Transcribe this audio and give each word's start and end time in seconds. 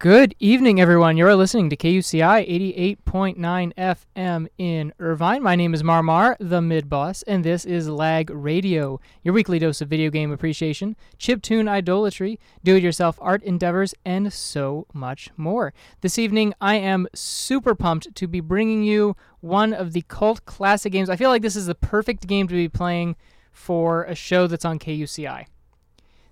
Good 0.00 0.34
evening, 0.38 0.80
everyone. 0.80 1.18
You're 1.18 1.36
listening 1.36 1.68
to 1.68 1.76
KUCI 1.76 2.96
88.9 3.04 3.74
FM 3.74 4.46
in 4.56 4.94
Irvine. 4.98 5.42
My 5.42 5.54
name 5.54 5.74
is 5.74 5.82
Marmar, 5.82 6.36
the 6.40 6.62
mid 6.62 6.88
boss, 6.88 7.22
and 7.24 7.44
this 7.44 7.66
is 7.66 7.86
Lag 7.86 8.30
Radio, 8.30 8.98
your 9.22 9.34
weekly 9.34 9.58
dose 9.58 9.82
of 9.82 9.90
video 9.90 10.08
game 10.08 10.32
appreciation, 10.32 10.96
chiptune 11.18 11.68
idolatry, 11.68 12.40
do 12.64 12.76
it 12.76 12.82
yourself 12.82 13.18
art 13.20 13.42
endeavors, 13.42 13.94
and 14.02 14.32
so 14.32 14.86
much 14.94 15.28
more. 15.36 15.74
This 16.00 16.18
evening, 16.18 16.54
I 16.62 16.76
am 16.76 17.06
super 17.14 17.74
pumped 17.74 18.14
to 18.14 18.26
be 18.26 18.40
bringing 18.40 18.82
you 18.82 19.16
one 19.40 19.74
of 19.74 19.92
the 19.92 20.00
cult 20.08 20.46
classic 20.46 20.92
games. 20.92 21.10
I 21.10 21.16
feel 21.16 21.28
like 21.28 21.42
this 21.42 21.56
is 21.56 21.66
the 21.66 21.74
perfect 21.74 22.26
game 22.26 22.48
to 22.48 22.54
be 22.54 22.70
playing 22.70 23.16
for 23.52 24.04
a 24.04 24.14
show 24.14 24.46
that's 24.46 24.64
on 24.64 24.78
KUCI. 24.78 25.44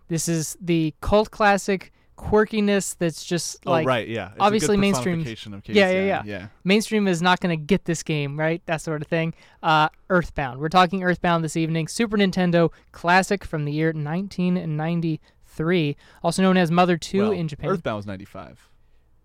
This 0.08 0.26
is 0.26 0.56
the 0.58 0.94
cult 1.02 1.30
classic 1.30 1.92
quirkiness 2.18 2.96
that's 2.98 3.24
just 3.24 3.58
Oh 3.64 3.82
right, 3.84 4.06
yeah. 4.08 4.30
It's 4.32 4.38
a 4.38 4.42
obviously 4.42 4.76
good 4.76 4.80
mainstream- 4.80 5.18
personification 5.18 5.54
Of 5.54 5.68
Yeah, 5.68 5.90
yeah, 5.90 6.04
yeah. 6.04 6.22
yeah. 6.26 6.46
mainstream 6.64 7.06
is 7.08 7.22
not 7.22 7.38
going 7.40 7.56
to 7.56 7.62
get 7.64 7.84
this 7.84 8.02
game, 8.02 8.38
right? 8.38 8.60
That 8.66 8.80
sort 8.82 9.00
of 9.02 9.08
thing. 9.08 9.34
Uh, 9.62 9.88
Earthbound. 10.10 10.58
We're 10.60 10.68
talking 10.68 11.02
Earthbound 11.04 11.44
this 11.44 11.56
evening. 11.56 11.88
Super 11.88 12.16
Nintendo 12.18 12.70
classic 12.92 13.44
from 13.44 13.64
the 13.64 13.72
year 13.72 13.92
1993, 13.92 15.96
also 16.22 16.42
known 16.42 16.56
as 16.56 16.70
Mother 16.70 16.96
2 16.96 17.18
Well, 17.22 17.32
in 17.32 17.48
Japan. 17.48 17.70
Earthbound 17.70 17.96
was 17.96 18.06
95, 18.06 18.68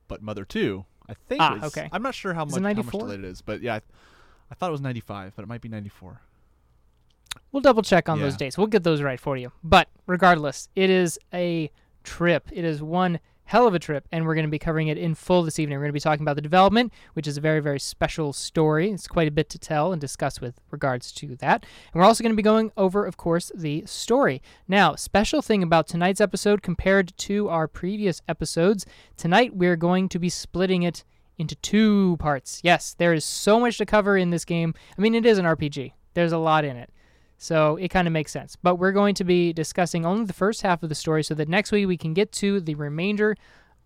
but 0.07 0.21
Mother 0.21 0.45
2, 0.45 0.85
I 1.09 1.13
think 1.13 1.41
Ah, 1.41 1.55
was. 1.55 1.63
okay. 1.75 1.89
I'm 1.91 2.03
not 2.03 2.15
sure 2.15 2.33
how 2.33 2.45
Is 2.45 2.51
much 2.53 2.59
it 2.59 2.63
how 2.63 2.69
much 2.69 2.75
94? 2.77 2.99
delayed 3.01 3.19
it 3.19 3.25
is, 3.25 3.41
but 3.41 3.61
yeah, 3.61 3.75
I, 3.75 3.81
I 4.51 4.55
thought 4.55 4.69
it 4.69 4.71
was 4.71 4.81
95, 4.81 5.33
but 5.35 5.43
it 5.43 5.47
might 5.47 5.61
be 5.61 5.69
94. 5.69 6.21
We'll 7.51 7.61
double 7.61 7.81
check 7.83 8.09
on 8.09 8.19
those 8.19 8.35
dates. 8.37 8.57
We'll 8.57 8.67
get 8.67 8.83
those 8.83 9.01
right 9.01 9.19
for 9.19 9.35
you. 9.37 9.51
But 9.63 9.87
regardless, 10.07 10.69
it 10.75 10.89
is 10.89 11.19
a 11.33 11.71
trip. 12.03 12.49
It 12.51 12.65
is 12.65 12.81
one 12.81 13.19
hell 13.45 13.67
of 13.67 13.73
a 13.73 13.79
trip, 13.79 14.07
and 14.11 14.25
we're 14.25 14.35
going 14.35 14.45
to 14.45 14.51
be 14.51 14.59
covering 14.59 14.87
it 14.87 14.97
in 14.97 15.15
full 15.15 15.43
this 15.43 15.59
evening. 15.59 15.77
We're 15.77 15.83
going 15.83 15.89
to 15.89 15.93
be 15.93 15.99
talking 15.99 16.23
about 16.23 16.35
the 16.35 16.41
development, 16.41 16.93
which 17.13 17.27
is 17.27 17.37
a 17.37 17.41
very, 17.41 17.59
very 17.59 17.79
special 17.79 18.33
story. 18.33 18.89
It's 18.91 19.07
quite 19.07 19.27
a 19.27 19.31
bit 19.31 19.49
to 19.49 19.59
tell 19.59 19.91
and 19.91 19.99
discuss 19.99 20.39
with 20.39 20.59
regards 20.71 21.11
to 21.13 21.35
that. 21.37 21.65
And 21.93 21.99
we're 21.99 22.05
also 22.05 22.23
going 22.23 22.33
to 22.33 22.37
be 22.37 22.43
going 22.43 22.71
over, 22.77 23.05
of 23.05 23.17
course, 23.17 23.51
the 23.53 23.83
story. 23.85 24.41
Now, 24.67 24.95
special 24.95 25.41
thing 25.41 25.61
about 25.61 25.87
tonight's 25.87 26.21
episode 26.21 26.61
compared 26.61 27.15
to 27.17 27.49
our 27.49 27.67
previous 27.67 28.21
episodes, 28.27 28.85
tonight 29.17 29.55
we're 29.55 29.75
going 29.75 30.09
to 30.09 30.19
be 30.19 30.29
splitting 30.29 30.83
it 30.83 31.03
into 31.37 31.55
two 31.55 32.17
parts. 32.17 32.61
Yes, 32.63 32.95
there 32.97 33.13
is 33.13 33.25
so 33.25 33.59
much 33.59 33.77
to 33.79 33.85
cover 33.85 34.15
in 34.17 34.29
this 34.29 34.45
game. 34.45 34.73
I 34.97 35.01
mean, 35.01 35.15
it 35.15 35.25
is 35.25 35.37
an 35.37 35.45
RPG. 35.45 35.93
There's 36.13 36.31
a 36.31 36.37
lot 36.37 36.63
in 36.63 36.77
it. 36.77 36.91
So 37.43 37.75
it 37.75 37.89
kind 37.89 38.07
of 38.07 38.13
makes 38.13 38.31
sense. 38.31 38.55
But 38.55 38.75
we're 38.75 38.93
going 38.93 39.15
to 39.15 39.25
be 39.25 39.51
discussing 39.51 40.05
only 40.05 40.23
the 40.23 40.31
first 40.31 40.61
half 40.61 40.81
of 40.81 40.87
the 40.87 40.95
story 40.95 41.23
so 41.23 41.33
that 41.33 41.49
next 41.49 41.73
week 41.73 41.85
we 41.87 41.97
can 41.97 42.13
get 42.13 42.31
to 42.33 42.61
the 42.61 42.75
remainder 42.75 43.35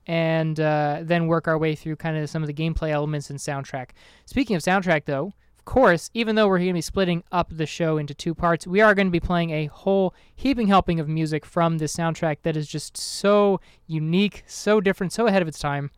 and 0.05 0.59
uh, 0.59 0.99
then 1.01 1.25
work 1.25 1.47
our 1.47 1.57
way 1.57 1.73
through 1.73 1.95
kind 1.95 2.15
of 2.17 2.29
some 2.29 2.43
of 2.43 2.47
the 2.47 2.53
gameplay 2.53 2.91
elements 2.91 3.31
and 3.31 3.39
soundtrack. 3.39 3.89
Speaking 4.27 4.55
of 4.55 4.61
soundtrack, 4.61 5.05
though, 5.05 5.33
of 5.57 5.65
course, 5.65 6.11
even 6.13 6.35
though 6.35 6.47
we're 6.47 6.59
going 6.59 6.69
to 6.69 6.73
be 6.75 6.81
splitting 6.81 7.23
up 7.31 7.47
the 7.49 7.65
show 7.65 7.97
into 7.97 8.13
two 8.13 8.35
parts, 8.35 8.67
we 8.67 8.79
are 8.79 8.93
going 8.93 9.07
to 9.07 9.11
be 9.11 9.19
playing 9.19 9.49
a 9.49 9.65
whole 9.65 10.13
heaping 10.35 10.67
helping 10.67 10.99
of 10.99 11.09
music 11.09 11.43
from 11.43 11.79
this 11.79 11.95
soundtrack 11.97 12.37
that 12.43 12.55
is 12.55 12.67
just 12.67 12.95
so 12.95 13.59
unique, 13.87 14.43
so 14.45 14.79
different, 14.79 15.13
so 15.13 15.25
ahead 15.25 15.41
of 15.41 15.47
its 15.47 15.57
time. 15.57 15.89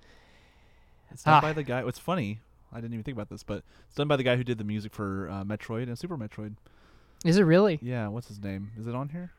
It's 1.12 1.24
done 1.24 1.34
Ah. 1.36 1.42
by 1.42 1.52
the 1.52 1.64
guy. 1.64 1.84
What's 1.84 2.00
funny, 2.00 2.40
I 2.72 2.78
didn't 2.78 2.94
even 2.94 3.04
think 3.04 3.18
about 3.18 3.30
this, 3.30 3.44
but 3.44 3.64
it's 3.86 3.96
done 3.96 4.08
by 4.08 4.16
the 4.16 4.24
guy 4.24 4.38
who 4.38 4.46
did 4.46 4.60
the 4.60 4.64
music 4.64 4.94
for 4.94 5.30
uh, 5.30 5.44
Metroid 5.44 5.84
and 5.90 6.00
Super 6.00 6.18
Metroid. 6.18 6.56
Is 7.26 7.38
it 7.38 7.44
really? 7.44 7.80
Yeah, 7.82 8.08
what's 8.08 8.28
his 8.28 8.42
name? 8.42 8.72
Is 8.80 8.88
it 8.88 8.96
on 8.96 9.10
here? 9.10 9.32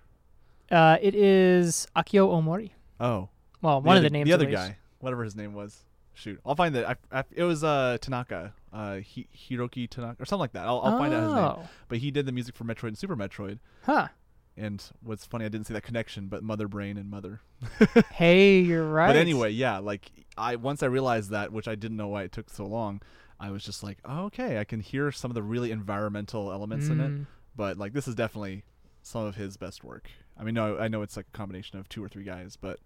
Uh, 0.71 0.99
it 1.01 1.15
is 1.15 1.87
Akio 1.97 2.29
Omori. 2.31 2.71
Oh, 3.01 3.29
Well, 3.63 3.81
one 3.81 3.97
other, 3.97 4.07
of 4.07 4.13
the 4.13 4.17
names. 4.17 4.27
The 4.29 4.33
other 4.35 4.47
guy, 4.47 4.77
whatever 5.01 5.25
his 5.25 5.35
name 5.35 5.55
was. 5.55 5.85
Shoot, 6.13 6.41
I'll 6.45 6.55
find 6.57 6.77
it. 6.77 6.85
I, 6.85 6.97
I, 7.21 7.25
it 7.33 7.45
was 7.45 7.65
uh, 7.65 7.97
Tanaka, 8.01 8.53
uh, 8.73 8.97
Hi- 9.15 9.27
Hiroki 9.35 9.89
Tanaka, 9.89 10.23
or 10.23 10.27
something 10.27 10.41
like 10.41 10.53
that. 10.53 10.67
I'll, 10.67 10.81
I'll 10.81 10.99
find 10.99 11.15
out 11.15 11.23
his 11.23 11.33
name. 11.33 11.45
Oh. 11.45 11.69
But 11.89 11.99
he 11.99 12.11
did 12.11 12.27
the 12.27 12.33
music 12.33 12.55
for 12.57 12.65
Metroid 12.65 12.89
and 12.89 12.99
Super 12.99 13.17
Metroid. 13.17 13.59
Huh. 13.85 14.09
And 14.57 14.85
what's 15.03 15.25
funny, 15.25 15.47
I 15.47 15.49
didn't 15.49 15.67
see 15.69 15.73
that 15.75 15.83
connection, 15.83 16.27
but 16.27 16.43
Mother 16.43 16.69
Brain 16.69 16.99
and 16.99 17.09
Mother. 17.11 17.41
Hey, 18.13 18.61
you're 18.61 18.87
right. 18.87 19.07
But 19.07 19.17
anyway, 19.17 19.51
yeah, 19.51 19.79
like 19.79 20.11
I 20.37 20.57
once 20.57 20.83
I 20.83 20.87
realized 20.87 21.31
that, 21.31 21.53
which 21.53 21.67
I 21.69 21.75
didn't 21.75 21.97
know 21.97 22.09
why 22.09 22.25
it 22.25 22.33
took 22.33 22.51
so 22.51 22.67
long, 22.67 23.01
I 23.39 23.51
was 23.51 23.65
just 23.65 23.83
like, 23.83 23.99
oh, 24.05 24.25
okay, 24.25 24.59
I 24.59 24.65
can 24.65 24.81
hear 24.81 25.11
some 25.13 25.31
of 25.31 25.35
the 25.35 25.43
really 25.43 25.71
environmental 25.71 26.53
elements 26.53 26.89
in 26.89 27.01
it. 27.01 27.27
But 27.57 27.77
like 27.79 27.93
this 27.93 28.09
is 28.09 28.15
definitely 28.15 28.65
some 29.03 29.25
of 29.25 29.37
his 29.37 29.57
best 29.57 29.83
work. 29.85 30.11
I 30.39 30.45
mean, 30.45 30.55
no, 30.55 30.79
I 30.79 30.89
know 30.89 31.03
it's 31.03 31.17
like 31.17 31.27
a 31.33 31.37
combination 31.37 31.79
of 31.79 31.89
two 31.89 32.03
or 32.03 32.09
three 32.09 32.25
guys, 32.25 32.57
but 32.57 32.81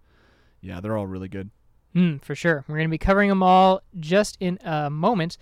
yeah, 0.61 0.79
they're 0.79 0.97
all 0.97 1.07
really 1.07 1.29
good. 1.29 1.49
Mm, 1.95 2.21
for 2.23 2.35
sure. 2.35 2.65
We're 2.67 2.75
going 2.75 2.87
to 2.89 2.91
be 2.91 2.97
covering 2.97 3.29
them 3.29 3.41
all 3.41 3.81
just 3.99 4.37
in 4.39 4.59
a 4.63 4.89
moment. 4.89 5.37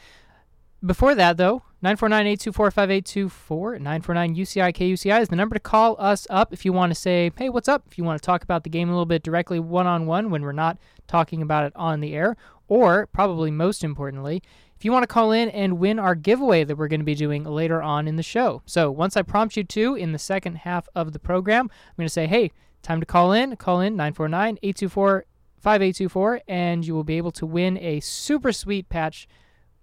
Before 0.86 1.16
that, 1.16 1.38
though, 1.38 1.64
949-824-5824, 1.84 3.32
949-UCI-KUCI 3.80 5.22
is 5.22 5.30
the 5.30 5.36
number 5.36 5.56
to 5.56 5.60
call 5.60 5.96
us 5.98 6.28
up 6.30 6.52
if 6.54 6.66
you 6.66 6.74
want 6.74 6.92
to 6.92 6.96
say, 6.96 7.32
hey, 7.38 7.50
what's 7.50 7.70
up? 7.70 7.86
If 7.90 7.98
you 7.98 8.04
want 8.04 8.22
to 8.22 8.26
talk 8.26 8.44
about 8.44 8.64
the 8.66 8.70
game 8.70 8.90
a 8.90 8.92
little 8.92 9.06
bit 9.06 9.24
directly 9.24 9.60
one-on-one 9.60 10.30
when 10.30 10.42
we're 10.42 10.52
not 10.52 10.78
talking 11.08 11.42
about 11.42 11.66
it 11.66 11.74
on 11.76 12.02
the 12.02 12.14
air. 12.14 12.36
Or, 12.68 13.08
probably 13.08 13.50
most 13.50 13.84
importantly, 13.84 14.44
if 14.84 14.86
you 14.86 14.92
want 14.92 15.04
to 15.04 15.08
call 15.08 15.32
in 15.32 15.48
and 15.52 15.80
win 15.80 15.98
our 15.98 16.14
giveaway 16.14 16.66
that 16.66 16.76
we're 16.76 16.90
going 16.90 17.00
to 17.00 17.06
be 17.06 17.16
doing 17.16 17.46
later 17.46 17.82
on 17.82 18.06
in 18.06 18.18
the 18.18 18.22
show. 18.22 18.62
So 18.66 18.92
once 18.92 19.16
I 19.16 19.22
prompt 19.22 19.56
you 19.56 19.64
to 19.64 19.96
in 19.96 20.12
the 20.12 20.20
second 20.20 20.56
half 20.58 20.90
of 20.94 21.14
the 21.14 21.20
program, 21.20 21.70
I'm 21.72 21.96
going 21.96 22.06
to 22.06 22.10
say, 22.14 22.28
hey, 22.28 22.52
time 22.82 23.00
to 23.00 23.06
call 23.06 23.32
in. 23.32 23.56
Call 23.56 23.80
in 23.80 23.96
949 23.96 24.58
824 24.62 25.24
5824, 25.62 26.42
and 26.50 26.86
you 26.86 26.94
will 26.94 27.06
be 27.06 27.16
able 27.16 27.32
to 27.32 27.46
win 27.46 27.78
a 27.78 28.02
super 28.02 28.52
sweet 28.52 28.90
patch 28.90 29.26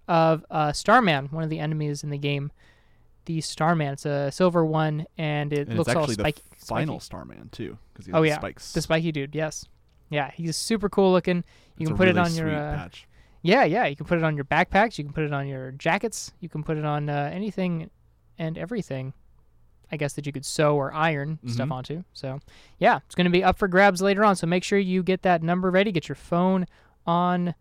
of 0.07 0.45
uh, 0.51 0.71
Starman, 0.71 1.29
one 1.31 1.43
of 1.43 1.49
the 1.49 1.57
enemies 1.57 2.03
in 2.03 2.11
the 2.11 2.19
game. 2.19 2.51
The 3.25 3.41
Starman. 3.41 3.93
It's 3.93 4.05
a 4.05 4.29
silver 4.31 4.63
one, 4.63 5.07
and 5.17 5.51
it 5.51 5.67
And 5.67 5.79
looks 5.79 5.87
it's 5.89 5.95
all 5.95 6.03
actually 6.03 6.15
the 6.17 6.21
spiky. 6.25 6.43
final 6.57 6.99
spiky. 6.99 7.05
Starman 7.05 7.49
too, 7.51 7.79
because 7.91 8.05
he 8.05 8.11
Oh, 8.13 8.21
has 8.21 8.29
yeah. 8.29 8.35
spikes. 8.37 8.71
The 8.73 8.81
spiky 8.83 9.11
dude, 9.11 9.33
yes. 9.33 9.65
Yeah, 10.11 10.29
he's 10.29 10.55
super 10.57 10.89
cool 10.89 11.11
looking. 11.11 11.37
You 11.77 11.85
It's 11.85 11.87
can 11.89 11.97
put 11.97 12.07
it 12.07 12.19
on 12.19 12.35
your. 12.35 12.45
sweet 12.49 12.55
Uh, 12.55 12.75
patch. 12.75 13.07
Yeah, 13.41 13.63
yeah. 13.63 13.85
You 13.85 13.95
can 13.95 14.05
put 14.05 14.17
it 14.17 14.23
on 14.23 14.35
your 14.35 14.45
backpacks. 14.45 14.97
You 14.97 15.03
can 15.03 15.13
put 15.13 15.23
it 15.23 15.33
on 15.33 15.47
your 15.47 15.71
jackets. 15.71 16.31
You 16.39 16.49
can 16.49 16.63
put 16.63 16.77
it 16.77 16.85
on 16.85 17.09
uh, 17.09 17.29
anything 17.33 17.89
and 18.37 18.57
everything. 18.57 19.13
I 19.91 19.97
guess 19.97 20.13
that 20.13 20.25
you 20.25 20.31
could 20.31 20.45
sew 20.45 20.77
or 20.77 20.93
iron 20.93 21.37
stuff 21.47 21.67
Mhm. 21.67 21.71
onto. 21.73 22.03
So, 22.13 22.39
yeah, 22.79 22.99
it's 23.05 23.13
going 23.15 23.25
to 23.25 23.31
be 23.31 23.43
up 23.43 23.57
for 23.57 23.67
grabs 23.67 24.01
later 24.01 24.23
on. 24.23 24.35
So 24.37 24.47
make 24.47 24.63
sure 24.63 24.79
you 24.79 25.03
get 25.03 25.23
that 25.23 25.43
number 25.43 25.69
ready. 25.69 25.91
Get 25.91 26.07
your 26.07 26.15
phone 26.15 26.65
on 27.05 27.55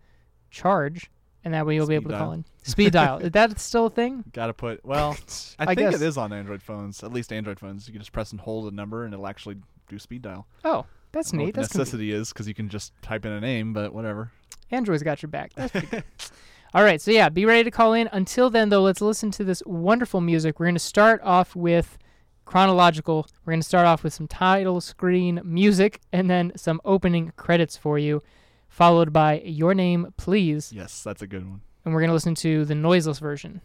charge, 0.51 1.11
and 1.45 1.55
that 1.55 1.67
way 1.67 1.75
you'll 1.75 1.87
be 1.87 1.95
Speed 1.97 2.03
able 2.03 2.11
to 2.11 2.17
dial. 2.17 2.25
call 2.25 2.33
in. 2.33 2.45
Speed 2.63 2.93
dial. 2.93 3.19
Is 3.19 3.31
that 3.33 3.59
still 3.59 3.87
a 3.87 3.91
thing? 3.91 4.25
Gotta 4.33 4.53
put 4.53 4.85
well. 4.85 5.17
I, 5.59 5.65
I 5.65 5.75
think 5.75 5.79
guess. 5.91 5.95
it 5.95 6.03
is 6.03 6.17
on 6.17 6.33
Android 6.33 6.63
phones. 6.63 7.03
At 7.03 7.13
least 7.13 7.33
Android 7.33 7.59
phones. 7.59 7.89
You 7.89 7.93
can 7.93 8.01
just 8.01 8.13
press 8.13 8.31
and 8.31 8.41
hold 8.41 8.73
a 8.73 8.77
number, 8.77 9.05
and 9.05 9.13
it'll 9.13 9.27
actually 9.27 9.57
do 9.89 9.99
speed 9.99 10.23
dial. 10.23 10.47
Oh, 10.65 10.87
that's 11.13 11.31
I 11.31 11.33
don't 11.33 11.39
know 11.41 11.45
neat. 11.47 11.55
That's 11.57 11.75
necessity 11.75 12.13
is 12.13 12.29
because 12.33 12.47
you 12.47 12.55
can 12.55 12.69
just 12.69 12.93
type 13.03 13.25
in 13.27 13.33
a 13.33 13.41
name, 13.41 13.73
but 13.73 13.93
whatever. 13.93 14.31
Android's 14.71 15.03
got 15.03 15.23
your 15.23 15.29
back. 15.29 15.53
That's 15.55 15.73
pretty 15.73 15.87
good. 15.87 16.05
All 16.75 16.85
right, 16.85 17.01
so 17.01 17.11
yeah, 17.11 17.29
be 17.29 17.45
ready 17.45 17.65
to 17.65 17.71
call 17.71 17.95
in. 17.95 18.09
Until 18.13 18.49
then, 18.49 18.69
though, 18.69 18.83
let's 18.83 19.01
listen 19.01 19.33
to 19.33 19.45
this 19.45 19.61
wonderful 19.67 20.21
music. 20.21 20.61
We're 20.61 20.67
going 20.67 20.77
to 20.77 20.79
start 20.79 21.21
off 21.25 21.57
with 21.57 21.99
chronological. 22.45 23.27
We're 23.45 23.53
going 23.53 23.61
to 23.61 23.67
start 23.67 23.87
off 23.87 24.05
with 24.05 24.15
some 24.15 24.29
title 24.29 24.81
screen 24.81 25.41
music 25.43 26.01
and 26.13 26.31
then 26.31 26.53
some 26.55 26.81
opening 26.85 27.33
credits 27.37 27.77
for 27.77 27.99
you, 27.99 28.23
followed 28.69 29.13
by 29.13 29.41
Your 29.41 29.75
Name, 29.75 30.15
Please. 30.17 30.73
Yes, 30.73 31.03
that's 31.03 31.23
a 31.23 31.27
good 31.27 31.45
one. 31.45 31.63
And 31.85 31.93
we're 31.93 32.01
going 32.01 32.11
to 32.11 32.15
listen 32.15 32.37
to 32.37 32.65
the 32.65 32.77
noiseless 32.77 33.19
version. 33.19 33.63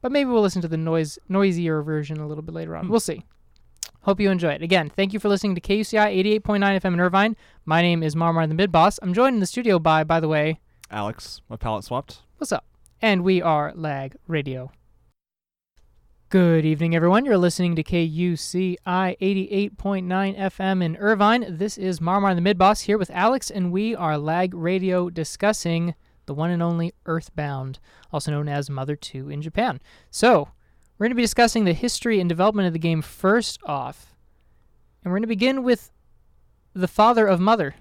But 0.00 0.10
maybe 0.12 0.28
we'll 0.28 0.42
listen 0.42 0.62
to 0.62 0.68
the 0.68 0.76
noise 0.76 1.18
noisier 1.28 1.82
version 1.82 2.18
a 2.18 2.26
little 2.26 2.42
bit 2.42 2.54
later 2.54 2.76
on. 2.76 2.86
Hmm. 2.86 2.90
We'll 2.90 3.00
see. 3.00 3.24
Hope 4.04 4.20
you 4.20 4.30
enjoy 4.30 4.50
it. 4.50 4.62
Again, 4.62 4.90
thank 4.90 5.14
you 5.14 5.18
for 5.18 5.30
listening 5.30 5.54
to 5.54 5.62
KUCI 5.62 6.42
88.9 6.42 6.60
FM 6.60 6.92
in 6.92 7.00
Irvine. 7.00 7.36
My 7.64 7.80
name 7.80 8.02
is 8.02 8.14
Marmar 8.14 8.46
the 8.46 8.52
Mid 8.52 8.70
Boss. 8.70 8.98
I'm 9.00 9.14
joined 9.14 9.32
in 9.32 9.40
the 9.40 9.46
studio 9.46 9.78
by, 9.78 10.04
by 10.04 10.20
the 10.20 10.28
way, 10.28 10.60
Alex, 10.90 11.40
my 11.48 11.56
palette 11.56 11.84
swapped. 11.84 12.18
What's 12.36 12.52
up? 12.52 12.66
And 13.00 13.24
we 13.24 13.40
are 13.40 13.72
Lag 13.74 14.16
Radio. 14.28 14.70
Good 16.28 16.66
evening, 16.66 16.94
everyone. 16.94 17.24
You're 17.24 17.38
listening 17.38 17.76
to 17.76 17.82
KUCI 17.82 18.76
88.9 18.86 19.78
FM 19.80 20.84
in 20.84 20.96
Irvine. 20.96 21.56
This 21.56 21.78
is 21.78 21.98
Marmar 22.00 22.34
the 22.34 22.42
Mid 22.42 22.58
Boss 22.58 22.82
here 22.82 22.98
with 22.98 23.10
Alex, 23.10 23.50
and 23.50 23.72
we 23.72 23.96
are 23.96 24.18
Lag 24.18 24.52
Radio 24.52 25.08
discussing 25.08 25.94
the 26.26 26.34
one 26.34 26.50
and 26.50 26.62
only 26.62 26.92
Earthbound, 27.06 27.78
also 28.12 28.30
known 28.32 28.48
as 28.48 28.68
Mother 28.68 28.96
2 28.96 29.30
in 29.30 29.40
Japan. 29.40 29.80
So, 30.10 30.48
we're 31.04 31.08
going 31.08 31.16
to 31.16 31.20
be 31.20 31.22
discussing 31.22 31.64
the 31.64 31.74
history 31.74 32.18
and 32.18 32.30
development 32.30 32.66
of 32.66 32.72
the 32.72 32.78
game 32.78 33.02
first 33.02 33.60
off. 33.66 34.16
And 35.02 35.12
we're 35.12 35.18
going 35.18 35.24
to 35.24 35.28
begin 35.28 35.62
with 35.62 35.92
the 36.72 36.88
father 36.88 37.26
of 37.26 37.38
Mother, 37.40 37.74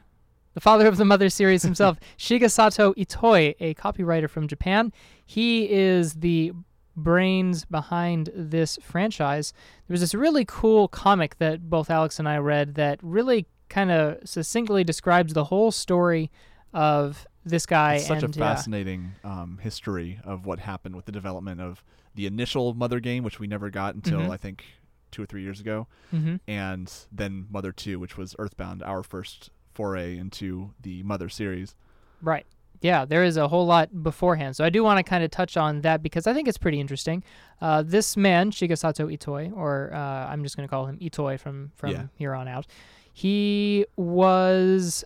the 0.55 0.59
father 0.59 0.87
of 0.87 0.97
the 0.97 1.05
Mother 1.05 1.29
series 1.29 1.63
himself, 1.63 1.97
Shigesato 2.17 2.93
Itoi, 2.95 3.55
a 3.61 3.75
copywriter 3.75 4.29
from 4.29 4.49
Japan. 4.49 4.91
He 5.25 5.71
is 5.71 6.15
the 6.15 6.51
brains 6.97 7.63
behind 7.63 8.29
this 8.35 8.77
franchise. 8.81 9.53
There 9.87 9.93
was 9.93 10.01
this 10.01 10.13
really 10.13 10.43
cool 10.43 10.89
comic 10.89 11.37
that 11.37 11.69
both 11.69 11.89
Alex 11.89 12.19
and 12.19 12.27
I 12.27 12.39
read 12.39 12.75
that 12.75 12.99
really 13.01 13.45
kind 13.69 13.89
of 13.89 14.17
succinctly 14.27 14.83
describes 14.83 15.31
the 15.31 15.45
whole 15.45 15.71
story 15.71 16.29
of 16.73 17.25
this 17.45 17.65
guy. 17.65 17.95
It's 17.95 18.07
such 18.07 18.23
and 18.23 18.35
a 18.35 18.37
yeah. 18.37 18.53
fascinating 18.53 19.13
um, 19.23 19.59
history 19.61 20.19
of 20.25 20.45
what 20.45 20.59
happened 20.59 20.97
with 20.97 21.05
the 21.05 21.13
development 21.13 21.61
of 21.61 21.85
the 22.15 22.25
initial 22.25 22.73
Mother 22.73 22.99
game, 22.99 23.23
which 23.23 23.39
we 23.39 23.47
never 23.47 23.69
got 23.69 23.95
until 23.95 24.21
Mhm. 24.21 24.29
I 24.31 24.37
think 24.37 24.63
two 25.11 25.21
or 25.23 25.25
three 25.25 25.43
years 25.43 25.59
ago, 25.59 25.87
hmm 26.11 26.35
and 26.47 26.91
then 27.11 27.45
Mother 27.51 27.71
2, 27.71 27.99
which 27.99 28.17
was 28.17 28.35
Earthbound, 28.39 28.81
our 28.83 29.03
first 29.03 29.51
foray 29.71 30.17
into 30.17 30.71
the 30.81 31.03
Mother 31.03 31.29
series. 31.29 31.75
Right. 32.21 32.45
Yeah, 32.81 33.05
there 33.05 33.23
is 33.23 33.37
a 33.37 33.47
whole 33.47 33.65
lot 33.65 34.03
beforehand. 34.03 34.55
So 34.55 34.65
I 34.65 34.69
do 34.69 34.83
want 34.83 34.97
to 34.97 35.03
kind 35.03 35.23
of 35.23 35.31
touch 35.31 35.55
on 35.55 35.81
that 35.81 36.01
because 36.03 36.27
I 36.27 36.33
think 36.33 36.47
it's 36.47 36.57
pretty 36.57 36.79
interesting. 36.81 37.23
Uh, 37.61 37.81
this 37.81 38.17
man, 38.17 38.51
Shigesato 38.51 39.07
Itoi, 39.15 39.55
or 39.55 39.91
uh, 39.93 39.97
I'm 40.27 40.43
just 40.43 40.57
going 40.57 40.67
to 40.67 40.69
call 40.69 40.85
him 40.87 40.97
Itoi 40.99 41.39
from, 41.39 41.71
from 41.75 41.91
Yeah. 41.91 42.03
here 42.15 42.33
on 42.33 42.47
out, 42.47 42.65
he 43.13 43.85
was 43.95 45.03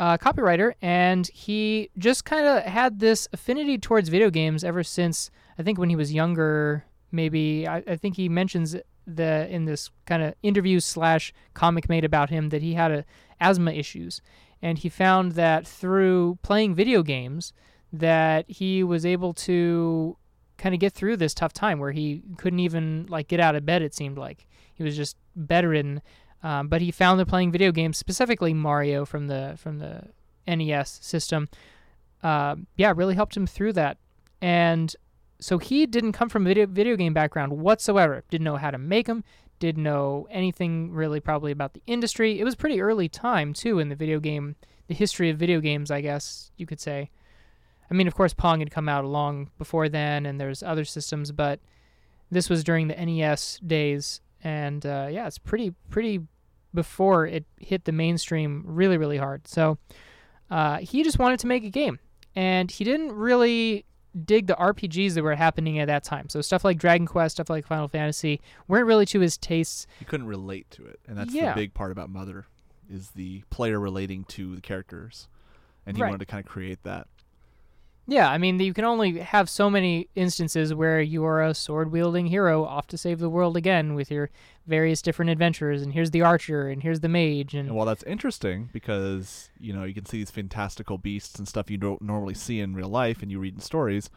a 0.00 0.18
copywriter 0.18 0.72
and 0.82 1.28
he 1.28 1.90
just 1.96 2.24
kind 2.24 2.46
of 2.46 2.64
had 2.64 2.98
this 2.98 3.28
affinity 3.32 3.78
towards 3.78 4.08
video 4.08 4.30
games 4.30 4.64
ever 4.64 4.82
since 4.82 5.30
I 5.58 5.62
think 5.62 5.78
when 5.78 5.90
he 5.90 5.96
was 5.96 6.12
younger. 6.12 6.84
Maybe 7.14 7.68
I, 7.68 7.82
I 7.86 7.96
think 7.96 8.16
he 8.16 8.30
mentions 8.30 8.74
the 9.06 9.48
in 9.50 9.64
this 9.64 9.90
kind 10.06 10.22
of 10.22 10.34
interview 10.42 10.80
slash 10.80 11.32
comic 11.54 11.88
made 11.88 12.04
about 12.04 12.30
him 12.30 12.48
that 12.50 12.62
he 12.62 12.74
had 12.74 12.90
a 12.90 13.04
asthma 13.40 13.72
issues 13.72 14.20
and 14.60 14.78
he 14.78 14.88
found 14.88 15.32
that 15.32 15.66
through 15.66 16.38
playing 16.42 16.74
video 16.74 17.02
games 17.02 17.52
that 17.92 18.48
he 18.48 18.84
was 18.84 19.04
able 19.04 19.34
to 19.34 20.16
kind 20.56 20.74
of 20.74 20.80
get 20.80 20.92
through 20.92 21.16
this 21.16 21.34
tough 21.34 21.52
time 21.52 21.80
where 21.80 21.90
he 21.90 22.22
couldn't 22.36 22.60
even 22.60 23.04
like 23.08 23.26
get 23.26 23.40
out 23.40 23.56
of 23.56 23.66
bed 23.66 23.82
it 23.82 23.94
seemed 23.94 24.16
like 24.16 24.46
he 24.74 24.82
was 24.82 24.96
just 24.96 25.16
bedridden 25.34 26.00
um, 26.44 26.68
but 26.68 26.80
he 26.80 26.90
found 26.90 27.18
that 27.18 27.26
playing 27.26 27.50
video 27.50 27.72
games 27.72 27.98
specifically 27.98 28.54
mario 28.54 29.04
from 29.04 29.26
the 29.26 29.54
from 29.58 29.78
the 29.78 30.02
nes 30.46 31.00
system 31.02 31.48
uh, 32.22 32.54
yeah 32.76 32.92
really 32.94 33.16
helped 33.16 33.36
him 33.36 33.46
through 33.46 33.72
that 33.72 33.98
and 34.40 34.94
so 35.42 35.58
he 35.58 35.86
didn't 35.86 36.12
come 36.12 36.28
from 36.28 36.46
a 36.46 36.48
video, 36.48 36.66
video 36.66 36.96
game 36.96 37.12
background 37.12 37.52
whatsoever 37.52 38.24
didn't 38.30 38.44
know 38.44 38.56
how 38.56 38.70
to 38.70 38.78
make 38.78 39.06
them 39.06 39.24
didn't 39.62 39.84
know 39.84 40.26
anything 40.28 40.90
really 40.90 41.20
probably 41.20 41.52
about 41.52 41.72
the 41.72 41.82
industry. 41.86 42.40
It 42.40 42.44
was 42.44 42.56
pretty 42.56 42.80
early 42.80 43.08
time 43.08 43.52
too 43.52 43.78
in 43.78 43.90
the 43.90 43.94
video 43.94 44.18
game, 44.18 44.56
the 44.88 44.94
history 44.94 45.30
of 45.30 45.38
video 45.38 45.60
games, 45.60 45.88
I 45.88 46.00
guess 46.00 46.50
you 46.56 46.66
could 46.66 46.80
say. 46.80 47.10
I 47.88 47.94
mean, 47.94 48.08
of 48.08 48.14
course, 48.16 48.34
Pong 48.34 48.58
had 48.58 48.72
come 48.72 48.88
out 48.88 49.04
long 49.04 49.50
before 49.58 49.88
then, 49.88 50.26
and 50.26 50.40
there's 50.40 50.64
other 50.64 50.84
systems, 50.84 51.30
but 51.30 51.60
this 52.28 52.50
was 52.50 52.64
during 52.64 52.88
the 52.88 52.96
NES 52.96 53.60
days, 53.64 54.20
and 54.42 54.84
uh, 54.84 55.06
yeah, 55.08 55.28
it's 55.28 55.38
pretty 55.38 55.74
pretty 55.90 56.20
before 56.74 57.26
it 57.26 57.44
hit 57.60 57.84
the 57.84 57.92
mainstream 57.92 58.64
really 58.66 58.98
really 58.98 59.18
hard. 59.18 59.46
So 59.46 59.78
uh, 60.50 60.78
he 60.78 61.04
just 61.04 61.20
wanted 61.20 61.38
to 61.38 61.46
make 61.46 61.62
a 61.62 61.70
game, 61.70 62.00
and 62.34 62.68
he 62.68 62.82
didn't 62.82 63.12
really 63.12 63.84
dig 64.24 64.46
the 64.46 64.54
RPGs 64.54 65.14
that 65.14 65.22
were 65.22 65.34
happening 65.34 65.78
at 65.78 65.86
that 65.86 66.04
time. 66.04 66.28
So 66.28 66.40
stuff 66.42 66.64
like 66.64 66.78
Dragon 66.78 67.06
Quest, 67.06 67.36
stuff 67.36 67.48
like 67.50 67.66
Final 67.66 67.88
Fantasy 67.88 68.40
weren't 68.68 68.86
really 68.86 69.06
to 69.06 69.20
his 69.20 69.36
tastes. 69.38 69.86
He 69.98 70.04
couldn't 70.04 70.26
relate 70.26 70.70
to 70.72 70.84
it, 70.86 71.00
and 71.06 71.16
that's 71.16 71.32
Yeah. 71.34 71.50
the 71.54 71.60
big 71.60 71.74
part 71.74 71.92
about 71.92 72.10
Mother, 72.10 72.46
is 72.90 73.10
the 73.12 73.42
player 73.50 73.80
relating 73.80 74.24
to 74.24 74.54
the 74.54 74.60
characters, 74.60 75.28
and 75.86 75.96
he 75.96 76.02
Right. 76.02 76.10
wanted 76.10 76.18
to 76.26 76.26
kind 76.30 76.44
of 76.44 76.50
create 76.50 76.82
that. 76.82 77.08
Yeah, 78.12 78.30
I 78.30 78.36
mean, 78.36 78.60
you 78.60 78.74
can 78.74 78.84
only 78.84 79.20
have 79.20 79.48
so 79.48 79.70
many 79.70 80.10
instances 80.14 80.74
where 80.74 81.00
you 81.00 81.24
are 81.24 81.42
a 81.42 81.54
sword 81.54 81.90
wielding 81.90 82.26
hero 82.26 82.62
off 82.62 82.86
to 82.88 82.98
save 82.98 83.20
the 83.20 83.30
world 83.30 83.56
again 83.56 83.94
with 83.94 84.10
your 84.10 84.28
various 84.66 85.00
different 85.00 85.30
adventures, 85.30 85.80
and 85.80 85.94
here's 85.94 86.10
the 86.10 86.20
archer, 86.20 86.68
and 86.68 86.82
here's 86.82 87.00
the 87.00 87.08
mage, 87.08 87.54
and 87.54 87.68
And 87.68 87.76
while 87.76 87.86
that's 87.86 88.02
interesting 88.02 88.68
because 88.70 89.48
you 89.58 89.72
know 89.72 89.84
you 89.84 89.94
can 89.94 90.04
see 90.04 90.18
these 90.18 90.30
fantastical 90.30 90.98
beasts 90.98 91.38
and 91.38 91.48
stuff 91.48 91.70
you 91.70 91.78
don't 91.78 92.02
normally 92.02 92.34
see 92.34 92.60
in 92.60 92.74
real 92.74 92.90
life, 92.90 93.22
and 93.22 93.30
you 93.30 93.38
read 93.38 93.54
in 93.54 93.60
stories, 93.60 94.10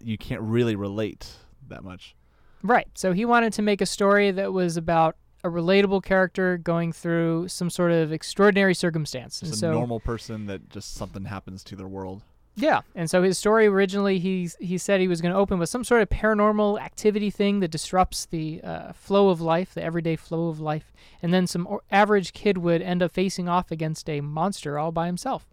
you 0.00 0.16
can't 0.16 0.40
really 0.40 0.76
relate 0.76 1.32
that 1.66 1.82
much. 1.82 2.14
Right. 2.62 2.86
So 2.94 3.12
he 3.12 3.24
wanted 3.24 3.52
to 3.54 3.62
make 3.62 3.80
a 3.80 3.86
story 3.86 4.30
that 4.30 4.52
was 4.52 4.76
about 4.76 5.16
a 5.42 5.48
relatable 5.48 6.04
character 6.04 6.58
going 6.58 6.92
through 6.92 7.48
some 7.48 7.70
sort 7.70 7.90
of 7.90 8.12
extraordinary 8.12 8.74
circumstance. 8.74 9.42
And 9.42 9.50
Just 9.50 9.62
a 9.64 9.66
so 9.66 9.72
normal 9.72 9.98
person 9.98 10.46
that 10.46 10.70
just 10.70 10.94
something 10.94 11.24
happens 11.24 11.64
to 11.64 11.74
their 11.74 11.88
world. 11.88 12.22
Yeah, 12.56 12.80
and 12.94 13.08
so 13.08 13.22
his 13.22 13.38
story 13.38 13.66
originally 13.66 14.18
he 14.18 14.48
he 14.58 14.78
said 14.78 15.00
he 15.00 15.08
was 15.08 15.20
going 15.20 15.32
to 15.32 15.38
open 15.38 15.58
with 15.58 15.68
some 15.68 15.84
sort 15.84 16.02
of 16.02 16.08
paranormal 16.08 16.80
activity 16.80 17.30
thing 17.30 17.60
that 17.60 17.70
disrupts 17.70 18.26
the 18.26 18.60
uh, 18.62 18.92
flow 18.92 19.28
of 19.28 19.40
life, 19.40 19.74
the 19.74 19.82
everyday 19.82 20.16
flow 20.16 20.48
of 20.48 20.58
life, 20.58 20.92
and 21.22 21.32
then 21.32 21.46
some 21.46 21.78
average 21.90 22.32
kid 22.32 22.58
would 22.58 22.82
end 22.82 23.02
up 23.02 23.12
facing 23.12 23.48
off 23.48 23.70
against 23.70 24.08
a 24.08 24.20
monster 24.20 24.78
all 24.78 24.90
by 24.90 25.06
himself. 25.06 25.46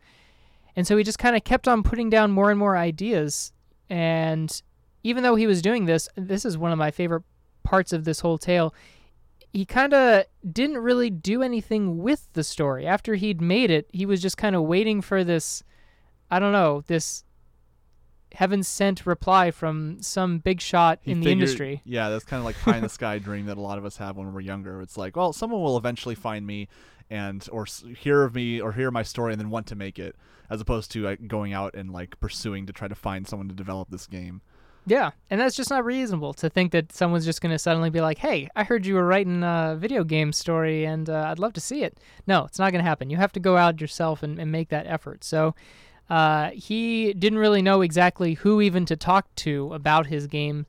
And 0.76 0.88
so 0.88 0.98
he 0.98 1.04
just 1.04 1.20
kind 1.20 1.36
of 1.36 1.44
kept 1.44 1.68
on 1.68 1.84
putting 1.84 2.10
down 2.10 2.32
more 2.32 2.50
and 2.50 2.58
more 2.58 2.76
ideas 2.76 3.52
and 3.90 4.62
even 5.04 5.24
though 5.24 5.36
he 5.36 5.48
was 5.48 5.62
doing 5.62 5.86
this, 5.86 6.08
this 6.16 6.46
is 6.46 6.58
one 6.58 6.72
of 6.72 6.78
my 6.78 6.92
favorite 6.92 7.24
parts 7.64 7.94
of 7.94 8.06
this 8.06 8.22
whole 8.22 8.38
tale. 8.38 8.74
He 9.52 9.66
kind 9.66 9.94
of 9.94 10.26
didn't 10.50 10.80
really 10.80 11.10
do 11.10 11.44
anything 11.44 12.00
with 12.00 12.28
the 12.34 12.44
story. 12.44 12.88
After 12.88 13.16
he'd 13.16 13.42
made 13.42 13.70
it, 13.70 13.88
he 13.92 14.06
was 14.06 14.22
just 14.22 14.38
kind 14.38 14.56
of 14.56 14.64
waiting 14.64 15.02
for 15.02 15.24
this, 15.24 15.64
I 16.34 16.40
don't 16.40 16.52
know, 16.52 16.84
this 16.88 17.24
heaven 18.34 18.64
sent 18.64 19.06
reply 19.06 19.52
from 19.52 20.02
some 20.02 20.40
big 20.40 20.60
shot 20.60 20.98
He 21.04 21.12
in 21.12 21.22
the 21.22 21.32
industry. 21.32 21.84
Yeah, 21.86 22.10
that's 22.10 22.26
kind 22.26 22.40
of 22.40 22.46
like 22.46 22.60
pie 22.60 22.78
in 22.78 22.82
the 22.82 22.90
sky 23.02 23.20
dream 23.20 23.46
that 23.46 23.58
a 23.58 23.62
lot 23.62 23.78
of 23.78 23.86
us 23.86 23.98
have 23.98 24.18
when 24.18 24.34
we're 24.34 24.42
younger. 24.42 24.82
It's 24.82 24.98
like, 24.98 25.16
well, 25.16 25.32
someone 25.32 25.62
will 25.62 25.78
eventually 25.78 26.16
find 26.16 26.48
me 26.48 26.68
and 27.08 27.48
or 27.52 27.66
hear 27.66 28.24
of 28.24 28.34
me 28.34 28.60
or 28.60 28.72
hear 28.72 28.90
my 28.90 29.04
story 29.04 29.34
and 29.34 29.40
then 29.40 29.52
want 29.52 29.68
to 29.68 29.76
make 29.76 30.00
it, 30.00 30.16
as 30.50 30.60
opposed 30.60 30.92
to 30.94 31.04
like, 31.04 31.28
going 31.28 31.54
out 31.54 31.76
and 31.76 31.92
like 31.92 32.20
pursuing 32.20 32.66
to 32.66 32.74
try 32.74 32.88
to 32.88 32.96
find 32.96 33.28
someone 33.28 33.48
to 33.50 33.54
develop 33.54 33.92
this 33.92 34.08
game. 34.08 34.42
Yeah, 34.86 35.12
and 35.30 35.40
that's 35.40 35.56
just 35.56 35.70
not 35.70 35.86
reasonable 35.86 36.34
to 36.34 36.50
think 36.50 36.72
that 36.72 36.92
someone's 36.92 37.26
just 37.26 37.42
going 37.42 37.54
to 37.54 37.60
suddenly 37.60 37.90
be 37.90 38.02
like, 38.02 38.18
"Hey, 38.18 38.50
I 38.54 38.66
heard 38.66 38.86
you 38.86 38.96
were 38.96 39.06
writing 39.06 39.42
a 39.42 39.78
video 39.80 40.04
game 40.04 40.34
story, 40.34 40.84
and 40.84 41.10
uh, 41.10 41.28
I'd 41.30 41.40
love 41.40 41.54
to 41.54 41.62
see 41.62 41.84
it." 41.84 42.00
No, 42.28 42.44
it's 42.44 42.60
not 42.60 42.72
going 42.74 42.84
to 42.84 42.90
happen. 42.90 43.10
You 43.10 43.16
have 43.16 43.32
to 43.34 43.40
go 43.40 43.56
out 43.56 43.80
yourself 43.80 44.24
and, 44.24 44.38
and 44.40 44.52
make 44.52 44.68
that 44.70 44.86
effort. 44.86 45.24
So 45.24 45.56
uh, 46.10 46.50
he 46.52 47.14
didn't 47.14 47.40
really 47.40 47.62
know 47.62 47.82
exactly 47.82 48.36
who 48.36 48.62
even 48.62 48.86
to 48.86 48.96
talk 48.96 49.34
to 49.36 49.74
about 49.74 50.08
his 50.08 50.28
game 50.28 50.66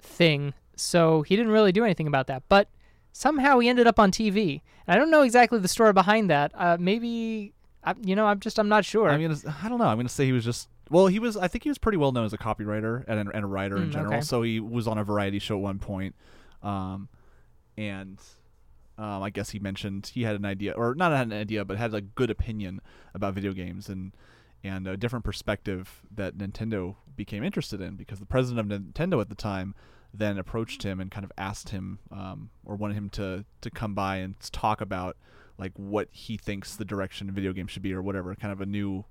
thing, 0.00 0.54
so 0.76 1.22
he 1.22 1.36
didn't 1.36 1.52
really 1.52 1.72
do 1.72 1.84
anything 1.84 2.06
about 2.06 2.26
that. 2.28 2.42
But 2.48 2.68
somehow 3.12 3.58
he 3.58 3.68
ended 3.68 3.86
up 3.86 3.98
on 3.98 4.10
TV. 4.10 4.60
And 4.86 4.94
I 4.94 4.98
don't 4.98 5.10
know 5.10 5.22
exactly 5.22 5.58
the 5.58 5.68
story 5.68 5.92
behind 5.92 6.30
that. 6.30 6.52
Uh, 6.54 6.76
maybe, 6.80 7.52
I, 7.84 7.94
you 8.02 8.16
know, 8.16 8.26
I'm 8.26 8.40
just 8.40 8.58
I'm 8.58 8.68
not 8.68 8.84
sure. 8.84 9.10
I 9.10 9.18
mean, 9.18 9.34
I 9.62 9.68
don't 9.68 9.78
know. 9.78 9.84
I'm 9.86 9.98
gonna 9.98 10.08
say 10.08 10.24
he 10.26 10.32
was 10.32 10.44
just. 10.44 10.68
Well, 10.90 11.06
he 11.08 11.18
was. 11.18 11.36
I 11.36 11.48
think 11.48 11.64
he 11.64 11.68
was 11.68 11.76
pretty 11.78 11.98
well 11.98 12.12
known 12.12 12.24
as 12.24 12.32
a 12.32 12.38
copywriter 12.38 13.04
and, 13.06 13.28
and 13.34 13.44
a 13.44 13.46
writer 13.46 13.76
in 13.82 13.90
Mm, 13.90 13.92
general. 13.92 14.14
okay. 14.14 14.20
So 14.22 14.42
he 14.42 14.58
was 14.60 14.88
on 14.88 14.96
a 14.96 15.04
variety 15.04 15.38
show 15.38 15.56
at 15.56 15.60
one 15.62 15.78
point, 15.78 16.14
um, 16.62 17.08
and 17.76 18.18
um, 18.96 19.22
I 19.22 19.28
guess 19.30 19.50
he 19.50 19.58
mentioned 19.58 20.10
he 20.14 20.22
had 20.22 20.34
an 20.36 20.46
idea, 20.46 20.72
or 20.72 20.94
not 20.94 21.12
had 21.12 21.26
an 21.26 21.32
idea, 21.34 21.64
but 21.66 21.76
had 21.76 21.92
a 21.94 22.00
good 22.00 22.30
opinion 22.30 22.80
about 23.14 23.34
video 23.34 23.52
games 23.52 23.88
and 23.90 24.12
and 24.64 24.86
a 24.86 24.96
different 24.96 25.24
perspective 25.24 26.02
that 26.14 26.36
Nintendo 26.36 26.96
became 27.16 27.44
interested 27.44 27.80
in 27.80 27.96
because 27.96 28.18
the 28.18 28.26
president 28.26 28.72
of 28.72 28.80
Nintendo 28.80 29.20
at 29.20 29.28
the 29.28 29.34
time 29.34 29.74
then 30.12 30.38
approached 30.38 30.82
him 30.82 31.00
and 31.00 31.10
kind 31.10 31.24
of 31.24 31.32
asked 31.36 31.68
him 31.68 31.98
um, 32.10 32.50
or 32.64 32.76
wanted 32.76 32.94
him 32.94 33.10
to 33.10 33.44
to 33.60 33.70
come 33.70 33.94
by 33.94 34.16
and 34.16 34.34
talk 34.52 34.80
about 34.80 35.16
like 35.58 35.72
what 35.76 36.08
he 36.10 36.36
thinks 36.36 36.76
the 36.76 36.84
direction 36.84 37.28
of 37.28 37.34
video 37.34 37.52
games 37.52 37.70
should 37.70 37.82
be 37.82 37.92
or 37.92 38.00
whatever 38.00 38.34
kind 38.34 38.52
of 38.52 38.60
a 38.60 38.66
new 38.66 39.04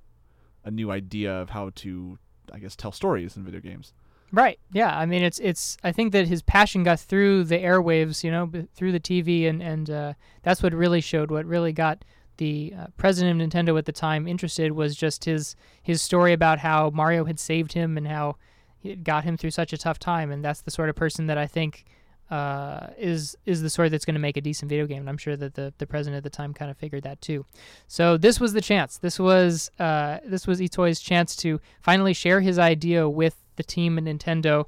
a 0.65 0.71
new 0.71 0.91
idea 0.91 1.31
of 1.31 1.51
how 1.51 1.71
to 1.75 2.17
I 2.51 2.59
guess 2.59 2.75
tell 2.75 2.91
stories 2.91 3.37
in 3.37 3.43
video 3.43 3.59
games. 3.59 3.93
Right. 4.31 4.59
Yeah. 4.73 4.97
I 4.97 5.05
mean, 5.05 5.23
it's 5.23 5.39
it's. 5.39 5.77
I 5.83 5.91
think 5.91 6.11
that 6.11 6.27
his 6.27 6.41
passion 6.41 6.83
got 6.83 6.99
through 6.99 7.45
the 7.45 7.57
airwaves, 7.57 8.23
you 8.23 8.31
know, 8.31 8.51
through 8.75 8.91
the 8.91 8.99
TV, 8.99 9.47
and 9.47 9.61
and 9.61 9.89
uh, 9.89 10.13
that's 10.43 10.61
what 10.61 10.73
really 10.73 11.01
showed. 11.01 11.31
What 11.31 11.45
really 11.45 11.71
got 11.71 12.03
the 12.37 12.73
uh, 12.77 12.87
president 12.97 13.41
of 13.41 13.49
Nintendo 13.49 13.77
at 13.77 13.85
the 13.85 13.91
time 13.91 14.27
interested 14.27 14.71
was 14.71 14.95
just 14.95 15.25
his 15.25 15.55
his 15.81 16.01
story 16.01 16.33
about 16.33 16.59
how 16.59 16.89
Mario 16.91 17.25
had 17.25 17.39
saved 17.39 17.73
him 17.73 17.97
and 17.97 18.07
how 18.07 18.35
it 18.83 19.03
got 19.03 19.23
him 19.23 19.37
through 19.37 19.51
such 19.51 19.73
a 19.73 19.77
tough 19.77 19.99
time. 19.99 20.31
And 20.31 20.43
that's 20.43 20.61
the 20.61 20.71
sort 20.71 20.89
of 20.89 20.95
person 20.95 21.27
that 21.27 21.37
I 21.37 21.47
think 21.47 21.85
uh, 22.29 22.87
is 22.97 23.37
is 23.45 23.61
the 23.61 23.69
sort 23.69 23.91
that's 23.91 24.05
going 24.05 24.15
to 24.15 24.19
make 24.19 24.37
a 24.37 24.41
decent 24.41 24.69
video 24.69 24.85
game. 24.85 24.99
And 24.99 25.09
I'm 25.09 25.17
sure 25.17 25.35
that 25.37 25.55
the 25.55 25.73
the 25.77 25.87
president 25.87 26.17
at 26.17 26.23
the 26.23 26.29
time 26.29 26.53
kind 26.53 26.69
of 26.69 26.77
figured 26.77 27.03
that 27.03 27.21
too. 27.21 27.45
So 27.87 28.17
this 28.17 28.39
was 28.39 28.53
the 28.53 28.61
chance. 28.61 28.97
This 28.97 29.19
was 29.19 29.71
uh, 29.79 30.19
this 30.25 30.45
was 30.47 30.59
Itoi's 30.59 30.99
chance 30.99 31.35
to 31.37 31.59
finally 31.81 32.13
share 32.13 32.41
his 32.41 32.59
idea 32.59 33.07
with 33.07 33.35
the 33.55 33.63
team 33.63 33.97
at 33.97 34.03
Nintendo. 34.03 34.65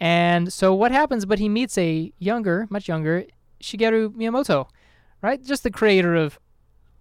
And 0.00 0.52
so 0.52 0.74
what 0.74 0.92
happens? 0.92 1.24
But 1.24 1.38
he 1.38 1.48
meets 1.48 1.78
a 1.78 2.12
younger, 2.18 2.66
much 2.70 2.88
younger 2.88 3.24
Shigeru 3.60 4.10
Miyamoto, 4.10 4.68
right? 5.22 5.42
Just 5.42 5.62
the 5.62 5.70
creator 5.70 6.14
of 6.14 6.38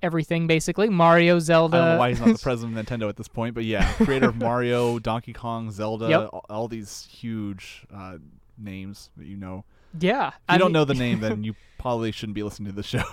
everything, 0.03 0.45
basically 0.45 0.89
Mario, 0.89 1.39
Zelda. 1.39 1.77
I 1.77 1.79
don't 1.79 1.89
know 1.93 1.99
why 1.99 2.09
he's 2.09 2.19
not 2.19 2.33
the 2.33 2.37
president 2.43 2.77
of 2.77 2.85
Nintendo 2.85 3.09
at 3.09 3.15
this 3.15 3.27
point, 3.27 3.55
but 3.55 3.63
yeah, 3.63 3.91
creator 3.93 4.29
of 4.29 4.35
Mario, 4.35 4.99
Donkey 5.09 5.33
Kong, 5.33 5.71
Zelda, 5.71 6.09
Yep. 6.09 6.29
all, 6.33 6.45
all 6.49 6.67
these 6.67 7.07
huge 7.11 7.85
uh, 7.93 8.17
names 8.57 9.09
that 9.17 9.25
you 9.25 9.37
know. 9.37 9.65
Yeah. 9.99 10.29
If 10.29 10.33
I 10.49 10.53
you 10.53 10.59
don't 10.59 10.67
mean- 10.69 10.73
know 10.73 10.85
the 10.85 10.93
name, 10.95 11.19
then 11.19 11.43
you 11.43 11.55
probably 11.79 12.11
shouldn't 12.13 12.33
be 12.35 12.43
listening 12.43 12.71
to 12.73 12.75
the 12.75 12.81
show. 12.81 13.03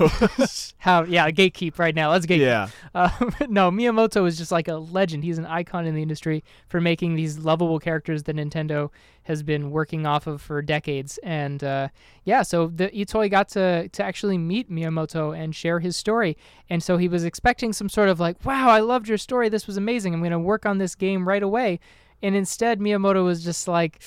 How? 0.79 1.03
Yeah, 1.03 1.29
gatekeep 1.33 1.77
right 1.79 1.93
now. 1.95 2.11
Let's 2.13 2.25
gatekeep. 2.25 2.39
yeah. 2.39 2.69
Uh, 2.95 3.11
no, 3.49 3.69
Miyamoto 3.71 4.27
is 4.29 4.39
just 4.39 4.53
like 4.53 4.69
a 4.69 4.75
legend. 4.77 5.25
He's 5.25 5.39
an 5.39 5.47
icon 5.47 5.87
in 5.87 5.95
the 5.97 6.03
industry 6.03 6.45
for 6.69 6.81
making 6.81 7.17
these 7.17 7.39
lovable 7.39 7.81
characters 7.81 8.23
that 8.25 8.37
Nintendo 8.37 8.91
has 9.25 9.43
been 9.43 9.73
working 9.73 10.07
off 10.07 10.29
of 10.29 10.41
for 10.41 10.63
decades. 10.63 11.19
And 11.25 11.65
uh, 11.65 11.89
yeah, 12.25 12.43
so 12.43 12.69
the 12.69 12.89
Itoi 12.91 13.29
got 13.29 13.49
to 13.51 13.89
to 13.89 14.03
actually 14.05 14.39
meet 14.39 14.71
Miyamoto 14.71 15.37
and 15.37 15.53
share 15.55 15.81
his 15.81 15.97
story. 15.97 16.37
And 16.69 16.81
so 16.81 16.97
he 16.97 17.09
was 17.09 17.25
expecting 17.25 17.73
some 17.73 17.89
sort 17.89 18.09
of 18.09 18.21
like, 18.21 18.45
"Wow, 18.45 18.69
I 18.71 18.81
loved 18.81 19.09
your 19.09 19.19
story. 19.19 19.49
This 19.49 19.67
was 19.67 19.77
amazing. 19.79 20.15
I'm 20.15 20.21
going 20.21 20.31
to 20.31 20.39
work 20.39 20.65
on 20.65 20.79
this 20.79 20.95
game 20.95 21.27
right 21.27 21.43
away." 21.43 21.81
And 22.23 22.37
instead, 22.37 22.79
Miyamoto 22.81 23.25
was 23.25 23.43
just 23.43 23.67
like, 23.67 24.01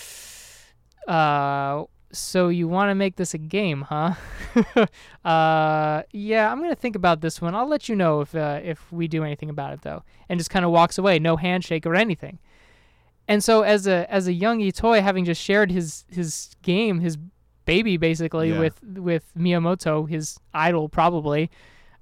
uh, 1.08 1.84
so 2.13 2.48
you 2.50 2.67
want 2.67 2.89
to 2.91 2.96
make 2.96 3.15
this 3.17 3.34
a 3.34 3.38
game, 3.38 3.82
huh? 3.82 4.13
uh, 5.25 6.03
yeah, 6.12 6.51
I'm 6.51 6.62
gonna 6.62 6.75
think 6.75 6.96
about 6.96 7.22
this 7.22 7.41
one. 7.41 7.55
I'll 7.55 7.67
let 7.67 7.89
you 7.89 7.96
know 7.96 8.22
if 8.22 8.36
uh, 8.36 8.60
if 8.63 8.91
we 8.91 9.08
do 9.08 9.24
anything 9.24 9.50
about 9.50 9.74
it, 9.74 9.82
though. 9.82 10.03
And 10.29 10.39
just 10.39 10.50
kind 10.50 10.63
of 10.65 10.72
walks 10.72 10.98
away, 10.98 11.20
no 11.20 11.36
handshake 11.38 11.86
or 11.86 11.96
anything. 11.96 12.39
And 13.27 13.43
so, 13.43 13.62
as 13.62 13.88
a 13.88 14.12
as 14.12 14.27
a 14.27 14.34
young 14.34 14.60
Itoi, 14.60 15.01
having 15.01 15.25
just 15.25 15.41
shared 15.41 15.72
his 15.72 16.05
his 16.10 16.55
game, 16.62 17.00
his 17.00 17.17
baby 17.65 17.98
basically 17.98 18.50
Yeah. 18.51 18.60
with 18.60 18.84
with 18.84 19.32
Miyamoto, 19.38 20.10
his 20.10 20.39
idol 20.53 20.89
probably, 20.89 21.50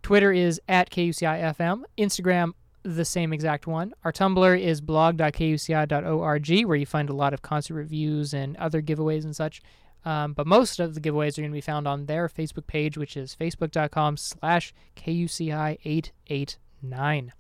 Twitter 0.03 0.33
is 0.33 0.61
at 0.69 0.91
KUCIFM. 0.91 1.83
Instagram, 1.99 2.53
the 2.83 3.05
same 3.05 3.33
exact 3.33 3.67
one. 3.67 3.93
Our 4.05 4.13
Tumblr 4.13 4.61
is 4.61 4.81
blog.kuci.org, 4.81 6.67
where 6.67 6.77
you 6.77 6.87
find 6.87 7.11
a 7.11 7.15
lot 7.15 7.35
of 7.35 7.43
concert 7.43 7.75
reviews 7.75 8.35
and 8.35 8.57
other 8.57 8.83
giveaways 8.83 9.25
and 9.25 9.37
such. 9.37 9.63
Um, 10.05 10.33
but 10.33 10.47
most 10.47 10.81
of 10.81 10.95
the 10.95 11.01
giveaways 11.01 11.37
are 11.37 11.43
going 11.43 11.51
to 11.51 11.57
be 11.57 11.61
found 11.61 11.87
on 11.87 12.07
their 12.07 12.29
Facebook 12.29 12.67
page, 12.67 12.97
which 12.97 13.17
is 13.17 13.37
facebook.com 13.39 14.17
slash 14.17 14.73
KUCI889. 14.97 17.31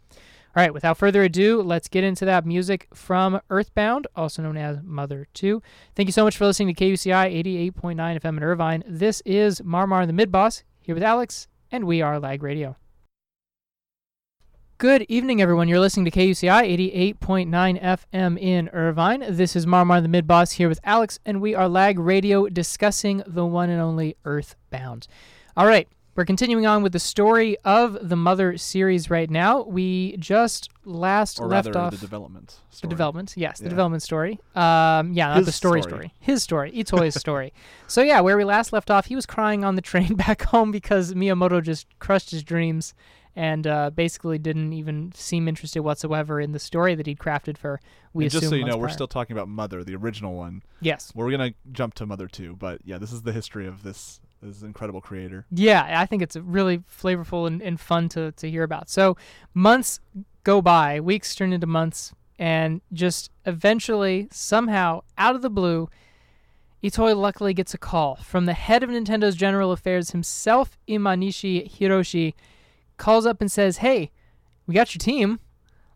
All 0.56 0.62
right, 0.62 0.74
without 0.74 0.98
further 0.98 1.22
ado, 1.22 1.62
let's 1.62 1.86
get 1.86 2.02
into 2.02 2.24
that 2.24 2.44
music 2.44 2.88
from 2.92 3.40
Earthbound, 3.50 4.08
also 4.16 4.42
known 4.42 4.56
as 4.56 4.78
Mother 4.82 5.28
2. 5.32 5.62
Thank 5.94 6.08
you 6.08 6.12
so 6.12 6.24
much 6.24 6.36
for 6.36 6.44
listening 6.44 6.74
to 6.74 6.84
KUCI 6.84 7.72
88.9 7.72 8.20
FM 8.20 8.36
in 8.36 8.42
Irvine. 8.42 8.82
This 8.86 9.22
is 9.24 9.60
Marmar 9.60 10.06
the 10.06 10.12
Midboss, 10.12 10.64
here 10.82 10.96
with 10.96 11.04
Alex, 11.04 11.46
and 11.70 11.84
we 11.84 12.02
are 12.02 12.18
Lag 12.18 12.42
Radio. 12.42 12.76
Good 14.80 15.04
evening, 15.10 15.42
everyone. 15.42 15.68
You're 15.68 15.78
listening 15.78 16.06
to 16.06 16.10
KUCI 16.10 17.14
88.9 17.18 17.82
FM 17.82 18.38
in 18.40 18.70
Irvine. 18.70 19.22
This 19.28 19.54
is 19.54 19.66
Marmar 19.66 20.00
the 20.00 20.08
Mid 20.08 20.26
Boss 20.26 20.52
here 20.52 20.70
with 20.70 20.80
Alex, 20.84 21.18
and 21.26 21.42
we 21.42 21.54
are 21.54 21.68
Lag 21.68 21.98
Radio 21.98 22.48
discussing 22.48 23.22
the 23.26 23.44
one 23.44 23.68
and 23.68 23.78
only 23.82 24.16
Earthbound. 24.24 25.06
All 25.54 25.66
right, 25.66 25.86
we're 26.14 26.24
continuing 26.24 26.64
on 26.64 26.82
with 26.82 26.92
the 26.94 26.98
story 26.98 27.58
of 27.62 28.08
the 28.08 28.16
Mother 28.16 28.56
series 28.56 29.10
right 29.10 29.28
now. 29.28 29.64
We 29.64 30.16
just 30.16 30.70
last 30.86 31.38
Or 31.40 31.46
left 31.46 31.66
rather, 31.66 31.78
off 31.78 31.90
the 31.90 31.98
development. 31.98 32.56
the 32.80 32.88
development, 32.88 33.34
yes, 33.36 33.58
the 33.58 33.64
Yeah. 33.64 33.68
development 33.70 34.02
story. 34.02 34.40
Um, 34.54 35.12
yeah, 35.12 35.28
not 35.28 35.36
His 35.36 35.46
the 35.46 35.52
story, 35.52 35.82
story. 35.82 35.92
story. 36.08 36.14
His 36.20 36.42
story, 36.42 36.72
Itoi's 36.72 37.20
story. 37.20 37.52
So 37.86 38.00
yeah, 38.00 38.20
where 38.20 38.38
we 38.38 38.44
last 38.44 38.72
left 38.72 38.90
off, 38.90 39.06
he 39.06 39.14
was 39.16 39.26
crying 39.26 39.62
on 39.62 39.74
the 39.74 39.82
train 39.82 40.14
back 40.26 40.40
home 40.44 40.70
because 40.70 41.12
Miyamoto 41.12 41.62
just 41.62 41.86
crushed 41.98 42.30
his 42.30 42.42
dreams 42.42 42.94
and 43.36 43.66
uh, 43.66 43.90
basically 43.90 44.38
didn't 44.38 44.72
even 44.72 45.12
seem 45.14 45.48
interested 45.48 45.82
whatsoever 45.82 46.40
in 46.40 46.52
the 46.52 46.58
story 46.58 46.94
that 46.94 47.06
he'd 47.06 47.18
crafted 47.18 47.56
for. 47.56 47.80
We 48.12 48.24
and 48.24 48.32
just 48.32 48.48
so 48.48 48.54
you 48.54 48.62
know, 48.62 48.72
months 48.72 48.80
we're 48.80 48.88
still 48.88 49.08
talking 49.08 49.36
about 49.36 49.48
Mother, 49.48 49.84
the 49.84 49.94
original 49.94 50.34
one. 50.34 50.62
yes. 50.80 51.12
We're 51.14 51.30
gonna 51.30 51.54
jump 51.72 51.94
to 51.94 52.06
Mother 52.06 52.26
too, 52.26 52.56
but 52.56 52.80
yeah, 52.84 52.98
this 52.98 53.12
is 53.12 53.22
the 53.22 53.32
history 53.32 53.66
of 53.66 53.82
this 53.82 54.20
this 54.42 54.62
incredible 54.62 55.00
creator. 55.00 55.46
Yeah, 55.50 56.00
I 56.00 56.06
think 56.06 56.22
it's 56.22 56.36
really 56.36 56.78
flavorful 56.78 57.46
and, 57.46 57.60
and 57.62 57.78
fun 57.78 58.08
to, 58.10 58.32
to 58.32 58.50
hear 58.50 58.62
about. 58.62 58.88
So 58.88 59.16
months 59.52 60.00
go 60.44 60.62
by, 60.62 61.00
weeks 61.00 61.34
turn 61.34 61.52
into 61.52 61.66
months, 61.66 62.14
and 62.38 62.80
just 62.92 63.30
eventually, 63.44 64.28
somehow, 64.32 65.02
out 65.18 65.36
of 65.36 65.42
the 65.42 65.50
blue, 65.50 65.90
Itoi 66.82 67.14
luckily 67.14 67.52
gets 67.52 67.74
a 67.74 67.78
call 67.78 68.16
from 68.16 68.46
the 68.46 68.54
head 68.54 68.82
of 68.82 68.88
Nintendo's 68.88 69.36
general 69.36 69.72
affairs 69.72 70.12
himself, 70.12 70.78
Imanishi 70.88 71.70
Hiroshi, 71.70 72.32
calls 73.00 73.26
up 73.26 73.40
and 73.40 73.50
says, 73.50 73.78
Hey, 73.78 74.12
we 74.66 74.74
got 74.74 74.94
your 74.94 75.00
team. 75.00 75.40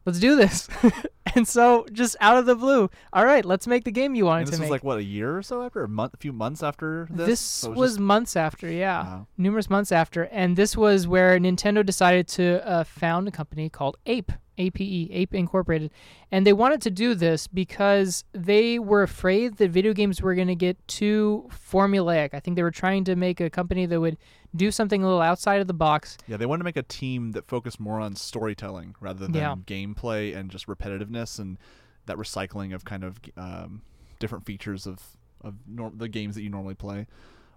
Let's 0.06 0.18
do 0.18 0.36
this. 0.36 0.68
and 1.34 1.48
so, 1.48 1.86
just 1.90 2.14
out 2.20 2.36
of 2.36 2.44
the 2.44 2.54
blue, 2.54 2.90
all 3.14 3.24
right, 3.24 3.42
let's 3.42 3.66
make 3.66 3.84
the 3.84 3.90
game 3.90 4.14
you 4.14 4.26
wanted 4.26 4.40
And 4.40 4.48
this 4.48 4.56
to 4.56 4.60
was 4.62 4.66
make. 4.66 4.70
like 4.72 4.84
what 4.84 4.98
a 4.98 5.02
year 5.02 5.38
or 5.38 5.42
so 5.42 5.62
after, 5.62 5.82
a 5.82 5.88
month, 5.88 6.12
a 6.12 6.18
few 6.18 6.32
months 6.32 6.62
after 6.62 7.08
this. 7.10 7.26
This 7.26 7.40
So 7.40 7.72
it 7.72 7.76
was 7.78 7.92
just- 7.92 8.00
months 8.00 8.36
after, 8.36 8.70
yeah, 8.70 9.02
Wow. 9.04 9.26
numerous 9.38 9.70
months 9.70 9.92
after, 9.92 10.24
and 10.24 10.56
this 10.56 10.76
was 10.76 11.06
where 11.08 11.38
Nintendo 11.38 11.86
decided 11.86 12.28
to 12.28 12.68
uh, 12.68 12.84
found 12.84 13.28
a 13.28 13.30
company 13.30 13.70
called 13.70 13.96
Ape, 14.04 14.32
APE, 14.58 14.80
Ape 15.10 15.34
Incorporated, 15.34 15.90
and 16.30 16.46
they 16.46 16.52
wanted 16.52 16.80
to 16.82 16.90
do 16.90 17.14
this 17.14 17.46
because 17.46 18.24
they 18.32 18.78
were 18.78 19.02
afraid 19.02 19.56
that 19.56 19.70
video 19.70 19.92
games 19.92 20.20
were 20.22 20.34
going 20.34 20.48
to 20.48 20.54
get 20.54 20.76
too 20.88 21.48
formulaic. 21.50 22.30
I 22.32 22.40
think 22.40 22.56
they 22.56 22.62
were 22.62 22.70
trying 22.70 23.04
to 23.04 23.16
make 23.16 23.40
a 23.40 23.50
company 23.50 23.86
that 23.86 24.00
would 24.00 24.16
do 24.54 24.70
something 24.70 25.02
a 25.02 25.06
little 25.06 25.20
outside 25.22 25.60
of 25.60 25.66
the 25.66 25.74
box. 25.74 26.16
Yeah, 26.28 26.36
they 26.36 26.46
wanted 26.46 26.60
to 26.60 26.64
make 26.64 26.76
a 26.76 26.82
team 26.82 27.32
that 27.32 27.46
focused 27.46 27.80
more 27.80 28.00
on 28.00 28.14
storytelling 28.16 28.94
rather 29.00 29.26
than 29.26 29.34
Yeah. 29.34 29.56
gameplay 29.66 30.34
and 30.36 30.50
just 30.50 30.66
repetitiveness 30.66 31.38
and 31.38 31.58
that 32.06 32.16
recycling 32.16 32.74
of 32.74 32.84
kind 32.84 33.02
of 33.02 33.18
um, 33.36 33.82
different 34.18 34.44
features 34.46 34.86
of 34.86 35.00
of 35.40 35.54
nor- 35.66 35.92
the 35.94 36.08
games 36.08 36.34
that 36.36 36.42
you 36.42 36.48
normally 36.48 36.74
play. 36.74 37.06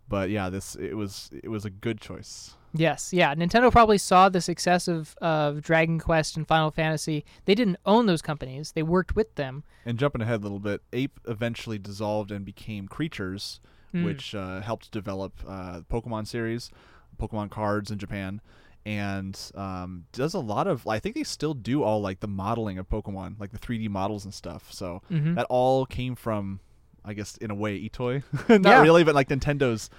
But 0.09 0.29
yeah, 0.29 0.49
this 0.49 0.75
it 0.75 0.95
was 0.95 1.29
it 1.43 1.49
was 1.49 1.65
a 1.65 1.69
good 1.69 1.99
choice. 1.99 2.53
Yes, 2.73 3.11
yeah. 3.13 3.33
Nintendo 3.33 3.71
probably 3.71 3.97
saw 3.97 4.29
the 4.29 4.41
success 4.41 4.87
of, 4.87 5.15
of 5.21 5.61
Dragon 5.61 5.99
Quest 5.99 6.37
and 6.37 6.47
Final 6.47 6.69
Fantasy. 6.69 7.25
They 7.45 7.55
didn't 7.55 7.77
own 7.85 8.05
those 8.05 8.21
companies; 8.21 8.73
they 8.73 8.83
worked 8.83 9.15
with 9.15 9.35
them. 9.35 9.63
And 9.85 9.97
jumping 9.97 10.21
ahead 10.21 10.41
a 10.41 10.43
little 10.43 10.59
bit, 10.59 10.81
Ape 10.93 11.19
eventually 11.27 11.79
dissolved 11.79 12.31
and 12.31 12.45
became 12.45 12.87
Creatures, 12.87 13.59
Mm. 13.93 14.03
which 14.03 14.35
uh, 14.35 14.59
helped 14.61 14.91
develop 14.91 15.33
uh, 15.47 15.77
the 15.79 15.85
Pokemon 15.85 16.27
series, 16.27 16.69
Pokemon 17.17 17.49
cards 17.49 17.89
in 17.89 17.97
Japan, 17.97 18.41
and 18.85 19.39
um, 19.55 20.05
does 20.11 20.33
a 20.33 20.39
lot 20.39 20.67
of. 20.67 20.85
I 20.87 20.99
think 20.99 21.15
they 21.15 21.23
still 21.23 21.53
do 21.53 21.83
all 21.83 22.01
like 22.01 22.19
the 22.19 22.27
modeling 22.27 22.77
of 22.77 22.89
Pokemon, 22.89 23.39
like 23.39 23.51
the 23.51 23.57
3D 23.57 23.89
models 23.89 24.25
and 24.25 24.33
stuff. 24.33 24.71
So 24.73 25.01
Mhm. 25.09 25.35
that 25.35 25.45
all 25.49 25.85
came 25.85 26.15
from, 26.15 26.59
I 27.07 27.13
guess, 27.13 27.37
in 27.37 27.49
a 27.51 27.55
way, 27.55 27.79
Itoi. 27.89 28.21
Not 28.49 28.61
Yeah. 28.69 28.81
really, 28.81 29.03
but 29.03 29.15
like 29.15 29.29
Nintendo's 29.29 29.89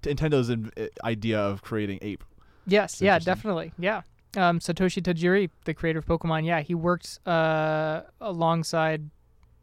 Nintendo's 0.00 0.48
in, 0.48 0.70
uh, 0.76 0.86
idea 1.04 1.38
of 1.38 1.62
creating 1.62 1.98
Ape. 2.02 2.24
Yes, 2.66 2.94
It's 2.94 3.02
yeah, 3.02 3.18
definitely, 3.18 3.72
yeah. 3.78 4.02
Um, 4.36 4.58
Satoshi 4.60 5.02
Tajiri, 5.02 5.50
the 5.66 5.74
creator 5.74 5.98
of 5.98 6.06
Pokemon, 6.06 6.46
yeah, 6.46 6.60
he 6.60 6.74
worked 6.74 7.18
uh, 7.28 8.00
alongside 8.20 9.10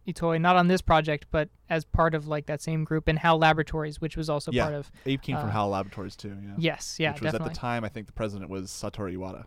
Itoi, 0.08 0.40
not 0.40 0.56
on 0.56 0.68
this 0.68 0.82
project, 0.82 1.26
but 1.32 1.50
as 1.70 1.86
part 1.86 2.14
of 2.14 2.28
like 2.28 2.46
that 2.46 2.62
same 2.62 2.84
group 2.84 3.10
in 3.10 3.18
HAL 3.18 3.40
Laboratories, 3.40 4.00
which 4.00 4.16
was 4.16 4.30
also 4.30 4.52
Yeah. 4.52 4.64
part 4.66 4.76
of. 4.76 4.92
Ape 5.08 5.22
came 5.24 5.38
from 5.38 5.50
Uh, 5.50 5.54
HAL 5.54 5.70
Laboratories 5.70 6.16
too. 6.16 6.38
Yeah. 6.44 6.52
Yes, 6.58 6.98
yeah, 7.00 7.12
which 7.14 7.22
was 7.22 7.32
definitely. 7.32 7.50
at 7.52 7.54
the 7.56 7.60
time, 7.60 7.84
I 7.84 7.90
think 7.90 8.06
the 8.06 8.14
president 8.14 8.50
was 8.52 8.70
Satoru 8.70 9.16
Iwata. 9.18 9.46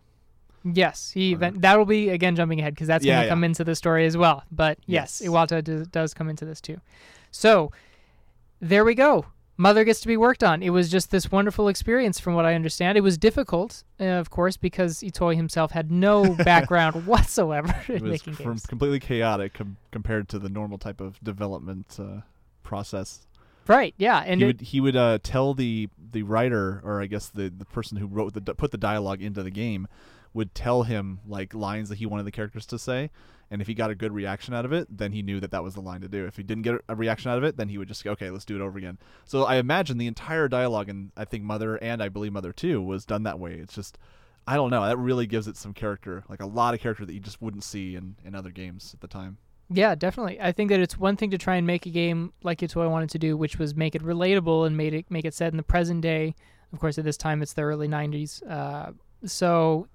Yes, 0.63 1.11
he 1.11 1.35
Or- 1.35 1.51
that'll 1.51 1.85
be 1.85 2.09
again 2.09 2.35
jumping 2.35 2.59
ahead 2.59 2.73
because 2.73 2.87
that's 2.87 3.03
Yeah, 3.03 3.15
going 3.15 3.21
to 3.23 3.25
yeah. 3.27 3.31
come 3.31 3.43
into 3.43 3.63
the 3.63 3.75
story 3.75 4.05
as 4.05 4.15
well. 4.15 4.43
But 4.51 4.77
yes, 4.85 5.19
Yes. 5.21 5.29
Iwata 5.29 5.63
does, 5.63 5.87
does 5.87 6.13
come 6.13 6.29
into 6.29 6.45
this 6.45 6.61
too. 6.61 6.79
So 7.31 7.71
there 8.61 8.85
we 8.85 8.95
go. 8.95 9.25
Mother 9.55 9.83
gets 9.83 10.01
to 10.01 10.07
be 10.07 10.17
worked 10.17 10.43
on. 10.43 10.63
It 10.63 10.71
was 10.71 10.89
just 10.89 11.11
this 11.11 11.31
wonderful 11.31 11.67
experience, 11.67 12.19
from 12.19 12.33
what 12.33 12.43
I 12.43 12.55
understand. 12.55 12.97
It 12.97 13.01
was 13.01 13.19
difficult, 13.19 13.83
uh, 13.99 14.05
of 14.05 14.31
course, 14.31 14.57
because 14.57 14.99
Itoi 15.01 15.35
himself 15.35 15.71
had 15.71 15.91
no 15.91 16.33
background 16.43 17.05
whatsoever 17.05 17.67
It 17.87 17.97
in 17.97 18.03
was 18.03 18.11
making 18.11 18.33
from 18.33 18.45
games. 18.53 18.65
completely 18.65 18.99
chaotic 18.99 19.53
com- 19.53 19.77
compared 19.91 20.27
to 20.29 20.39
the 20.39 20.49
normal 20.49 20.79
type 20.79 20.99
of 20.99 21.23
development 21.23 21.97
uh, 21.99 22.21
process. 22.63 23.27
Right? 23.67 23.93
Yeah, 23.97 24.23
and 24.25 24.39
he 24.41 24.43
it, 24.43 24.47
would 24.47 24.61
he 24.61 24.81
would 24.81 24.95
uh, 24.95 25.19
tell 25.21 25.53
the 25.53 25.87
the 26.11 26.23
writer 26.23 26.81
or 26.83 27.01
I 27.01 27.05
guess 27.05 27.29
the 27.29 27.49
the 27.55 27.63
person 27.65 27.97
who 27.97 28.07
wrote 28.07 28.33
the 28.33 28.41
put 28.55 28.71
the 28.71 28.77
dialogue 28.77 29.21
into 29.21 29.43
the 29.43 29.51
game 29.51 29.87
would 30.33 30.53
tell 30.55 30.83
him 30.83 31.19
like 31.27 31.53
lines 31.53 31.89
that 31.89 31.97
he 31.97 32.05
wanted 32.05 32.25
the 32.25 32.31
characters 32.31 32.65
to 32.65 32.79
say 32.79 33.09
and 33.51 33.61
if 33.61 33.67
he 33.67 33.73
got 33.73 33.91
a 33.91 33.95
good 33.95 34.11
reaction 34.11 34.53
out 34.53 34.65
of 34.65 34.73
it 34.73 34.87
then 34.89 35.11
he 35.11 35.21
knew 35.21 35.39
that 35.39 35.51
that 35.51 35.63
was 35.63 35.75
the 35.75 35.81
line 35.81 36.01
to 36.01 36.07
do. 36.07 36.25
If 36.25 36.37
he 36.37 36.43
didn't 36.43 36.63
get 36.63 36.75
a 36.87 36.95
reaction 36.95 37.29
out 37.31 37.37
of 37.37 37.43
it 37.43 37.57
then 37.57 37.69
he 37.69 37.77
would 37.77 37.87
just 37.87 38.03
go 38.03 38.11
okay 38.11 38.29
let's 38.29 38.45
do 38.45 38.55
it 38.55 38.61
over 38.61 38.77
again. 38.77 38.97
So 39.25 39.43
i 39.43 39.55
imagine 39.55 39.97
the 39.97 40.07
entire 40.07 40.47
dialogue 40.47 40.89
and 40.89 41.11
i 41.15 41.25
think 41.25 41.43
mother 41.43 41.75
and 41.77 42.01
i 42.01 42.09
believe 42.09 42.33
mother 42.33 42.53
too 42.53 42.81
was 42.81 43.05
done 43.05 43.23
that 43.23 43.39
way. 43.39 43.53
It's 43.53 43.75
just 43.75 43.97
i 44.47 44.55
don't 44.55 44.71
know 44.71 44.85
that 44.85 44.97
really 44.97 45.25
gives 45.25 45.47
it 45.47 45.55
some 45.55 45.73
character 45.73 46.23
like 46.27 46.41
a 46.41 46.45
lot 46.45 46.73
of 46.73 46.79
character 46.81 47.05
that 47.05 47.13
you 47.13 47.19
just 47.19 47.41
wouldn't 47.41 47.63
see 47.63 47.95
in 47.95 48.15
in 48.25 48.35
other 48.35 48.51
games 48.51 48.93
at 48.93 49.01
the 49.01 49.07
time. 49.07 49.37
Yeah, 49.69 49.95
definitely. 49.95 50.39
I 50.39 50.51
think 50.51 50.69
that 50.69 50.79
it's 50.79 50.97
one 50.97 51.15
thing 51.15 51.31
to 51.31 51.37
try 51.37 51.55
and 51.55 51.65
make 51.65 51.85
a 51.85 51.89
game 51.89 52.33
like 52.43 52.61
it's 52.61 52.75
what 52.75 52.83
I 52.83 52.89
wanted 52.89 53.09
to 53.11 53.19
do, 53.19 53.35
which 53.35 53.57
was 53.57 53.75
make 53.75 53.95
it 53.95 54.03
relatable 54.03 54.67
and 54.67 54.77
made 54.77 54.93
it 54.93 55.09
make 55.09 55.25
it 55.25 55.33
set 55.33 55.51
in 55.51 55.57
the 55.57 55.63
present 55.63 56.01
day. 56.01 56.35
Of 56.71 56.79
course, 56.79 56.97
at 56.97 57.05
this 57.05 57.17
time 57.17 57.41
it's 57.41 57.53
the 57.53 57.61
early 57.61 57.87
'90s, 57.87 58.47
uh, 58.49 58.91
so 59.25 59.87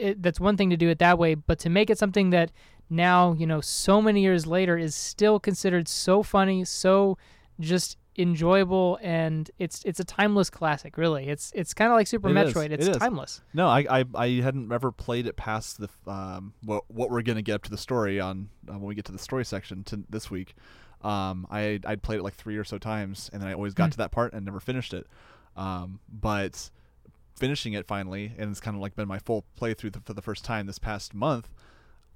it, 0.00 0.22
that's 0.22 0.40
one 0.40 0.56
thing 0.56 0.70
to 0.70 0.76
do 0.76 0.88
it 0.88 0.98
that 0.98 1.18
way. 1.18 1.34
But 1.34 1.58
to 1.60 1.70
make 1.70 1.90
it 1.90 1.98
something 1.98 2.30
that 2.30 2.50
now, 2.88 3.34
you 3.34 3.46
know, 3.46 3.60
so 3.60 4.02
many 4.02 4.22
years 4.22 4.46
later, 4.46 4.76
is 4.76 4.94
still 4.94 5.38
considered 5.38 5.86
so 5.88 6.22
funny, 6.22 6.64
so 6.64 7.16
just 7.60 7.96
enjoyable, 8.18 8.98
and 9.02 9.50
it's 9.58 9.82
it's 9.84 10.00
a 10.00 10.04
timeless 10.04 10.50
classic. 10.50 10.98
Really, 10.98 11.28
it's 11.28 11.52
it's 11.54 11.72
kind 11.72 11.90
of 11.92 11.96
like 11.96 12.06
Super 12.06 12.28
It 12.28 12.36
is. 12.36 12.54
Metroid. 12.54 12.70
It's 12.72 12.86
It 12.86 12.90
is. 12.92 12.96
timeless. 12.96 13.42
No, 13.54 13.68
I, 13.68 13.86
I 14.00 14.04
I 14.14 14.28
hadn't 14.40 14.72
ever 14.72 14.90
played 14.92 15.26
it 15.26 15.36
past 15.36 15.78
the 15.80 15.88
um 16.10 16.52
what 16.64 16.84
what 16.88 17.10
we're 17.10 17.22
gonna 17.22 17.42
get 17.42 17.54
up 17.54 17.62
to 17.64 17.70
the 17.70 17.78
story 17.78 18.18
on 18.20 18.48
uh, 18.68 18.72
when 18.72 18.82
we 18.88 18.94
get 18.94 19.04
to 19.06 19.12
the 19.12 19.18
story 19.18 19.44
section 19.44 19.84
to 19.84 20.02
this 20.10 20.30
week. 20.30 20.54
Um, 21.02 21.46
I 21.50 21.80
I'd 21.86 22.02
played 22.02 22.18
it 22.18 22.22
like 22.22 22.34
three 22.34 22.56
or 22.56 22.64
so 22.64 22.76
times, 22.78 23.30
and 23.32 23.40
then 23.40 23.48
I 23.48 23.54
always 23.54 23.72
got 23.74 23.84
Hmm. 23.86 23.90
to 23.92 23.96
that 23.98 24.10
part 24.10 24.32
and 24.32 24.44
never 24.44 24.60
finished 24.60 24.92
it. 24.92 25.06
Um, 25.56 26.00
but 26.12 26.70
finishing 27.40 27.72
it 27.72 27.86
finally, 27.86 28.32
and 28.38 28.50
it's 28.50 28.60
kind 28.60 28.76
of 28.76 28.80
like 28.80 28.94
been 28.94 29.08
my 29.08 29.18
full 29.18 29.44
playthrough 29.60 29.92
th- 29.94 30.04
for 30.04 30.12
the 30.14 30.22
first 30.22 30.44
time 30.44 30.66
this 30.66 30.78
past 30.78 31.14
month. 31.14 31.48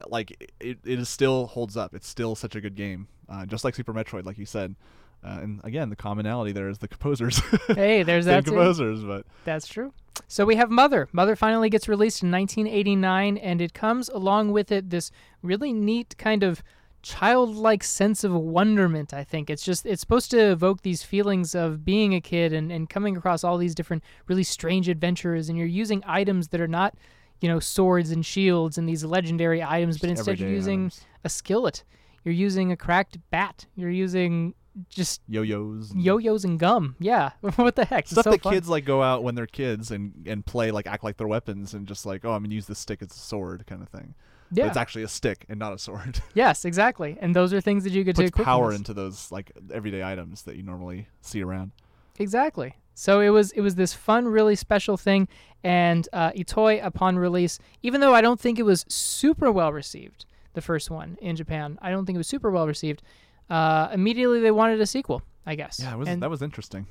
Like 0.07 0.31
it, 0.61 0.78
it 0.85 0.99
is 1.00 1.09
still 1.09 1.47
holds 1.47 1.76
up. 1.76 1.95
It's 1.95 2.07
still 2.09 2.35
such 2.37 2.54
a 2.54 2.61
good 2.61 2.76
game, 2.76 3.09
uh, 3.28 3.46
just 3.46 3.64
like 3.64 3.75
Super 3.75 3.92
Metroid, 3.92 4.25
like 4.25 4.38
you 4.38 4.46
said. 4.46 4.77
Uh, 5.25 5.38
and 5.42 5.61
again, 5.64 5.88
the 5.88 5.96
commonality 5.96 6.53
there 6.53 6.68
is 6.68 6.79
the 6.79 6.88
composers. 6.88 7.40
Hey, 7.68 8.03
there's 8.03 8.27
that 8.27 8.44
too. 8.44 8.51
composers, 8.51 9.03
but 9.03 9.25
That's 9.44 9.66
true. 9.66 9.92
So 10.29 10.44
we 10.44 10.57
have 10.57 10.70
Mother. 10.70 11.09
Mother 11.12 11.35
finally 11.35 11.70
gets 11.70 11.88
released 11.88 12.22
in 12.22 12.31
1989, 12.31 13.38
and 13.38 13.61
it 13.61 13.72
comes 13.72 14.09
along 14.11 14.53
with 14.53 14.70
it 14.70 14.90
this 14.90 15.11
really 15.42 15.72
neat 15.72 16.14
kind 16.18 16.42
of 16.42 16.62
childlike 17.05 17.85
sense 17.85 18.25
of 18.25 18.33
wonderment. 18.33 19.12
I 19.12 19.23
think 19.25 19.51
it's 19.51 19.62
just 19.62 19.85
it's 19.87 20.01
supposed 20.01 20.31
to 20.33 20.38
evoke 20.38 20.83
these 20.83 21.03
feelings 21.03 21.55
of 21.55 21.85
being 21.85 22.14
a 22.14 22.21
kid 22.21 22.53
and, 22.53 22.73
and 22.73 22.88
coming 22.88 23.17
across 23.17 23.45
all 23.45 23.59
these 23.59 23.75
different 23.75 24.03
really 24.27 24.43
strange 24.43 24.88
adventures, 24.88 25.49
and 25.49 25.59
you're 25.59 25.67
using 25.67 26.03
items 26.07 26.49
that 26.49 26.61
are 26.61 26.67
not, 26.69 26.95
you 27.40 27.49
know, 27.49 27.61
swords 27.61 28.11
and 28.11 28.25
shields 28.25 28.79
and 28.79 28.88
these 28.88 29.05
legendary 29.05 29.62
items, 29.62 29.99
but 29.99 30.09
just 30.09 30.21
instead 30.21 30.40
you're 30.40 30.51
using 30.51 30.81
items. 30.87 31.01
a 31.25 31.29
skillet. 31.29 31.85
You're 32.25 32.35
using 32.35 32.73
a 32.73 32.77
cracked 32.77 33.19
bat. 33.31 33.67
You're 33.77 33.90
using 33.90 34.55
just 34.88 35.21
yo-yos, 35.29 35.90
and- 35.90 36.03
yo-yos 36.03 36.45
and 36.45 36.59
gum. 36.59 36.97
Yeah, 36.99 37.33
what 37.57 37.77
the 37.77 37.85
heck? 37.85 38.05
It's 38.05 38.12
stuff 38.12 38.25
so 38.25 38.31
that 38.31 38.43
fun. 38.43 38.55
kids 38.55 38.69
like 38.69 38.85
go 38.87 39.03
out 39.03 39.23
when 39.23 39.35
they're 39.35 39.47
kids 39.47 39.90
and 39.90 40.27
and 40.27 40.45
play 40.45 40.71
like 40.71 40.87
act 40.87 41.05
like 41.05 41.19
they're 41.19 41.29
weapons 41.29 41.75
and 41.75 41.87
just 41.87 42.07
like 42.07 42.25
oh 42.25 42.33
I'm 42.33 42.43
gonna 42.43 42.55
use 42.55 42.67
this 42.67 42.79
stick 42.79 43.03
as 43.03 43.11
a 43.11 43.14
sword 43.14 43.67
kind 43.67 43.83
of 43.83 43.88
thing. 43.90 44.14
Yeah. 44.57 44.67
it's 44.69 44.77
actually 44.77 45.03
a 45.05 45.09
stick 45.09 45.45
and 45.49 45.59
not 45.59 45.73
a 45.73 45.79
sword. 45.79 46.21
Yes, 46.35 46.64
exactly. 46.64 47.17
And 47.21 47.35
those 47.35 47.53
are 47.53 47.61
things 47.61 47.85
that 47.85 47.93
you 47.93 48.05
get 48.05 48.17
to 48.17 48.31
Puts 48.31 48.45
power 48.45 48.73
into 48.73 48.93
those 48.95 49.31
like 49.31 49.53
everyday 49.73 50.03
items 50.03 50.43
that 50.43 50.57
you 50.57 50.62
normally 50.62 51.09
see 51.21 51.43
around. 51.43 51.73
Exactly. 52.19 52.75
So 52.95 53.21
it 53.21 53.31
was 53.31 53.51
it 53.53 53.61
was 53.61 53.75
this 53.75 53.93
fun, 53.93 54.27
really 54.27 54.55
special 54.55 54.97
thing, 54.97 55.27
and 55.64 56.09
uh, 56.12 56.31
Itoi 56.33 56.85
upon 56.85 57.19
release, 57.19 57.59
even 57.83 58.01
though 58.01 58.14
I 58.14 58.21
don't 58.21 58.38
think 58.38 58.59
it 58.59 58.62
was 58.62 58.85
super 58.88 59.51
well 59.51 59.73
received, 59.73 60.27
the 60.55 60.61
first 60.61 60.90
one 60.90 61.19
in 61.21 61.35
Japan, 61.37 61.79
I 61.83 61.90
don't 61.90 62.07
think 62.07 62.14
it 62.14 62.19
was 62.19 62.29
super 62.29 62.51
well 62.51 62.67
received. 62.67 63.03
Uh, 63.51 63.88
immediately 63.93 64.40
they 64.40 64.51
wanted 64.53 64.81
a 64.81 64.87
sequel, 64.87 65.23
I 65.45 65.55
guess. 65.55 65.81
Yeah, 65.81 65.95
it 65.95 65.99
was 65.99 66.09
And 66.09 66.23
that 66.23 66.31
was 66.31 66.40
interesting. 66.40 66.87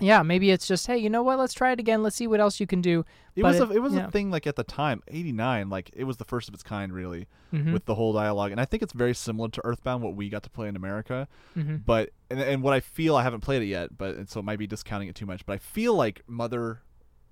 Yeah, 0.00 0.22
maybe 0.22 0.50
it's 0.50 0.66
just 0.66 0.86
hey, 0.86 0.98
you 0.98 1.10
know 1.10 1.22
what? 1.22 1.38
Let's 1.38 1.54
try 1.54 1.72
it 1.72 1.80
again. 1.80 2.02
Let's 2.02 2.16
see 2.16 2.26
what 2.26 2.40
else 2.40 2.60
you 2.60 2.66
can 2.66 2.80
do. 2.80 3.04
It 3.34 3.42
But 3.42 3.54
was 3.54 3.60
it- 3.60 3.70
a, 3.70 3.72
it 3.74 3.82
was 3.82 3.94
yeah. 3.94 4.06
a 4.06 4.10
thing 4.10 4.30
like 4.30 4.46
at 4.46 4.56
the 4.56 4.64
time, 4.64 5.02
'89. 5.08 5.68
Like 5.70 5.90
it 5.94 6.04
was 6.04 6.16
the 6.18 6.24
first 6.24 6.48
of 6.48 6.54
its 6.54 6.62
kind, 6.62 6.92
really, 6.92 7.26
Mhm. 7.52 7.72
with 7.72 7.84
the 7.86 7.94
whole 7.94 8.12
dialogue. 8.12 8.52
And 8.52 8.60
I 8.60 8.64
think 8.64 8.82
it's 8.82 8.92
very 8.92 9.14
similar 9.14 9.48
to 9.48 9.60
Earthbound, 9.64 10.02
what 10.02 10.14
we 10.14 10.28
got 10.28 10.42
to 10.44 10.50
play 10.50 10.68
in 10.68 10.76
America. 10.76 11.26
Mhm. 11.56 11.84
But 11.84 12.10
and, 12.30 12.40
and 12.40 12.62
what 12.62 12.74
I 12.74 12.80
feel, 12.80 13.16
I 13.16 13.22
haven't 13.22 13.40
played 13.40 13.62
it 13.62 13.66
yet, 13.66 13.96
but 13.96 14.16
and 14.16 14.28
so 14.28 14.40
it 14.40 14.44
might 14.44 14.58
be 14.58 14.66
discounting 14.66 15.08
it 15.08 15.14
too 15.14 15.26
much. 15.26 15.44
But 15.46 15.54
I 15.54 15.58
feel 15.58 15.94
like 15.94 16.22
Mother 16.26 16.82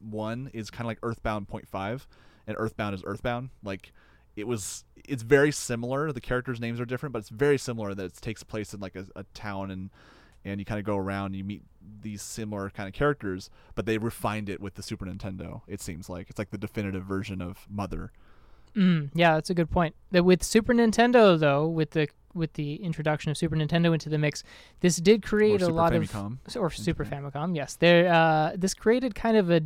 One 0.00 0.50
is 0.52 0.70
kind 0.70 0.82
of 0.82 0.88
like 0.88 0.98
Earthbound 1.02 1.48
Point 1.48 1.68
Five, 1.68 2.06
and 2.46 2.56
Earthbound 2.58 2.94
is 2.94 3.02
Earthbound. 3.04 3.50
Like 3.62 3.92
it 4.36 4.46
was, 4.46 4.84
it's 5.04 5.22
very 5.24 5.50
similar. 5.52 6.12
The 6.12 6.20
characters' 6.20 6.60
names 6.60 6.80
are 6.80 6.86
different, 6.86 7.12
but 7.12 7.18
it's 7.18 7.28
very 7.28 7.58
similar. 7.58 7.94
That 7.94 8.04
it 8.06 8.14
takes 8.22 8.42
place 8.42 8.72
in 8.72 8.80
like 8.80 8.96
a, 8.96 9.06
a 9.14 9.24
town 9.34 9.70
and 9.70 9.90
and 10.42 10.58
you 10.58 10.64
kind 10.64 10.78
of 10.78 10.86
go 10.86 10.96
around 10.96 11.26
and 11.26 11.36
you 11.36 11.44
meet 11.44 11.62
these 12.02 12.22
similar 12.22 12.70
kind 12.70 12.88
of 12.88 12.94
characters, 12.94 13.50
but 13.74 13.86
they 13.86 13.98
refined 13.98 14.48
it 14.48 14.60
with 14.60 14.74
the 14.74 14.82
Super 14.82 15.06
Nintendo. 15.06 15.62
It 15.66 15.80
seems 15.80 16.08
like 16.08 16.30
it's 16.30 16.38
like 16.38 16.50
the 16.50 16.58
definitive 16.58 17.04
version 17.04 17.40
of 17.40 17.66
Mother. 17.68 18.12
Mm, 18.76 19.10
yeah, 19.14 19.34
that's 19.34 19.50
a 19.50 19.54
good 19.54 19.70
point. 19.70 19.94
That 20.12 20.24
with 20.24 20.42
Super 20.42 20.72
Nintendo 20.72 21.38
though, 21.38 21.66
with 21.66 21.90
the 21.90 22.08
with 22.32 22.52
the 22.54 22.76
introduction 22.76 23.30
of 23.30 23.36
Super 23.36 23.56
Nintendo 23.56 23.92
into 23.92 24.08
the 24.08 24.18
mix, 24.18 24.44
this 24.80 24.96
did 24.96 25.22
create 25.22 25.62
a 25.62 25.68
lot 25.68 25.92
Famicom. 25.92 26.38
of 26.46 26.56
or 26.56 26.70
Super 26.70 27.04
Japan. 27.04 27.24
Famicom. 27.24 27.56
Yes, 27.56 27.74
there. 27.76 28.12
Uh, 28.12 28.52
this 28.56 28.74
created 28.74 29.14
kind 29.14 29.36
of 29.36 29.50
a 29.50 29.62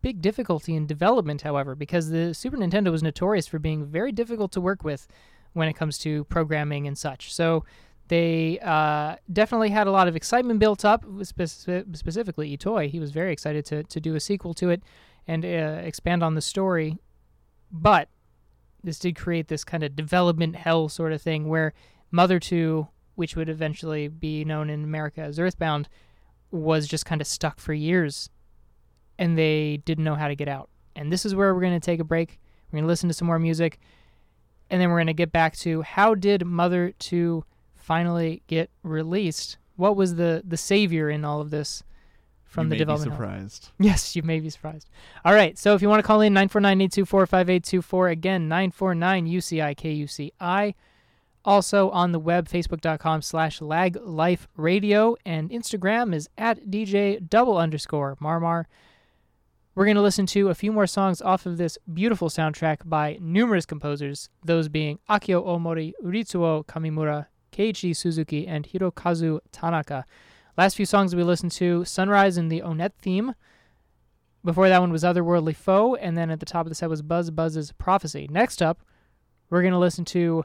big 0.00 0.20
difficulty 0.20 0.74
in 0.74 0.86
development, 0.86 1.42
however, 1.42 1.74
because 1.74 2.10
the 2.10 2.34
Super 2.34 2.56
Nintendo 2.56 2.90
was 2.90 3.02
notorious 3.02 3.46
for 3.46 3.58
being 3.58 3.84
very 3.84 4.12
difficult 4.12 4.52
to 4.52 4.60
work 4.60 4.84
with 4.84 5.06
when 5.52 5.68
it 5.68 5.74
comes 5.74 5.98
to 5.98 6.24
programming 6.24 6.86
and 6.86 6.96
such. 6.96 7.32
So 7.32 7.64
they 8.08 8.58
uh, 8.60 9.16
definitely 9.32 9.70
had 9.70 9.86
a 9.86 9.90
lot 9.90 10.08
of 10.08 10.16
excitement 10.16 10.58
built 10.58 10.84
up, 10.84 11.04
speci- 11.04 11.96
specifically 11.96 12.56
Itoi. 12.56 12.88
He 12.88 13.00
was 13.00 13.10
very 13.10 13.32
excited 13.32 13.64
to, 13.66 13.82
to 13.84 14.00
do 14.00 14.14
a 14.14 14.20
sequel 14.20 14.54
to 14.54 14.70
it 14.70 14.82
and 15.26 15.44
uh, 15.44 15.80
expand 15.82 16.22
on 16.22 16.34
the 16.34 16.40
story. 16.40 16.98
But 17.70 18.08
this 18.82 18.98
did 18.98 19.16
create 19.16 19.48
this 19.48 19.64
kind 19.64 19.82
of 19.82 19.96
development 19.96 20.56
hell 20.56 20.88
sort 20.88 21.12
of 21.12 21.22
thing 21.22 21.48
where 21.48 21.72
Mother 22.10 22.38
2, 22.38 22.86
which 23.14 23.36
would 23.36 23.48
eventually 23.48 24.08
be 24.08 24.44
known 24.44 24.68
in 24.68 24.84
America 24.84 25.20
as 25.20 25.38
Earthbound, 25.38 25.88
was 26.50 26.86
just 26.86 27.06
kind 27.06 27.20
of 27.20 27.26
stuck 27.26 27.58
for 27.58 27.72
years 27.72 28.28
and 29.18 29.38
they 29.38 29.78
didn't 29.84 30.04
know 30.04 30.16
how 30.16 30.28
to 30.28 30.34
get 30.34 30.48
out. 30.48 30.68
And 30.96 31.10
this 31.10 31.24
is 31.24 31.34
where 31.34 31.54
we're 31.54 31.60
going 31.60 31.78
to 31.78 31.84
take 31.84 32.00
a 32.00 32.04
break. 32.04 32.38
We're 32.70 32.78
going 32.78 32.84
to 32.84 32.88
listen 32.88 33.08
to 33.08 33.14
some 33.14 33.26
more 33.26 33.38
music 33.38 33.78
and 34.68 34.80
then 34.80 34.90
we're 34.90 34.98
going 34.98 35.06
to 35.06 35.14
get 35.14 35.32
back 35.32 35.56
to 35.58 35.82
how 35.82 36.14
did 36.14 36.44
Mother 36.44 36.92
2 36.98 37.44
finally 37.82 38.42
get 38.46 38.70
released? 38.82 39.58
What 39.76 39.96
was 39.96 40.14
the 40.16 40.42
the 40.46 40.56
savior 40.56 41.10
in 41.10 41.24
all 41.24 41.40
of 41.40 41.50
this 41.50 41.82
from 42.52 42.66
you 42.66 42.70
the 42.70 42.74
may 42.74 42.78
development. 42.78 43.12
Be 43.12 43.16
surprised. 43.16 43.70
Yes, 43.78 44.14
you 44.14 44.22
may 44.22 44.38
be 44.38 44.50
surprised. 44.50 44.88
All 45.24 45.34
right, 45.34 45.58
so 45.58 45.74
if 45.74 45.82
you 45.82 45.88
want 45.88 46.00
to 46.00 46.06
call 46.06 46.20
in 46.20 46.34
949-824-5824 46.34 48.10
again 48.12 48.48
949 48.48 49.26
UCI 49.26 49.74
KUCI. 49.76 50.74
Also 51.44 51.90
on 51.90 52.12
the 52.12 52.20
web 52.20 52.48
facebook.com 52.48 53.22
slash 53.22 53.60
lag 53.60 53.96
life 54.00 54.46
radio 54.56 55.16
and 55.26 55.50
Instagram 55.50 56.14
is 56.14 56.28
at 56.38 56.66
DJ 56.66 57.28
double 57.28 57.56
underscore 57.56 58.16
Marmar. 58.20 58.66
We're 59.74 59.86
going 59.86 59.96
to 59.96 60.02
listen 60.02 60.26
to 60.26 60.50
a 60.50 60.54
few 60.54 60.70
more 60.70 60.86
songs 60.86 61.22
off 61.22 61.46
of 61.46 61.56
this 61.56 61.78
beautiful 61.92 62.28
soundtrack 62.28 62.80
by 62.84 63.16
numerous 63.20 63.64
composers, 63.64 64.28
those 64.44 64.68
being 64.68 64.98
Akio 65.08 65.44
Omori, 65.44 65.92
Ritsuo 66.04 66.64
Kamimura, 66.66 67.26
Keiichi 67.52 67.94
Suzuki, 67.94 68.46
and 68.46 68.66
Hirokazu 68.66 69.40
Tanaka. 69.52 70.04
Last 70.56 70.74
few 70.76 70.86
songs 70.86 71.14
we 71.14 71.22
listened 71.22 71.52
to 71.52 71.84
Sunrise 71.84 72.36
and 72.36 72.50
the 72.50 72.60
Onett 72.60 72.92
theme. 72.98 73.34
Before 74.44 74.68
that 74.68 74.80
one 74.80 74.90
was 74.90 75.04
Otherworldly 75.04 75.54
Foe, 75.54 75.94
and 75.94 76.18
then 76.18 76.30
at 76.30 76.40
the 76.40 76.46
top 76.46 76.66
of 76.66 76.70
the 76.70 76.74
set 76.74 76.90
was 76.90 77.00
Buzz 77.00 77.30
Buzz's 77.30 77.72
Prophecy. 77.72 78.26
Next 78.30 78.60
up, 78.60 78.80
we're 79.50 79.62
going 79.62 79.72
to 79.72 79.78
listen 79.78 80.04
to. 80.06 80.44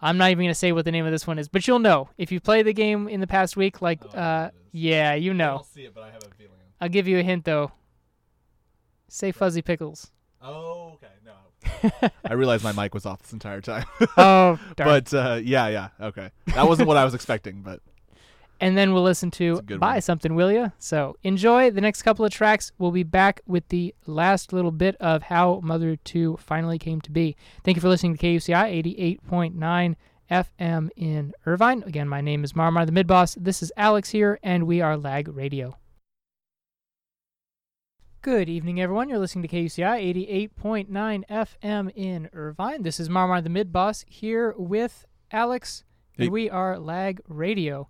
I'm 0.00 0.18
not 0.18 0.30
even 0.30 0.44
going 0.44 0.50
to 0.50 0.54
say 0.54 0.72
what 0.72 0.84
the 0.84 0.92
name 0.92 1.06
of 1.06 1.12
this 1.12 1.26
one 1.26 1.38
is, 1.38 1.48
but 1.48 1.66
you'll 1.66 1.78
know. 1.78 2.10
If 2.18 2.30
you 2.30 2.38
played 2.38 2.66
the 2.66 2.72
game 2.72 3.08
in 3.08 3.20
the 3.20 3.26
past 3.26 3.56
week, 3.56 3.80
like, 3.80 4.00
uh, 4.14 4.50
yeah, 4.70 5.14
you 5.14 5.32
know. 5.32 5.56
I'll 5.56 5.64
see 5.64 5.86
it, 5.86 5.94
but 5.94 6.04
I 6.04 6.10
have 6.10 6.22
a 6.22 6.34
feeling. 6.36 6.52
I'll 6.80 6.90
give 6.90 7.08
you 7.08 7.18
a 7.18 7.22
hint, 7.22 7.46
though. 7.46 7.72
Say 9.08 9.32
Fuzzy 9.32 9.62
Pickles. 9.62 10.12
Oh, 10.42 10.92
okay. 10.94 11.12
No. 11.24 11.32
I 12.24 12.34
realized 12.34 12.64
my 12.64 12.72
mic 12.72 12.94
was 12.94 13.06
off 13.06 13.22
this 13.22 13.32
entire 13.32 13.60
time. 13.60 13.84
oh, 14.16 14.58
darn. 14.76 14.88
but 14.88 15.14
uh, 15.14 15.40
yeah, 15.42 15.68
yeah, 15.68 15.88
okay. 16.00 16.30
That 16.54 16.66
wasn't 16.66 16.88
what 16.88 16.96
I 16.96 17.04
was 17.04 17.14
expecting, 17.14 17.62
but 17.62 17.80
and 18.60 18.76
then 18.76 18.94
we'll 18.94 19.02
listen 19.02 19.30
to 19.32 19.60
Buy 19.62 19.94
one. 19.94 20.00
Something, 20.00 20.34
Will 20.34 20.50
Ya? 20.50 20.70
So 20.78 21.16
enjoy 21.22 21.70
the 21.70 21.80
next 21.80 22.02
couple 22.02 22.24
of 22.24 22.32
tracks. 22.32 22.72
We'll 22.78 22.90
be 22.90 23.02
back 23.02 23.40
with 23.46 23.68
the 23.68 23.94
last 24.06 24.52
little 24.52 24.70
bit 24.70 24.96
of 24.96 25.24
how 25.24 25.60
Mother 25.62 25.96
2 25.96 26.38
finally 26.40 26.78
came 26.78 27.00
to 27.02 27.10
be. 27.10 27.36
Thank 27.64 27.76
you 27.76 27.80
for 27.80 27.88
listening 27.88 28.16
to 28.16 28.26
KUCI 28.26 29.20
88.9 29.20 29.96
FM 30.30 30.90
in 30.96 31.32
Irvine. 31.44 31.82
Again, 31.86 32.08
my 32.08 32.20
name 32.20 32.44
is 32.44 32.54
Marmar, 32.54 32.86
the 32.86 32.92
mid 32.92 33.06
boss. 33.06 33.34
This 33.34 33.62
is 33.62 33.72
Alex 33.76 34.10
here, 34.10 34.38
and 34.42 34.66
we 34.66 34.80
are 34.80 34.96
Lag 34.96 35.28
Radio. 35.28 35.76
Good 38.26 38.48
evening, 38.48 38.80
everyone. 38.80 39.08
You're 39.08 39.20
listening 39.20 39.46
to 39.46 39.56
KUCI 39.56 40.50
88.9 40.50 40.88
FM 41.30 41.92
in 41.94 42.28
Irvine. 42.32 42.82
This 42.82 42.98
is 42.98 43.08
Marmar, 43.08 43.40
the 43.40 43.48
mid 43.48 43.72
boss, 43.72 44.04
here 44.08 44.52
with 44.58 45.04
Alex, 45.30 45.84
Hey. 46.10 46.24
and 46.24 46.32
we 46.32 46.50
are 46.50 46.76
Lag 46.76 47.20
Radio. 47.28 47.88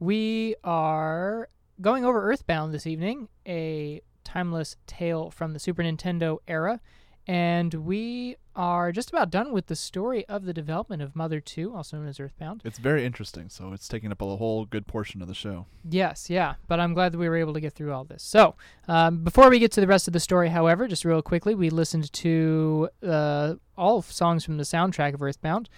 We 0.00 0.56
are 0.64 1.48
going 1.80 2.04
over 2.04 2.28
Earthbound 2.28 2.74
this 2.74 2.88
evening, 2.88 3.28
a 3.46 4.00
timeless 4.24 4.74
tale 4.88 5.30
from 5.30 5.52
the 5.52 5.60
Super 5.60 5.84
Nintendo 5.84 6.38
era. 6.48 6.80
And 7.28 7.74
we 7.74 8.36
are 8.56 8.90
just 8.90 9.10
about 9.10 9.30
done 9.30 9.52
with 9.52 9.66
the 9.66 9.76
story 9.76 10.26
of 10.28 10.46
the 10.46 10.54
development 10.54 11.02
of 11.02 11.14
Mother 11.14 11.40
2, 11.40 11.76
also 11.76 11.98
known 11.98 12.08
as 12.08 12.18
Earthbound. 12.18 12.62
it's 12.64 12.78
very 12.78 13.04
interesting. 13.04 13.50
So 13.50 13.74
it's 13.74 13.86
taking 13.86 14.10
up 14.10 14.22
a 14.22 14.36
whole 14.36 14.64
good 14.64 14.86
portion 14.86 15.20
of 15.20 15.28
the 15.28 15.34
show. 15.34 15.66
Yes, 15.88 16.30
yeah, 16.30 16.54
but 16.68 16.80
I'm 16.80 16.94
glad 16.94 17.12
that 17.12 17.18
we 17.18 17.28
were 17.28 17.36
able 17.36 17.52
to 17.52 17.60
get 17.60 17.74
through 17.74 17.92
all 17.92 18.04
this. 18.04 18.22
So, 18.22 18.54
um, 18.88 19.18
before 19.24 19.50
we 19.50 19.58
get 19.58 19.70
to 19.72 19.82
the 19.82 19.86
rest 19.86 20.08
of 20.08 20.14
the 20.14 20.20
story, 20.20 20.48
however, 20.48 20.88
just 20.88 21.04
real 21.04 21.20
quickly, 21.20 21.54
we 21.54 21.68
listened 21.68 22.10
to 22.14 22.88
uh, 23.06 23.54
all 23.76 24.00
songs 24.00 24.42
from 24.42 24.56
the 24.56 24.64
soundtrack 24.64 25.12
of 25.12 25.22
Earthbound. 25.22 25.68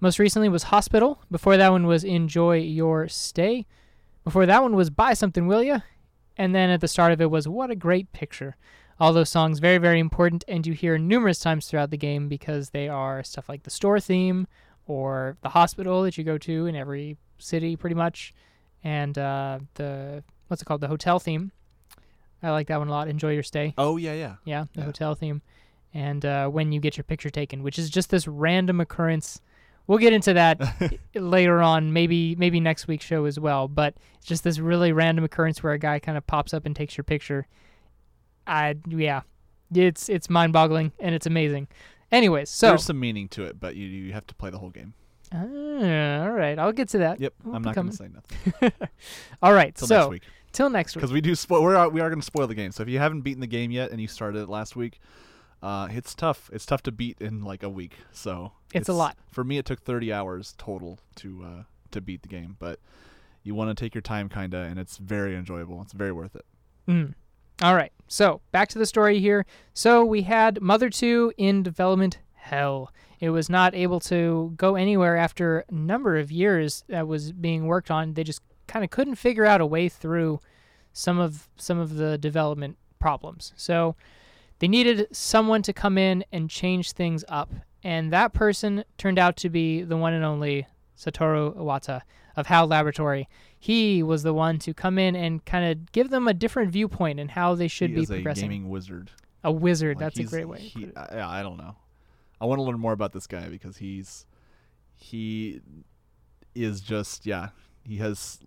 Most 0.00 0.18
recently 0.18 0.48
was 0.48 0.64
Hospital. 0.64 1.20
Before 1.30 1.58
that 1.58 1.70
one 1.70 1.86
was 1.86 2.02
Enjoy 2.02 2.56
Your 2.56 3.08
Stay. 3.08 3.66
Before 4.24 4.46
that 4.46 4.62
one 4.62 4.74
was 4.74 4.88
Buy 4.88 5.12
Something, 5.12 5.46
Will 5.46 5.62
Ya? 5.62 5.80
And 6.38 6.54
then 6.54 6.70
at 6.70 6.80
the 6.80 6.88
start 6.88 7.12
of 7.12 7.20
it 7.20 7.30
was 7.30 7.46
What 7.46 7.70
a 7.70 7.76
Great 7.76 8.10
Picture. 8.12 8.56
All 9.00 9.12
those 9.12 9.28
songs 9.28 9.58
very, 9.60 9.78
very 9.78 10.00
important, 10.00 10.44
and 10.48 10.66
you 10.66 10.72
hear 10.72 10.98
numerous 10.98 11.38
times 11.38 11.66
throughout 11.68 11.90
the 11.90 11.96
game 11.96 12.28
because 12.28 12.70
they 12.70 12.88
are 12.88 13.22
stuff 13.22 13.48
like 13.48 13.62
the 13.62 13.70
store 13.70 14.00
theme 14.00 14.48
or 14.86 15.36
the 15.42 15.50
hospital 15.50 16.02
that 16.02 16.18
you 16.18 16.24
go 16.24 16.36
to 16.38 16.66
in 16.66 16.74
every 16.74 17.16
city, 17.38 17.76
pretty 17.76 17.94
much 17.94 18.34
and 18.84 19.18
uh, 19.18 19.58
the 19.74 20.22
what's 20.48 20.62
it 20.62 20.64
called? 20.64 20.80
The 20.80 20.88
hotel 20.88 21.18
theme. 21.18 21.50
I 22.42 22.50
like 22.50 22.68
that 22.68 22.78
one 22.78 22.86
a 22.88 22.90
lot. 22.92 23.08
Enjoy 23.08 23.32
your 23.32 23.42
stay. 23.42 23.74
Oh 23.76 23.96
yeah, 23.96 24.12
yeah. 24.14 24.34
yeah 24.44 24.64
the 24.74 24.80
Yeah. 24.80 24.84
hotel 24.86 25.14
theme. 25.14 25.42
And 25.92 26.24
uh, 26.24 26.48
when 26.48 26.70
you 26.70 26.80
get 26.80 26.96
your 26.96 27.04
picture 27.04 27.30
taken 27.30 27.62
which 27.62 27.78
is 27.78 27.90
just 27.90 28.10
this 28.10 28.26
random 28.28 28.80
occurrence. 28.80 29.40
We'll 29.86 29.98
get 29.98 30.12
into 30.12 30.34
that 30.34 30.60
later 31.14 31.60
on 31.62 31.92
maybe 31.92 32.34
maybe 32.36 32.60
next 32.60 32.86
week's 32.88 33.06
show 33.06 33.24
as 33.24 33.40
well 33.40 33.68
but 33.68 33.94
it's 34.18 34.26
just 34.26 34.44
this 34.44 34.58
really 34.58 34.92
random 34.92 35.24
occurrence 35.24 35.62
where 35.62 35.72
a 35.72 35.78
guy 35.78 35.98
kind 35.98 36.18
of 36.18 36.26
pops 36.26 36.52
up 36.52 36.66
and 36.66 36.76
takes 36.76 36.96
your 36.98 37.04
picture 37.04 37.46
i 38.48 38.74
yeah 38.88 39.20
it's 39.74 40.08
it's 40.08 40.30
mind-boggling 40.30 40.92
and 40.98 41.14
it's 41.14 41.26
amazing 41.26 41.68
anyways 42.10 42.48
so 42.48 42.68
There's 42.68 42.84
some 42.84 42.98
meaning 42.98 43.28
to 43.28 43.44
it, 43.44 43.60
but 43.60 43.76
you 43.76 43.86
you 43.86 44.12
have 44.12 44.26
to 44.28 44.34
play 44.34 44.50
the 44.50 44.58
whole 44.58 44.70
game. 44.70 44.94
Ah, 45.30 45.36
all 46.22 46.32
right 46.32 46.58
i'll 46.58 46.72
get 46.72 46.88
to 46.88 46.98
that 46.98 47.20
Yep. 47.20 47.34
We'll 47.44 47.56
I'm 47.56 47.62
not 47.62 47.74
going 47.74 47.90
to 47.90 47.96
say 47.96 48.08
nothing 48.08 48.72
all 49.42 49.52
right 49.52 49.74
till 49.74 49.86
so 49.86 49.96
next 49.98 50.10
week 50.10 50.22
till 50.52 50.70
next 50.70 50.94
week 50.96 51.00
because 51.00 51.12
we 51.12 51.20
do 51.20 51.34
spoil. 51.34 51.62
We're 51.62 51.88
we 51.88 52.00
are 52.00 52.08
going 52.08 52.20
to 52.20 52.26
spoil 52.26 52.46
the 52.46 52.54
game. 52.54 52.72
So 52.72 52.82
if 52.82 52.88
you 52.88 52.98
haven't 52.98 53.22
beaten 53.22 53.40
the 53.40 53.46
game 53.46 53.70
yet 53.70 53.90
and 53.90 54.00
you 54.00 54.08
started 54.08 54.40
it 54.40 54.48
last 54.48 54.76
week, 54.76 55.00
uh, 55.62 55.88
it's 55.90 56.14
tough. 56.14 56.50
It's 56.52 56.66
tough 56.66 56.82
to 56.84 56.92
beat 56.92 57.20
in 57.20 57.42
like 57.42 57.62
a 57.62 57.68
week. 57.68 57.96
So 58.12 58.52
It's 58.72 58.88
a 58.88 58.92
lot. 58.92 59.16
For 59.30 59.44
me, 59.44 59.58
it 59.58 59.64
took 59.66 59.80
30 59.82 60.12
hours 60.12 60.54
total 60.58 60.98
to 61.16 61.44
uh, 61.44 61.62
to 61.90 62.00
beat 62.00 62.22
the 62.22 62.28
game, 62.28 62.56
but 62.58 62.80
you 63.42 63.54
want 63.54 63.70
to 63.76 63.80
take 63.80 63.94
your 63.94 64.02
time, 64.02 64.28
kinda, 64.28 64.58
and 64.58 64.78
it's 64.78 64.96
very 64.98 65.34
enjoyable. 65.36 65.80
It's 65.82 65.92
very 65.92 66.12
worth 66.12 66.34
it. 66.34 66.44
Mm. 66.88 67.14
All 67.60 67.74
right. 67.74 67.92
So 68.06 68.40
back 68.52 68.68
to 68.70 68.78
the 68.78 68.86
story 68.86 69.18
here. 69.18 69.44
So 69.74 70.04
we 70.04 70.22
had 70.22 70.62
Mother 70.62 70.88
2 70.88 71.32
in 71.36 71.62
development 71.62 72.18
hell. 72.34 72.92
It 73.20 73.30
was 73.30 73.50
not 73.50 73.74
able 73.74 73.98
to 74.00 74.52
go 74.56 74.76
anywhere 74.76 75.16
after 75.16 75.64
a 75.68 75.74
number 75.74 76.16
of 76.16 76.30
years 76.30 76.84
that 76.88 77.08
was 77.08 77.32
being 77.32 77.66
worked 77.66 77.90
on. 77.90 78.14
They 78.14 78.22
just 78.22 78.42
kind 78.68 78.84
of 78.84 78.90
couldn't 78.90 79.16
figure 79.16 79.44
out 79.44 79.60
a 79.60 79.66
way 79.66 79.88
through 79.88 80.38
some 80.92 81.18
of 81.18 81.48
some 81.56 81.78
of 81.78 81.96
the 81.96 82.16
development 82.16 82.76
problems. 83.00 83.52
So 83.56 83.96
they 84.60 84.68
needed 84.68 85.08
someone 85.10 85.62
to 85.62 85.72
come 85.72 85.98
in 85.98 86.24
and 86.30 86.48
change 86.48 86.92
things 86.92 87.24
up. 87.28 87.52
And 87.82 88.12
that 88.12 88.32
person 88.32 88.84
turned 88.98 89.18
out 89.18 89.36
to 89.38 89.50
be 89.50 89.82
the 89.82 89.96
one 89.96 90.12
and 90.12 90.24
only 90.24 90.66
Satoru 90.96 91.56
Iwata 91.56 92.02
of 92.38 92.46
HAL 92.46 92.68
Laboratory. 92.68 93.28
He 93.58 94.00
was 94.00 94.22
the 94.22 94.32
one 94.32 94.60
to 94.60 94.72
come 94.72 94.96
in 94.96 95.16
and 95.16 95.44
kind 95.44 95.64
of 95.70 95.90
give 95.90 96.10
them 96.10 96.28
a 96.28 96.32
different 96.32 96.70
viewpoint 96.70 97.18
and 97.18 97.32
how 97.32 97.56
they 97.56 97.66
should 97.66 97.90
he 97.90 97.96
be 97.96 98.02
is 98.02 98.10
a 98.10 98.14
progressing. 98.14 98.44
gaming 98.44 98.68
wizard. 98.68 99.10
A 99.42 99.50
wizard. 99.50 99.96
Like, 99.96 100.14
that's 100.14 100.18
a 100.20 100.22
great 100.22 100.48
way. 100.48 100.60
He. 100.60 100.90
I, 100.96 101.16
yeah, 101.16 101.28
I 101.28 101.42
don't 101.42 101.56
know. 101.56 101.74
I 102.40 102.46
want 102.46 102.60
to 102.60 102.62
learn 102.62 102.78
more 102.78 102.92
about 102.92 103.12
this 103.12 103.26
guy 103.26 103.48
because 103.48 103.78
he's 103.78 104.24
he 104.94 105.60
is 106.54 106.80
just 106.80 107.26
yeah. 107.26 107.48
He 107.84 107.96
has 107.96 108.38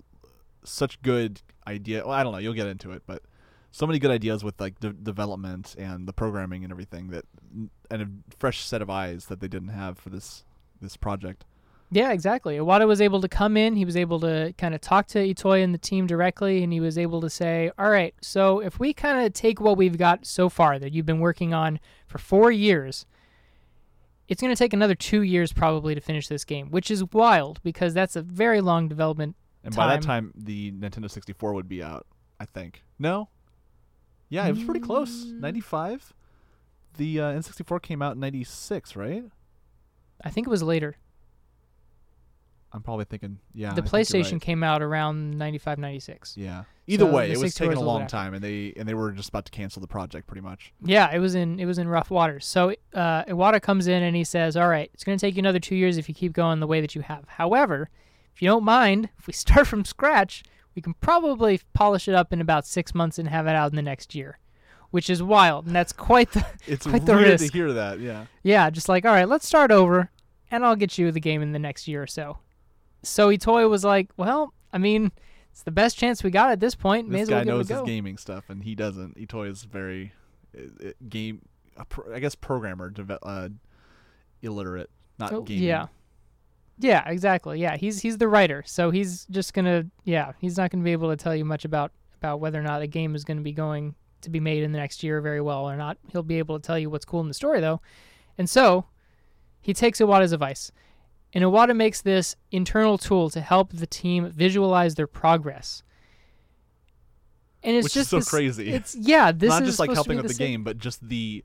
such 0.63 1.01
good 1.01 1.41
idea. 1.67 2.05
Well, 2.05 2.13
I 2.13 2.23
don't 2.23 2.31
know. 2.31 2.37
You'll 2.37 2.53
get 2.53 2.67
into 2.67 2.91
it, 2.93 3.03
but 3.05 3.23
so 3.71 3.85
many 3.85 3.99
good 3.99 4.11
ideas 4.11 4.41
with 4.41 4.59
like 4.61 4.79
de- 4.79 4.93
development 4.93 5.75
and 5.77 6.07
the 6.07 6.13
programming 6.13 6.63
and 6.63 6.71
everything 6.71 7.09
that 7.09 7.25
and 7.89 8.01
a 8.01 8.35
fresh 8.37 8.63
set 8.63 8.81
of 8.81 8.89
eyes 8.89 9.25
that 9.25 9.41
they 9.41 9.49
didn't 9.49 9.69
have 9.69 9.97
for 9.97 10.09
this 10.09 10.45
this 10.81 10.95
project. 10.95 11.43
Yeah, 11.93 12.13
exactly. 12.13 12.55
Iwata 12.57 12.87
was 12.87 13.01
able 13.01 13.19
to 13.19 13.27
come 13.27 13.57
in. 13.57 13.75
He 13.75 13.83
was 13.83 13.97
able 13.97 14.21
to 14.21 14.53
kind 14.57 14.73
of 14.73 14.79
talk 14.79 15.07
to 15.07 15.19
Itoi 15.19 15.61
and 15.61 15.73
the 15.73 15.77
team 15.77 16.07
directly, 16.07 16.63
and 16.63 16.71
he 16.71 16.79
was 16.79 16.97
able 16.97 17.19
to 17.19 17.29
say, 17.29 17.69
"All 17.77 17.89
right, 17.89 18.15
so 18.21 18.59
if 18.59 18.79
we 18.79 18.93
kind 18.93 19.25
of 19.25 19.33
take 19.33 19.59
what 19.59 19.77
we've 19.77 19.97
got 19.97 20.25
so 20.25 20.47
far 20.47 20.79
that 20.79 20.93
you've 20.93 21.05
been 21.05 21.19
working 21.19 21.53
on 21.53 21.81
for 22.07 22.17
four 22.17 22.49
years, 22.49 23.05
it's 24.29 24.39
going 24.41 24.53
to 24.53 24.57
take 24.57 24.71
another 24.71 24.95
two 24.95 25.21
years 25.21 25.51
probably 25.51 25.93
to 25.93 25.99
finish 25.99 26.29
this 26.29 26.45
game, 26.45 26.71
which 26.71 26.89
is 26.89 27.03
wild 27.11 27.61
because 27.63 27.93
that's 27.93 28.15
a 28.15 28.21
very 28.21 28.61
long 28.61 28.87
development. 28.87 29.35
And 29.63 29.75
by 29.75 29.87
that 29.87 30.01
Time. 30.01 30.31
time, 30.31 30.33
the 30.35 30.71
Nintendo 30.71 31.11
64 31.11 31.53
would 31.53 31.67
be 31.67 31.83
out. 31.83 32.07
I 32.39 32.45
think. 32.45 32.83
No. 32.97 33.27
Yeah, 34.29 34.47
it 34.47 34.55
was 34.55 34.63
pretty 34.63 34.79
close. 34.79 35.25
Mm. 35.25 35.41
95. 35.41 36.13
The 36.97 37.19
uh, 37.19 37.33
N64 37.33 37.81
came 37.81 38.01
out 38.01 38.13
in 38.13 38.21
96, 38.21 38.95
right? 38.95 39.25
I 40.23 40.29
think 40.29 40.47
it 40.47 40.49
was 40.49 40.63
later. 40.63 40.95
I'm 42.73 42.81
probably 42.81 43.05
thinking, 43.05 43.39
yeah. 43.53 43.73
the 43.73 43.81
I 43.81 43.85
PlayStation 43.85 44.33
right. 44.33 44.41
came 44.41 44.63
out 44.63 44.81
around 44.81 45.37
95, 45.37 45.77
96. 45.77 46.37
Yeah. 46.37 46.63
Either 46.87 47.05
So 47.05 47.11
way, 47.11 47.31
it 47.31 47.37
was 47.37 47.53
taking 47.53 47.77
a 47.77 47.81
long 47.81 48.07
time, 48.07 48.33
and 48.33 48.43
they 48.43 48.73
and 48.75 48.87
they 48.87 48.93
were 48.93 49.11
just 49.11 49.29
about 49.29 49.45
to 49.45 49.51
cancel 49.51 49.81
the 49.81 49.87
project, 49.87 50.27
pretty 50.27 50.41
much. 50.41 50.73
Yeah, 50.83 51.13
it 51.13 51.19
was 51.19 51.35
in 51.35 51.59
it 51.59 51.65
was 51.65 51.77
in 51.77 51.87
rough 51.87 52.09
waters. 52.09 52.45
So 52.45 52.71
uh, 52.93 53.23
Iwata 53.25 53.61
comes 53.61 53.87
in 53.87 54.03
and 54.03 54.15
he 54.15 54.23
says, 54.23 54.57
"All 54.57 54.67
right, 54.67 54.89
it's 54.93 55.03
going 55.03 55.17
to 55.17 55.25
take 55.25 55.35
you 55.35 55.39
another 55.39 55.59
two 55.59 55.75
years 55.75 55.97
if 55.97 56.09
you 56.09 56.15
keep 56.15 56.33
going 56.33 56.59
the 56.59 56.67
way 56.67 56.81
that 56.81 56.95
you 56.95 57.01
have. 57.01 57.25
However, 57.27 57.89
if 58.35 58.41
you 58.41 58.47
don't 58.47 58.63
mind, 58.63 59.09
if 59.19 59.27
we 59.27 59.33
start 59.45 59.67
from 59.67 59.85
scratch, 59.85 60.43
we 60.75 60.81
can 60.81 60.93
probably 60.95 61.61
polish 61.73 62.07
it 62.07 62.15
up 62.15 62.33
in 62.33 62.41
about 62.41 62.65
six 62.65 62.95
months 62.95 63.17
and 63.19 63.29
have 63.29 63.47
it 63.47 63.55
out 63.55 63.71
in 63.71 63.75
the 63.75 63.81
next 63.81 64.15
year." 64.15 64.37
Which 64.89 65.09
is 65.09 65.23
wild, 65.23 65.67
and 65.67 65.73
that's 65.75 65.93
quite 65.93 66.33
the 66.33 66.45
It's 66.67 66.85
Quite 66.85 67.05
the 67.05 67.15
weird 67.15 67.39
to 67.39 67.47
hear 67.47 67.71
that. 67.71 68.01
Yeah. 68.01 68.25
yeah. 68.43 68.69
Just 68.69 68.89
like, 68.89 69.05
all 69.05 69.13
right, 69.13 69.29
let's 69.29 69.47
start 69.47 69.71
over, 69.71 70.11
and 70.49 70.65
I'll 70.65 70.75
get 70.75 70.97
you 70.97 71.09
the 71.13 71.21
game 71.21 71.41
in 71.41 71.53
the 71.53 71.59
next 71.59 71.87
year 71.87 72.03
or 72.03 72.07
so. 72.07 72.39
So 73.03 73.29
Itoi 73.29 73.69
was 73.69 73.83
like, 73.83 74.09
"Well, 74.17 74.53
I 74.71 74.77
mean, 74.77 75.11
it's 75.51 75.63
the 75.63 75.71
best 75.71 75.97
chance 75.97 76.23
we 76.23 76.29
got 76.31 76.51
at 76.51 76.59
this 76.59 76.75
point. 76.75 77.07
May 77.09 77.21
this 77.21 77.29
well 77.29 77.39
guy 77.39 77.43
knows 77.43 77.67
his 77.69 77.81
gaming 77.81 78.17
stuff, 78.17 78.49
and 78.49 78.63
he 78.63 78.75
doesn't. 78.75 79.17
Itoi 79.17 79.49
is 79.49 79.63
very 79.63 80.13
uh, 80.57 80.87
uh, 80.87 80.91
game, 81.09 81.41
a 81.77 81.85
pro, 81.85 82.13
I 82.13 82.19
guess 82.19 82.35
programmer, 82.35 82.89
deve- 82.89 83.17
uh, 83.23 83.49
illiterate, 84.41 84.89
not 85.19 85.33
Oh, 85.33 85.41
gaming. 85.41 85.63
Yeah. 85.63 85.87
Yeah, 86.79 87.07
exactly. 87.07 87.59
Yeah, 87.59 87.77
he's 87.77 88.01
he's 88.01 88.17
the 88.17 88.27
writer, 88.27 88.63
so 88.65 88.89
he's 88.89 89.25
just 89.27 89.53
gonna 89.53 89.85
yeah 90.03 90.31
he's 90.39 90.57
not 90.57 90.71
gonna 90.71 90.83
be 90.83 90.93
able 90.93 91.09
to 91.09 91.15
tell 91.15 91.35
you 91.35 91.45
much 91.45 91.63
about 91.63 91.91
about 92.17 92.39
whether 92.39 92.59
or 92.59 92.63
not 92.63 92.81
a 92.81 92.87
game 92.87 93.13
is 93.13 93.23
gonna 93.23 93.41
be 93.41 93.51
going 93.51 93.93
to 94.21 94.29
be 94.31 94.39
made 94.39 94.63
in 94.63 94.71
the 94.71 94.79
next 94.79 95.03
year 95.03 95.21
very 95.21 95.41
well 95.41 95.69
or 95.69 95.75
not. 95.75 95.97
He'll 96.11 96.23
be 96.23 96.39
able 96.39 96.59
to 96.59 96.65
tell 96.65 96.79
you 96.79 96.89
what's 96.89 97.05
cool 97.05 97.21
in 97.21 97.27
the 97.27 97.33
story 97.35 97.59
though, 97.59 97.81
and 98.37 98.49
so 98.49 98.85
he 99.59 99.75
takes 99.75 99.99
Iwata's 99.99 100.31
advice, 100.31 100.71
and 101.33 101.43
Iwata 101.43 101.75
makes 101.75 102.01
this 102.01 102.35
internal 102.51 102.97
tool 102.97 103.29
to 103.29 103.41
help 103.41 103.71
the 103.71 103.87
team 103.87 104.29
visualize 104.31 104.95
their 104.95 105.07
progress. 105.07 105.83
And 107.63 107.75
it's 107.75 107.85
which 107.85 107.93
just 107.93 108.07
is 108.07 108.09
so 108.09 108.17
this- 108.17 108.29
crazy. 108.29 108.71
It's 108.71 108.95
yeah, 108.95 109.31
this 109.31 109.49
not 109.49 109.61
is 109.63 109.69
just 109.69 109.79
like 109.79 109.93
helping 109.93 110.17
with 110.17 110.27
the 110.27 110.33
same- 110.33 110.51
game, 110.51 110.63
but 110.63 110.77
just 110.77 111.07
the 111.07 111.43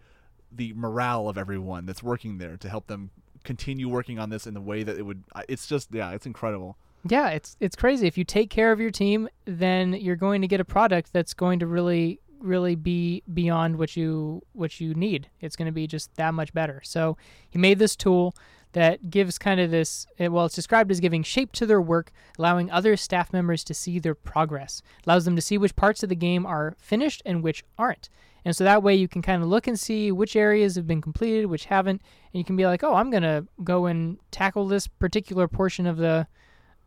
the 0.53 0.73
morale 0.75 1.29
of 1.29 1.37
everyone 1.37 1.85
that's 1.87 2.03
working 2.03 2.39
there 2.39 2.57
to 2.57 2.69
help 2.69 2.87
them 2.87 3.11
continue 3.45 3.89
working 3.89 4.19
on 4.19 4.31
this 4.31 4.47
in 4.47 4.55
the 4.55 4.61
way 4.61 4.83
that 4.83 4.97
it 4.99 5.03
would. 5.03 5.25
It's 5.49 5.67
just 5.67 5.89
yeah, 5.93 6.13
it's 6.13 6.27
incredible. 6.27 6.79
Yeah, 7.09 7.29
it's 7.31 7.57
it's 7.61 7.77
crazy. 7.77 8.07
If 8.07 8.17
you 8.17 8.25
take 8.25 8.51
care 8.51 8.73
of 8.73 8.81
your 8.81 8.91
team, 8.91 9.29
then 9.45 9.93
you're 9.93 10.17
going 10.17 10.41
to 10.43 10.49
get 10.49 10.61
a 10.61 10.65
product 10.65 11.13
that's 11.13 11.35
going 11.35 11.59
to 11.61 11.67
really 11.67 12.21
really 12.41 12.75
be 12.75 13.23
beyond 13.33 13.77
what 13.77 13.97
you 13.97 14.43
what 14.53 14.81
you 14.81 14.95
need. 14.95 15.29
It's 15.41 15.57
going 15.57 15.67
to 15.67 15.73
be 15.73 15.87
just 15.87 16.15
that 16.17 16.33
much 16.35 16.53
better. 16.55 16.81
So 16.83 17.17
he 17.51 17.59
made 17.59 17.79
this 17.79 17.95
tool 17.95 18.35
that 18.77 19.09
gives 19.09 19.39
kind 19.39 19.59
of 19.59 19.71
this 19.71 20.07
eh, 20.19 20.27
well 20.27 20.45
it's 20.45 20.55
described 20.55 20.91
as 20.91 21.01
giving 21.01 21.23
shape 21.23 21.51
to 21.51 21.65
their 21.65 21.81
work 21.81 22.13
allowing 22.39 22.71
other 22.71 22.95
staff 22.95 23.33
members 23.33 23.65
to 23.65 23.73
see 23.73 23.99
their 23.99 24.15
progress. 24.15 24.83
Allows 25.07 25.25
them 25.25 25.35
to 25.35 25.41
see 25.41 25.57
which 25.57 25.75
parts 25.77 26.03
of 26.03 26.11
the 26.11 26.15
game 26.15 26.45
are 26.45 26.77
finished 26.79 27.23
and 27.25 27.43
which 27.43 27.65
aren't. 27.79 28.11
And 28.45 28.55
so 28.55 28.65
that 28.65 28.83
way 28.83 28.95
you 28.95 29.09
can 29.09 29.23
kind 29.23 29.43
of 29.43 29.49
look 29.49 29.67
and 29.67 29.81
see 29.81 30.13
which 30.13 30.37
areas 30.37 30.77
have 30.77 30.87
been 30.87 31.01
completed 31.01 31.47
which 31.47 31.65
haven't 31.65 32.03
and 32.33 32.39
you 32.39 32.45
can 32.45 32.55
be 32.55 32.67
like 32.67 32.85
oh 32.85 32.95
i'm 32.95 33.11
going 33.11 33.23
to 33.23 33.47
go 33.65 33.87
and 33.87 34.19
tackle 34.31 34.69
this 34.69 34.87
particular 34.87 35.49
portion 35.49 35.87
of 35.87 35.97
the 35.97 36.27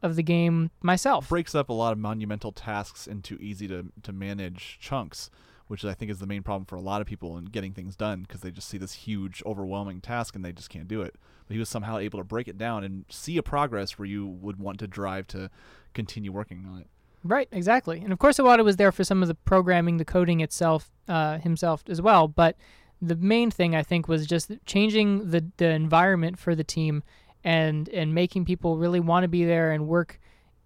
of 0.01 0.15
the 0.15 0.23
game 0.23 0.71
myself. 0.81 1.27
Breaks 1.27 1.53
up 1.53 1.69
a 1.69 1.73
lot 1.73 1.91
of 1.91 1.97
monumental 1.97 2.51
tasks 2.51 3.07
into 3.07 3.35
easy 3.41 3.67
to, 3.67 3.91
to 4.03 4.13
manage 4.13 4.77
chunks, 4.79 5.29
which 5.69 5.85
I 5.85 5.93
think 5.93 6.09
is 6.09 6.17
the 6.17 6.25
main 6.25 6.41
problem 6.41 6.65
for 6.65 6.75
a 6.75 6.81
lot 6.81 6.99
of 6.99 7.05
people 7.05 7.37
in 7.37 7.45
getting 7.45 7.73
things 7.73 7.95
done 7.95 8.23
because 8.23 8.41
they 8.41 8.49
just 8.49 8.67
see 8.67 8.79
this 8.79 8.93
huge, 8.93 9.43
overwhelming 9.45 10.01
task 10.01 10.35
and 10.35 10.43
they 10.43 10.51
just 10.51 10.71
can't 10.71 10.87
do 10.87 11.03
it. 11.03 11.15
But 11.47 11.53
he 11.53 11.59
was 11.59 11.69
somehow 11.69 11.99
able 11.99 12.17
to 12.17 12.25
break 12.25 12.47
it 12.47 12.57
down 12.57 12.83
and 12.83 13.05
see 13.07 13.37
a 13.37 13.43
progress 13.43 13.99
where 13.99 14.07
you 14.07 14.25
would 14.25 14.59
want 14.59 14.79
to 14.79 14.87
drive 14.87 15.27
to 15.27 15.51
continue 15.93 16.31
working 16.31 16.67
on 16.67 16.79
it. 16.79 16.87
Right, 17.23 17.47
exactly. 17.51 18.01
And 18.01 18.11
of 18.11 18.17
course, 18.17 18.39
Iwata 18.39 18.63
was 18.63 18.77
there 18.77 18.91
for 18.91 19.03
some 19.03 19.21
of 19.21 19.27
the 19.27 19.35
programming, 19.35 19.97
the 19.97 20.05
coding 20.05 20.39
itself 20.39 20.89
uh, 21.07 21.37
himself 21.37 21.83
as 21.87 22.01
well. 22.01 22.27
But 22.27 22.55
the 22.99 23.15
main 23.15 23.51
thing 23.51 23.75
I 23.75 23.83
think 23.83 24.07
was 24.07 24.25
just 24.25 24.51
changing 24.65 25.29
the 25.29 25.45
the 25.57 25.69
environment 25.69 26.39
for 26.39 26.55
the 26.55 26.63
team 26.63 27.03
and 27.43 27.87
and 27.89 28.15
making 28.15 28.45
people 28.45 28.77
really 28.77 28.99
want 28.99 29.23
to 29.23 29.27
be 29.27 29.45
there 29.45 29.71
and 29.71 29.87
work 29.87 30.19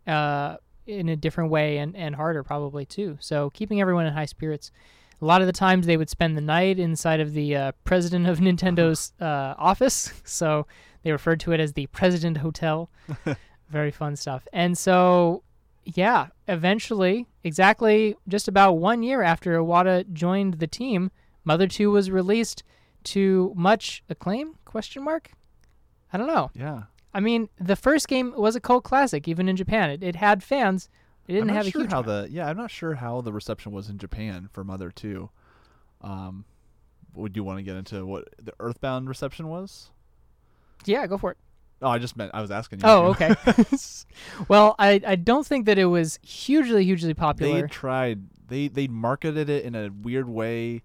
uh, 0.07 0.57
in 0.87 1.09
a 1.09 1.15
different 1.15 1.49
way 1.49 1.77
and, 1.77 1.95
and 1.95 2.15
harder 2.15 2.43
probably 2.43 2.85
too. 2.85 3.17
So 3.19 3.49
keeping 3.51 3.81
everyone 3.81 4.05
in 4.05 4.13
high 4.13 4.25
spirits. 4.25 4.71
A 5.21 5.25
lot 5.25 5.41
of 5.41 5.47
the 5.47 5.53
times 5.53 5.85
they 5.85 5.95
would 5.95 6.09
spend 6.09 6.35
the 6.35 6.41
night 6.41 6.79
inside 6.79 7.21
of 7.21 7.33
the 7.33 7.55
uh, 7.55 7.71
president 7.85 8.27
of 8.27 8.39
Nintendo's 8.41 9.13
uh, 9.21 9.55
office. 9.57 10.11
So 10.25 10.67
they 11.03 11.11
referred 11.11 11.39
to 11.41 11.51
it 11.51 11.59
as 11.59 11.73
the 11.73 11.87
President 11.87 12.37
Hotel. 12.37 12.89
Very 13.69 13.91
fun 13.91 14.15
stuff. 14.15 14.47
And 14.53 14.77
so 14.77 15.43
yeah, 15.85 16.27
eventually, 16.47 17.27
exactly 17.43 18.15
just 18.27 18.47
about 18.47 18.73
one 18.73 19.03
year 19.03 19.21
after 19.21 19.57
Iwata 19.57 20.11
joined 20.13 20.55
the 20.55 20.67
team, 20.67 21.11
Mother 21.43 21.67
2 21.67 21.91
was 21.91 22.09
released 22.09 22.63
to 23.05 23.53
much 23.55 24.03
acclaim? 24.09 24.55
Question 24.65 25.03
mark? 25.03 25.31
I 26.11 26.17
don't 26.17 26.27
know. 26.27 26.51
Yeah. 26.53 26.83
I 27.13 27.19
mean, 27.19 27.49
the 27.59 27.75
first 27.75 28.07
game 28.07 28.33
was 28.35 28.55
a 28.55 28.59
cult 28.59 28.83
classic, 28.83 29.27
even 29.27 29.47
in 29.47 29.55
Japan. 29.55 29.89
It, 29.89 30.03
it 30.03 30.15
had 30.15 30.43
fans. 30.43 30.89
It 31.27 31.33
didn't 31.33 31.49
have 31.49 31.57
not 31.57 31.67
a 31.67 31.71
sure 31.71 31.81
huge 31.81 31.91
how 31.91 32.01
the 32.01 32.27
yeah 32.29 32.49
I'm 32.49 32.57
not 32.57 32.69
sure 32.69 32.95
how 32.95 33.21
the 33.21 33.31
reception 33.31 33.71
was 33.71 33.89
in 33.89 33.97
Japan 33.97 34.49
for 34.51 34.63
Mother 34.63 34.91
2. 34.91 35.29
Um, 36.01 36.45
would 37.15 37.35
you 37.35 37.43
want 37.43 37.59
to 37.59 37.63
get 37.63 37.75
into 37.75 38.05
what 38.05 38.27
the 38.41 38.53
Earthbound 38.59 39.07
reception 39.07 39.47
was? 39.47 39.91
Yeah, 40.85 41.07
go 41.07 41.17
for 41.17 41.31
it. 41.31 41.37
Oh, 41.81 41.89
I 41.89 41.99
just 41.99 42.15
meant 42.15 42.31
I 42.33 42.41
was 42.41 42.51
asking 42.51 42.79
you. 42.79 42.85
Oh, 42.87 43.07
okay. 43.07 43.35
well, 44.47 44.75
I, 44.79 45.01
I 45.05 45.15
don't 45.15 45.45
think 45.45 45.65
that 45.65 45.77
it 45.77 45.85
was 45.85 46.17
hugely, 46.21 46.85
hugely 46.85 47.13
popular. 47.13 47.61
they 47.61 47.67
tried. 47.67 48.21
They 48.47 48.67
they 48.67 48.87
marketed 48.87 49.49
it 49.49 49.65
in 49.65 49.75
a 49.75 49.89
weird 49.89 50.29
way. 50.29 50.83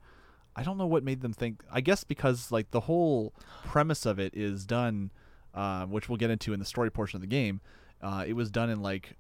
I 0.57 0.65
don't 0.65 0.77
know 0.77 0.87
what 0.87 1.05
made 1.05 1.21
them 1.21 1.33
think. 1.33 1.63
I 1.71 1.81
guess 1.81 2.03
because 2.03 2.51
like 2.51 2.73
the 2.73 2.81
whole 2.81 3.33
premise 3.65 4.07
of 4.07 4.19
it 4.19 4.35
is 4.35 4.67
done, 4.67 5.13
uh, 5.59 5.85
which 5.87 6.09
we'll 6.09 6.17
get 6.19 6.31
into 6.31 6.53
in 6.53 6.59
the 6.61 6.65
story 6.65 6.91
portion 6.91 7.17
of 7.17 7.21
the 7.21 7.27
game. 7.27 7.61
Uh, 8.01 8.25
it 8.27 8.35
was 8.35 8.49
done 8.51 8.71
in 8.71 8.81
like 8.81 9.17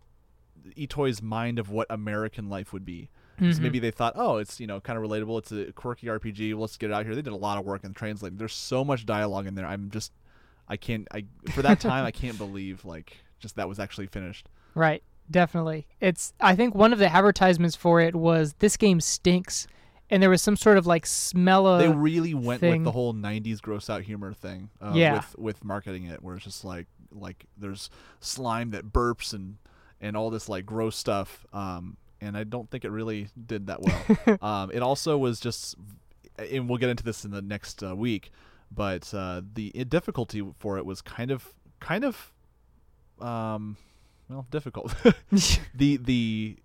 Itoi's 0.76 1.22
mind 1.22 1.58
of 1.58 1.70
what 1.70 1.86
American 1.90 2.48
life 2.48 2.72
would 2.72 2.84
be. 2.84 3.10
So 3.38 3.44
Mhm. 3.44 3.60
maybe 3.60 3.78
they 3.78 3.92
thought, 3.92 4.14
oh, 4.16 4.38
it's 4.38 4.58
you 4.58 4.66
know 4.66 4.80
kind 4.80 4.98
of 4.98 5.04
relatable. 5.08 5.38
It's 5.38 5.52
a 5.52 5.72
quirky 5.72 6.08
RPG. 6.08 6.54
Let's 6.54 6.76
get 6.76 6.90
it 6.90 6.92
out 6.92 7.04
here. 7.06 7.14
They 7.14 7.22
did 7.22 7.32
a 7.32 7.36
lot 7.36 7.56
of 7.58 7.64
work 7.64 7.84
in 7.84 7.94
translating. 7.94 8.36
There's 8.38 8.52
so 8.54 8.84
much 8.84 9.06
dialogue 9.06 9.46
in 9.46 9.54
there. 9.54 9.66
I'm 9.66 9.90
just, 9.90 10.12
I 10.68 10.76
can't. 10.76 11.06
I 11.12 11.24
for 11.52 11.62
that 11.62 11.78
time 11.80 12.04
I 12.04 12.10
can't 12.10 12.36
believe 12.46 12.84
like 12.84 13.18
just 13.38 13.54
that 13.56 13.68
was 13.68 13.78
actually 13.78 14.08
finished. 14.08 14.48
Right, 14.74 15.02
definitely. 15.30 15.86
It's 16.00 16.32
I 16.40 16.56
think 16.56 16.74
one 16.74 16.92
of 16.92 16.98
the 16.98 17.12
advertisements 17.12 17.76
for 17.76 18.00
it 18.00 18.16
was 18.16 18.54
this 18.58 18.76
game 18.76 19.00
stinks, 19.00 19.68
and 20.10 20.22
there 20.22 20.30
was 20.30 20.40
some 20.42 20.56
sort 20.56 20.78
of 20.78 20.86
like 20.86 21.04
smell 21.06 21.66
of 21.66 21.80
they 21.80 21.88
really 21.88 22.34
went 22.34 22.60
thing. 22.60 22.70
with 22.72 22.84
the 22.84 22.92
whole 22.92 23.12
90s 23.14 23.60
gross 23.60 23.90
out 23.90 24.02
humor 24.02 24.32
thing 24.32 24.70
uh, 24.80 24.92
Yeah. 24.94 25.14
with 25.16 25.38
with 25.38 25.64
marketing 25.64 26.04
it 26.04 26.22
where 26.22 26.36
it's 26.36 26.44
just 26.44 26.64
like 26.64 26.86
like 27.12 27.46
there's 27.56 27.90
slime 28.20 28.70
that 28.70 28.92
burps 28.92 29.32
and 29.34 29.56
and 30.00 30.16
all 30.16 30.30
this 30.30 30.48
like 30.48 30.64
gross 30.66 30.96
stuff 30.96 31.46
um 31.52 31.96
and 32.20 32.36
I 32.36 32.44
don't 32.44 32.68
think 32.70 32.84
it 32.84 32.90
really 32.90 33.28
did 33.46 33.66
that 33.68 33.80
well 33.82 34.38
um 34.42 34.70
it 34.72 34.82
also 34.82 35.16
was 35.18 35.40
just 35.40 35.74
and 36.38 36.68
we'll 36.68 36.78
get 36.78 36.88
into 36.90 37.04
this 37.04 37.24
in 37.24 37.30
the 37.30 37.42
next 37.42 37.82
uh, 37.82 37.96
week 37.96 38.30
but 38.70 39.12
uh 39.14 39.42
the 39.54 39.70
difficulty 39.88 40.44
for 40.58 40.78
it 40.78 40.84
was 40.86 41.00
kind 41.02 41.30
of 41.30 41.52
kind 41.80 42.04
of 42.04 42.32
um 43.20 43.76
well 44.28 44.46
difficult 44.50 44.94
the 45.74 45.96
the 45.96 46.56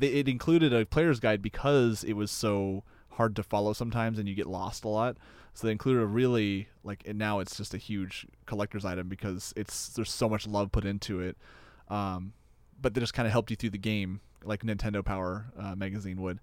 it 0.00 0.28
included 0.28 0.72
a 0.72 0.86
player's 0.86 1.20
guide 1.20 1.42
because 1.42 2.04
it 2.04 2.14
was 2.14 2.30
so 2.30 2.84
hard 3.10 3.36
to 3.36 3.42
follow 3.42 3.72
sometimes 3.72 4.18
and 4.18 4.28
you 4.28 4.34
get 4.34 4.46
lost 4.46 4.84
a 4.84 4.88
lot. 4.88 5.16
So 5.54 5.66
they 5.66 5.72
included 5.72 6.00
a 6.02 6.06
really 6.06 6.68
like 6.82 7.02
and 7.06 7.18
now 7.18 7.40
it's 7.40 7.56
just 7.56 7.74
a 7.74 7.78
huge 7.78 8.26
collector's 8.46 8.84
item 8.84 9.08
because 9.08 9.52
it's 9.56 9.88
there's 9.90 10.10
so 10.10 10.28
much 10.28 10.46
love 10.46 10.72
put 10.72 10.84
into 10.84 11.20
it. 11.20 11.36
Um, 11.88 12.32
but 12.80 12.94
they 12.94 13.00
just 13.00 13.12
kind 13.14 13.26
of 13.26 13.32
helped 13.32 13.50
you 13.50 13.56
through 13.56 13.70
the 13.70 13.78
game 13.78 14.20
like 14.44 14.62
Nintendo 14.62 15.04
Power 15.04 15.46
uh, 15.58 15.74
magazine 15.74 16.20
would. 16.22 16.40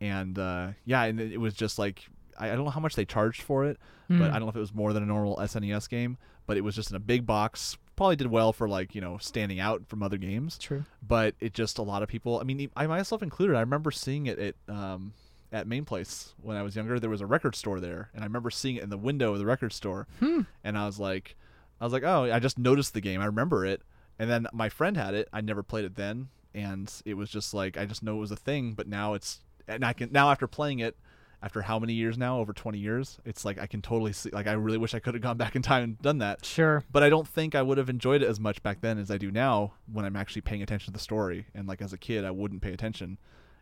And 0.00 0.38
uh, 0.38 0.68
yeah, 0.84 1.04
and 1.04 1.20
it 1.20 1.38
was 1.38 1.54
just 1.54 1.78
like 1.78 2.06
I, 2.38 2.50
I 2.50 2.54
don't 2.54 2.64
know 2.64 2.70
how 2.70 2.80
much 2.80 2.96
they 2.96 3.04
charged 3.04 3.42
for 3.42 3.64
it, 3.64 3.78
but 4.08 4.16
Mm. 4.16 4.28
I 4.30 4.32
don't 4.32 4.42
know 4.42 4.48
if 4.50 4.56
it 4.56 4.60
was 4.60 4.74
more 4.74 4.92
than 4.92 5.02
a 5.02 5.06
normal 5.06 5.36
SNES 5.38 5.88
game. 5.88 6.18
But 6.46 6.58
it 6.58 6.60
was 6.60 6.74
just 6.74 6.90
in 6.90 6.96
a 6.96 7.00
big 7.00 7.24
box. 7.24 7.78
Probably 7.96 8.16
did 8.16 8.26
well 8.26 8.52
for 8.52 8.68
like 8.68 8.94
you 8.94 9.00
know 9.00 9.18
standing 9.18 9.60
out 9.60 9.86
from 9.86 10.02
other 10.02 10.16
games 10.16 10.58
True. 10.58 10.84
but 11.06 11.34
it 11.40 11.54
just 11.54 11.78
a 11.78 11.82
lot 11.82 12.02
of 12.02 12.08
people. 12.08 12.40
I 12.40 12.44
mean, 12.44 12.70
I 12.76 12.86
myself 12.86 13.22
included. 13.22 13.56
I 13.56 13.60
remember 13.60 13.90
seeing 13.90 14.26
it 14.26 14.38
at 14.38 14.54
um, 14.68 15.12
at 15.52 15.68
Main 15.68 15.84
Place 15.84 16.34
when 16.42 16.56
I 16.56 16.62
was 16.62 16.74
younger. 16.74 16.98
There 16.98 17.10
was 17.10 17.20
a 17.20 17.26
record 17.26 17.54
store 17.54 17.78
there, 17.78 18.10
and 18.12 18.24
I 18.24 18.26
remember 18.26 18.50
seeing 18.50 18.76
it 18.76 18.82
in 18.82 18.90
the 18.90 18.98
window 18.98 19.32
of 19.32 19.38
the 19.38 19.46
record 19.46 19.72
store. 19.72 20.08
Hmm. 20.18 20.42
And 20.64 20.76
I 20.76 20.86
was 20.86 20.98
like, 20.98 21.36
I 21.80 21.84
was 21.84 21.92
like, 21.92 22.02
oh, 22.02 22.24
I 22.32 22.40
just 22.40 22.58
noticed 22.58 22.94
the 22.94 23.00
game. 23.00 23.20
I 23.20 23.26
remember 23.26 23.64
it, 23.64 23.82
and 24.18 24.28
then 24.28 24.48
my 24.52 24.68
friend 24.68 24.96
had 24.96 25.14
it. 25.14 25.28
I 25.32 25.40
never 25.40 25.62
played 25.62 25.84
it 25.84 25.94
then, 25.94 26.28
and 26.52 26.92
it 27.04 27.14
was 27.14 27.30
just 27.30 27.54
like 27.54 27.76
I 27.76 27.86
just 27.86 28.02
know 28.02 28.16
it 28.16 28.20
was 28.20 28.32
a 28.32 28.36
thing. 28.36 28.72
But 28.72 28.88
now 28.88 29.14
it's 29.14 29.40
and 29.68 29.84
I 29.84 29.92
can 29.92 30.10
now 30.12 30.30
after 30.30 30.48
playing 30.48 30.80
it. 30.80 30.96
After 31.44 31.60
how 31.60 31.78
many 31.78 31.92
years 31.92 32.16
now? 32.16 32.38
Over 32.38 32.54
20 32.54 32.78
years. 32.78 33.18
It's 33.26 33.44
like 33.44 33.58
I 33.60 33.66
can 33.66 33.82
totally 33.82 34.14
see. 34.14 34.30
Like 34.30 34.46
I 34.46 34.52
really 34.52 34.78
wish 34.78 34.94
I 34.94 34.98
could 34.98 35.12
have 35.12 35.22
gone 35.22 35.36
back 35.44 35.54
in 35.54 35.60
time 35.60 35.82
and 35.84 36.02
done 36.02 36.18
that 36.18 36.44
Sure. 36.44 36.82
but 36.90 37.02
I 37.02 37.10
don't 37.10 37.28
think 37.28 37.54
I 37.54 37.60
would 37.60 37.76
have 37.76 37.90
enjoyed 37.90 38.22
it 38.22 38.28
as 38.28 38.40
much 38.40 38.62
back 38.62 38.80
then 38.80 38.98
as 38.98 39.10
I 39.10 39.18
do 39.18 39.30
now 39.30 39.74
when 39.92 40.06
I'm 40.06 40.16
actually 40.16 40.40
paying 40.42 40.62
attention 40.62 40.86
to 40.86 40.92
the 40.96 41.02
story. 41.02 41.46
And 41.54 41.68
like 41.68 41.82
as 41.82 41.92
a 41.92 41.98
kid, 41.98 42.24
I 42.24 42.30
wouldn't 42.30 42.62
pay 42.62 42.72
attention, 42.72 43.18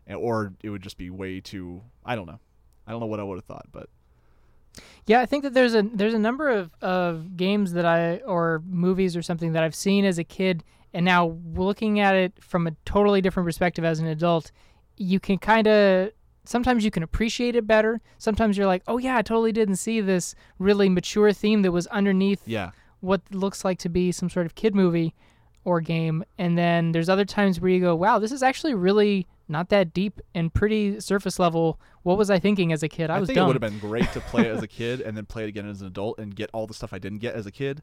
and, 0.07 0.17
or 0.17 0.53
it 0.63 0.69
would 0.69 0.81
just 0.81 0.97
be 0.97 1.09
way 1.09 1.41
too. 1.41 1.81
I 2.05 2.15
don't 2.15 2.25
know. 2.25 2.39
I 2.87 2.91
don't 2.91 3.01
know 3.01 3.05
what 3.07 3.19
I 3.19 3.23
would 3.23 3.35
have 3.35 3.45
thought, 3.45 3.67
but 3.71 3.89
Yeah, 5.05 5.19
I 5.19 5.25
think 5.25 5.43
that 5.43 5.53
there's 5.53 5.75
a 5.75 5.81
there's 5.83 6.13
a 6.13 6.19
number 6.19 6.49
of, 6.49 6.71
of 6.81 7.35
games 7.35 7.73
that 7.73 7.85
I 7.85 8.17
or 8.19 8.63
movies 8.65 9.17
or 9.17 9.21
something 9.21 9.51
that 9.53 9.63
I've 9.63 9.75
seen 9.75 10.05
as 10.05 10.17
a 10.17 10.23
kid 10.23 10.63
and 10.93 11.03
now 11.05 11.37
looking 11.53 11.99
at 11.99 12.15
it 12.15 12.33
from 12.39 12.67
a 12.67 12.71
totally 12.85 13.19
different 13.19 13.45
perspective 13.47 13.83
as 13.83 13.99
an 13.99 14.07
adult, 14.07 14.51
you 14.95 15.19
can 15.19 15.37
kind 15.37 15.67
of 15.67 16.11
sometimes 16.45 16.83
you 16.83 16.91
can 16.91 17.03
appreciate 17.03 17.55
it 17.55 17.67
better. 17.67 18.01
Sometimes 18.17 18.57
you're 18.57 18.67
like, 18.67 18.83
"Oh 18.87 18.97
yeah, 18.97 19.17
I 19.17 19.21
totally 19.21 19.51
didn't 19.51 19.77
see 19.77 20.01
this 20.01 20.35
really 20.59 20.89
mature 20.89 21.31
theme 21.33 21.61
that 21.63 21.71
was 21.71 21.87
underneath 21.87 22.41
yeah, 22.45 22.71
what 22.99 23.21
looks 23.31 23.63
like 23.65 23.79
to 23.79 23.89
be 23.89 24.11
some 24.11 24.29
sort 24.29 24.45
of 24.45 24.55
kid 24.55 24.75
movie." 24.75 25.13
or 25.65 25.79
game, 25.79 26.25
and 26.37 26.57
then 26.57 26.91
there's 26.91 27.07
other 27.07 27.23
times 27.23 27.57
where 27.61 27.71
you 27.71 27.79
go, 27.79 27.95
"Wow, 27.95 28.19
this 28.19 28.33
is 28.33 28.43
actually 28.43 28.73
really 28.73 29.27
not 29.47 29.69
that 29.69 29.93
deep 29.93 30.19
and 30.35 30.53
pretty 30.53 30.99
surface 30.99 31.39
level." 31.39 31.79
What 32.01 32.17
was 32.17 32.29
I 32.29 32.37
thinking 32.37 32.73
as 32.73 32.83
a 32.83 32.89
kid? 32.89 33.09
I, 33.09 33.15
I 33.15 33.19
was 33.21 33.27
think 33.27 33.37
dumb. 33.37 33.45
it 33.45 33.47
would 33.53 33.63
have 33.63 33.71
been 33.71 33.79
great 33.79 34.11
to 34.11 34.19
play 34.19 34.41
it 34.41 34.51
as 34.53 34.61
a 34.61 34.67
kid 34.67 34.99
and 34.99 35.15
then 35.15 35.25
play 35.25 35.43
it 35.43 35.47
again 35.47 35.65
as 35.69 35.79
an 35.79 35.87
adult 35.87 36.19
and 36.19 36.35
get 36.35 36.49
all 36.51 36.67
the 36.67 36.73
stuff 36.73 36.91
I 36.91 36.99
didn't 36.99 37.19
get 37.19 37.35
as 37.35 37.45
a 37.45 37.51
kid. 37.51 37.81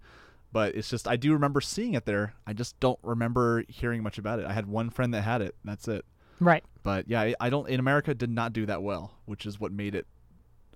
But 0.53 0.75
it's 0.75 0.90
just 0.90 1.09
I 1.09 1.16
do 1.16 1.33
remember 1.33 1.61
seeing 1.62 1.94
it 1.94 2.05
there. 2.05 2.35
I 2.46 2.53
just 2.53 2.79
don't 2.81 2.99
remember 3.03 3.64
hearing 3.68 4.03
much 4.03 4.18
about 4.18 4.40
it. 4.40 4.46
I 4.46 4.53
had 4.53 4.66
one 4.66 4.90
friend 4.90 5.14
that 5.14 5.23
had 5.23 5.40
it. 5.40 5.55
And 5.62 5.73
that's 5.73 5.88
it. 5.88 6.05
Right. 6.40 6.64
But 6.83 7.09
yeah, 7.09 7.33
I- 7.40 7.50
don't. 7.50 7.68
In 7.68 7.79
America, 7.79 8.14
did 8.14 8.31
not 8.31 8.53
do 8.53 8.66
that 8.66 8.83
well, 8.83 9.12
which 9.26 9.46
is 9.46 9.61
what 9.61 9.70
made 9.72 9.94
it. 9.94 10.07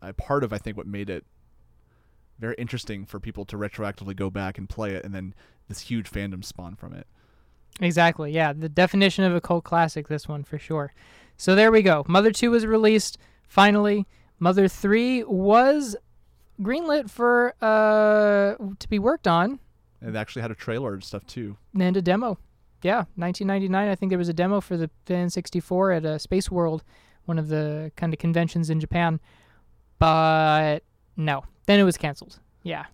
A 0.02 0.12
part 0.12 0.44
of 0.44 0.52
I 0.52 0.58
think 0.58 0.76
what 0.76 0.86
made 0.86 1.08
it 1.10 1.24
very 2.38 2.54
interesting 2.58 3.06
for 3.06 3.18
people 3.20 3.44
to 3.46 3.56
retroactively 3.56 4.14
go 4.14 4.28
back 4.30 4.58
and 4.58 4.68
play 4.68 4.92
it, 4.94 5.04
and 5.04 5.14
then 5.14 5.34
this 5.68 5.80
huge 5.80 6.10
fandom 6.10 6.44
spawn 6.44 6.74
from 6.76 6.92
it. 6.92 7.06
Exactly. 7.80 8.30
Yeah, 8.32 8.52
the 8.52 8.68
definition 8.68 9.24
of 9.24 9.34
a 9.34 9.40
cult 9.40 9.64
classic. 9.64 10.08
This 10.08 10.28
one 10.28 10.44
for 10.44 10.58
sure. 10.58 10.92
So 11.36 11.54
there 11.54 11.72
we 11.72 11.82
go. 11.82 12.04
Mother 12.06 12.30
Two 12.32 12.50
was 12.50 12.66
released 12.66 13.18
finally. 13.48 14.06
Mother 14.38 14.68
Three 14.68 15.24
was 15.24 15.96
greenlit 16.60 17.10
for 17.10 17.54
uh 17.60 18.54
to 18.78 18.88
be 18.88 18.98
worked 18.98 19.26
on 19.26 19.58
And 20.00 20.14
it 20.14 20.16
actually 20.18 20.42
had 20.42 20.52
a 20.52 20.54
trailer 20.54 20.92
and 20.94 21.02
stuff 21.02 21.26
too. 21.26 21.56
and 21.78 21.96
a 21.96 22.02
demo. 22.02 22.38
Yeah, 22.84 23.04
1999. 23.16 23.88
I 23.88 23.94
think 23.94 24.10
there 24.10 24.18
was 24.18 24.28
a 24.28 24.34
demo 24.34 24.60
for 24.60 24.76
the 24.76 24.90
N64 25.08 25.96
at 25.96 26.04
uh, 26.04 26.18
Space 26.18 26.50
World, 26.50 26.84
one 27.24 27.38
of 27.38 27.48
the 27.48 27.90
kind 27.96 28.12
of 28.12 28.18
conventions 28.18 28.68
in 28.68 28.78
Japan. 28.78 29.20
But 29.98 30.80
no, 31.16 31.44
then 31.64 31.80
it 31.80 31.84
was 31.84 31.96
canceled. 31.96 32.40
Yeah, 32.62 32.84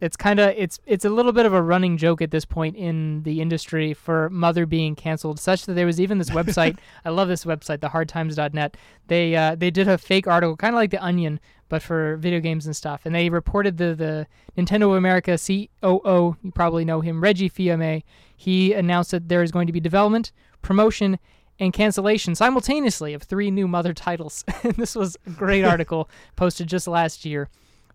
it's 0.00 0.16
kind 0.16 0.38
of 0.38 0.50
it's 0.56 0.78
it's 0.86 1.04
a 1.04 1.08
little 1.08 1.32
bit 1.32 1.46
of 1.46 1.52
a 1.52 1.62
running 1.62 1.96
joke 1.96 2.22
at 2.22 2.30
this 2.30 2.44
point 2.44 2.76
in 2.76 3.22
the 3.24 3.40
industry 3.40 3.94
for 3.94 4.30
Mother 4.30 4.64
being 4.66 4.94
canceled, 4.94 5.40
such 5.40 5.66
that 5.66 5.74
there 5.74 5.86
was 5.86 6.00
even 6.00 6.18
this 6.18 6.30
website. 6.30 6.78
I 7.04 7.10
love 7.10 7.28
this 7.28 7.44
website, 7.44 7.78
thehardtimes.net. 7.78 8.76
They 9.08 9.34
uh, 9.34 9.54
they 9.56 9.70
did 9.70 9.88
a 9.88 9.98
fake 9.98 10.26
article, 10.26 10.56
kind 10.56 10.74
of 10.74 10.78
like 10.78 10.90
the 10.90 11.02
Onion, 11.02 11.40
but 11.68 11.82
for 11.82 12.16
video 12.16 12.38
games 12.40 12.66
and 12.66 12.76
stuff. 12.76 13.02
And 13.04 13.14
they 13.14 13.28
reported 13.28 13.78
the 13.78 13.94
the 13.94 14.26
Nintendo 14.56 14.90
of 14.90 14.96
America 14.96 15.36
COO, 15.36 16.36
you 16.42 16.52
probably 16.52 16.84
know 16.84 17.00
him, 17.00 17.20
Reggie 17.20 17.48
Fils-Aimé. 17.48 18.04
He 18.36 18.72
announced 18.72 19.10
that 19.10 19.28
there 19.28 19.42
is 19.42 19.50
going 19.50 19.66
to 19.66 19.72
be 19.72 19.80
development, 19.80 20.30
promotion, 20.62 21.18
and 21.58 21.72
cancellation 21.72 22.36
simultaneously 22.36 23.14
of 23.14 23.22
three 23.22 23.50
new 23.50 23.66
Mother 23.66 23.92
titles. 23.92 24.44
this 24.76 24.94
was 24.94 25.16
a 25.26 25.30
great 25.30 25.64
article 25.64 26.08
posted 26.36 26.68
just 26.68 26.86
last 26.86 27.24
year. 27.24 27.48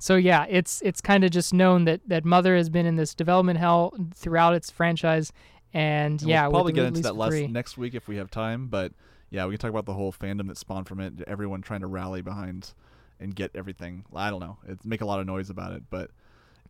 So 0.04 0.18
yeah, 0.18 0.46
it's 0.50 0.82
it's 0.82 1.00
kind 1.00 1.24
of 1.24 1.32
just 1.32 1.54
known 1.54 1.86
that 1.86 2.02
that 2.08 2.26
Mother 2.26 2.58
has 2.58 2.70
been 2.70 2.86
in 2.86 2.98
this 2.98 3.16
development 3.16 3.58
hell 3.58 3.94
throughout 4.14 4.54
its 4.54 4.70
franchise, 4.70 5.32
and, 5.74 6.22
And 6.22 6.30
yeah, 6.30 6.42
we'll 6.44 6.56
probably 6.56 6.74
get 6.74 6.88
into 6.88 7.00
that 7.04 7.16
less 7.16 7.32
next 7.50 7.78
week 7.78 7.96
if 7.96 8.10
we 8.10 8.18
have 8.18 8.30
time. 8.30 8.68
But 8.68 8.92
yeah, 9.30 9.46
we 9.46 9.54
can 9.54 9.60
talk 9.60 9.70
about 9.70 9.86
the 9.86 9.94
whole 9.94 10.12
fandom 10.12 10.50
that 10.50 10.58
spawned 10.58 10.90
from 10.90 11.00
it. 11.00 11.14
Everyone 11.26 11.62
trying 11.62 11.80
to 11.80 11.88
rally 11.88 12.22
behind 12.22 12.74
and 13.18 13.34
get 13.34 13.52
everything. 13.56 14.04
I 14.14 14.30
don't 14.30 14.42
know. 14.42 14.58
It 14.68 14.84
make 14.84 15.00
a 15.00 15.06
lot 15.06 15.22
of 15.22 15.26
noise 15.26 15.50
about 15.50 15.72
it. 15.72 15.84
But 15.90 16.12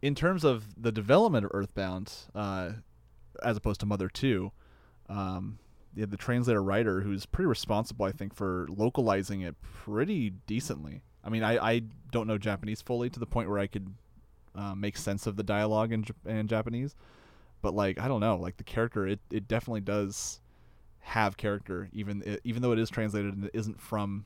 in 0.04 0.14
terms 0.14 0.44
of 0.44 0.66
the 0.80 0.92
development 0.92 1.46
of 1.46 1.52
Earthbound, 1.56 2.14
uh, 2.36 2.74
as 3.42 3.58
opposed 3.58 3.80
to 3.80 3.88
Mother 3.88 4.10
Two, 4.10 4.52
um, 5.10 5.58
the 5.96 6.18
translator 6.18 6.62
writer 6.62 7.02
who's 7.02 7.26
pretty 7.26 7.48
responsible, 7.48 8.06
I 8.06 8.12
think, 8.12 8.36
for 8.36 8.68
localizing 8.70 9.42
it 9.42 9.56
pretty 9.64 10.30
decently. 10.46 11.02
I 11.24 11.30
mean, 11.30 11.44
I, 11.44 11.58
I 11.58 11.82
don't 12.12 12.28
know 12.28 12.38
Japanese 12.38 12.82
fully 12.82 13.10
to 13.10 13.20
the 13.20 13.26
point 13.26 13.50
where 13.50 13.60
I 13.60 13.68
could 13.68 13.94
uh, 14.56 14.76
make 14.76 14.98
sense 14.98 15.26
of 15.26 15.36
the 15.36 15.44
dialogue 15.44 15.92
in, 15.92 16.06
in 16.26 16.48
Japanese, 16.48 16.96
but 17.62 17.74
like 17.74 18.00
I 18.00 18.08
don't 18.08 18.22
know, 18.22 18.38
like 18.38 18.58
the 18.58 18.64
character, 18.64 19.08
it, 19.08 19.20
it 19.32 19.48
definitely 19.48 19.82
does 19.82 20.40
have 21.00 21.38
character, 21.38 21.90
even 21.94 22.40
even 22.44 22.62
though 22.62 22.72
it 22.72 22.80
is 22.80 22.90
translated 22.90 23.34
and 23.34 23.46
it 23.46 23.52
isn't 23.54 23.80
from 23.80 24.26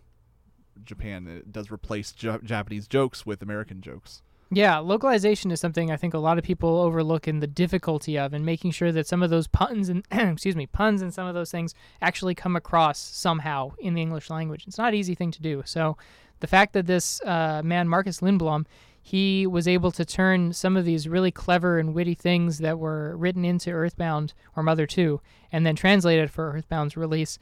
Japan. 0.84 1.28
It 1.28 1.52
does 1.52 1.72
replace 1.72 2.14
Ja- 2.20 2.40
Japanese 2.40 2.88
jokes 2.88 3.26
with 3.26 3.42
American 3.42 3.82
jokes. 3.82 4.22
Yeah, 4.50 4.78
localization 4.78 5.52
is 5.52 5.60
something 5.60 5.92
I 5.92 5.98
think 5.98 6.14
a 6.14 6.20
lot 6.20 6.38
of 6.38 6.44
people 6.44 6.80
overlook 6.80 7.28
in 7.28 7.40
the 7.40 7.48
difficulty 7.48 8.18
of, 8.18 8.34
and 8.34 8.46
making 8.46 8.72
sure 8.72 8.94
that 8.94 9.06
some 9.06 9.22
of 9.22 9.30
those 9.30 9.48
puns 9.48 9.90
and 9.90 10.06
excuse 10.12 10.56
me 10.56 10.68
puns 10.68 11.02
and 11.02 11.14
some 11.14 11.28
of 11.28 11.34
those 11.34 11.52
things 11.52 11.76
actually 12.02 12.34
come 12.34 12.56
across 12.56 12.98
somehow 12.98 13.74
in 13.80 13.94
the 13.94 14.02
English 14.02 14.30
language. 14.30 14.66
It's 14.66 14.78
not 14.78 14.90
an 14.90 14.96
easy 14.96 15.16
thing 15.16 15.32
to 15.32 15.42
do. 15.42 15.64
So, 15.66 15.98
the 16.40 16.48
fact 16.48 16.74
that 16.74 16.86
this 16.86 17.20
uh, 17.22 17.62
man 17.64 17.90
Marcus 17.90 18.22
Lindblom 18.22 18.66
he 19.08 19.48
was 19.48 19.70
able 19.70 19.90
to 19.90 20.04
turn 20.04 20.52
some 20.52 20.76
of 20.76 20.84
these 20.84 21.08
really 21.08 21.32
clever 21.32 21.80
and 21.80 21.94
witty 21.94 22.14
things 22.14 22.58
that 22.58 22.78
were 22.78 23.16
written 23.16 23.46
into 23.46 23.72
Earthbound 23.72 24.34
or 24.54 24.64
Mother 24.64 24.86
2 24.86 25.22
and 25.50 25.66
then 25.66 25.78
translated 25.78 26.30
for 26.30 26.52
Earthbound's 26.52 26.98
release, 26.98 27.40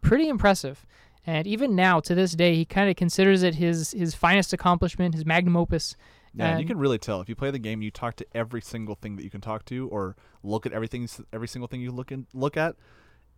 pretty 0.00 0.26
impressive. 0.26 0.86
And 1.26 1.46
even 1.46 1.76
now, 1.76 2.00
to 2.00 2.14
this 2.14 2.32
day, 2.32 2.54
he 2.54 2.64
kind 2.64 2.88
of 2.88 2.96
considers 2.96 3.42
it 3.42 3.56
his 3.56 3.92
his 3.92 4.14
finest 4.14 4.54
accomplishment, 4.54 5.14
his 5.14 5.26
magnum 5.26 5.54
opus. 5.54 5.96
Yeah, 6.34 6.48
and 6.48 6.60
you 6.60 6.66
can 6.66 6.78
really 6.78 6.98
tell 6.98 7.20
if 7.20 7.28
you 7.28 7.34
play 7.34 7.50
the 7.50 7.58
game. 7.58 7.82
You 7.82 7.90
talk 7.90 8.16
to 8.16 8.26
every 8.34 8.60
single 8.62 8.94
thing 8.94 9.16
that 9.16 9.24
you 9.24 9.30
can 9.30 9.40
talk 9.40 9.64
to, 9.66 9.88
or 9.88 10.16
look 10.42 10.64
at 10.66 10.72
everything, 10.72 11.08
every 11.32 11.48
single 11.48 11.68
thing 11.68 11.80
you 11.80 11.92
look 11.92 12.10
in, 12.12 12.26
look 12.32 12.56
at. 12.56 12.76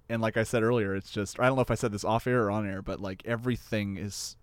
And 0.09 0.21
like 0.23 0.37
I 0.37 0.43
said 0.45 0.63
earlier, 0.63 0.95
it's 0.95 1.11
just 1.11 1.41
I 1.41 1.47
don't 1.47 1.57
know 1.57 1.63
if 1.63 1.71
I 1.71 1.75
said 1.77 1.91
this 1.93 2.05
off 2.05 2.27
air 2.27 2.45
or 2.45 2.51
on 2.51 2.67
air, 2.67 2.83
but 2.83 3.01
like 3.01 3.23
everything 3.25 3.97
is 3.97 4.37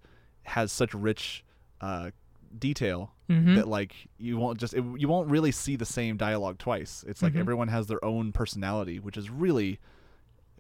has 0.44 0.72
such 0.72 0.94
rich 0.94 1.44
uh, 1.82 2.10
detail 2.58 3.14
Mhm. 3.30 3.56
that 3.56 3.68
like 3.68 3.94
you 4.18 4.38
won't 4.38 4.60
just 4.60 4.74
it, 4.74 4.84
you 4.98 5.08
won't 5.08 5.30
really 5.30 5.52
see 5.52 5.76
the 5.76 5.86
same 5.86 6.18
dialogue 6.18 6.58
twice. 6.58 7.06
It's 7.08 7.22
like 7.22 7.34
Mhm. 7.34 7.40
everyone 7.40 7.68
has 7.70 7.88
their 7.88 8.04
own 8.04 8.32
personality, 8.32 9.00
which 9.00 9.18
is 9.18 9.30
really 9.30 9.80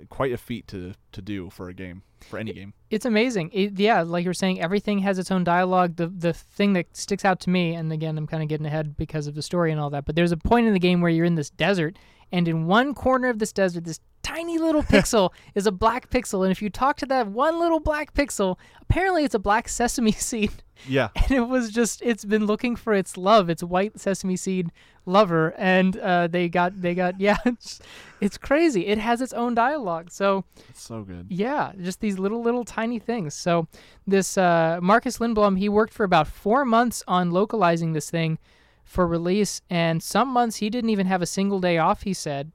quite 0.09 0.31
a 0.31 0.37
feat 0.37 0.67
to 0.67 0.93
to 1.11 1.21
do 1.21 1.49
for 1.49 1.69
a 1.69 1.73
game 1.73 2.03
for 2.21 2.37
any 2.37 2.53
game. 2.53 2.73
It's 2.89 3.05
amazing. 3.05 3.49
It, 3.53 3.79
yeah, 3.79 4.01
like 4.01 4.23
you 4.23 4.29
were 4.29 4.33
saying, 4.33 4.61
everything 4.61 4.99
has 4.99 5.17
its 5.17 5.31
own 5.31 5.43
dialogue. 5.43 5.95
The 5.95 6.07
the 6.07 6.33
thing 6.33 6.73
that 6.73 6.95
sticks 6.95 7.25
out 7.25 7.39
to 7.41 7.49
me, 7.49 7.73
and 7.73 7.91
again, 7.91 8.17
I'm 8.17 8.27
kind 8.27 8.43
of 8.43 8.49
getting 8.49 8.65
ahead 8.65 8.97
because 8.97 9.27
of 9.27 9.35
the 9.35 9.41
story 9.41 9.71
and 9.71 9.79
all 9.79 9.89
that, 9.91 10.05
but 10.05 10.15
there's 10.15 10.31
a 10.31 10.37
point 10.37 10.67
in 10.67 10.73
the 10.73 10.79
game 10.79 11.01
where 11.01 11.11
you're 11.11 11.25
in 11.25 11.35
this 11.35 11.49
desert, 11.49 11.97
and 12.31 12.47
in 12.47 12.65
one 12.65 12.93
corner 12.93 13.27
of 13.29 13.39
this 13.39 13.51
desert, 13.51 13.83
this 13.83 13.99
tiny 14.23 14.57
little 14.57 14.83
pixel 14.95 15.31
is 15.55 15.67
a 15.67 15.71
black 15.71 16.09
pixel, 16.09 16.43
and 16.43 16.51
if 16.51 16.61
you 16.61 16.69
talk 16.69 16.97
to 16.97 17.05
that 17.07 17.27
one 17.27 17.59
little 17.59 17.79
black 17.79 18.13
pixel, 18.13 18.57
apparently 18.81 19.23
it's 19.23 19.35
a 19.35 19.39
black 19.39 19.67
sesame 19.67 20.11
seed. 20.29 20.51
Yeah, 20.87 21.09
and 21.15 21.31
it 21.31 21.47
was 21.47 21.71
just 21.71 22.01
it's 22.01 22.25
been 22.25 22.45
looking 22.45 22.75
for 22.75 22.93
its 22.93 23.15
love 23.17 23.49
its 23.49 23.63
white 23.63 23.99
sesame 23.99 24.35
seed 24.35 24.71
lover. 25.05 25.53
And 25.57 25.97
uh, 25.97 26.27
they 26.27 26.49
got 26.49 26.81
they 26.81 26.95
got 26.95 27.19
yeah 27.19 27.37
it's, 27.45 27.79
it's 28.19 28.37
crazy. 28.37 28.87
It 28.87 28.97
has 28.97 29.21
its 29.21 29.33
own 29.33 29.53
dialogue. 29.53 30.09
So 30.11 30.45
it's 30.69 30.81
so 30.81 31.03
good. 31.03 31.27
yeah 31.29 31.73
just 31.79 31.99
these 31.99 32.17
little 32.17 32.41
little 32.41 32.65
tiny 32.65 32.97
things. 32.97 33.35
So 33.35 33.67
this 34.07 34.37
uh, 34.37 34.79
marcus 34.81 35.19
lindblom 35.19 35.59
he 35.59 35.69
worked 35.69 35.93
for 35.93 36.03
about 36.03 36.27
four 36.27 36.65
months 36.65 37.03
on 37.07 37.29
localizing 37.31 37.93
this 37.93 38.09
thing 38.09 38.39
for 38.83 39.07
release 39.07 39.61
and 39.69 40.03
some 40.03 40.27
months 40.27 40.57
he 40.57 40.69
didn't 40.69 40.89
even 40.89 41.07
have 41.07 41.21
a 41.21 41.25
single 41.25 41.59
day 41.59 41.77
off 41.77 42.03
he 42.03 42.13
said 42.13 42.51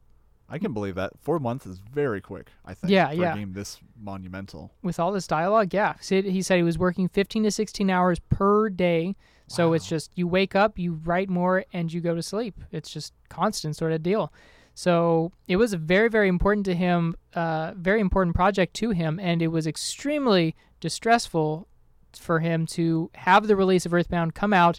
I 0.48 0.58
can 0.58 0.72
believe 0.72 0.94
that. 0.94 1.10
Four 1.18 1.40
months 1.40 1.66
is 1.66 1.78
very 1.78 2.20
quick. 2.20 2.52
I 2.64 2.72
think. 2.72 2.92
Yeah, 2.92 3.08
for 3.08 3.14
yeah. 3.14 3.32
a 3.32 3.36
game 3.36 3.52
this 3.52 3.80
monumental. 4.00 4.70
with 4.82 5.00
all 5.00 5.12
this 5.12 5.26
dialogue 5.26 5.72
yeah 5.72 5.94
he 6.00 6.42
said 6.42 6.56
he 6.56 6.62
was 6.62 6.78
working 6.78 7.08
15 7.08 7.44
to 7.44 7.50
16 7.50 7.90
hours 7.90 8.18
per 8.30 8.68
day 8.68 9.16
so 9.48 9.72
it's 9.72 9.88
just 9.88 10.10
you 10.14 10.26
wake 10.26 10.54
up 10.54 10.78
you 10.78 11.00
write 11.04 11.28
more 11.30 11.64
and 11.72 11.92
you 11.92 12.00
go 12.00 12.14
to 12.14 12.22
sleep 12.22 12.60
it's 12.70 12.90
just 12.90 13.12
constant 13.28 13.76
sort 13.76 13.92
of 13.92 14.02
deal 14.02 14.32
so 14.74 15.32
it 15.48 15.56
was 15.56 15.72
a 15.72 15.78
very 15.78 16.08
very 16.08 16.28
important 16.28 16.66
to 16.66 16.74
him 16.74 17.16
uh, 17.34 17.72
very 17.76 18.00
important 18.00 18.36
project 18.36 18.74
to 18.74 18.90
him 18.90 19.18
and 19.18 19.40
it 19.40 19.48
was 19.48 19.66
extremely 19.66 20.54
distressful 20.80 21.66
for 22.12 22.40
him 22.40 22.66
to 22.66 23.10
have 23.14 23.46
the 23.46 23.56
release 23.56 23.86
of 23.86 23.94
earthbound 23.94 24.34
come 24.34 24.52
out 24.52 24.78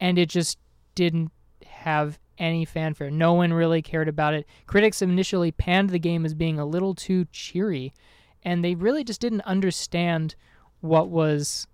and 0.00 0.18
it 0.18 0.28
just 0.28 0.58
didn't 0.96 1.30
have 1.64 2.18
any 2.38 2.64
fanfare. 2.64 3.10
No 3.10 3.32
one 3.34 3.52
really 3.52 3.80
cared 3.80 4.08
about 4.08 4.34
it. 4.34 4.46
Critics 4.66 5.00
initially 5.00 5.52
panned 5.52 5.90
the 5.90 5.98
game 6.00 6.26
as 6.26 6.34
being 6.34 6.58
a 6.58 6.66
little 6.66 6.94
too 6.94 7.26
cheery 7.32 7.94
and 8.46 8.64
they 8.64 8.74
really 8.74 9.04
just 9.04 9.20
didn't 9.20 9.42
understand 9.42 10.34
what 10.80 11.10
was 11.10 11.66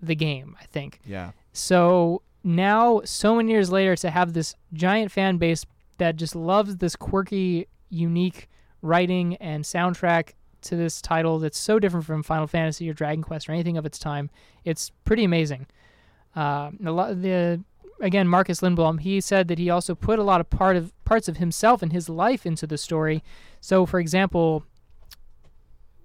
the 0.00 0.14
game 0.14 0.56
i 0.60 0.64
think. 0.66 1.00
Yeah. 1.04 1.32
so 1.52 2.22
now 2.44 3.00
so 3.04 3.34
many 3.36 3.50
years 3.50 3.72
later 3.72 3.96
to 3.96 4.10
have 4.10 4.32
this 4.32 4.54
giant 4.72 5.10
fan 5.10 5.38
base 5.38 5.64
that 5.98 6.16
just 6.16 6.36
loves 6.36 6.76
this 6.76 6.96
quirky 6.96 7.66
unique 7.88 8.48
writing 8.82 9.36
and 9.36 9.64
soundtrack 9.64 10.32
to 10.60 10.76
this 10.76 11.00
title 11.00 11.38
that's 11.38 11.58
so 11.58 11.78
different 11.78 12.04
from 12.04 12.22
final 12.22 12.46
fantasy 12.46 12.88
or 12.90 12.94
dragon 12.94 13.22
quest 13.22 13.48
or 13.48 13.52
anything 13.52 13.76
of 13.76 13.86
its 13.86 13.98
time 13.98 14.30
it's 14.64 14.90
pretty 15.04 15.24
amazing. 15.24 15.66
Uh, 16.34 16.70
a 16.84 16.90
lot 16.90 17.20
the 17.22 17.62
again 18.02 18.28
marcus 18.28 18.60
lindblom 18.60 19.00
he 19.00 19.18
said 19.20 19.48
that 19.48 19.58
he 19.58 19.70
also 19.70 19.94
put 19.94 20.18
a 20.18 20.22
lot 20.22 20.40
of 20.40 20.50
part 20.50 20.76
of 20.76 20.92
parts 21.04 21.28
of 21.28 21.38
himself 21.38 21.80
and 21.82 21.92
his 21.92 22.08
life 22.10 22.44
into 22.44 22.66
the 22.66 22.76
story 22.76 23.22
so 23.60 23.86
for 23.86 23.98
example 23.98 24.64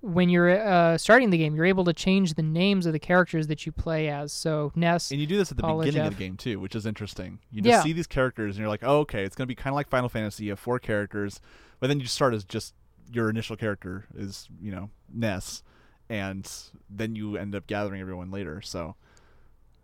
when 0.01 0.29
you're 0.29 0.49
uh, 0.49 0.97
starting 0.97 1.31
the 1.31 1.37
game, 1.39 1.55
you're 1.55 1.65
able 1.65 1.83
to 1.83 1.91
change 1.91 2.35
the 2.35 2.43
names 2.43 2.85
of 2.85 2.93
the 2.93 2.99
characters 2.99 3.47
that 3.47 3.65
you 3.65 3.71
play 3.71 4.07
as. 4.07 4.31
So 4.31 4.71
Ness, 4.75 5.11
And 5.11 5.19
you 5.19 5.25
do 5.27 5.37
this 5.37 5.51
at 5.51 5.57
the 5.57 5.63
Paula, 5.63 5.83
beginning 5.83 6.07
of 6.07 6.15
the 6.15 6.23
game 6.23 6.37
too, 6.37 6.59
which 6.59 6.75
is 6.75 6.85
interesting. 6.85 7.39
You 7.51 7.61
just 7.61 7.71
Yeah. 7.79 7.83
see 7.83 7.93
these 7.93 8.07
characters 8.07 8.55
and 8.55 8.59
you're 8.61 8.69
like, 8.69 8.83
oh, 8.83 8.99
okay, 8.99 9.23
it's 9.23 9.35
gonna 9.35 9.47
be 9.47 9.55
kind 9.55 9.73
of 9.73 9.75
like 9.75 9.89
Final 9.89 10.07
Fantasy. 10.07 10.45
You 10.45 10.51
have 10.51 10.59
four 10.59 10.79
characters, 10.79 11.41
but 11.79 11.87
then 11.87 11.99
you 11.99 12.05
start 12.05 12.33
as 12.33 12.43
just 12.45 12.73
your 13.11 13.29
initial 13.29 13.55
character 13.55 14.05
is 14.15 14.47
you 14.61 14.71
know 14.71 14.91
Ness, 15.11 15.63
and 16.09 16.49
then 16.89 17.15
you 17.15 17.35
end 17.35 17.55
up 17.55 17.65
gathering 17.67 17.99
everyone 17.99 18.29
later. 18.31 18.61
So 18.61 18.95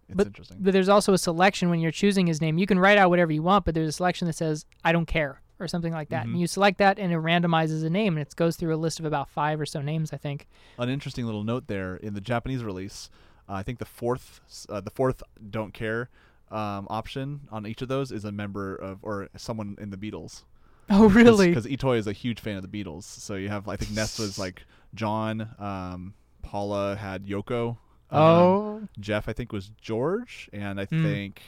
it's 0.08 0.16
But- 0.18 0.28
interesting. 0.28 0.58
but 0.62 0.74
there's 0.74 0.90
also 0.90 1.14
a 1.14 1.18
selection 1.18 1.70
when 1.70 1.80
you're 1.80 1.92
choosing 1.92 2.28
his 2.28 2.42
name. 2.42 2.58
You 2.58 2.66
can 2.68 2.80
write 2.80 2.98
out 2.98 3.10
whatever 3.10 3.32
you 3.32 3.44
want, 3.44 3.66
but 3.66 3.74
there's 3.76 3.88
a 3.90 3.92
selection 3.94 4.28
that 4.28 4.34
says 4.34 4.66
I 4.84 4.92
don't 4.92 5.06
care 5.06 5.42
or 5.60 5.68
something 5.68 5.94
like 5.94 6.10
that. 6.10 6.26
Mhm. 6.26 6.32
And 6.32 6.40
you 6.42 6.48
select 6.48 6.78
that, 6.80 7.00
and 7.00 7.14
it 7.14 7.18
randomizes 7.18 7.84
a 7.86 7.90
name, 7.90 8.18
and 8.18 8.28
it 8.28 8.36
goes 8.36 8.58
through 8.58 8.74
a 8.74 8.78
list 8.78 9.00
of 9.00 9.06
about 9.06 9.30
five 9.30 9.62
or 9.62 9.66
so 9.66 9.82
names, 9.82 10.12
I 10.12 10.18
think. 10.18 10.48
An 10.78 10.90
interesting 10.90 11.26
little 11.26 11.44
note 11.44 11.68
there 11.68 11.96
in 11.98 12.14
the 12.16 12.22
Japanese 12.22 12.64
release. 12.64 13.10
Uh, 13.48 13.54
I 13.54 13.64
think 13.64 13.80
the 13.80 13.86
fourth, 13.86 14.42
uh, 14.70 14.82
the 14.82 14.90
fourth 14.90 15.24
don't 15.50 15.74
care 15.74 16.10
um, 16.52 16.86
option 16.90 17.42
on 17.52 17.66
each 17.66 17.82
of 17.82 17.88
those 17.88 18.12
is 18.12 18.26
a 18.26 18.32
member 18.32 18.76
of 18.76 19.00
or 19.02 19.28
someone 19.38 19.76
in 19.80 19.90
the 19.90 19.98
Beatles. 19.98 20.44
Oh, 20.90 21.08
really? 21.08 21.48
Because 21.48 21.66
Itoi 21.66 21.98
is 21.98 22.08
a 22.08 22.12
huge 22.14 22.42
fan 22.42 22.58
of 22.58 22.70
the 22.70 22.84
Beatles. 22.84 23.04
So 23.04 23.36
you 23.36 23.48
have, 23.48 23.70
I 23.70 23.78
think 23.78 23.92
Ness 23.92 24.20
was 24.20 24.38
like 24.46 24.64
John. 24.94 25.50
Um, 25.58 26.14
Paula 26.42 26.98
had 26.98 27.26
Yoko. 27.26 27.78
Um, 28.14 28.22
oh, 28.22 28.82
Jeff, 29.00 29.28
I 29.28 29.34
think 29.34 29.52
was 29.52 29.70
George, 29.82 30.50
and 30.54 30.80
I 30.80 30.86
Hmm. 30.86 31.04
think 31.04 31.42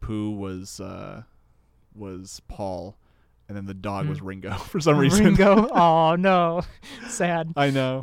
Pooh 0.00 0.30
was 0.32 0.80
uh, 0.80 1.22
was 1.94 2.40
Paul, 2.48 2.96
and 3.48 3.56
then 3.56 3.66
the 3.66 3.74
dog 3.74 4.06
was 4.08 4.18
Hmm. 4.20 4.26
Ringo 4.26 4.52
for 4.70 4.80
some 4.80 4.96
reason. 4.98 5.24
Ringo. 5.26 5.68
oh 5.72 6.16
no, 6.16 6.62
sad. 7.08 7.52
I 7.56 7.70
know. 7.70 8.02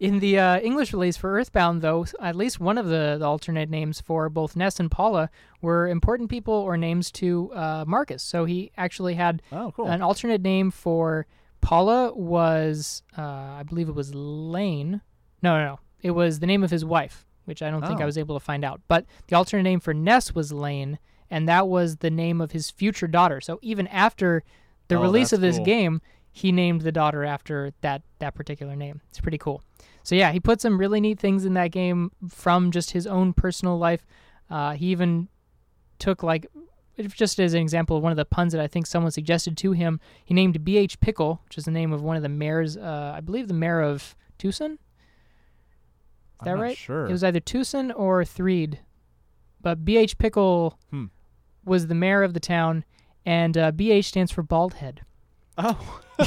In 0.00 0.18
the 0.20 0.38
uh, 0.38 0.58
English 0.60 0.92
release 0.92 1.16
for 1.16 1.32
Earthbound, 1.38 1.82
though, 1.82 2.06
at 2.20 2.34
least 2.36 2.58
one 2.60 2.78
of 2.78 2.86
the, 2.86 3.16
the 3.18 3.26
alternate 3.26 3.68
names 3.70 4.00
for 4.00 4.28
both 4.28 4.56
Ness 4.56 4.80
and 4.80 4.90
Paula 4.90 5.30
were 5.60 5.86
important 5.88 6.30
people 6.30 6.54
or 6.54 6.76
names 6.76 7.10
to 7.12 7.52
uh, 7.52 7.84
Marcus. 7.86 8.22
So 8.22 8.44
he 8.46 8.72
actually 8.76 9.14
had 9.14 9.42
Oh, 9.52 9.72
cool. 9.76 9.86
an 9.88 10.00
alternate 10.02 10.42
name 10.42 10.70
for 10.70 11.26
Paula 11.60 12.12
was, 12.14 13.02
uh, 13.16 13.22
I 13.22 13.62
believe 13.64 13.88
it 13.88 13.94
was 13.94 14.14
Lane. 14.14 15.02
No, 15.42 15.56
no, 15.58 15.64
no. 15.66 15.78
It 16.02 16.10
was 16.12 16.40
the 16.40 16.46
name 16.46 16.62
of 16.64 16.70
his 16.70 16.84
wife, 16.84 17.24
which 17.44 17.62
I 17.62 17.70
don't 17.70 17.86
think 17.86 18.00
I 18.00 18.04
Oh. 18.04 18.06
was 18.06 18.18
able 18.18 18.36
to 18.36 18.44
find 18.44 18.64
out. 18.64 18.80
But 18.88 19.06
the 19.28 19.36
alternate 19.36 19.62
name 19.62 19.80
for 19.80 19.94
Ness 19.94 20.34
was 20.34 20.52
Lane, 20.52 20.98
and 21.30 21.48
that 21.48 21.68
was 21.68 21.96
the 21.98 22.10
name 22.10 22.40
of 22.40 22.52
his 22.52 22.70
future 22.70 23.06
daughter. 23.06 23.40
So 23.40 23.58
even 23.62 23.86
after 23.88 24.42
the 24.88 24.96
Oh, 24.96 25.02
release 25.02 25.32
of 25.32 25.40
this 25.40 25.56
cool. 25.56 25.64
game, 25.64 26.02
he 26.30 26.50
named 26.52 26.80
the 26.82 26.92
daughter 26.92 27.24
after 27.24 27.72
that 27.82 28.02
that 28.18 28.34
particular 28.34 28.74
name. 28.76 29.00
It's 29.10 29.20
pretty 29.20 29.38
cool. 29.38 29.62
So 30.02 30.14
yeah, 30.14 30.32
he 30.32 30.40
put 30.40 30.60
some 30.60 30.78
really 30.78 31.00
neat 31.00 31.18
things 31.20 31.44
in 31.44 31.54
that 31.54 31.68
game 31.70 32.10
from 32.28 32.70
just 32.70 32.90
his 32.92 33.06
own 33.06 33.32
personal 33.32 33.78
life. 33.78 34.04
Uh, 34.50 34.72
he 34.72 34.86
even 34.86 35.28
took 35.98 36.22
like 36.22 36.46
just 36.98 37.38
as 37.40 37.54
an 37.54 37.60
example 37.62 37.96
of 37.96 38.02
one 38.02 38.12
of 38.12 38.16
the 38.16 38.24
puns 38.24 38.52
that 38.52 38.60
I 38.60 38.66
think 38.66 38.86
someone 38.86 39.12
suggested 39.12 39.56
to 39.58 39.72
him, 39.72 39.98
he 40.24 40.34
named 40.34 40.62
BH 40.64 41.00
Pickle, 41.00 41.40
which 41.44 41.56
is 41.58 41.64
the 41.64 41.70
name 41.70 41.92
of 41.92 42.02
one 42.02 42.16
of 42.16 42.22
the 42.22 42.28
mayors, 42.28 42.76
uh, 42.76 43.12
I 43.16 43.20
believe 43.20 43.48
the 43.48 43.54
mayor 43.54 43.80
of 43.80 44.14
Twoson. 44.38 44.78
Is 46.42 46.44
that 46.46 46.58
right? 46.58 46.76
Sure. 46.76 47.06
It 47.06 47.12
was 47.12 47.24
either 47.24 47.40
Twoson 47.40 47.92
or 47.96 48.24
Threed, 48.24 48.80
but 49.60 49.84
BH 49.84 50.18
Pickle 50.18 50.78
Hmm. 50.90 51.06
was 51.64 51.86
the 51.86 51.94
mayor 51.94 52.22
of 52.22 52.34
the 52.34 52.40
town, 52.40 52.84
and 53.24 53.56
uh, 53.56 53.72
BH 53.72 54.04
stands 54.06 54.32
for 54.32 54.42
bald 54.42 54.74
head. 54.74 55.02
oh. 55.58 56.00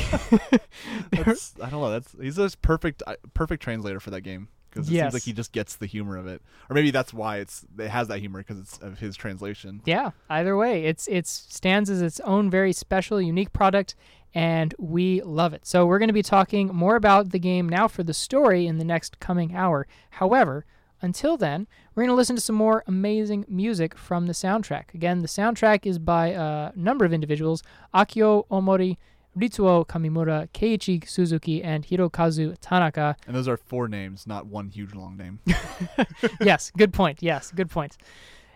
that's, 1.12 1.54
I 1.62 1.70
don't 1.70 1.82
know. 1.82 1.92
That's 1.92 2.14
he's 2.20 2.38
a 2.38 2.50
perfect 2.62 3.02
uh, 3.08 3.16
perfect 3.34 3.64
translator 3.64 4.00
for 4.00 4.10
that 4.12 4.22
game 4.22 4.50
because 4.70 4.90
it 4.90 4.92
seems 5.00 5.14
like 5.14 5.24
he 5.24 5.32
just 5.32 5.52
gets 5.54 5.78
the 5.78 5.86
humor 5.86 6.18
of 6.18 6.28
it, 6.28 6.42
or 6.70 6.74
maybe 6.74 6.92
that's 6.92 7.14
why 7.14 7.38
it's 7.38 7.66
it 7.80 7.88
has 7.88 8.08
that 8.10 8.20
humor 8.20 8.40
because 8.40 8.60
it's 8.60 8.78
of 8.80 9.00
his 9.00 9.16
translation. 9.16 9.82
Yeah, 9.86 10.12
either 10.30 10.58
way, 10.58 10.84
it's 10.86 11.08
it 11.08 11.28
stands 11.28 11.90
as 11.90 12.02
its 12.02 12.20
own 12.22 12.50
very 12.50 12.74
special, 12.74 13.22
unique 13.22 13.54
product, 13.54 13.96
and 14.36 14.76
we 14.78 15.22
love 15.22 15.54
it. 15.54 15.66
So 15.66 15.86
we're 15.86 15.98
going 15.98 16.10
to 16.10 16.14
be 16.14 16.22
talking 16.22 16.68
more 16.68 16.98
about 16.98 17.30
the 17.32 17.40
game 17.40 17.70
now 17.70 17.88
for 17.88 18.04
the 18.04 18.14
story 18.14 18.68
in 18.68 18.78
the 18.78 18.84
next 18.84 19.20
coming 19.22 19.56
hour. 19.56 19.88
However, 20.12 20.66
until 21.02 21.38
then, 21.38 21.68
we're 21.96 22.04
going 22.04 22.10
to 22.10 22.16
listen 22.16 22.36
to 22.36 22.42
some 22.42 22.56
more 22.56 22.84
amazing 22.86 23.46
music 23.48 23.98
from 23.98 24.28
the 24.28 24.34
soundtrack. 24.34 24.94
Again, 24.94 25.22
the 25.22 25.28
soundtrack 25.28 25.86
is 25.86 26.00
by 26.00 26.28
a 26.28 26.72
number 26.76 27.06
of 27.06 27.14
individuals: 27.14 27.64
Akio 27.94 28.46
Omori, 28.50 28.98
Ritsuo 29.38 29.88
Kamimura, 29.88 30.50
Keiichi 30.50 31.08
Suzuki, 31.08 31.64
and 31.64 31.86
Hirokazu 31.86 32.58
Tanaka. 32.60 33.16
And 33.28 33.36
those 33.36 33.48
are 33.48 33.58
four 33.58 33.88
names, 33.88 34.28
not 34.28 34.48
one 34.48 34.70
huge 34.70 34.94
long 34.94 35.16
name. 35.16 35.40
yes, 36.42 36.72
good 36.78 36.94
point. 36.94 37.20
Yes, 37.22 37.52
good 37.52 37.70
point. 37.70 37.98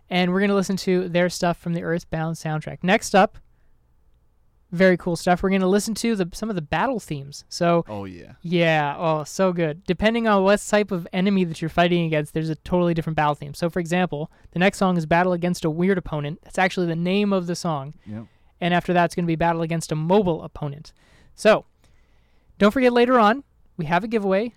And 0.10 0.32
we're 0.32 0.40
going 0.40 0.50
to 0.50 0.56
listen 0.56 0.78
to 0.78 1.08
their 1.08 1.30
stuff 1.30 1.58
from 1.58 1.74
the 1.74 1.84
Earthbound 1.84 2.36
soundtrack. 2.36 2.80
Next 2.82 3.14
up, 3.14 3.38
very 4.72 4.98
cool 4.98 5.16
stuff. 5.16 5.42
We're 5.42 5.50
going 5.50 5.62
to 5.62 5.68
listen 5.68 5.94
to 5.96 6.16
the 6.16 6.30
some 6.34 6.50
of 6.50 6.56
the 6.56 6.62
battle 6.62 7.00
themes. 7.00 7.44
So, 7.50 7.86
oh 7.88 8.06
yeah. 8.06 8.34
yeah, 8.42 8.96
oh, 8.98 9.24
so 9.24 9.52
good. 9.52 9.84
Depending 9.86 10.28
on 10.28 10.44
what 10.44 10.60
type 10.62 10.92
of 10.92 11.08
enemy 11.12 11.44
that 11.46 11.62
you're 11.62 11.70
fighting 11.70 12.06
against, 12.06 12.34
there's 12.34 12.50
a 12.50 12.56
totally 12.56 12.94
different 12.94 13.18
battle 13.18 13.36
theme. 13.36 13.54
So, 13.54 13.70
for 13.70 13.80
example, 13.80 14.32
the 14.52 14.60
next 14.60 14.78
song 14.78 14.98
is 14.98 15.06
Battle 15.06 15.34
Against 15.34 15.66
a 15.66 15.70
Weird 15.70 15.98
Opponent. 15.98 16.40
That's 16.44 16.60
actually 16.60 16.88
the 16.88 16.96
name 16.96 17.34
of 17.34 17.48
the 17.48 17.56
song. 17.56 17.96
Yep. 18.06 18.26
And 18.62 18.74
after 18.74 18.94
that, 18.94 19.06
it's 19.06 19.16
going 19.16 19.26
to 19.26 19.28
be 19.28 19.36
Battle 19.36 19.62
Against 19.62 19.92
a 19.92 19.96
Mobile 19.96 20.44
Opponent. 20.44 20.94
So, 21.36 21.66
don't 22.58 22.72
forget 22.72 22.94
later 22.94 23.18
on, 23.20 23.44
we 23.78 23.86
have 23.86 24.04
a 24.04 24.08
giveaway. 24.08 24.54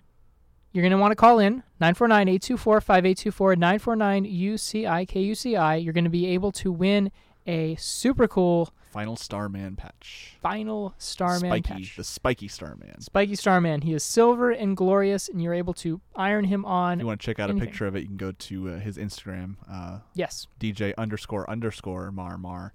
You're 0.72 0.82
going 0.82 0.92
to 0.92 0.98
want 0.98 1.12
to 1.12 1.16
call 1.16 1.38
in 1.38 1.62
949 1.80 2.28
824 2.28 2.80
5824 2.80 3.56
949 3.56 4.24
UCIKUCI. 4.24 5.84
You're 5.84 5.92
going 5.92 6.04
to 6.04 6.10
be 6.10 6.26
able 6.28 6.50
to 6.52 6.72
win 6.72 7.12
a 7.46 7.76
super 7.76 8.26
cool 8.26 8.72
Final 8.92 9.16
Starman 9.16 9.74
patch. 9.74 10.36
Final 10.42 10.94
Starman 10.98 11.50
spiky, 11.50 11.62
patch. 11.72 11.96
the 11.96 12.04
spiky 12.04 12.46
Starman. 12.46 13.00
Spiky 13.00 13.34
Starman. 13.34 13.80
He 13.80 13.94
is 13.94 14.04
silver 14.04 14.50
and 14.50 14.76
glorious, 14.76 15.28
and 15.28 15.42
you're 15.42 15.54
able 15.54 15.72
to 15.74 16.00
iron 16.14 16.44
him 16.44 16.64
on. 16.66 16.98
If 16.98 17.00
you 17.00 17.06
want 17.06 17.20
to 17.20 17.24
check 17.26 17.40
out 17.40 17.48
anything. 17.48 17.62
a 17.62 17.70
picture 17.70 17.86
of 17.86 17.96
it, 17.96 18.00
you 18.02 18.08
can 18.08 18.18
go 18.18 18.32
to 18.32 18.68
uh, 18.68 18.78
his 18.80 18.98
Instagram, 18.98 19.56
uh, 19.70 20.00
Yes. 20.14 20.46
DJ 20.60 20.92
underscore 20.98 21.48
underscore 21.48 22.12
Mar 22.12 22.36
Mar, 22.36 22.74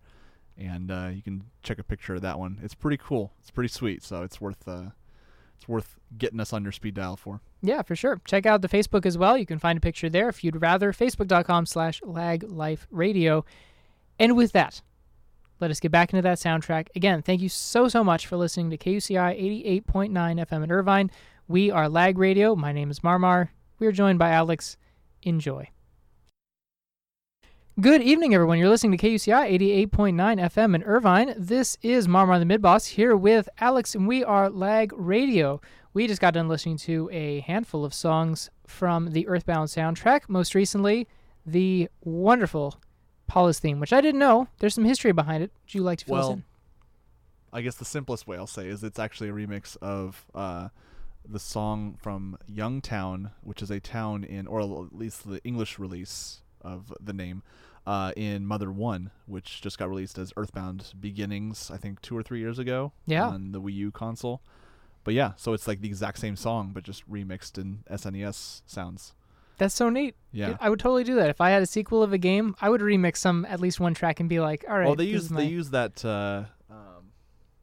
and 0.57 0.89
uh, 0.89 1.09
you 1.13 1.21
can 1.21 1.43
check 1.61 1.77
a 1.77 1.83
picture 1.83 2.15
of 2.15 2.21
that 2.23 2.39
one. 2.39 2.59
It's 2.63 2.73
pretty 2.73 2.97
cool. 2.97 3.31
It's 3.39 3.51
pretty 3.51 3.69
sweet. 3.69 4.01
So 4.03 4.23
it's 4.23 4.41
worth 4.41 4.67
uh, 4.67 4.85
it's 5.55 5.67
worth 5.67 5.99
getting 6.17 6.39
us 6.39 6.51
on 6.51 6.63
your 6.63 6.71
speed 6.71 6.95
dial 6.95 7.15
for. 7.15 7.41
Yeah, 7.61 7.83
for 7.83 7.95
sure. 7.95 8.21
Check 8.25 8.47
out 8.47 8.61
the 8.63 8.69
Facebook 8.69 9.05
as 9.05 9.17
well. 9.19 9.37
You 9.37 9.45
can 9.45 9.59
find 9.59 9.77
a 9.77 9.81
picture 9.81 10.09
there 10.09 10.29
if 10.29 10.43
you'd 10.43 10.61
rather. 10.61 10.91
Facebook.com 10.93 11.67
slash 11.67 12.01
lag 12.03 12.43
life 12.43 12.87
radio. 12.89 13.45
And 14.19 14.35
with 14.35 14.51
that, 14.53 14.81
let 15.59 15.71
us 15.71 15.79
get 15.79 15.91
back 15.91 16.13
into 16.13 16.21
that 16.21 16.37
soundtrack. 16.37 16.87
Again, 16.95 17.21
thank 17.21 17.41
you 17.41 17.49
so, 17.49 17.87
so 17.87 18.03
much 18.03 18.27
for 18.27 18.37
listening 18.37 18.69
to 18.69 18.77
KUCI 18.77 19.81
88.9 19.83 20.11
FM 20.11 20.63
in 20.63 20.71
Irvine. 20.71 21.11
We 21.47 21.71
are 21.71 21.89
Lag 21.89 22.17
Radio. 22.17 22.55
My 22.55 22.71
name 22.71 22.91
is 22.91 22.99
Marmar. 22.99 23.49
We 23.79 23.87
are 23.87 23.91
joined 23.91 24.19
by 24.19 24.29
Alex. 24.31 24.77
Enjoy. 25.23 25.69
Good 27.79 28.01
evening, 28.01 28.33
everyone. 28.33 28.57
You're 28.57 28.69
listening 28.69 28.97
to 28.97 29.07
KUCI 29.07 29.87
88.9 29.87 30.15
FM 30.15 30.75
in 30.75 30.83
Irvine. 30.83 31.33
This 31.37 31.77
is 31.81 32.07
Marmar 32.07 32.39
the 32.39 32.57
Midboss 32.57 32.87
here 32.89 33.15
with 33.15 33.47
Alex, 33.59 33.93
and 33.93 34.07
we 34.07 34.23
are 34.23 34.49
Lag 34.49 34.91
Radio. 34.95 35.61
We 35.93 36.07
just 36.07 36.21
got 36.21 36.33
done 36.33 36.47
listening 36.47 36.77
to 36.77 37.09
a 37.11 37.41
handful 37.41 37.85
of 37.85 37.93
songs 37.93 38.49
from 38.65 39.11
the 39.11 39.27
Earthbound 39.27 39.69
soundtrack. 39.69 40.21
Most 40.27 40.55
recently, 40.55 41.07
the 41.45 41.89
wonderful 42.01 42.79
Paula's 43.27 43.59
theme, 43.59 43.79
which 43.79 43.93
I 43.93 44.01
didn't 44.01 44.19
know. 44.19 44.47
There's 44.59 44.73
some 44.73 44.85
history 44.85 45.11
behind 45.11 45.43
it. 45.43 45.51
Would 45.65 45.73
you 45.75 45.81
like 45.81 45.99
to 45.99 46.05
fill 46.05 46.15
us 46.15 46.23
Well, 46.23 46.31
in? 46.33 46.43
I 47.53 47.61
guess 47.61 47.75
the 47.75 47.85
simplest 47.85 48.27
way 48.27 48.37
I'll 48.37 48.47
say 48.47 48.67
is 48.67 48.83
it's 48.83 48.99
actually 48.99 49.29
a 49.29 49.33
remix 49.33 49.77
of 49.81 50.25
uh, 50.35 50.69
the 51.27 51.39
song 51.39 51.97
from 52.01 52.37
Youngtown, 52.51 53.31
which 53.41 53.61
is 53.61 53.71
a 53.71 53.79
town 53.79 54.23
in, 54.23 54.47
or 54.47 54.61
at 54.61 54.95
least 54.95 55.27
the 55.29 55.43
English 55.43 55.79
release 55.79 56.41
of 56.61 56.93
the 56.99 57.13
name, 57.13 57.43
uh, 57.85 58.11
in 58.17 58.45
Mother 58.45 58.71
One, 58.71 59.11
which 59.25 59.61
just 59.61 59.77
got 59.79 59.89
released 59.89 60.17
as 60.17 60.33
Earthbound 60.35 60.93
Beginnings, 60.99 61.71
I 61.71 61.77
think 61.77 62.01
two 62.01 62.17
or 62.17 62.21
three 62.23 62.39
years 62.39 62.59
ago 62.59 62.91
Yeah. 63.05 63.27
on 63.27 63.53
the 63.53 63.61
Wii 63.61 63.73
U 63.75 63.91
console. 63.91 64.41
But 65.05 65.13
yeah, 65.13 65.33
so 65.37 65.53
it's 65.53 65.67
like 65.69 65.79
the 65.79 65.87
exact 65.87 66.19
same 66.19 66.35
song, 66.35 66.71
but 66.73 66.83
just 66.83 67.09
remixed 67.09 67.57
in 67.57 67.83
SNES 67.89 68.61
sounds. 68.65 69.13
That's 69.57 69.73
so 69.73 69.89
neat. 69.89 70.15
Yeah. 70.31 70.55
I 70.59 70.69
would 70.69 70.79
totally 70.79 71.03
do 71.03 71.15
that. 71.15 71.29
If 71.29 71.41
I 71.41 71.49
had 71.49 71.61
a 71.61 71.65
sequel 71.65 72.03
of 72.03 72.13
a 72.13 72.17
game, 72.17 72.55
I 72.61 72.69
would 72.69 72.81
remix 72.81 73.17
some 73.17 73.45
at 73.45 73.59
least 73.59 73.79
one 73.79 73.93
track 73.93 74.19
and 74.19 74.29
be 74.29 74.39
like, 74.39 74.65
all 74.69 74.77
right. 74.77 74.85
well, 74.85 74.95
they 74.95 75.05
use 75.05 75.23
is 75.23 75.29
they 75.29 75.45
use 75.45 75.71
that. 75.71 76.03
Uh, 76.05 76.43
um, 76.69 77.11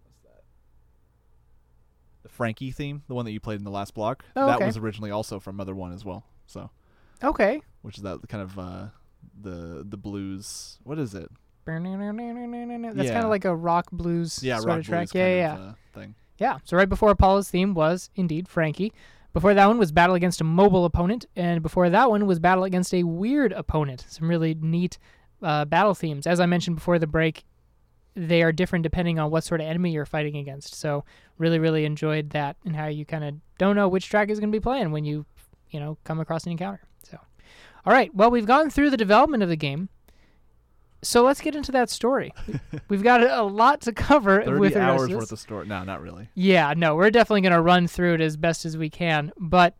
what's 0.02 0.18
that? 0.24 0.42
The 2.22 2.28
Frankie 2.28 2.72
theme, 2.72 3.02
the 3.06 3.14
one 3.14 3.24
that 3.24 3.32
you 3.32 3.40
played 3.40 3.58
in 3.58 3.64
the 3.64 3.70
last 3.70 3.94
block. 3.94 4.24
Oh, 4.34 4.46
that 4.46 4.56
okay. 4.56 4.66
was 4.66 4.76
originally 4.76 5.10
also 5.10 5.38
from 5.38 5.56
Mother 5.56 5.74
One 5.74 5.92
as 5.92 6.04
well. 6.04 6.24
So, 6.46 6.70
Okay. 7.22 7.62
which 7.82 7.96
is 7.96 8.02
that 8.02 8.28
kind 8.28 8.42
of 8.42 8.58
uh, 8.58 8.86
the 9.40 9.84
the 9.88 9.96
blues. 9.96 10.78
What 10.82 10.98
is 10.98 11.14
it? 11.14 11.30
That's 11.64 13.10
kind 13.10 13.24
of 13.24 13.30
like 13.30 13.44
a 13.44 13.54
rock 13.54 13.90
blues 13.90 14.42
Yeah, 14.42 14.56
sort 14.56 14.68
rock 14.68 14.78
of 14.80 14.84
track. 14.86 15.10
blues 15.10 15.14
yeah, 15.14 15.24
kind 15.26 15.36
yeah, 15.38 15.52
of 15.54 15.58
yeah. 15.60 15.66
uh, 15.70 15.74
thing. 15.94 16.14
Yeah. 16.38 16.58
So 16.64 16.76
right 16.76 16.88
before 16.88 17.10
Apollo's 17.10 17.48
theme 17.48 17.74
was 17.74 18.10
indeed 18.16 18.48
Frankie, 18.48 18.92
Before 19.34 19.52
that 19.52 19.66
one 19.66 19.78
was 19.78 19.90
battle 19.90 20.14
against 20.14 20.40
a 20.40 20.44
mobile 20.44 20.84
opponent, 20.84 21.26
and 21.34 21.60
before 21.60 21.90
that 21.90 22.08
one 22.08 22.24
was 22.24 22.38
battle 22.38 22.62
against 22.62 22.94
a 22.94 23.02
weird 23.02 23.52
opponent. 23.52 24.06
Some 24.08 24.28
really 24.28 24.54
neat 24.54 24.96
uh, 25.42 25.64
battle 25.64 25.92
themes. 25.92 26.26
As 26.26 26.38
I 26.38 26.46
mentioned 26.46 26.76
before 26.76 27.00
the 27.00 27.08
break, 27.08 27.44
they 28.14 28.44
are 28.44 28.52
different 28.52 28.84
depending 28.84 29.18
on 29.18 29.32
what 29.32 29.42
sort 29.42 29.60
of 29.60 29.66
enemy 29.66 29.90
you're 29.90 30.06
fighting 30.06 30.36
against. 30.36 30.76
So 30.76 31.04
really, 31.36 31.58
really 31.58 31.84
enjoyed 31.84 32.30
that 32.30 32.56
and 32.64 32.76
how 32.76 32.86
you 32.86 33.04
kind 33.04 33.24
of 33.24 33.34
don't 33.58 33.74
know 33.74 33.88
which 33.88 34.08
track 34.08 34.30
is 34.30 34.38
going 34.38 34.52
to 34.52 34.56
be 34.56 34.62
playing 34.62 34.92
when 34.92 35.04
you, 35.04 35.26
you 35.68 35.80
know, 35.80 35.98
come 36.04 36.20
across 36.20 36.44
an 36.44 36.52
encounter. 36.52 36.82
So, 37.02 37.18
all 37.84 37.92
right. 37.92 38.14
Well, 38.14 38.30
we've 38.30 38.46
gone 38.46 38.70
through 38.70 38.90
the 38.90 38.96
development 38.96 39.42
of 39.42 39.48
the 39.48 39.56
game. 39.56 39.88
So 41.04 41.22
let's 41.22 41.40
get 41.40 41.54
into 41.54 41.72
that 41.72 41.90
story. 41.90 42.32
We've 42.88 43.02
got 43.02 43.22
a, 43.22 43.42
lot 43.42 43.82
to 43.82 43.92
cover 43.92 44.42
Thirty 44.42 44.76
hours 44.76 45.10
worth 45.10 45.30
of 45.30 45.38
story. 45.38 45.66
No, 45.66 45.84
not 45.84 46.00
really. 46.00 46.28
Yeah, 46.34 46.74
no, 46.76 46.96
we're 46.96 47.10
definitely 47.10 47.42
going 47.42 47.52
to 47.52 47.60
run 47.60 47.86
through 47.86 48.14
it 48.14 48.20
as 48.20 48.36
best 48.36 48.64
as 48.64 48.76
we 48.76 48.90
can, 48.90 49.32
but 49.38 49.76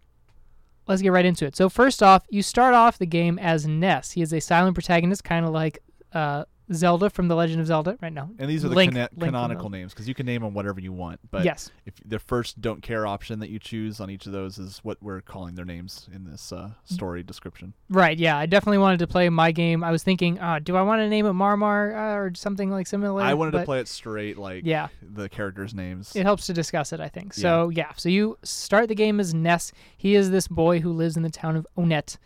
let's 0.87 1.03
get 1.03 1.11
right 1.11 1.25
into 1.25 1.47
it. 1.47 1.57
So, 1.57 1.69
first 1.69 2.03
off, 2.03 2.25
you 2.31 2.43
start 2.43 2.75
off 2.75 2.99
the 2.99 3.07
game 3.07 3.39
as 3.39 3.67
Ness. 3.67 4.13
He 4.13 4.23
is 4.23 4.33
a 4.33 4.41
silent 4.41 4.75
protagonist, 4.75 5.25
kind 5.25 5.45
of 5.45 5.53
like 5.53 5.79
uh, 6.13 6.45
Zelda 6.73 7.11
from 7.11 7.29
The 7.29 7.35
Legend 7.35 7.61
of 7.61 7.67
Zelda 7.67 7.99
right 8.01 8.13
now. 8.13 8.31
And 8.39 8.49
these 8.49 8.65
are 8.65 8.69
the 8.69 8.75
Link- 8.75 8.93
cana- 8.93 9.11
Link 9.17 9.33
canonical 9.33 9.69
names 9.69 9.93
because 9.93 10.09
you 10.09 10.15
can 10.15 10.25
name 10.25 10.43
them 10.43 10.55
whatever 10.55 10.81
you 10.81 10.93
want. 10.93 11.21
But 11.31 11.45
yes. 11.45 11.71
if 11.85 11.95
the 12.05 12.19
first 12.19 12.61
don't 12.61 12.83
care 12.83 13.07
option 13.07 13.41
that 13.41 13.51
you 13.51 13.59
choose 13.59 14.01
on 14.01 14.11
each 14.11 14.25
of 14.27 14.33
those 14.33 14.59
is 14.59 14.79
what 14.79 15.03
we're 15.03 15.21
calling 15.21 15.55
their 15.55 15.65
names 15.67 16.09
in 16.15 16.25
this 16.25 16.53
uh, 16.53 16.71
story 16.85 17.23
description. 17.23 17.75
Right, 17.91 18.19
yeah. 18.19 18.39
I 18.39 18.47
definitely 18.47 18.79
wanted 18.79 19.01
to 19.01 19.07
play 19.07 19.29
my 19.29 19.53
game. 19.53 19.85
I 19.85 19.91
was 19.91 20.03
thinking, 20.03 20.39
uh, 20.39 20.59
do 20.63 20.77
I 20.77 20.83
want 20.83 21.01
to 21.01 21.09
name 21.09 21.27
it 21.27 21.33
Marmar 21.33 21.95
uh, 21.95 22.17
or 22.17 22.33
something 22.35 22.71
like 22.71 22.87
similar? 22.87 23.23
I 23.23 23.35
wanted 23.35 23.53
to 23.53 23.65
play 23.65 23.81
it 23.81 23.89
straight, 23.89 24.39
like 24.39 24.65
Yeah. 24.65 24.89
the 25.03 25.29
characters' 25.29 25.75
names. 25.75 26.17
It 26.17 26.23
helps 26.23 26.47
to 26.47 26.55
discuss 26.55 26.93
it, 26.93 27.01
I 27.01 27.09
think. 27.09 27.35
So, 27.35 27.69
yeah. 27.69 27.93
So, 27.97 28.09
you 28.09 28.39
start 28.43 28.89
the 28.89 28.95
game 28.95 29.21
as 29.21 29.35
Ness. 29.35 29.73
He 29.97 30.15
is 30.15 30.31
this 30.31 30.49
boy 30.49 30.81
who 30.81 30.93
lives 30.93 31.17
in 31.17 31.23
the 31.23 31.31
town 31.31 31.57
of 31.57 31.67
Onett 31.77 32.17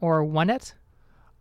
or 0.00 0.22
Onett. 0.22 0.74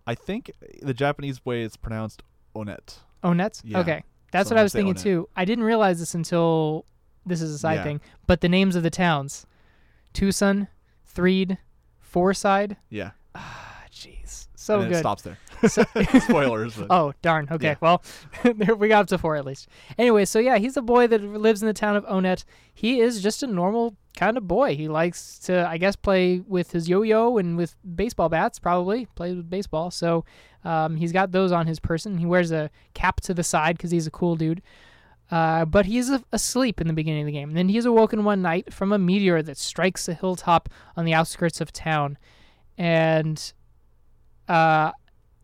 I 0.07 0.15
think 0.15 0.51
the 0.81 0.93
Japanese 0.93 1.45
way 1.45 1.61
it's 1.61 1.77
pronounced 1.77 2.23
Onett. 2.55 2.99
Onett? 3.23 3.61
Yeah. 3.63 3.79
Okay. 3.79 4.03
That's 4.31 4.49
Some 4.49 4.55
what 4.55 4.59
I 4.61 4.63
was 4.63 4.73
thinking 4.73 4.93
Onett. 4.95 5.03
too. 5.03 5.29
I 5.35 5.45
didn't 5.45 5.63
realize 5.65 5.99
this 5.99 6.15
until 6.15 6.85
this 7.25 7.41
is 7.41 7.53
a 7.53 7.57
side 7.59 7.75
Yeah. 7.75 7.83
thing. 7.83 8.01
But 8.27 8.41
the 8.41 8.49
names 8.49 8.75
of 8.75 8.83
the 8.83 8.89
towns 8.89 9.45
Twoson, 10.13 10.67
Threed, 11.05 11.57
Fourside. 12.01 12.77
Yeah. 12.89 13.11
Ah. 13.35 13.67
So 14.61 14.79
and 14.79 14.89
good. 14.89 14.97
it 14.97 14.99
stops 14.99 15.23
there. 15.23 15.37
So- 15.67 15.83
Spoilers. 16.19 16.75
But 16.75 16.87
Oh, 16.91 17.13
darn. 17.21 17.47
Okay. 17.51 17.67
Yeah. 17.69 17.75
Well, 17.81 18.03
there 18.43 18.75
we 18.75 18.87
got 18.87 19.01
up 19.01 19.07
to 19.07 19.17
four 19.17 19.35
at 19.35 19.45
least. 19.45 19.67
Anyway, 19.97 20.25
so 20.25 20.39
yeah, 20.39 20.57
he's 20.57 20.77
a 20.77 20.81
boy 20.81 21.07
that 21.07 21.21
lives 21.23 21.61
in 21.61 21.67
the 21.67 21.73
town 21.73 21.95
of 21.95 22.05
Onett. 22.05 22.43
He 22.73 22.99
is 22.99 23.21
just 23.21 23.43
a 23.43 23.47
normal 23.47 23.95
kind 24.17 24.37
of 24.37 24.47
boy. 24.47 24.75
He 24.75 24.87
likes 24.87 25.39
to, 25.39 25.67
I 25.67 25.77
guess, 25.77 25.95
play 25.95 26.39
with 26.47 26.71
his 26.71 26.87
yo 26.89 27.01
yo 27.01 27.37
and 27.37 27.57
with 27.57 27.75
baseball 27.95 28.29
bats, 28.29 28.59
probably. 28.59 29.07
Plays 29.15 29.35
with 29.35 29.49
baseball. 29.49 29.89
So 29.91 30.25
um, 30.63 30.95
he's 30.97 31.11
got 31.11 31.31
those 31.31 31.51
on 31.51 31.65
his 31.67 31.79
person. 31.79 32.17
He 32.17 32.25
wears 32.25 32.51
a 32.51 32.69
cap 32.93 33.21
to 33.21 33.33
the 33.33 33.43
side 33.43 33.77
because 33.77 33.91
he's 33.91 34.07
a 34.07 34.11
cool 34.11 34.35
dude. 34.35 34.61
Uh, 35.29 35.63
but 35.65 35.85
he's 35.85 36.09
a- 36.09 36.23
asleep 36.31 36.81
in 36.81 36.87
the 36.87 36.93
beginning 36.93 37.21
of 37.21 37.25
the 37.27 37.31
game. 37.31 37.49
And 37.49 37.57
then 37.57 37.69
he 37.69 37.77
is 37.77 37.85
awoken 37.85 38.23
one 38.23 38.41
night 38.41 38.73
from 38.73 38.91
a 38.91 38.97
meteor 38.99 39.41
that 39.43 39.57
strikes 39.57 40.07
a 40.09 40.13
hilltop 40.13 40.69
on 40.97 41.05
the 41.05 41.13
outskirts 41.13 41.61
of 41.61 41.71
town. 41.71 42.17
And 42.77 43.53
uh, 44.51 44.91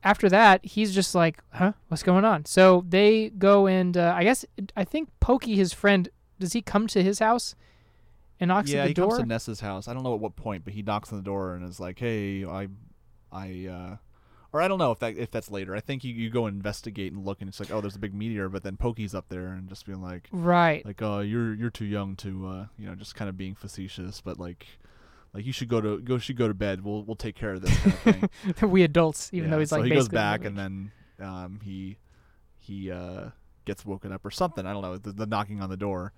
after 0.03 0.30
that, 0.30 0.66
he's 0.66 0.93
just 0.93 1.16
like, 1.16 1.39
huh, 1.53 1.74
what's 1.88 2.03
going 2.03 2.26
on? 2.26 2.45
So 2.45 2.84
they 2.88 3.30
go 3.30 3.68
and 3.68 3.95
uh, 3.95 4.14
I 4.16 4.24
guess 4.24 4.45
I 4.76 4.84
think 4.84 5.10
Pokey, 5.20 5.55
his 5.55 5.74
friend, 5.74 6.10
does 6.39 6.53
he 6.53 6.62
come 6.62 6.88
to 6.88 7.01
his 7.01 7.20
house 7.20 7.55
and 8.39 8.49
knocks 8.49 8.70
yeah, 8.70 8.80
at 8.80 8.84
the 8.84 8.88
he 8.89 8.93
door? 8.93 9.10
comes 9.10 9.22
to 9.22 9.26
Nessa's 9.26 9.60
house. 9.62 9.88
I 9.88 9.93
don't 9.93 10.03
know 10.03 10.14
at 10.14 10.20
what 10.20 10.36
point, 10.36 10.64
but 10.66 10.74
he 10.74 10.82
knocks 10.82 11.12
on 11.12 11.20
the 11.20 11.24
door 11.24 11.55
and 11.55 11.68
is 11.68 11.80
like, 11.80 11.99
"Hey, 11.99 12.45
I, 12.45 12.68
I, 13.32 13.68
uh, 13.68 13.95
or 14.53 14.62
I 14.62 14.68
don't 14.68 14.78
know 14.78 14.91
if 14.91 14.99
that 14.99 15.18
if 15.18 15.32
that's 15.32 15.49
later. 15.49 15.76
I 15.76 15.80
think 15.80 16.03
you, 16.03 16.14
you 16.14 16.30
go 16.30 16.47
investigate 16.47 17.14
and 17.14 17.26
look, 17.26 17.41
and 17.41 17.49
it's 17.49 17.60
like, 17.60 17.72
oh, 17.72 17.82
there's 17.82 17.95
a 17.95 17.99
big 17.99 18.14
meteor, 18.14 18.49
but 18.49 18.64
then 18.64 18.78
Pokey's 18.78 19.16
up 19.16 19.30
there 19.30 19.47
and 19.47 19.68
just 19.68 19.86
being 19.86 20.01
like, 20.01 20.28
right. 20.32 20.86
like, 20.86 21.01
oh, 21.01 21.22
you're 21.22 21.53
you're 21.53 21.70
too 21.70 21.86
young 21.86 22.16
to, 22.18 22.47
uh, 22.47 22.66
you 22.78 22.88
know, 22.88 22.95
just 22.95 23.16
kind 23.16 23.30
of 23.30 23.38
being 23.38 23.55
facetious, 23.55 24.22
but 24.22 24.39
like, 24.39 24.68
like 25.38 25.45
you 25.45 25.53
should 25.53 25.67
go 25.69 25.79
to 25.79 25.99
go 26.01 26.17
should 26.17 26.35
go 26.35 26.47
to 26.49 26.53
bed. 26.53 26.83
We'll 26.83 27.03
we'll 27.03 27.15
take 27.15 27.35
care 27.35 27.53
of 27.53 27.61
this 27.61 27.77
kind 27.77 27.93
of 27.93 28.31
thing. 28.59 28.69
we 28.69 28.81
adults, 28.83 29.29
even 29.31 29.47
Yeah, 29.49 29.55
though 29.55 29.59
he's 29.59 29.71
like 29.71 29.79
so 29.81 29.83
he 29.85 29.91
goes 29.91 30.09
back 30.09 30.43
and 30.43 30.57
then 30.57 30.91
um, 31.21 31.59
he 31.63 31.97
he 32.57 32.91
uh, 32.91 33.29
gets 33.65 33.85
woken 33.85 34.11
up 34.11 34.25
or 34.25 34.31
something. 34.31 34.65
I 34.65 34.73
don't 34.73 34.81
know 34.81 34.97
the, 34.97 35.11
the 35.13 35.25
knocking 35.27 35.61
on 35.61 35.69
the 35.69 35.77
door, 35.77 36.11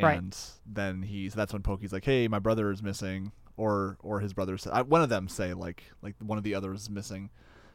Right. 0.00 0.18
and 0.18 0.36
then 0.66 1.02
he's 1.02 1.34
that's 1.34 1.52
when 1.52 1.62
Pokey's 1.62 1.92
like, 1.92 2.04
"Hey, 2.06 2.26
my 2.28 2.38
brother 2.38 2.70
is 2.70 2.82
missing," 2.82 3.32
or 3.58 3.98
or 4.00 4.20
his 4.20 4.32
brother 4.32 4.56
said, 4.56 4.72
I, 4.72 4.80
one 4.82 5.02
of 5.02 5.10
them 5.10 5.28
say 5.28 5.52
like 5.54 5.84
like 6.00 6.14
one 6.18 6.38
of 6.38 6.44
the 6.44 6.54
others 6.54 6.80
is 6.82 6.90
missing, 6.90 7.28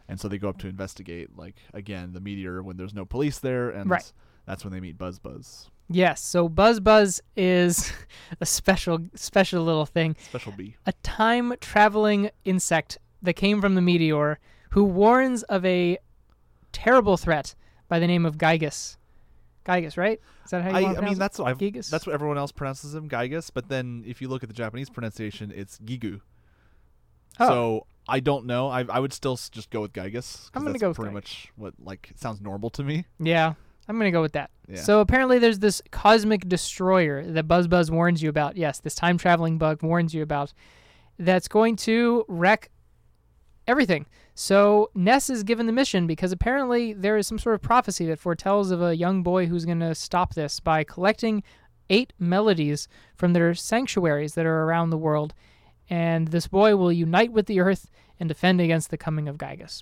and 0.09 0.19
so 0.19 0.27
they 0.27 0.37
go 0.39 0.49
up 0.49 0.57
to 0.59 0.67
investigate 0.67 1.37
like 1.37 1.57
again 1.75 2.13
the 2.13 2.19
meteor 2.19 2.63
when 2.63 2.75
there's 2.77 2.93
no 2.95 3.05
police 3.05 3.37
there, 3.39 3.69
and 3.69 3.89
Right. 3.89 4.11
that's 4.47 4.63
when 4.65 4.73
they 4.73 4.79
meet 4.79 4.97
Buzz 4.97 5.19
Buzz, 5.19 5.69
Yes, 5.89 6.21
so 6.21 6.49
Buzz 6.49 6.79
Buzz 6.79 7.21
is 7.35 7.93
a 8.41 8.45
special 8.45 8.99
special 9.15 9.63
little 9.63 9.85
thing. 9.85 10.15
Special 10.25 10.51
B. 10.51 10.75
a 10.85 10.93
time 11.03 11.53
traveling 11.61 12.29
insect 12.43 12.97
that 13.21 13.33
came 13.33 13.61
from 13.61 13.75
the 13.75 13.81
meteor 13.81 14.39
who 14.71 14.83
warns 14.83 15.43
of 15.43 15.65
a 15.65 15.97
terrible 16.71 17.17
threat 17.17 17.55
by 17.87 17.99
the 17.99 18.07
name 18.07 18.25
of 18.25 18.37
Giygas. 18.37 18.97
Giygas, 19.65 19.97
right? 19.97 20.19
Is 20.45 20.51
that 20.51 20.63
how 20.63 20.77
you 20.77 20.87
I, 20.87 20.97
I 20.97 21.01
mean 21.01 21.17
that's 21.17 21.39
what 21.39 21.47
I've, 21.47 21.57
Gigas? 21.57 21.89
that's 21.89 22.05
what 22.05 22.13
everyone 22.13 22.37
else 22.37 22.51
pronounces 22.51 22.93
him, 22.93 23.09
Giygas. 23.09 23.51
But 23.53 23.69
then 23.69 24.03
if 24.05 24.21
you 24.21 24.27
look 24.27 24.43
at 24.43 24.49
the 24.49 24.55
Japanese 24.55 24.89
pronunciation, 24.89 25.51
it's 25.55 25.77
Gigu. 25.79 26.21
Oh. 27.39 27.47
So 27.47 27.87
I 28.07 28.19
don't 28.19 28.45
know. 28.45 28.69
I 28.69 28.85
I 28.89 28.99
would 28.99 29.13
still 29.13 29.35
just 29.35 29.69
go 29.69 29.81
with 29.81 29.93
Giygas. 29.93 30.49
I'm 30.53 30.63
gonna 30.63 30.79
go 30.79 30.89
with 30.89 30.97
pretty 30.97 31.13
much 31.13 31.51
what 31.55 31.73
like 31.79 32.11
sounds 32.15 32.41
normal 32.41 32.69
to 32.71 32.83
me. 32.83 33.05
Yeah, 33.19 33.53
I'm 33.87 33.97
gonna 33.97 34.11
go 34.11 34.21
with 34.21 34.33
that. 34.33 34.51
Yeah. 34.67 34.81
So 34.81 34.99
apparently, 34.99 35.39
there's 35.39 35.59
this 35.59 35.81
cosmic 35.91 36.47
destroyer 36.47 37.23
that 37.23 37.47
Buzz 37.47 37.67
Buzz 37.67 37.89
warns 37.89 38.21
you 38.21 38.29
about. 38.29 38.57
Yes, 38.57 38.79
this 38.79 38.95
time 38.95 39.17
traveling 39.17 39.57
bug 39.57 39.81
warns 39.81 40.13
you 40.13 40.21
about. 40.21 40.53
That's 41.19 41.47
going 41.47 41.77
to 41.77 42.25
wreck 42.27 42.69
everything. 43.67 44.05
So 44.35 44.91
Ness 44.93 45.29
is 45.29 45.43
given 45.43 45.65
the 45.65 45.73
mission 45.73 46.05
because 46.05 46.31
apparently 46.31 46.93
there 46.93 47.17
is 47.17 47.27
some 47.27 47.39
sort 47.39 47.55
of 47.55 47.61
prophecy 47.61 48.05
that 48.05 48.19
foretells 48.19 48.71
of 48.71 48.81
a 48.81 48.95
young 48.95 49.23
boy 49.23 49.47
who's 49.47 49.65
going 49.65 49.79
to 49.79 49.95
stop 49.95 50.35
this 50.35 50.59
by 50.59 50.83
collecting 50.83 51.43
eight 51.89 52.13
melodies 52.19 52.87
from 53.15 53.33
their 53.33 53.53
sanctuaries 53.53 54.35
that 54.35 54.45
are 54.45 54.63
around 54.63 54.89
the 54.89 54.97
world, 54.97 55.33
and 55.89 56.27
this 56.29 56.47
boy 56.47 56.75
will 56.75 56.91
unite 56.91 57.31
with 57.31 57.45
the 57.47 57.59
earth 57.59 57.89
and 58.19 58.29
defend 58.29 58.61
against 58.61 58.89
the 58.89 58.97
coming 58.97 59.27
of 59.27 59.37
Giygas. 59.37 59.81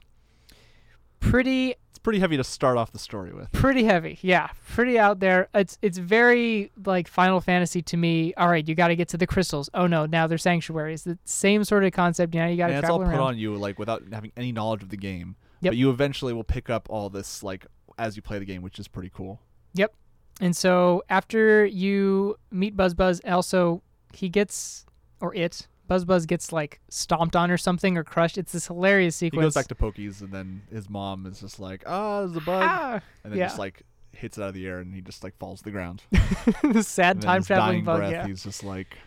Pretty 1.19 1.75
pretty 2.05 2.19
heavy 2.19 2.37
to 2.37 2.43
start 2.43 2.77
off 2.77 2.91
the 2.91 2.99
story 2.99 3.33
with. 3.33 3.51
pretty 3.51 3.83
heavy 3.83 4.17
yeah 4.21 4.47
pretty 4.71 4.97
out 4.97 5.19
there 5.19 5.49
it's 5.53 5.77
it's 5.81 5.97
very 5.97 6.71
like 6.85 7.07
final 7.07 7.41
fantasy 7.41 7.81
to 7.81 7.97
me 7.97 8.33
all 8.35 8.47
right 8.47 8.67
you 8.67 8.75
got 8.75 8.89
to 8.89 8.95
get 8.95 9.07
to 9.07 9.17
the 9.17 9.27
crystals 9.27 9.69
oh 9.73 9.87
no 9.87 10.05
now 10.05 10.27
they're 10.27 10.37
sanctuaries 10.37 11.03
the 11.03 11.17
same 11.25 11.63
sort 11.63 11.83
of 11.83 11.91
concept 11.91 12.33
now 12.33 12.45
you 12.45 12.57
got 12.57 12.67
to 12.67 12.73
And 12.73 12.83
it's 12.83 12.89
all 12.89 12.99
travel 12.99 13.13
put 13.13 13.19
around 13.19 13.27
on 13.27 13.37
you 13.37 13.55
like 13.55 13.79
without 13.79 14.03
having 14.11 14.31
any 14.37 14.51
knowledge 14.51 14.83
of 14.83 14.89
the 14.89 14.97
game. 14.97 15.35
Yep. 15.61 15.71
But 15.71 15.77
you 15.77 15.89
eventually 15.89 16.33
will 16.33 16.43
pick 16.43 16.69
up 16.69 16.87
all 16.89 17.09
this 17.09 17.43
like 17.43 17.65
as 17.97 18.15
you 18.15 18.21
play 18.21 18.39
the 18.39 18.45
game, 18.45 18.61
which 18.61 18.79
is 18.79 18.87
pretty 18.87 19.11
cool. 19.13 19.39
Yep. 19.73 19.93
And 20.41 20.55
so 20.55 21.03
after 21.09 21.65
you 21.65 22.37
meet 22.51 22.75
buzz 22.75 22.93
buzz 22.93 23.21
also 23.25 23.81
he 24.13 24.29
gets 24.29 24.85
or 25.21 25.33
it 25.35 25.67
buzz 25.87 26.05
buzz 26.05 26.25
gets 26.25 26.51
like 26.51 26.79
stomped 26.89 27.35
on 27.35 27.51
or 27.51 27.57
something 27.57 27.97
or 27.97 28.03
crushed 28.03 28.37
it's 28.37 28.51
this 28.51 28.67
hilarious 28.67 29.15
sequence. 29.15 29.41
He 29.41 29.45
goes 29.45 29.53
back 29.53 29.67
to 29.67 29.75
Pokey's 29.75 30.21
and 30.21 30.31
then 30.31 30.63
his 30.71 30.89
mom 30.89 31.25
is 31.25 31.39
just 31.39 31.59
like, 31.59 31.83
"Ah, 31.85 32.21
there's 32.21 32.35
a 32.35 32.41
bug," 32.41 32.63
Ah! 32.63 33.01
and 33.23 33.33
then 33.33 33.39
yeah. 33.39 33.47
just 33.47 33.59
like 33.59 33.83
hits 34.11 34.37
it 34.37 34.41
out 34.41 34.49
of 34.49 34.53
the 34.53 34.65
air 34.65 34.79
and 34.79 34.93
he 34.93 35.01
just 35.01 35.23
like 35.23 35.37
falls 35.37 35.59
to 35.59 35.65
the 35.65 35.71
ground. 35.71 36.01
this 36.63 36.87
sad 36.87 37.21
time 37.21 37.43
traveling 37.43 37.83
bug 37.83 37.99
breath, 37.99 38.11
yeah 38.11 38.27
he's 38.27 38.43
just 38.43 38.63
like, 38.63 38.97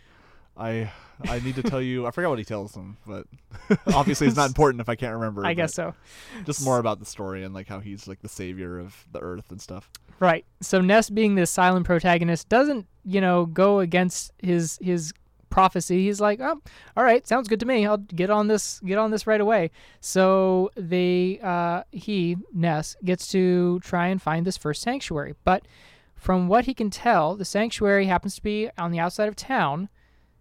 I 0.56 0.90
I 1.22 1.40
need 1.40 1.56
to 1.56 1.62
tell 1.62 1.82
you. 1.82 2.06
I 2.06 2.10
forgot 2.10 2.30
what 2.30 2.38
he 2.38 2.44
tells 2.44 2.72
them, 2.72 2.96
but 3.06 3.26
obviously 3.94 4.26
it's 4.26 4.36
not 4.36 4.48
important 4.48 4.80
if 4.80 4.88
I 4.88 4.94
can't 4.94 5.14
remember. 5.14 5.44
i 5.44 5.54
guess 5.54 5.74
so 5.74 5.94
just 6.44 6.64
more 6.64 6.78
about 6.78 6.98
the 7.00 7.06
story 7.06 7.44
and 7.44 7.54
like 7.54 7.68
how 7.68 7.80
he's 7.80 8.06
like 8.06 8.20
the 8.20 8.28
savior 8.28 8.78
of 8.78 9.06
the 9.12 9.20
earth 9.20 9.50
and 9.50 9.60
stuff. 9.60 9.90
Right. 10.20 10.44
So 10.60 10.80
Ness 10.80 11.10
being 11.10 11.36
this 11.36 11.50
silent 11.50 11.86
protagonist 11.86 12.48
doesn't, 12.48 12.86
you 13.04 13.20
know, 13.20 13.46
go 13.46 13.80
against 13.80 14.32
his 14.38 14.78
his 14.82 15.12
prophecy. 15.50 16.04
He's 16.04 16.20
like, 16.20 16.40
"Oh, 16.40 16.60
all 16.96 17.04
right, 17.04 17.26
sounds 17.26 17.48
good 17.48 17.60
to 17.60 17.66
me. 17.66 17.86
I'll 17.86 17.98
get 17.98 18.30
on 18.30 18.48
this 18.48 18.80
get 18.80 18.98
on 18.98 19.10
this 19.10 19.26
right 19.26 19.40
away." 19.40 19.70
So 20.00 20.70
they 20.76 21.40
uh 21.42 21.82
he 21.92 22.36
Ness 22.52 22.96
gets 23.04 23.28
to 23.28 23.80
try 23.80 24.08
and 24.08 24.20
find 24.20 24.46
this 24.46 24.56
first 24.56 24.82
sanctuary. 24.82 25.34
But 25.44 25.66
from 26.14 26.48
what 26.48 26.64
he 26.64 26.74
can 26.74 26.90
tell, 26.90 27.36
the 27.36 27.44
sanctuary 27.44 28.06
happens 28.06 28.34
to 28.36 28.42
be 28.42 28.70
on 28.76 28.90
the 28.90 28.98
outside 28.98 29.28
of 29.28 29.36
town. 29.36 29.88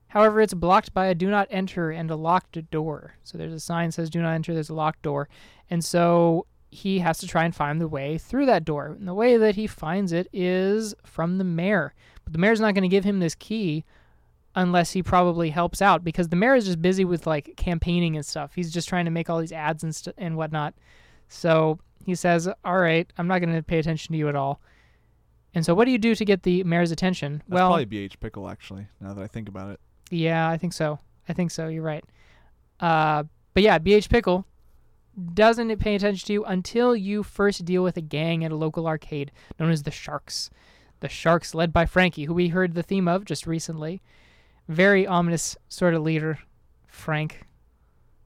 However, 0.10 0.42
it's 0.42 0.54
blocked 0.54 0.94
by 0.94 1.08
a 1.08 1.16
do 1.16 1.30
not 1.30 1.48
enter 1.52 1.92
and 1.92 2.10
a 2.10 2.16
locked 2.16 2.70
door. 2.72 3.16
So 3.24 3.38
there's 3.38 3.54
a 3.54 3.60
sign 3.60 3.90
that 3.90 3.94
says 3.94 4.10
do 4.10 4.22
not 4.22 4.34
enter, 4.34 4.54
there's 4.54 4.70
a 4.70 4.74
locked 4.76 5.02
door. 5.02 5.30
And 5.70 5.84
so 5.84 6.48
he 6.70 7.00
has 7.00 7.18
to 7.20 7.28
try 7.28 7.46
and 7.46 7.56
find 7.56 7.80
the 7.80 7.88
way 7.88 8.18
through 8.18 8.46
that 8.48 8.66
door. 8.66 8.88
And 8.88 9.08
the 9.08 9.14
way 9.14 9.38
that 9.38 9.56
he 9.56 9.68
finds 9.68 10.12
it 10.12 10.28
is 10.34 10.96
from 11.06 11.38
the 11.38 11.44
mayor. 11.44 11.94
But 12.24 12.34
the 12.34 12.40
mayor's 12.40 12.60
not 12.60 12.74
going 12.74 12.84
to 12.84 12.88
give 12.88 13.04
him 13.04 13.20
this 13.20 13.36
key 13.36 13.86
unless 14.58 14.92
he 14.92 15.04
probably 15.04 15.52
helps 15.52 15.84
out 15.84 16.04
because 16.04 16.30
the 16.30 16.36
mayor 16.36 16.56
is 16.56 16.66
just 16.66 16.82
busy 16.82 17.06
with 17.06 17.28
like 17.28 17.54
campaigning 17.56 18.16
and 18.16 18.26
stuff. 18.26 18.56
He's 18.56 18.74
just 18.74 18.90
trying 18.90 19.06
to 19.06 19.12
make 19.12 19.30
all 19.30 19.40
these 19.40 19.52
ads 19.52 19.84
and 19.84 19.96
st- 19.96 20.16
and 20.18 20.36
whatnot. 20.36 20.74
So 21.30 21.80
he 22.04 22.16
says, 22.16 22.50
"All 22.66 22.80
right, 22.80 23.08
I'm 23.18 23.28
not 23.28 23.40
going 23.40 23.54
to 23.54 23.62
pay 23.62 23.78
attention 23.78 24.14
to 24.14 24.18
you 24.18 24.28
at 24.28 24.36
all." 24.36 24.60
And 25.54 25.64
so, 25.64 25.76
what 25.76 25.86
do 25.86 25.92
you 25.92 26.00
do 26.00 26.16
to 26.16 26.26
get 26.26 26.42
the 26.42 26.64
mayor's 26.64 26.92
attention? 26.92 27.44
That's 27.48 27.56
well, 27.56 27.70
probably 27.70 27.86
BH 27.86 28.20
Pickle 28.20 28.50
actually. 28.50 28.88
Now 29.00 29.14
that 29.14 29.24
I 29.24 29.28
think 29.28 29.48
about 29.48 29.72
it. 29.72 29.80
yeah, 30.10 30.50
I 30.50 30.58
think 30.58 30.74
so. 30.74 31.00
I 31.30 31.34
think 31.34 31.52
so. 31.52 31.68
You're 31.68 31.84
right. 31.84 32.04
Uh, 32.80 33.24
but 33.54 33.62
yeah, 33.62 33.78
BH 33.78 34.10
Pickle 34.10 34.46
doesn't 35.34 35.76
pay 35.78 35.96
attention 35.96 36.26
to 36.28 36.34
you 36.34 36.46
until 36.46 36.96
you 36.96 37.22
first 37.22 37.64
deal 37.64 37.84
with 37.84 37.98
a 37.98 38.02
gang 38.02 38.44
at 38.44 38.52
a 38.52 38.56
local 38.56 38.88
arcade 38.88 39.32
known 39.60 39.70
as 39.70 39.84
the 39.84 39.92
Sharks. 39.92 40.50
The 41.00 41.10
Sharks, 41.10 41.54
led 41.54 41.72
by 41.72 41.86
Frankie, 41.86 42.26
who 42.26 42.34
we 42.34 42.48
heard 42.48 42.74
the 42.74 42.82
theme 42.82 43.08
of 43.08 43.24
just 43.24 43.46
recently. 43.46 44.02
Very 44.68 45.08
ominous 45.08 45.56
sort 45.70 45.94
of 45.94 46.02
leader, 46.04 46.40
Frank. 46.88 47.42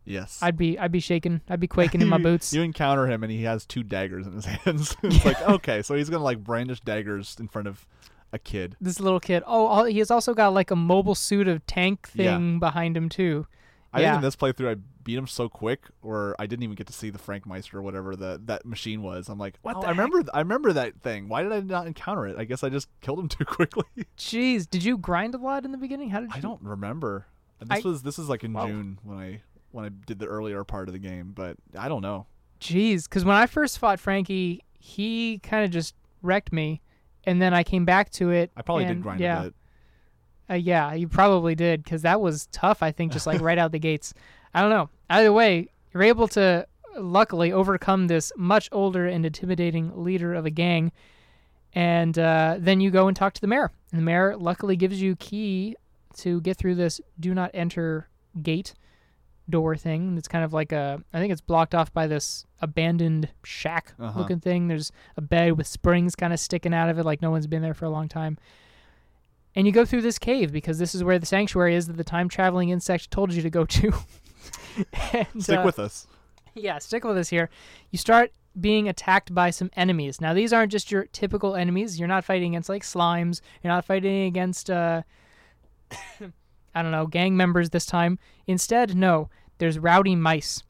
Yes. 0.04 0.40
I'd 0.42 0.58
be 0.58 0.80
I'd 0.80 0.92
be 0.92 1.00
shaking. 1.00 1.42
I'd 1.48 1.60
be 1.60 1.68
quaking 1.68 2.02
in 2.02 2.08
my 2.10 2.18
boots. 2.22 2.52
You 2.54 2.62
encounter 2.64 3.06
him 3.08 3.24
and 3.24 3.32
he 3.32 3.44
has 3.44 3.66
two 3.66 3.84
daggers 3.84 4.26
in 4.26 4.34
his 4.34 4.46
hands. 4.66 4.98
it's 5.04 5.24
like 5.26 5.42
okay, 5.42 5.82
so 5.84 5.96
he's 5.96 6.10
gonna 6.10 6.24
like 6.24 6.44
brandish 6.44 6.80
daggers 6.82 7.38
in 7.40 7.48
front 7.48 7.68
of 7.68 7.86
a 8.34 8.40
kid. 8.40 8.76
This 8.82 9.00
little 9.00 9.20
kid. 9.20 9.44
Oh, 9.46 9.84
he 9.86 10.00
has 10.00 10.10
also 10.10 10.34
got 10.34 10.54
like 10.54 10.72
a 10.72 10.76
mobile 10.76 11.16
suit 11.16 11.48
of 11.48 11.66
tank 11.68 12.10
Yeah. 12.16 12.36
thing 12.38 12.60
behind 12.60 12.98
him 12.98 13.10
too. 13.10 13.46
I 13.94 13.98
think 14.00 14.06
Yeah. 14.06 14.16
in 14.16 14.22
this 14.22 14.36
playthrough 14.36 14.78
I 14.78 14.80
beat 15.04 15.18
him 15.18 15.28
so 15.28 15.50
quick, 15.50 15.86
or 16.02 16.36
I 16.40 16.46
didn't 16.46 16.64
even 16.64 16.76
get 16.76 16.88
to 16.88 16.94
see 16.94 17.10
the 17.10 17.18
Frank 17.20 17.46
Meister 17.46 17.78
or 17.78 17.82
whatever 17.82 18.16
the 18.16 18.40
that 18.46 18.66
machine 18.66 19.02
was. 19.02 19.30
I'm 19.30 19.38
like, 19.40 19.56
What 19.62 19.78
oh, 19.78 19.82
the 19.82 19.88
I 19.88 19.90
remember, 19.92 20.24
I 20.34 20.40
remember 20.40 20.74
that 20.74 21.02
thing. 21.02 21.28
Why 21.30 21.44
did 21.44 21.52
I 21.52 21.60
not 21.62 21.88
encounter 21.88 22.28
it? 22.28 22.38
I 22.38 22.44
guess 22.44 22.64
I 22.64 22.70
just 22.70 22.88
killed 23.02 23.20
him 23.20 23.28
too 23.30 23.46
quickly. 23.46 23.86
Jeez, 24.18 24.70
did 24.70 24.84
you 24.84 24.98
grind 24.98 25.36
a 25.36 25.38
lot 25.38 25.66
in 25.66 25.72
the 25.72 25.78
beginning? 25.78 26.10
How 26.10 26.20
did 26.22 26.30
you? 26.30 26.36
I 26.38 26.40
don't 26.40 26.62
remember. 26.62 27.26
This 27.60 27.86
I- 27.86 27.88
was 27.88 28.04
this 28.04 28.18
is 28.20 28.28
like 28.30 28.44
in 28.44 28.54
Wow. 28.54 28.68
June 28.68 29.00
when 29.04 29.18
I 29.18 29.42
when 29.72 29.86
I 29.86 29.90
did 29.90 30.20
the 30.20 30.26
earlier 30.26 30.64
part 30.64 30.88
of 30.90 30.94
the 30.94 31.00
game, 31.00 31.32
but 31.36 31.58
I 31.78 31.88
don't 31.88 32.02
know. 32.02 32.26
Jeez, 32.60 33.06
because 33.06 33.24
when 33.26 33.36
I 33.36 33.46
first 33.48 33.80
fought 33.80 34.00
Frankie, 34.00 34.64
he 34.80 35.40
kind 35.40 35.64
of 35.66 35.72
just 35.72 35.96
wrecked 36.22 36.52
me, 36.52 36.82
and 37.24 37.42
then 37.42 37.54
I 37.54 37.64
came 37.64 37.86
back 37.86 38.10
to 38.12 38.32
it. 38.32 38.52
I 38.56 38.62
probably 38.62 38.84
did 38.86 38.92
and- 38.94 39.04
grind 39.04 39.20
yeah, 39.22 39.40
a 39.40 39.44
bit. 39.46 39.54
Uh, 40.50 40.54
yeah, 40.56 40.94
you 40.94 41.08
probably 41.08 41.56
did, 41.56 41.82
because 41.82 42.02
that 42.02 42.20
was 42.20 42.48
tough. 42.48 42.84
I 42.84 42.92
think 42.92 43.14
just 43.14 43.26
like 43.26 43.40
right 43.42 43.58
out 43.58 43.72
the 43.72 43.80
gates. 43.80 44.14
I 44.54 44.62
don't 44.62 44.70
know. 44.70 44.90
Either 45.10 45.32
way, 45.34 45.70
you're 45.94 46.04
able 46.04 46.28
to 46.30 46.68
luckily 46.98 47.52
overcome 47.52 48.08
this 48.08 48.32
much 48.36 48.68
older 48.72 49.08
and 49.08 49.26
intimidating 49.26 50.04
leader 50.04 50.34
of 50.34 50.46
a 50.46 50.50
gang, 50.50 50.92
and 51.74 52.18
uh, 52.20 52.58
then 52.60 52.82
you 52.82 52.92
go 52.92 53.08
and 53.08 53.16
talk 53.16 53.34
to 53.34 53.42
the 53.42 53.48
mayor. 53.48 53.72
And 53.92 54.00
the 54.00 54.04
mayor 54.06 54.36
luckily 54.38 54.76
gives 54.76 55.02
you 55.02 55.16
key 55.16 55.76
to 56.18 56.42
get 56.42 56.58
through 56.58 56.76
this 56.76 57.00
do 57.20 57.34
not 57.34 57.52
enter 57.54 58.10
gate 58.42 58.74
door 59.50 59.76
thing. 59.76 60.18
It's 60.18 60.28
kind 60.28 60.44
of 60.46 60.54
like 60.54 60.72
a 60.72 61.02
I 61.14 61.20
think 61.20 61.32
it's 61.32 61.42
blocked 61.42 61.74
off 61.76 61.94
by 61.94 62.08
this 62.08 62.46
abandoned 62.62 63.30
shack 63.44 63.94
Uh-huh. 64.00 64.20
looking 64.20 64.40
thing. 64.40 64.68
There's 64.68 64.92
a 65.18 65.22
bed 65.22 65.58
with 65.58 65.68
springs 65.68 66.16
kind 66.16 66.32
of 66.34 66.40
sticking 66.40 66.74
out 66.74 66.90
of 66.90 67.00
it 67.00 67.06
like 67.06 67.22
no 67.22 67.32
one's 67.32 67.48
been 67.48 67.62
there 67.62 67.74
for 67.74 67.86
a 67.86 67.90
long 67.90 68.08
time. 68.08 68.38
And 69.56 69.68
you 69.68 69.74
go 69.74 69.84
through 69.84 70.02
this 70.04 70.18
cave 70.20 70.54
because 70.54 70.78
this 70.80 70.96
is 70.96 71.04
where 71.04 71.20
the 71.20 71.26
sanctuary 71.26 71.76
is 71.76 71.88
that 71.88 71.98
the 71.98 72.04
time 72.06 72.30
traveling 72.30 72.70
insect 72.70 73.12
told 73.12 73.34
you 73.34 73.42
to 73.42 73.50
go 73.50 73.66
to. 73.66 73.92
and, 75.14 75.44
Stick 75.44 75.60
uh, 75.60 75.64
with 75.64 75.80
us. 75.80 76.08
yeah, 76.56 76.80
stick 76.80 77.04
with 77.04 77.18
us 77.18 77.30
here. 77.30 77.50
You 77.92 77.98
start 77.98 78.32
being 78.60 78.90
attacked 78.90 79.34
by 79.34 79.50
some 79.50 79.70
enemies. 79.76 80.20
Now, 80.20 80.34
these 80.34 80.52
aren't 80.52 80.72
just 80.72 80.92
your 80.92 81.06
typical 81.06 81.56
enemies. 81.56 82.00
You're 82.00 82.08
not 82.08 82.26
fighting 82.26 82.54
against 82.54 82.70
like 82.70 82.84
slimes. 82.84 83.42
You're 83.64 83.72
not 83.72 83.86
fighting 83.86 84.26
against 84.26 84.70
uh 84.70 85.04
I 86.74 86.82
don't 86.82 86.92
know, 86.92 87.08
gang 87.08 87.36
members 87.36 87.70
this 87.70 87.86
time. 87.86 88.18
Instead, 88.48 88.96
no. 88.96 89.30
There's 89.58 89.78
rowdy 89.78 90.16
mice. 90.16 90.64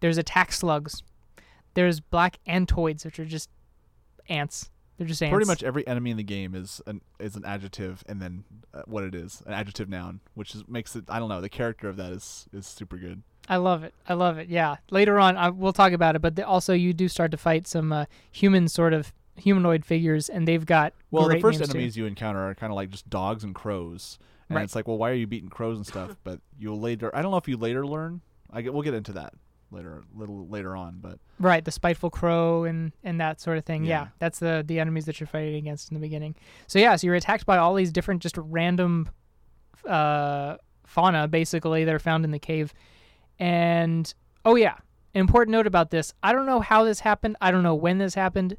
There's 0.00 0.18
attack 0.18 0.52
slugs. 0.52 1.02
There's 1.74 2.00
black 2.00 2.38
antoids, 2.46 3.04
which 3.04 3.18
are 3.18 3.24
just 3.24 3.50
ants. 4.28 4.70
They're 4.98 5.06
just 5.06 5.22
ants. 5.22 5.32
Pretty 5.34 5.46
much 5.46 5.62
every 5.62 5.86
enemy 5.86 6.10
in 6.10 6.16
the 6.16 6.22
game 6.22 6.54
is 6.54 6.80
an 6.86 7.00
is 7.20 7.36
an 7.36 7.44
adjective 7.44 8.02
and 8.08 8.20
then 8.20 8.44
uh, 8.72 8.82
what 8.86 9.04
it 9.04 9.14
is, 9.14 9.42
an 9.46 9.52
adjective 9.52 9.88
noun, 9.88 10.20
which 10.34 10.54
is 10.54 10.64
makes 10.68 10.96
it. 10.96 11.04
I 11.08 11.18
don't 11.18 11.28
know. 11.28 11.40
The 11.40 11.48
character 11.48 11.88
of 11.88 11.96
that 11.96 12.12
is 12.12 12.46
is 12.52 12.66
super 12.66 12.96
good. 12.96 13.22
I 13.48 13.56
love 13.58 13.84
it. 13.84 13.94
I 14.08 14.14
love 14.14 14.38
it. 14.38 14.48
Yeah. 14.48 14.76
Later 14.90 15.20
on, 15.20 15.36
I, 15.36 15.50
we'll 15.50 15.72
talk 15.72 15.92
about 15.92 16.16
it. 16.16 16.22
But 16.22 16.34
the, 16.34 16.44
also, 16.46 16.72
you 16.72 16.92
do 16.92 17.06
start 17.08 17.30
to 17.30 17.36
fight 17.36 17.66
some 17.68 17.92
uh, 17.92 18.06
human 18.32 18.66
sort 18.68 18.92
of 18.92 19.12
humanoid 19.36 19.84
figures, 19.84 20.28
and 20.28 20.48
they've 20.48 20.64
got 20.66 20.94
Well, 21.10 21.28
the 21.28 21.38
first 21.40 21.60
names 21.60 21.70
too. 21.70 21.78
enemies 21.78 21.96
you 21.96 22.06
encounter 22.06 22.40
are 22.40 22.54
kind 22.54 22.72
of 22.72 22.74
like 22.76 22.90
just 22.90 23.08
dogs 23.08 23.44
and 23.44 23.54
crows, 23.54 24.18
and 24.48 24.56
Right. 24.56 24.64
it's 24.64 24.74
like, 24.74 24.88
well, 24.88 24.98
why 24.98 25.10
are 25.10 25.14
you 25.14 25.26
beating 25.28 25.48
crows 25.50 25.76
and 25.76 25.86
stuff? 25.86 26.16
But 26.24 26.40
you'll 26.58 26.80
later. 26.80 27.14
I 27.14 27.22
don't 27.22 27.30
know 27.30 27.36
if 27.36 27.46
you 27.46 27.56
later 27.56 27.86
learn. 27.86 28.22
I 28.50 28.62
get. 28.62 28.72
We'll 28.72 28.82
get 28.82 28.94
into 28.94 29.12
that 29.12 29.34
later, 29.70 30.02
little 30.14 30.46
later 30.48 30.76
on. 30.76 30.98
But 31.00 31.18
Right, 31.38 31.64
the 31.64 31.70
spiteful 31.70 32.10
crow 32.10 32.64
and 32.64 32.92
and 33.04 33.20
that 33.20 33.40
sort 33.40 33.58
of 33.58 33.64
thing. 33.64 33.84
Yeah. 33.84 34.02
Yeah. 34.02 34.08
that's 34.18 34.38
the 34.38 34.64
the 34.66 34.80
enemies 34.80 35.04
that 35.06 35.20
you're 35.20 35.26
fighting 35.26 35.56
against 35.56 35.90
in 35.90 35.94
the 35.94 36.00
beginning. 36.00 36.34
So 36.66 36.78
yeah, 36.78 36.96
so 36.96 37.06
you're 37.06 37.16
attacked 37.16 37.46
by 37.46 37.58
all 37.58 37.74
these 37.74 37.92
different 37.92 38.22
just 38.22 38.36
random 38.36 39.08
uh 39.86 40.56
fauna 40.86 41.28
basically 41.28 41.84
that 41.84 41.94
are 41.94 41.98
found 41.98 42.24
in 42.24 42.30
the 42.30 42.38
cave. 42.38 42.72
And 43.38 44.12
oh 44.44 44.56
yeah, 44.56 44.76
an 45.14 45.20
important 45.20 45.52
note 45.52 45.66
about 45.66 45.90
this. 45.90 46.12
I 46.22 46.32
don't 46.32 46.46
know 46.46 46.60
how 46.60 46.84
this 46.84 47.00
happened. 47.00 47.36
I 47.40 47.50
don't 47.50 47.62
know 47.62 47.74
when 47.74 47.98
this 47.98 48.14
happened, 48.14 48.56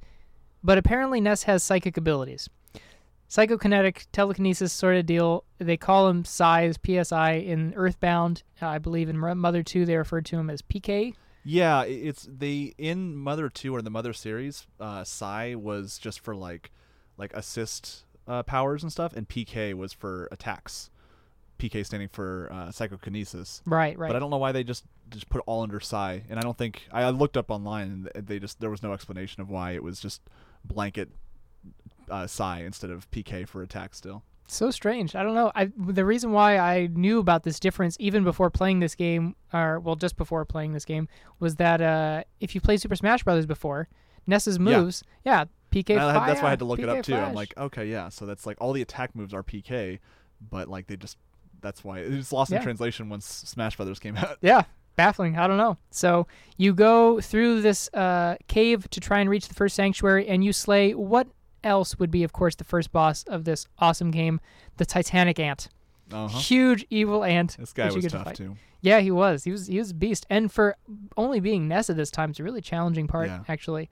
but 0.64 0.78
apparently 0.78 1.22
Ness 1.22 1.44
has 1.44 1.64
psychic 1.64 1.98
abilities. 1.98 2.50
Psychokinetic 3.30 4.08
telekinesis 4.12 4.72
sort 4.72 4.96
of 4.96 5.06
deal. 5.06 5.44
They 5.58 5.78
call 5.78 6.08
him 6.08 6.24
PSIs, 6.24 6.78
PSI 7.06 7.32
in 7.34 7.74
Earthbound. 7.76 8.44
Uh, 8.62 8.68
I 8.68 8.78
believe 8.78 9.10
in 9.10 9.18
Mother 9.18 9.64
2 9.64 9.86
they 9.86 9.98
refer 9.98 10.22
to 10.22 10.38
him 10.38 10.50
as 10.50 10.62
PK. 10.62 11.14
yeah, 11.44 11.84
it's 11.84 12.28
they 12.30 12.74
in 12.78 13.16
Mother 13.16 13.50
Two 13.50 13.76
or 13.76 13.82
the 13.82 13.90
Mother 13.90 14.14
series. 14.14 14.68
Uh, 14.80 15.04
Psi 15.04 15.56
was 15.56 15.98
just 15.98 16.20
for 16.20 16.36
like 16.36 16.72
like 17.18 17.34
assist 17.34 18.04
uh, 18.28 18.44
powers 18.44 18.84
and 18.84 18.92
stuff, 18.92 19.14
and 19.16 19.28
PK 19.28 19.74
was 19.74 19.94
for 19.94 20.28
attacks. 20.32 20.90
PK 21.60 21.84
standing 21.86 22.08
for 22.10 22.50
uh, 22.52 22.72
psychokinesis. 22.72 23.64
Right, 23.66 23.98
right. 23.98 24.10
But 24.10 24.16
I 24.16 24.20
don't 24.20 24.30
know 24.30 24.38
why 24.38 24.52
they 24.52 24.64
just 24.64 24.84
just 25.10 25.28
put 25.30 25.42
all 25.48 25.64
under 25.64 25.80
Psi, 25.80 26.22
and 26.30 26.38
I 26.38 26.42
don't 26.44 26.58
think 26.58 26.84
I, 26.92 27.04
I 27.04 27.10
looked 27.10 27.36
up 27.36 27.50
online 27.50 28.10
and 28.14 28.28
they 28.28 28.40
just 28.40 28.60
there 28.60 28.70
was 28.70 28.84
no 28.84 28.94
explanation 28.94 29.42
of 29.42 29.50
why 29.50 29.72
it 29.72 29.84
was 29.84 30.00
just 30.00 30.22
blanket 30.64 31.10
uh, 32.10 32.28
Psi 32.28 32.62
instead 32.64 32.90
of 32.90 33.10
PK 33.12 33.48
for 33.48 33.62
attack 33.62 33.94
still. 33.96 34.24
So 34.50 34.72
strange. 34.72 35.14
I 35.16 35.24
don't 35.24 35.36
know. 35.36 35.52
I 35.56 35.72
the 35.78 36.06
reason 36.06 36.32
why 36.32 36.58
I 36.58 36.88
knew 36.88 37.20
about 37.20 37.44
this 37.44 37.60
difference 37.60 37.98
even 38.00 38.24
before 38.24 38.50
playing 38.50 38.80
this 38.80 38.96
game, 38.96 39.36
or 39.54 39.80
well, 39.80 39.96
just 39.98 40.16
before 40.16 40.46
playing 40.46 40.72
this 40.74 40.86
game, 40.86 41.10
was 41.40 41.56
that 41.56 41.82
uh, 41.82 42.24
if 42.40 42.56
you 42.56 42.62
played 42.62 42.82
Super 42.82 42.96
Smash 42.96 43.24
Brothers 43.24 43.46
before, 43.46 43.90
Ness's 44.26 44.58
moves, 44.58 45.04
yeah, 45.26 45.46
PK. 45.72 45.90
And 45.92 46.00
I 46.00 46.14
had- 46.14 46.30
that's 46.30 46.42
why 46.42 46.48
I 46.48 46.50
had 46.52 46.60
to 46.60 46.66
fire, 46.66 46.70
look 46.70 46.80
it 46.80 46.88
up 46.88 47.04
too. 47.04 47.16
I'm 47.16 47.34
like, 47.34 47.54
okay, 47.58 47.88
yeah, 47.88 48.08
so 48.08 48.26
that's 48.26 48.46
like 48.46 48.56
all 48.62 48.72
the 48.72 48.82
attack 48.82 49.16
moves 49.16 49.34
are 49.34 49.44
PK, 49.44 50.00
but 50.50 50.70
like 50.70 50.88
they 50.88 50.96
just 50.96 51.18
that's 51.60 51.84
why 51.84 52.00
it's 52.00 52.32
lost 52.32 52.50
Yeah. 52.52 52.58
in 52.58 52.64
translation 52.64 53.10
once 53.10 53.26
Smash 53.26 53.76
Brothers 53.76 54.00
came 54.00 54.16
out. 54.16 54.38
yeah, 54.42 54.64
baffling. 54.96 55.38
I 55.38 55.48
don't 55.48 55.58
know. 55.58 55.76
So 55.92 56.26
you 56.56 56.74
go 56.74 57.20
through 57.20 57.62
this 57.64 57.90
uh, 57.94 58.36
cave 58.48 58.90
to 58.92 59.02
try 59.02 59.20
and 59.20 59.30
reach 59.30 59.50
the 59.50 59.56
first 59.56 59.76
sanctuary, 59.76 60.26
and 60.30 60.42
you 60.46 60.54
slay 60.54 60.94
what 60.94 61.28
else 61.64 61.98
would 62.00 62.12
be, 62.12 62.24
of 62.24 62.34
course, 62.34 62.56
the 62.56 62.64
first 62.64 62.92
boss 62.92 63.24
of 63.24 63.44
this 63.44 63.68
awesome 63.80 64.12
game, 64.12 64.40
the 64.78 64.86
Titanic 64.86 65.40
Ant. 65.40 65.70
Uh-huh. 66.12 66.40
Huge 66.40 66.86
evil 66.90 67.24
ant. 67.24 67.58
This 67.60 67.74
guy 67.74 67.88
was 67.88 67.96
get 67.96 68.12
to 68.12 68.24
tough 68.24 68.34
too. 68.34 68.56
Yeah, 68.82 69.00
he 69.00 69.12
was. 69.12 69.44
He 69.44 69.52
was 69.52 69.68
he 69.68 69.78
was 69.78 69.92
a 69.92 69.94
beast. 69.94 70.26
And 70.30 70.52
for 70.52 70.78
only 71.18 71.40
being 71.40 71.68
Nessa 71.68 71.94
this 71.94 72.12
time, 72.12 72.30
it's 72.30 72.40
a 72.40 72.44
really 72.44 72.62
challenging 72.62 73.08
part 73.08 73.28
Yeah. 73.28 73.44
actually. 73.48 73.90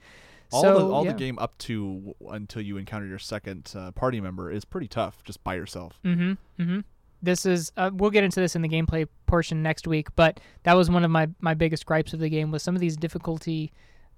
All 0.51 0.61
so, 0.61 0.79
the 0.79 0.93
all 0.93 1.05
yeah. 1.05 1.11
the 1.11 1.17
game 1.17 1.37
up 1.39 1.57
to 1.59 2.15
until 2.29 2.61
you 2.61 2.77
encounter 2.77 3.05
your 3.05 3.19
second 3.19 3.73
uh, 3.75 3.91
party 3.91 4.21
member 4.21 4.51
is 4.51 4.63
pretty 4.63 4.87
tough 4.87 5.23
just 5.23 5.43
by 5.43 5.55
yourself. 5.55 5.99
Mm-hmm. 6.05 6.31
Mm-hmm. 6.61 6.79
This 7.21 7.45
is 7.45 7.71
uh, 7.75 7.89
we'll 7.93 8.11
get 8.11 8.23
into 8.23 8.39
this 8.39 8.55
in 8.55 8.61
the 8.61 8.69
gameplay 8.69 9.07
portion 9.25 9.63
next 9.63 9.87
week, 9.87 10.15
but 10.15 10.39
that 10.63 10.73
was 10.73 10.89
one 10.89 11.03
of 11.03 11.11
my 11.11 11.27
my 11.41 11.53
biggest 11.55 11.85
gripes 11.85 12.13
of 12.13 12.19
the 12.19 12.29
game 12.29 12.51
was 12.51 12.63
some 12.63 12.75
of 12.75 12.81
these 12.81 12.95
difficulty 12.95 13.73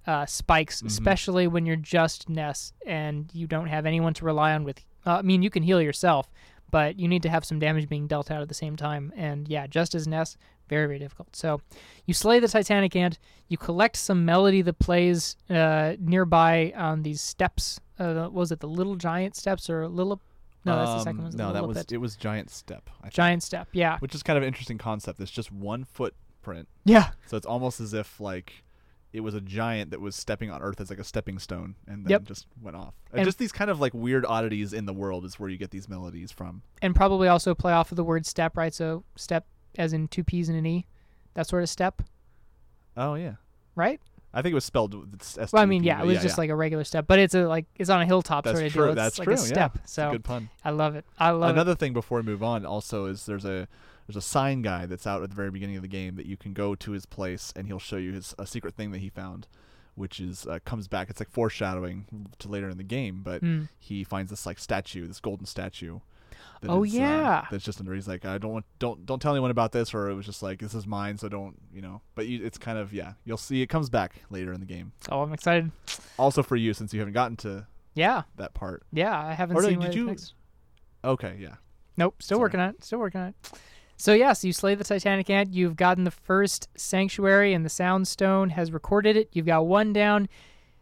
uh, 0.07 0.25
spikes, 0.25 0.81
Mhm. 0.81 0.87
especially 0.87 1.47
when 1.47 1.65
you're 1.65 1.75
just 1.75 2.29
Ness 2.29 2.73
and 2.85 3.29
you 3.33 3.45
don't 3.45 3.67
have 3.67 3.85
anyone 3.85 4.13
to 4.15 4.25
rely 4.25 4.53
on 4.53 4.63
with. 4.63 4.79
Uh, 5.05 5.17
I 5.17 5.21
mean, 5.21 5.43
you 5.43 5.49
can 5.49 5.63
heal 5.63 5.81
yourself, 5.81 6.31
but 6.71 6.97
you 6.99 7.07
need 7.07 7.21
to 7.23 7.29
have 7.29 7.43
some 7.45 7.59
damage 7.59 7.87
being 7.89 8.07
dealt 8.07 8.31
out 8.31 8.41
at 8.41 8.47
the 8.47 8.53
same 8.53 8.75
time. 8.75 9.11
And 9.15 9.47
yeah, 9.47 9.67
just 9.67 9.93
as 9.95 10.07
Ness, 10.07 10.37
very 10.69 10.87
very 10.87 10.99
difficult. 10.99 11.35
So 11.35 11.61
you 12.05 12.13
slay 12.13 12.39
the 12.39 12.47
Titanic 12.47 12.95
ant. 12.95 13.19
You 13.49 13.57
collect 13.57 13.95
some 13.97 14.25
melody 14.25 14.61
that 14.63 14.79
plays 14.79 15.35
uh, 15.49 15.95
nearby 15.99 16.73
on 16.75 17.03
these 17.03 17.21
steps. 17.21 17.79
Uh, 17.99 18.13
what 18.13 18.33
was 18.33 18.51
it 18.51 18.59
the 18.59 18.67
Little 18.67 18.95
Giant 18.95 19.35
steps 19.35 19.69
or 19.69 19.87
Little? 19.87 20.21
No, 20.65 20.75
that's 20.75 20.91
the 20.91 20.99
second 21.03 21.19
Um, 21.19 21.23
one. 21.25 21.35
No, 21.37 21.53
that 21.53 21.65
was 21.67 21.75
Lilliput. 21.77 21.91
it 21.93 21.97
was 21.97 22.15
Giant 22.17 22.49
Step. 22.49 22.89
I 22.99 23.03
think, 23.03 23.13
Giant 23.13 23.43
step, 23.43 23.69
yeah. 23.71 23.97
which 23.99 24.13
is 24.13 24.21
kind 24.23 24.35
of 24.35 24.43
an 24.43 24.47
interesting 24.47 24.77
concept. 24.77 25.19
It's 25.21 25.31
just 25.31 25.49
one 25.51 25.85
footprint 25.85 26.67
Yeah. 26.83 27.11
So 27.27 27.37
it's 27.37 27.45
almost 27.45 27.79
as 27.79 27.93
if 27.93 28.19
like 28.19 28.63
it 29.17 29.21
was 29.21 29.33
a 29.33 29.41
giant 29.41 29.91
that 29.91 29.99
was 29.99 30.15
stepping 30.15 30.49
on 30.49 30.61
Earth 30.61 30.79
as 30.79 30.89
like 30.89 30.99
a 30.99 31.03
stepping 31.03 31.39
stone, 31.39 31.75
and 31.87 32.05
then 32.05 32.11
Yep. 32.11 32.23
just 32.23 32.45
went 32.61 32.77
off. 32.77 32.93
And 33.11 33.25
just 33.25 33.37
these 33.39 33.51
kind 33.51 33.69
of 33.69 33.79
like 33.81 33.93
weird 33.93 34.25
oddities 34.25 34.71
in 34.71 34.85
the 34.85 34.93
world 34.93 35.25
is 35.25 35.39
where 35.39 35.49
you 35.49 35.57
get 35.57 35.71
these 35.71 35.89
melodies 35.89 36.31
from. 36.31 36.61
and 36.81 36.95
probably 36.95 37.27
also 37.27 37.53
play 37.55 37.73
off 37.73 37.91
of 37.91 37.95
the 37.97 38.03
word 38.03 38.25
step, 38.25 38.55
right? 38.55 38.73
So 38.73 39.03
step 39.15 39.45
as 39.77 39.91
in 39.91 40.07
two 40.07 40.23
P's 40.23 40.47
and 40.49 40.57
an 40.57 40.65
E, 40.65 40.85
that 41.33 41.47
sort 41.47 41.63
of 41.63 41.69
step, 41.69 42.01
Oh 42.95 43.15
yeah, 43.15 43.35
right? 43.75 43.99
I 44.33 44.41
think 44.41 44.51
it 44.51 44.55
was 44.55 44.65
spelled 44.65 44.93
with 44.93 45.37
S. 45.39 45.51
Well, 45.53 45.63
I 45.63 45.65
mean, 45.65 45.83
yeah, 45.83 46.01
it 46.01 46.05
was 46.05 46.21
just 46.21 46.37
like 46.37 46.49
a 46.49 46.55
regular 46.55 46.83
step, 46.83 47.05
but 47.07 47.17
it's 47.19 47.33
a 47.33 47.47
like 47.47 47.65
it's 47.75 47.89
on 47.89 48.01
a 48.01 48.05
hilltop 48.05 48.43
That's 48.43 48.57
sort 48.57 48.67
of 48.67 48.73
true. 48.73 48.81
deal. 48.83 48.91
It's 48.91 48.95
That's 48.97 49.19
like 49.19 49.25
true, 49.25 49.33
a 49.35 49.37
yeah. 49.37 49.43
step. 49.45 49.75
A 49.83 49.87
So 49.87 50.11
good 50.11 50.23
pun. 50.23 50.49
I 50.63 50.69
love 50.71 50.95
it. 50.95 51.05
I 51.17 51.31
love 51.31 51.49
it. 51.49 51.53
Another 51.53 51.75
thing 51.75 51.93
before 51.93 52.19
we 52.19 52.23
move 52.23 52.43
on, 52.43 52.65
also 52.65 53.05
is 53.05 53.25
there's 53.25 53.45
a 53.45 53.67
there's 54.07 54.15
a 54.15 54.21
sign 54.21 54.61
guy 54.61 54.85
that's 54.85 55.05
out 55.05 55.21
at 55.21 55.29
the 55.29 55.35
very 55.35 55.51
beginning 55.51 55.75
of 55.75 55.81
the 55.81 55.87
game 55.87 56.15
that 56.15 56.25
you 56.25 56.37
can 56.37 56.53
go 56.53 56.73
to 56.75 56.91
his 56.91 57.05
place 57.05 57.51
and 57.55 57.67
he'll 57.67 57.77
show 57.79 57.97
you 57.97 58.13
his 58.13 58.33
a 58.39 58.47
secret 58.47 58.73
thing 58.75 58.91
that 58.91 58.99
he 58.99 59.09
found, 59.09 59.47
which 59.95 60.19
is 60.19 60.47
uh, 60.47 60.59
comes 60.65 60.87
back. 60.87 61.09
It's 61.09 61.19
like 61.19 61.29
foreshadowing 61.29 62.05
to 62.39 62.47
later 62.47 62.69
in 62.69 62.77
the 62.77 62.83
game, 62.83 63.21
but. 63.23 63.43
Mm. 63.43 63.67
he 63.79 64.03
finds 64.03 64.29
this 64.31 64.45
like 64.45 64.59
statue, 64.59 65.07
this 65.07 65.19
golden 65.19 65.45
statue. 65.45 65.99
Oh, 66.67 66.79
uh, 66.79 66.83
yeah. 66.83 67.45
that's 67.51 67.63
just 67.63 67.79
under. 67.79 67.93
He's 67.93 68.07
like, 68.07 68.25
I 68.25 68.39
don't 68.39 68.51
want, 68.51 68.65
don't, 68.79 69.05
don't 69.05 69.21
tell 69.21 69.33
anyone 69.33 69.51
about 69.51 69.71
this, 69.73 69.93
or 69.93 70.09
it 70.09 70.15
was 70.15 70.25
just 70.25 70.41
like, 70.41 70.57
this 70.59 70.73
is 70.73 70.87
mine, 70.87 71.17
so 71.19 71.29
don't, 71.29 71.55
you 71.71 71.81
know. 71.81 72.01
But 72.15 72.25
you, 72.25 72.43
it's 72.43 72.57
kind 72.57 72.79
of, 72.79 72.93
yeah, 72.93 73.13
you'll 73.25 73.37
see 73.37 73.61
it 73.61 73.67
comes 73.67 73.89
back 73.91 74.23
later 74.31 74.53
in 74.53 74.59
the 74.59 74.65
game. 74.65 74.91
Oh, 75.11 75.21
I'm 75.21 75.33
excited. 75.33 75.69
Also 76.17 76.41
for 76.41 76.55
you, 76.55 76.73
since 76.73 76.93
you 76.93 76.99
haven't 76.99 77.13
gotten 77.13 77.37
to 77.37 77.67
Yeah, 77.93 78.23
that 78.37 78.55
part. 78.55 78.81
yeah. 78.91 79.19
I 79.23 79.33
haven't 79.33 79.55
Or 79.55 79.61
no, 79.61 79.69
seen. 79.69 79.79
did 79.81 79.93
you- 79.93 80.05
next. 80.07 80.33
Okay, 81.03 81.37
yeah. 81.39 81.55
Nope, 81.95 82.15
still 82.23 82.37
Sorry. 82.37 82.45
working 82.45 82.59
on 82.59 82.69
it. 82.71 82.83
Still 82.83 82.99
working 82.99 83.21
on 83.21 83.27
it. 83.27 83.35
So 83.97 84.13
yes, 84.13 84.43
you 84.45 84.53
slay 84.53 84.75
the 84.75 84.83
Titanic 84.83 85.29
ant. 85.29 85.53
You've 85.53 85.75
gotten 85.75 86.03
the 86.03 86.11
first 86.11 86.69
sanctuary, 86.77 87.53
and 87.53 87.65
the 87.65 87.69
Soundstone 87.69 88.51
has 88.51 88.71
recorded 88.71 89.17
it. 89.17 89.29
You've 89.33 89.47
got 89.47 89.65
one 89.65 89.91
down, 89.91 90.29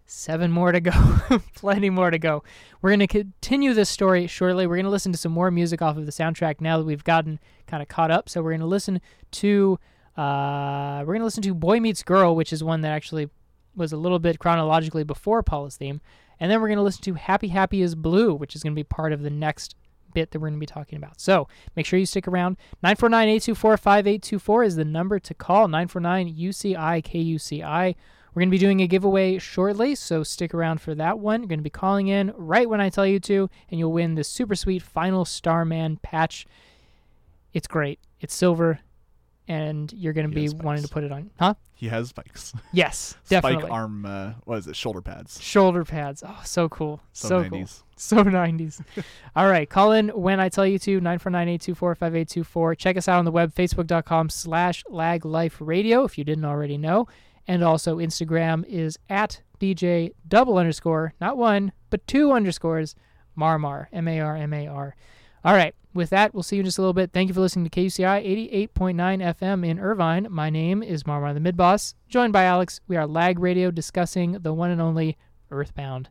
seven 0.06 0.52
more 0.52 0.74
to 0.74 0.82
go. 0.82 0.92
Plenty 1.56 1.90
more 1.90 2.12
to 2.12 2.20
go. 2.20 2.44
We're 2.82 2.90
going 2.90 3.00
to 3.00 3.08
continue 3.08 3.74
this 3.74 3.90
story 3.90 4.28
shortly. 4.28 4.68
We're 4.68 4.76
going 4.76 4.84
to 4.84 4.92
listen 4.92 5.14
to 5.14 5.18
some 5.18 5.32
more 5.32 5.50
music 5.50 5.82
off 5.82 5.96
of 5.96 6.06
the 6.06 6.12
soundtrack 6.12 6.60
now 6.60 6.78
that 6.78 6.84
we've 6.84 7.06
gotten 7.06 7.40
kind 7.68 7.82
of 7.82 7.88
caught 7.88 8.12
up. 8.12 8.28
So 8.28 8.42
we're 8.42 8.52
going 8.52 8.60
to 8.60 8.68
listen 8.68 9.00
to 9.32 9.80
uh, 10.18 11.00
we're 11.00 11.14
going 11.14 11.20
to 11.20 11.26
listen 11.26 11.44
to 11.44 11.54
Boy 11.54 11.80
Meets 11.80 12.04
Girl, 12.04 12.36
which 12.36 12.52
is 12.52 12.64
one 12.64 12.82
that 12.82 12.92
actually 12.92 13.30
was 13.76 13.92
a 13.92 13.98
little 13.98 14.20
bit 14.20 14.40
chronologically 14.40 15.04
before 15.04 15.44
Paula's 15.44 15.76
theme, 15.76 16.02
and 16.40 16.50
then 16.50 16.62
we're 16.62 16.68
going 16.68 16.78
to 16.78 16.84
listen 16.84 17.04
to 17.04 17.14
Happy 17.14 17.50
Happy 17.50 17.82
is 17.82 17.96
Blue, 17.96 18.34
which 18.34 18.56
is 18.56 18.64
going 18.64 18.74
to 18.74 18.80
be 18.80 18.84
part 18.84 19.12
of 19.12 19.22
the 19.22 19.30
next 19.30 19.76
bit 20.16 20.32
that 20.32 20.40
we're 20.40 20.48
going 20.48 20.60
to 20.60 20.60
be 20.60 20.66
talking 20.66 20.98
about. 20.98 21.22
So 21.22 21.48
make 21.76 21.86
sure 21.86 22.00
you 22.00 22.08
stick 22.08 22.28
around. 22.28 22.58
949 22.82 23.28
824 23.28 23.78
5824 23.78 24.64
is 24.64 24.76
the 24.76 24.86
number 24.86 25.20
to 25.20 25.34
call. 25.36 25.68
949 25.68 26.36
UCI 26.36 27.04
KUCI. 27.04 27.96
We're 28.34 28.42
going 28.42 28.50
to 28.50 28.52
be 28.52 28.58
doing 28.58 28.82
a 28.82 28.88
giveaway 28.88 29.38
shortly, 29.38 29.96
so 29.96 30.22
stick 30.24 30.54
around 30.54 30.82
for 30.82 30.94
that 30.96 31.20
one. 31.20 31.42
You're 31.42 31.48
going 31.48 31.60
to 31.60 31.64
be 31.64 31.70
calling 31.70 32.08
in 32.08 32.34
right 32.36 32.68
when 32.68 32.82
I 32.82 32.90
tell 32.90 33.06
you 33.06 33.20
to, 33.22 33.50
and 33.70 33.80
you'll 33.80 33.94
win 33.94 34.16
this 34.16 34.28
super 34.28 34.56
sweet 34.56 34.82
Final 34.82 35.24
Starman 35.24 35.98
patch. 35.98 36.46
It's 37.54 37.68
great. 37.68 38.00
It's 38.20 38.34
silver, 38.34 38.80
and 39.48 39.92
you're 39.94 40.14
going 40.14 40.30
to 40.30 40.34
be 40.36 40.50
wanting 40.50 40.84
to 40.84 40.90
put 40.90 41.04
it 41.04 41.12
on. 41.12 41.30
Huh? 41.40 41.54
He 41.76 41.88
has 41.90 42.10
spikes. 42.10 42.54
Yes, 42.72 43.16
definitely. 43.30 43.62
Spike 43.64 43.72
arm, 43.72 44.06
uh, 44.06 44.34
what 44.46 44.58
is 44.60 44.68
it? 44.68 44.76
Shoulder 44.76 45.02
pads. 45.02 45.42
Shoulder 45.42 45.84
pads. 45.84 46.24
Oh, 46.26 46.42
so 46.46 46.70
cool. 46.70 47.02
So, 47.14 47.28
So, 47.28 47.44
90s. 47.44 47.50
cool. 47.50 47.68
So 47.98 48.24
90s. 48.24 48.84
All 49.36 49.48
right. 49.50 49.70
Call 49.70 49.92
in 49.92 50.10
when 50.10 50.40
I 50.40 50.50
tell 50.50 50.66
you 50.66 50.80
to, 50.80 51.00
949-824-5824. 51.02 52.78
Check 52.78 52.98
us 52.98 53.08
out 53.08 53.20
on 53.20 53.26
the 53.26 53.32
web, 53.32 53.54
facebook.com 53.54 54.30
slash 54.30 54.84
lagliferadio, 54.90 56.06
if 56.06 56.18
you 56.18 56.24
didn't 56.24 56.46
already 56.46 56.78
know. 56.78 57.08
And 57.48 57.64
also 57.64 57.98
Instagram 57.98 58.66
is 58.68 58.98
at 59.10 59.42
DJ 59.60 60.14
double 60.28 60.58
underscore, 60.58 61.14
not 61.22 61.38
one, 61.38 61.72
but 61.90 62.06
two 62.08 62.32
underscores, 62.32 62.96
Marmar, 63.38 63.88
M-A-R-M-A-R. 63.94 64.96
All 65.46 65.54
right. 65.54 65.76
With 65.94 66.10
that, 66.10 66.34
we'll 66.34 66.42
see 66.44 66.56
you 66.56 66.62
in 66.62 66.66
just 66.66 66.80
a 66.80 66.82
little 66.82 66.92
bit. 66.94 67.12
Thank 67.14 67.28
you 67.30 67.34
for 67.36 67.40
listening 67.40 67.70
to 67.70 67.80
KUCI 67.80 68.68
88.9 68.74 69.36
FM 69.38 69.66
in 69.66 69.80
Irvine. 69.80 70.28
My 70.30 70.50
name 70.50 70.82
is 70.84 71.04
Marmar 71.04 71.34
the 71.36 71.40
Mid 71.40 71.56
Boss, 71.56 71.94
joined 72.10 72.34
by 72.34 72.44
Alex. 72.46 72.82
We 72.88 72.98
are 72.98 73.06
Lag 73.08 73.38
Radio 73.40 73.70
discussing 73.72 74.40
the 74.42 74.54
one 74.54 74.72
and 74.72 74.82
only 74.82 75.18
Earthbound. 75.52 76.10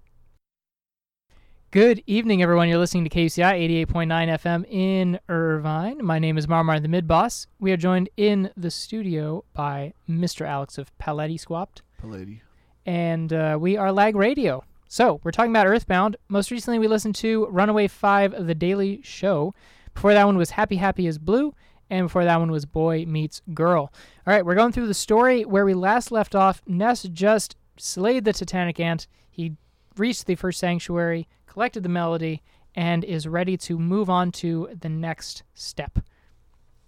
Good 1.70 2.02
evening, 2.06 2.42
everyone. 2.42 2.68
You're 2.68 2.78
listening 2.78 3.02
to 3.04 3.10
KUCI 3.10 3.84
88.9 3.88 4.06
FM 4.38 4.64
in 4.70 5.18
Irvine. 5.28 5.98
My 6.02 6.20
name 6.20 6.38
is 6.38 6.46
Marmar 6.46 6.80
the 6.80 6.88
Mid 6.88 7.08
Boss. 7.08 7.48
We 7.58 7.72
are 7.72 7.76
joined 7.76 8.08
in 8.16 8.50
the 8.56 8.70
studio 8.70 9.44
by 9.52 9.92
Mr. 10.08 10.46
Alex 10.46 10.78
of 10.78 10.96
Paletti 10.98 11.38
Squapt, 11.38 11.82
Paletti. 12.00 12.40
and 12.86 13.32
uh, 13.32 13.58
we 13.60 13.76
are 13.76 13.90
Lag 13.90 14.14
Radio. 14.14 14.62
So, 14.94 15.18
we're 15.24 15.32
talking 15.32 15.50
about 15.50 15.66
Earthbound. 15.66 16.16
Most 16.28 16.52
recently, 16.52 16.78
we 16.78 16.86
listened 16.86 17.16
to 17.16 17.46
Runaway 17.46 17.88
5 17.88 18.32
of 18.32 18.46
The 18.46 18.54
Daily 18.54 19.00
Show. 19.02 19.52
Before 19.92 20.14
that 20.14 20.24
one 20.24 20.36
was 20.36 20.50
Happy 20.50 20.76
Happy 20.76 21.08
is 21.08 21.18
Blue, 21.18 21.52
and 21.90 22.04
before 22.04 22.24
that 22.24 22.38
one 22.38 22.52
was 22.52 22.64
Boy 22.64 23.04
Meets 23.04 23.42
Girl. 23.52 23.92
All 24.24 24.32
right, 24.32 24.46
we're 24.46 24.54
going 24.54 24.70
through 24.70 24.86
the 24.86 24.94
story 24.94 25.44
where 25.44 25.64
we 25.64 25.74
last 25.74 26.12
left 26.12 26.36
off. 26.36 26.62
Ness 26.68 27.02
just 27.02 27.56
slayed 27.76 28.24
the 28.24 28.32
Titanic 28.32 28.78
ant. 28.78 29.08
He 29.28 29.56
reached 29.96 30.26
the 30.26 30.36
first 30.36 30.60
sanctuary, 30.60 31.26
collected 31.46 31.82
the 31.82 31.88
melody, 31.88 32.44
and 32.76 33.02
is 33.02 33.26
ready 33.26 33.56
to 33.56 33.76
move 33.76 34.08
on 34.08 34.30
to 34.30 34.68
the 34.80 34.88
next 34.88 35.42
step. 35.54 35.98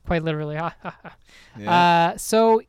Quite 0.06 0.22
literally. 0.22 0.54
Yeah. 1.58 2.12
Uh, 2.12 2.16
so, 2.18 2.60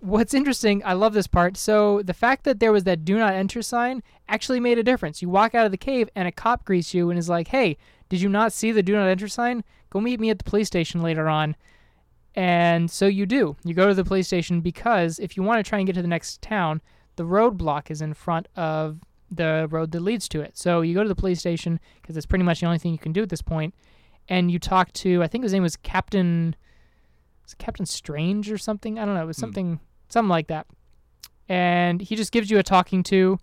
what's 0.00 0.34
interesting, 0.34 0.82
I 0.84 0.92
love 0.92 1.12
this 1.12 1.26
part. 1.26 1.56
So, 1.56 2.02
the 2.02 2.14
fact 2.14 2.44
that 2.44 2.60
there 2.60 2.72
was 2.72 2.84
that 2.84 3.04
do 3.04 3.18
not 3.18 3.34
enter 3.34 3.62
sign 3.62 4.02
actually 4.28 4.60
made 4.60 4.78
a 4.78 4.82
difference. 4.82 5.22
You 5.22 5.28
walk 5.28 5.54
out 5.54 5.66
of 5.66 5.72
the 5.72 5.76
cave, 5.78 6.08
and 6.14 6.28
a 6.28 6.32
cop 6.32 6.64
greets 6.64 6.94
you 6.94 7.10
and 7.10 7.18
is 7.18 7.28
like, 7.28 7.48
hey, 7.48 7.76
did 8.08 8.20
you 8.20 8.28
not 8.28 8.52
see 8.52 8.72
the 8.72 8.82
do 8.82 8.94
not 8.94 9.08
enter 9.08 9.28
sign? 9.28 9.64
Go 9.90 10.00
meet 10.00 10.20
me 10.20 10.30
at 10.30 10.38
the 10.38 10.44
police 10.44 10.66
station 10.66 11.02
later 11.02 11.28
on. 11.28 11.56
And 12.34 12.90
so 12.90 13.06
you 13.06 13.26
do. 13.26 13.56
You 13.64 13.74
go 13.74 13.88
to 13.88 13.94
the 13.94 14.04
police 14.04 14.26
station 14.28 14.60
because 14.60 15.18
if 15.18 15.36
you 15.36 15.42
want 15.42 15.64
to 15.64 15.68
try 15.68 15.78
and 15.78 15.86
get 15.86 15.94
to 15.94 16.02
the 16.02 16.08
next 16.08 16.40
town, 16.40 16.80
the 17.16 17.24
roadblock 17.24 17.90
is 17.90 18.00
in 18.00 18.14
front 18.14 18.46
of 18.54 19.00
the 19.30 19.66
road 19.70 19.90
that 19.92 20.00
leads 20.00 20.28
to 20.28 20.40
it. 20.40 20.56
So 20.56 20.80
you 20.82 20.94
go 20.94 21.02
to 21.02 21.08
the 21.08 21.14
police 21.16 21.40
station 21.40 21.80
because 22.00 22.16
it's 22.16 22.26
pretty 22.26 22.44
much 22.44 22.60
the 22.60 22.66
only 22.66 22.78
thing 22.78 22.92
you 22.92 22.98
can 22.98 23.12
do 23.12 23.22
at 23.22 23.28
this 23.28 23.42
point. 23.42 23.74
point, 23.74 23.74
and 24.28 24.50
you 24.50 24.58
talk 24.58 24.92
to 24.92 25.22
I 25.22 25.26
think 25.26 25.42
his 25.42 25.52
name 25.54 25.62
was 25.62 25.74
Captain, 25.76 26.54
was 27.44 27.54
Captain 27.54 27.86
Strange 27.86 28.52
or 28.52 28.58
something. 28.58 28.98
I 28.98 29.04
don't 29.04 29.14
know. 29.14 29.22
It 29.22 29.26
was 29.26 29.38
Hmm. 29.38 29.40
something 29.40 29.80
something 30.08 30.28
like 30.28 30.48
that, 30.48 30.66
and 31.48 32.00
he 32.00 32.16
just 32.16 32.32
gives 32.32 32.50
you 32.50 32.58
a 32.58 32.62
talking 32.62 33.02
to, 33.04 33.38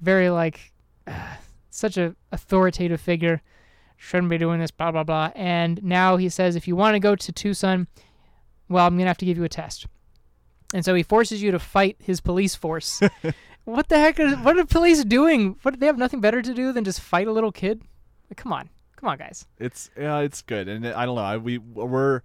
very 0.00 0.30
like, 0.30 0.72
such 1.70 1.96
a 1.96 2.14
authoritative 2.32 3.00
figure. 3.00 3.42
Shouldn't 3.98 4.28
be 4.28 4.38
doing 4.38 4.60
this, 4.60 4.70
blah 4.70 4.90
blah 4.90 5.04
blah. 5.04 5.32
And 5.34 5.82
now 5.82 6.16
he 6.16 6.28
says 6.28 6.54
if 6.54 6.68
you 6.68 6.76
want 6.76 6.94
to 6.94 7.00
go 7.00 7.16
to 7.16 7.32
Twoson, 7.32 7.86
well, 8.68 8.86
I'm 8.86 8.96
gonna 8.96 9.08
have 9.08 9.18
to 9.18 9.24
give 9.24 9.38
you 9.38 9.44
a 9.44 9.48
test. 9.48 9.86
And 10.74 10.84
so 10.84 10.94
he 10.94 11.02
forces 11.02 11.42
you 11.42 11.50
to 11.50 11.58
fight 11.58 11.96
his 11.98 12.20
police 12.20 12.54
force. 12.54 13.00
what 13.64 13.88
the 13.88 13.98
heck? 13.98 14.18
Are, 14.20 14.36
what 14.36 14.58
are 14.58 14.64
police 14.64 15.04
doing? 15.04 15.56
What 15.62 15.78
they 15.80 15.86
have 15.86 15.98
nothing 15.98 16.20
better 16.20 16.42
to 16.42 16.54
do 16.54 16.72
than 16.72 16.84
just 16.84 17.00
fight 17.00 17.26
a 17.26 17.32
little 17.32 17.52
kid? 17.52 17.82
Like, 18.28 18.36
come 18.36 18.52
on, 18.52 18.68
come 18.96 19.08
on, 19.08 19.18
guys. 19.18 19.46
It's 19.58 19.90
yeah, 19.96 20.18
it's 20.18 20.42
good, 20.42 20.68
and 20.68 20.86
I 20.86 21.06
don't 21.06 21.16
know. 21.16 21.22
I, 21.22 21.36
we 21.36 21.58
we're 21.58 22.22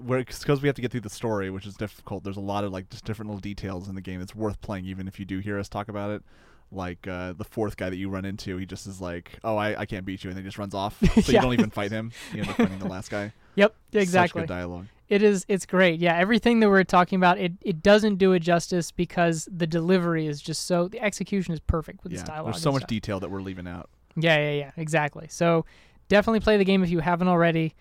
we're 0.00 0.18
because 0.24 0.62
we 0.62 0.68
have 0.68 0.76
to 0.76 0.82
get 0.82 0.90
through 0.90 1.00
the 1.02 1.10
story, 1.10 1.50
which 1.50 1.66
is 1.66 1.74
difficult. 1.74 2.24
There's 2.24 2.36
a 2.36 2.40
lot 2.40 2.64
of 2.64 2.72
like 2.72 2.88
just 2.90 3.04
different 3.04 3.30
little 3.30 3.40
details 3.40 3.88
in 3.88 3.94
the 3.94 4.00
game. 4.00 4.18
that's 4.20 4.34
worth 4.34 4.60
playing, 4.60 4.86
even 4.86 5.08
if 5.08 5.18
you 5.18 5.24
do 5.24 5.38
hear 5.38 5.58
us 5.58 5.68
talk 5.68 5.88
about 5.88 6.10
it. 6.10 6.22
Like 6.70 7.08
uh, 7.08 7.32
the 7.32 7.44
fourth 7.44 7.78
guy 7.78 7.88
that 7.88 7.96
you 7.96 8.10
run 8.10 8.26
into, 8.26 8.58
he 8.58 8.66
just 8.66 8.86
is 8.86 9.00
like, 9.00 9.38
"Oh, 9.42 9.56
I, 9.56 9.80
I 9.80 9.86
can't 9.86 10.04
beat 10.04 10.22
you," 10.22 10.28
and 10.28 10.36
then 10.36 10.44
he 10.44 10.48
just 10.48 10.58
runs 10.58 10.74
off. 10.74 10.96
So 11.22 11.32
Yeah. 11.32 11.38
you 11.38 11.42
don't 11.42 11.54
even 11.54 11.70
fight 11.70 11.90
him. 11.90 12.12
You 12.34 12.40
end 12.42 12.50
up 12.50 12.56
fighting 12.56 12.78
the 12.78 12.88
last 12.88 13.10
guy. 13.10 13.32
Yep, 13.54 13.74
Such 13.92 14.02
exactly. 14.02 14.42
good 14.42 14.48
dialogue. 14.48 14.86
It 15.08 15.20
is. 15.20 15.44
It's 15.48 15.66
great. 15.66 15.98
Yeah, 15.98 16.16
everything 16.16 16.60
that 16.60 16.68
we're 16.68 16.84
talking 16.84 17.16
about, 17.16 17.38
it, 17.38 17.52
it 17.62 17.82
doesn't 17.82 18.16
do 18.16 18.32
it 18.34 18.38
justice 18.38 18.92
because 18.92 19.48
the 19.50 19.66
delivery 19.66 20.26
is 20.28 20.40
just 20.40 20.66
so. 20.68 20.86
The 20.86 21.00
execution 21.00 21.54
is 21.54 21.58
perfect 21.60 22.04
with 22.04 22.12
Yeah, 22.12 22.18
this 22.20 22.28
dialogue. 22.28 22.52
there's 22.52 22.62
so 22.62 22.70
much 22.70 22.82
stuff. 22.82 22.88
detail 22.90 23.18
that 23.20 23.30
we're 23.30 23.40
leaving 23.40 23.66
out. 23.66 23.88
Yeah, 24.14 24.36
yeah, 24.38 24.52
yeah, 24.52 24.70
exactly. 24.76 25.26
So 25.28 25.64
definitely 26.08 26.38
play 26.38 26.56
the 26.56 26.64
game 26.64 26.84
if 26.84 26.90
you 26.90 27.00
haven't 27.00 27.26
already. 27.26 27.74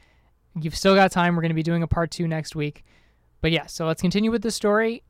You've 0.62 0.76
still 0.76 0.96
got 0.96 1.12
time. 1.12 1.36
We're 1.36 1.42
going 1.42 1.50
to 1.50 1.56
be 1.56 1.64
doing 1.64 1.84
a 1.84 1.88
part 1.88 2.12
two 2.12 2.28
next 2.28 2.56
week. 2.56 2.84
But 3.42 3.52
yeah, 3.52 3.66
so 3.68 3.86
let's 3.86 4.02
continue 4.02 4.32
with 4.32 4.42
the 4.42 4.52
story. 4.52 5.04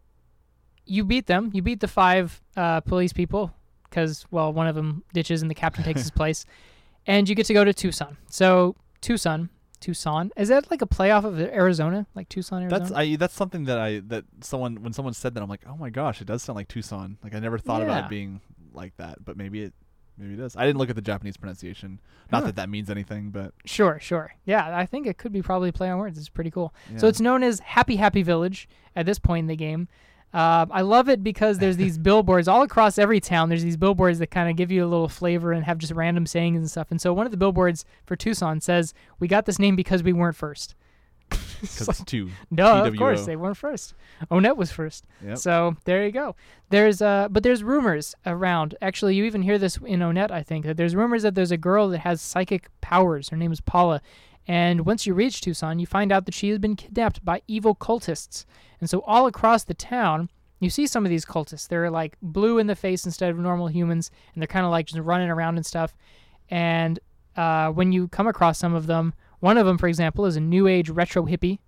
You 0.86 1.04
beat 1.04 1.28
them. 1.28 1.52
You 1.54 1.62
beat 1.62 1.80
the 1.80 1.88
five 1.88 2.42
uh, 2.56 2.82
police 2.82 3.14
people 3.14 3.54
because, 3.90 4.26
well, 4.32 4.52
one 4.52 4.68
of 4.68 4.76
them 4.76 5.04
ditches 5.14 5.42
and 5.42 5.50
the 5.50 5.56
captain 5.56 5.84
takes 5.84 6.02
his 6.02 6.12
place. 6.22 6.46
And 7.06 7.28
you 7.28 7.36
get 7.36 7.46
to 7.48 7.54
go 7.54 7.64
to 7.64 7.74
Twoson. 7.74 8.18
So 8.30 8.76
Twoson, 9.02 9.50
Twoson, 9.80 10.32
is 10.36 10.50
that 10.50 10.70
like 10.70 10.82
a 10.82 10.88
playoff 10.88 11.24
of 11.24 11.40
Arizona? 11.40 12.06
Like 12.16 12.28
Tucson, 12.30 12.64
Arizona? 12.64 12.80
That's 12.80 12.92
I. 12.92 13.16
That's 13.16 13.34
something 13.34 13.66
that 13.66 13.80
I 13.80 14.00
that 14.08 14.26
someone 14.42 14.84
when 14.84 14.92
someone 14.92 15.14
said 15.14 15.34
that 15.36 15.44
I'm 15.44 15.50
like, 15.50 15.62
oh 15.68 15.78
my 15.78 15.90
gosh, 15.90 16.20
it 16.22 16.28
does 16.28 16.44
sound 16.44 16.58
like 16.58 16.68
Tucson. 16.68 17.18
Like 17.24 17.34
I 17.34 17.40
never 17.40 17.58
thought 17.58 17.82
about 17.82 18.06
it 18.06 18.10
being 18.10 18.42
like 18.74 18.96
that, 18.98 19.24
but 19.24 19.38
maybe 19.38 19.64
it 19.64 19.74
maybe 20.18 20.34
it 20.34 20.40
is. 20.40 20.56
I 20.56 20.66
didn't 20.66 20.78
look 20.80 20.90
at 20.90 20.96
the 20.96 21.02
Japanese 21.02 21.38
pronunciation. 21.38 22.00
Not 22.32 22.42
Huh. 22.42 22.48
that 22.48 22.56
that 22.58 22.70
means 22.70 22.90
anything, 22.90 23.30
but 23.30 23.54
Sure, 23.66 24.00
sure. 24.02 24.34
Yeah, 24.46 24.76
I 24.78 24.86
think 24.86 25.08
it 25.08 25.18
could 25.18 25.32
be 25.32 25.42
probably 25.42 25.70
a 25.70 25.74
play 25.74 25.90
on 25.90 25.98
words. 26.00 26.18
It's 26.18 26.30
pretty 26.30 26.52
cool. 26.52 26.74
So 26.98 27.08
it's 27.08 27.22
known 27.22 27.44
as 27.44 27.60
Happy 27.60 27.96
Happy 27.98 28.24
Village 28.24 28.68
at 28.96 29.06
this 29.06 29.20
point 29.20 29.44
in 29.46 29.48
the 29.48 29.56
game. 29.56 29.88
Um, 30.34 30.70
I 30.74 30.82
love 30.82 31.08
it 31.08 31.24
because 31.24 31.58
there's 31.60 31.78
these 31.78 31.98
billboards 32.10 32.50
all 32.50 32.62
across 32.62 32.98
every 32.98 33.22
town. 33.22 33.48
There's 33.48 33.64
these 33.64 33.78
billboards 33.78 34.20
that 34.20 34.28
kind 34.28 34.50
of 34.50 34.58
give 34.58 34.72
you 34.72 34.84
a 34.84 34.88
little 34.88 35.08
flavor 35.08 35.54
and 35.54 35.64
have 35.64 35.78
just 35.78 35.94
random 35.94 36.26
sayings 36.26 36.58
and 36.58 36.70
stuff. 36.70 36.92
And 36.92 37.00
so 37.00 37.14
one 37.14 37.26
of 37.26 37.32
the 37.32 37.38
billboards 37.38 37.86
for 38.06 38.18
Twoson 38.18 38.62
says, 38.62 38.94
"We 39.20 39.28
got 39.30 39.46
this 39.46 39.58
name 39.58 39.76
because 39.78 40.04
we 40.04 40.12
weren't 40.12 40.36
first." 40.36 40.76
Because 41.30 41.88
it's 41.90 42.04
two. 42.04 42.30
No, 42.52 42.86
of 42.86 42.96
course 42.96 43.26
they 43.26 43.36
weren't 43.36 43.58
first. 43.58 43.94
Onett 44.32 44.58
was 44.58 44.72
first. 44.72 45.06
Yep. 45.26 45.38
So 45.38 45.76
there 45.86 46.06
you 46.06 46.12
go. 46.12 46.36
There's 46.70 47.02
uh, 47.02 47.28
but 47.30 47.44
there's 47.44 47.64
rumors 47.64 48.16
around. 48.26 48.76
Actually, 48.82 49.16
you 49.16 49.26
even 49.26 49.42
hear 49.42 49.58
this 49.58 49.78
in 49.78 50.00
Onett. 50.00 50.32
I 50.32 50.44
think 50.44 50.66
that 50.66 50.78
there's 50.78 50.96
rumors 50.96 51.24
that 51.24 51.36
there's 51.36 51.52
a 51.52 51.58
girl 51.58 51.90
that 51.90 52.00
has 52.00 52.22
psychic 52.22 52.70
powers. 52.82 53.30
Her 53.30 53.38
name 53.38 53.52
is 53.52 53.62
Paula, 53.62 54.02
and 54.48 54.86
once 54.86 55.06
you 55.06 55.14
reach 55.14 55.42
Twoson, 55.42 55.80
you 55.80 55.86
find 55.86 56.12
out 56.12 56.26
that 56.26 56.34
she 56.34 56.50
has 56.50 56.60
been 56.60 56.76
kidnapped 56.76 57.24
by 57.24 57.42
evil 57.48 57.76
cultists. 57.76 58.46
And 58.80 58.90
so 58.90 59.02
all 59.02 59.28
across 59.28 59.64
the 59.64 59.74
town, 59.74 60.30
you 60.60 60.70
see 60.70 60.88
some 60.88 61.06
of 61.06 61.10
these 61.10 61.26
cultists. 61.26 61.68
They're 61.68 61.92
like 61.92 62.18
blue 62.22 62.58
in 62.58 62.68
the 62.68 62.76
face 62.76 63.06
instead 63.06 63.30
of 63.30 63.38
normal 63.38 63.68
humans, 63.68 64.10
and 64.34 64.42
they're 64.42 64.48
kind 64.48 64.66
of 64.66 64.72
like 64.72 64.88
just 64.88 65.00
running 65.00 65.30
around 65.30 65.58
and 65.58 65.66
stuff. 65.66 65.96
And 66.50 67.00
uh, 67.36 67.72
when 67.72 67.92
you 67.92 68.08
come 68.08 68.28
across 68.28 68.58
some 68.58 68.74
of 68.74 68.88
them, 68.88 69.14
one 69.40 69.58
of 69.58 69.66
them, 69.66 69.78
for 69.78 69.88
example, 69.88 70.26
is 70.26 70.36
a 70.36 70.42
new 70.42 70.68
age 70.68 70.90
retro 70.90 71.26
hippie. 71.26 71.60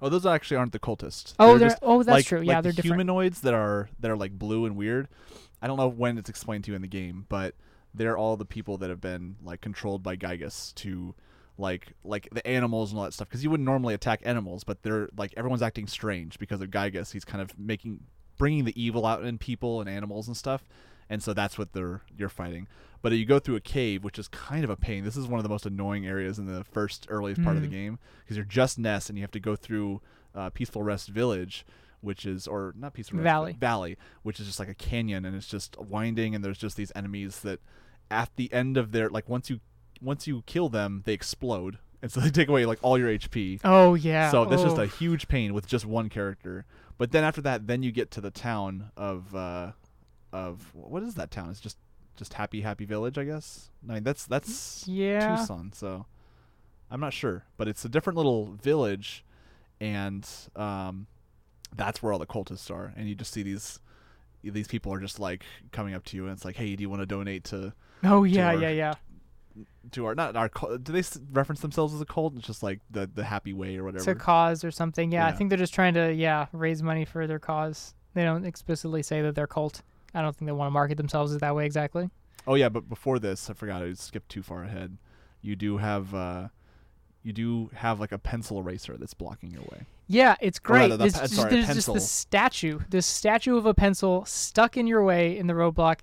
Oh, 0.00 0.08
those 0.08 0.26
actually 0.26 0.58
aren't 0.58 0.72
the 0.72 0.78
cultists. 0.78 1.34
Oh, 1.38 1.58
they're, 1.58 1.70
just 1.70 1.82
oh, 1.82 2.02
that's 2.02 2.08
like, 2.08 2.26
true. 2.26 2.40
Yeah, 2.40 2.60
the 2.60 2.64
they're 2.64 2.72
different. 2.72 2.94
humanoids 2.94 3.40
that 3.40 3.54
are 3.54 3.88
that 4.00 4.10
are 4.10 4.16
like 4.16 4.38
blue 4.38 4.64
and 4.64 4.76
weird. 4.76 5.08
I 5.60 5.66
don't 5.66 5.76
know 5.76 5.88
when 5.88 6.18
it's 6.18 6.30
explained 6.30 6.64
to 6.64 6.70
you 6.70 6.76
in 6.76 6.82
the 6.82 6.88
game, 6.88 7.26
but 7.28 7.54
they're 7.94 8.16
all 8.16 8.36
the 8.36 8.44
people 8.44 8.78
that 8.78 8.90
have 8.90 9.00
been 9.00 9.36
like 9.42 9.60
controlled 9.60 10.02
by 10.02 10.16
Giygas 10.16 10.74
to 10.76 11.14
like 11.56 11.94
like 12.04 12.28
the 12.30 12.46
animals 12.46 12.92
and 12.92 12.98
all 12.98 13.04
that 13.04 13.12
stuff. 13.12 13.28
Because 13.28 13.42
you 13.42 13.50
wouldn't 13.50 13.66
normally 13.66 13.94
attack 13.94 14.20
animals, 14.24 14.62
but 14.62 14.82
they're 14.82 15.08
like 15.16 15.34
everyone's 15.36 15.62
acting 15.62 15.88
strange 15.88 16.38
because 16.38 16.60
of 16.60 16.70
Giygas. 16.70 17.12
He's 17.12 17.24
kind 17.24 17.42
of 17.42 17.58
making 17.58 18.00
bringing 18.36 18.64
the 18.64 18.80
evil 18.80 19.04
out 19.04 19.24
in 19.24 19.36
people 19.36 19.80
and 19.80 19.90
animals 19.90 20.28
and 20.28 20.36
stuff. 20.36 20.62
And 21.10 21.22
so 21.22 21.34
that's 21.34 21.58
what 21.58 21.72
they're 21.72 22.02
you're 22.16 22.28
fighting. 22.28 22.68
But 23.00 23.12
you 23.12 23.24
go 23.24 23.38
through 23.38 23.56
a 23.56 23.60
cave, 23.60 24.02
which 24.02 24.18
is 24.18 24.26
kind 24.28 24.64
of 24.64 24.70
a 24.70 24.76
pain. 24.76 25.04
This 25.04 25.16
is 25.16 25.26
one 25.28 25.38
of 25.38 25.44
the 25.44 25.48
most 25.48 25.66
annoying 25.66 26.06
areas 26.06 26.38
in 26.38 26.46
the 26.46 26.64
first 26.64 27.06
earliest 27.08 27.42
part 27.44 27.56
of 27.56 27.62
the 27.62 27.68
Mhm. 27.68 27.72
game 27.72 27.98
because 28.24 28.36
you're 28.36 28.44
just 28.44 28.78
Ness 28.78 29.08
and 29.08 29.16
you 29.16 29.22
have 29.22 29.30
to 29.32 29.40
go 29.40 29.54
through 29.56 30.00
uh, 30.34 30.50
Peaceful 30.50 30.82
Rest 30.82 31.08
Village, 31.08 31.64
which 32.00 32.26
is 32.26 32.46
or 32.46 32.74
not 32.76 32.94
Peaceful 32.94 33.18
Rest 33.18 33.24
Valley. 33.24 33.52
Valley, 33.58 33.96
which 34.22 34.38
is 34.40 34.46
just 34.46 34.58
like 34.58 34.68
a 34.68 34.74
canyon 34.74 35.24
and 35.24 35.34
it's 35.36 35.46
just 35.48 35.76
winding 35.78 36.34
and 36.34 36.44
there's 36.44 36.58
just 36.58 36.76
these 36.76 36.92
enemies 36.94 37.40
that 37.40 37.60
at 38.10 38.30
the 38.36 38.52
end 38.52 38.76
of 38.76 38.92
their 38.92 39.08
like 39.08 39.28
once 39.28 39.48
you 39.50 39.60
once 40.00 40.26
you 40.26 40.42
kill 40.46 40.68
them 40.68 41.02
they 41.06 41.12
explode 41.12 41.78
and 42.02 42.12
so 42.12 42.20
they 42.20 42.30
take 42.30 42.48
away 42.48 42.64
like 42.66 42.78
all 42.82 42.96
your 42.98 43.08
HP. 43.08 43.60
Oh 43.64 43.94
yeah. 43.94 44.30
So 44.30 44.44
that's 44.44 44.62
just 44.62 44.78
Oh. 44.78 44.82
a 44.82 44.86
huge 44.86 45.26
pain 45.28 45.54
with 45.54 45.66
just 45.66 45.84
one 45.86 46.08
character. 46.08 46.64
But 46.98 47.10
then 47.12 47.24
after 47.24 47.40
that, 47.42 47.66
then 47.66 47.82
you 47.82 47.90
get 47.90 48.10
to 48.12 48.20
the 48.20 48.30
town 48.30 48.90
of 48.96 49.34
uh, 49.34 49.72
of 50.32 50.72
what 50.74 51.02
is 51.02 51.14
that 51.14 51.30
town? 51.30 51.50
It's 51.50 51.60
just 51.60 51.78
just 52.18 52.34
Happy 52.34 52.60
Happy 52.60 52.84
Village, 52.84 53.16
I 53.16 53.24
guess. 53.24 53.70
I 53.88 53.94
mean 53.94 54.02
that's 54.04 54.26
that's 54.26 54.86
yeah. 54.86 55.36
Twoson, 55.38 55.74
so 55.74 56.04
I'm 56.90 57.00
not 57.00 57.12
sure, 57.12 57.44
but 57.56 57.68
it's 57.68 57.84
a 57.84 57.88
different 57.88 58.16
little 58.16 58.46
village, 58.62 59.24
and 59.80 60.28
um, 60.56 61.06
that's 61.74 62.02
where 62.02 62.12
all 62.12 62.18
the 62.18 62.26
cultists 62.26 62.70
are, 62.70 62.92
and 62.96 63.08
you 63.08 63.14
just 63.14 63.32
see 63.32 63.42
these 63.42 63.80
these 64.42 64.68
people 64.68 64.92
are 64.92 65.00
just 65.00 65.18
like 65.18 65.44
coming 65.72 65.94
up 65.94 66.04
to 66.06 66.16
you, 66.16 66.24
and 66.24 66.32
it's 66.32 66.44
like, 66.44 66.56
hey, 66.56 66.76
do 66.76 66.82
you 66.82 66.90
want 66.90 67.02
to 67.02 67.06
donate 67.06 67.44
to 67.44 67.72
Oh 68.04 68.24
yeah, 68.24 68.48
our- 68.48 68.56
yeah, 68.60 68.68
yeah. 68.70 68.94
to 69.92 70.06
our 70.06 70.14
not 70.14 70.36
our? 70.36 70.48
Do 70.78 70.92
they 70.92 71.02
reference 71.32 71.60
themselves 71.60 71.92
as 71.94 72.00
a 72.00 72.04
cult? 72.06 72.36
It's 72.36 72.46
just 72.46 72.62
like 72.62 72.80
the 72.90 73.08
the 73.12 73.24
happy 73.24 73.52
way 73.52 73.76
or 73.76 73.84
whatever. 73.84 73.98
It's 73.98 74.06
a 74.06 74.14
cause 74.14 74.64
or 74.64 74.70
something. 74.70 75.12
Yeah, 75.12 75.26
I 75.26 75.32
think 75.32 75.50
they're 75.50 75.58
just 75.58 75.74
trying 75.74 75.94
to 75.94 76.12
yeah 76.12 76.46
raise 76.52 76.82
money 76.82 77.04
for 77.04 77.26
their 77.26 77.38
cause. 77.38 77.94
They 78.14 78.24
don't 78.24 78.44
explicitly 78.46 79.02
say 79.02 79.20
that 79.22 79.34
they're 79.34 79.46
cult. 79.46 79.82
I 80.18 80.22
don't 80.22 80.34
think 80.36 80.46
they 80.46 80.52
want 80.52 80.68
to 80.68 80.72
market 80.72 80.96
themselves 80.96 81.36
that 81.36 81.54
way 81.54 81.64
exactly. 81.64 82.10
Oh 82.46 82.54
yeah, 82.54 82.68
but 82.68 82.88
before 82.88 83.18
this, 83.18 83.48
I 83.50 83.52
forgot 83.52 83.82
I 83.82 83.92
skipped 83.92 84.30
too 84.30 84.42
far 84.42 84.64
ahead. 84.64 84.96
You 85.42 85.54
do 85.54 85.76
have 85.78 86.14
uh, 86.14 86.48
you 87.22 87.32
do 87.32 87.70
have 87.74 88.00
like 88.00 88.12
a 88.12 88.18
pencil 88.18 88.58
eraser 88.58 88.96
that's 88.96 89.14
blocking 89.14 89.50
your 89.50 89.62
way. 89.62 89.82
Yeah, 90.06 90.34
it's 90.40 90.58
great. 90.58 90.88
the 90.88 90.96
just- 90.96 91.34
sorry, 91.34 91.50
there's 91.50 91.66
just 91.74 91.92
this 91.92 92.10
statue, 92.10 92.80
this 92.88 93.06
statue 93.06 93.56
of 93.56 93.66
a 93.66 93.74
pencil 93.74 94.24
stuck 94.24 94.76
in 94.76 94.86
your 94.86 95.04
way 95.04 95.36
in 95.36 95.46
the 95.46 95.52
roadblock. 95.52 96.00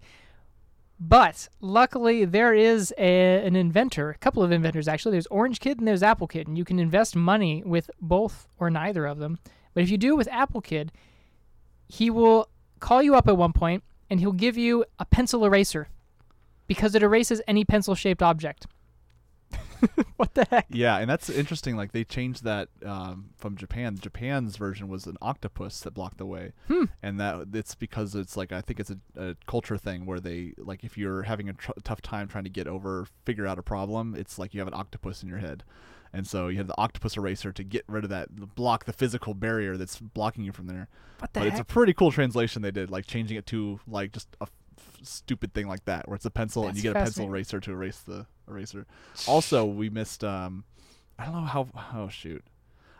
But 0.98 1.50
luckily, 1.60 2.24
there 2.24 2.54
is 2.54 2.94
a, 2.98 3.46
an 3.46 3.56
inventor, 3.56 4.12
a 4.12 4.18
couple 4.18 4.44
of 4.44 4.52
inventors 4.52 4.88
actually. 4.88 5.12
There's 5.14 5.28
Orange 5.28 5.60
Kid 5.60 5.80
and 5.80 5.88
there's 5.88 6.04
Apple 6.04 6.28
Kid, 6.28 6.48
and 6.48 6.58
you 6.58 6.64
can 6.64 6.80
invest 6.80 7.16
money 7.16 7.64
with 7.66 7.90
both 8.00 8.48
or 8.60 8.70
neither 8.70 9.06
of 9.06 9.18
them. 9.18 9.38
But 9.74 9.84
if 9.84 9.90
you 9.90 9.98
do 9.98 10.16
with 10.16 10.30
Apple 10.32 10.62
Kid, 10.62 10.92
he 11.90 12.10
will 12.10 12.48
call 12.80 13.02
you 13.02 13.16
up 13.16 13.28
at 13.28 13.36
one 13.36 13.52
point 13.52 13.84
and 14.10 14.20
he'll 14.20 14.32
give 14.32 14.58
you 14.58 14.86
a 15.00 15.06
pencil 15.06 15.46
eraser 15.46 15.90
because 16.68 16.96
it 16.96 17.04
erases 17.04 17.42
any 17.48 17.64
pencil-shaped 17.66 18.22
object. 18.22 18.68
what 20.16 20.34
the 20.34 20.46
heck? 20.50 20.66
Yeah, 20.70 20.98
and 20.98 21.10
that's 21.10 21.30
interesting. 21.30 21.76
Like 21.76 21.92
they 21.92 22.04
changed 22.04 22.44
that 22.44 22.70
um, 22.86 23.30
from 23.38 23.56
Japan. 23.56 23.98
Japan's 24.00 24.58
version 24.58 24.88
was 24.88 25.06
an 25.06 25.18
octopus 25.22 25.82
that 25.82 25.94
blocked 25.94 26.18
the 26.18 26.26
way, 26.26 26.54
Hmm. 26.68 26.86
and 27.04 27.20
that 27.20 27.48
it's 27.54 27.76
because 27.76 28.16
it's 28.16 28.36
like 28.38 28.52
I 28.52 28.62
think 28.62 28.80
it's 28.80 28.90
a, 28.90 28.98
a 29.18 29.36
culture 29.48 29.78
thing 29.78 30.06
where 30.06 30.20
they 30.20 30.54
like 30.58 30.84
if 30.84 30.98
you're 30.98 31.24
having 31.24 31.50
a 31.50 31.54
tr- 31.54 31.72
tough 31.84 32.02
time 32.02 32.28
trying 32.28 32.46
to 32.46 32.50
get 32.50 32.68
over 32.68 33.06
figure 33.26 33.46
out 33.46 33.60
a 33.60 33.64
problem, 33.64 34.16
it's 34.16 34.40
like 34.40 34.54
you 34.54 34.60
have 34.62 34.68
an 34.68 34.74
octopus 34.74 35.22
in 35.22 35.30
your 35.30 35.40
head, 35.40 35.64
and 36.16 36.26
so 36.26 36.48
you 36.48 36.58
have 36.58 36.68
the 36.68 36.78
octopus 36.78 37.18
eraser 37.18 37.52
to 37.52 37.64
get 37.64 37.84
rid 37.88 38.04
of 38.04 38.10
that 38.10 38.56
block 38.56 38.86
the 38.86 38.94
physical 38.94 39.34
barrier 39.34 39.78
that's 39.78 40.00
blocking 40.00 40.44
you 40.44 40.52
from 40.52 40.68
there. 40.68 40.88
What 41.20 41.34
the 41.34 41.42
but 41.42 41.48
it's 41.48 41.60
a 41.60 41.64
pretty 41.64 41.94
cool 41.94 42.12
translation 42.12 42.62
they 42.62 42.72
did, 42.72 42.90
like 42.90 43.06
changing 43.06 43.38
it 43.38 43.46
to 43.48 43.80
like 43.88 44.14
just 44.14 44.30
a 44.42 44.44
f- 44.44 44.52
stupid 45.04 45.54
thing 45.54 45.68
like 45.68 45.86
that, 45.86 46.08
where 46.08 46.16
it's 46.16 46.26
a 46.26 46.32
pencil 46.32 46.68
and 46.68 46.76
you 46.76 46.84
get 46.84 46.92
a 46.92 47.00
pencil 47.00 47.28
eraser 47.28 47.60
to 47.60 47.72
erase 47.72 48.00
the 48.00 48.26
eraser. 48.50 48.86
Also, 49.28 49.66
we 49.66 49.90
missed. 49.90 50.24
Um, 50.24 50.64
I 51.20 51.26
don't 51.26 51.34
know 51.34 51.42
how. 51.42 51.68
Oh 51.94 52.10
shoot, 52.10 52.44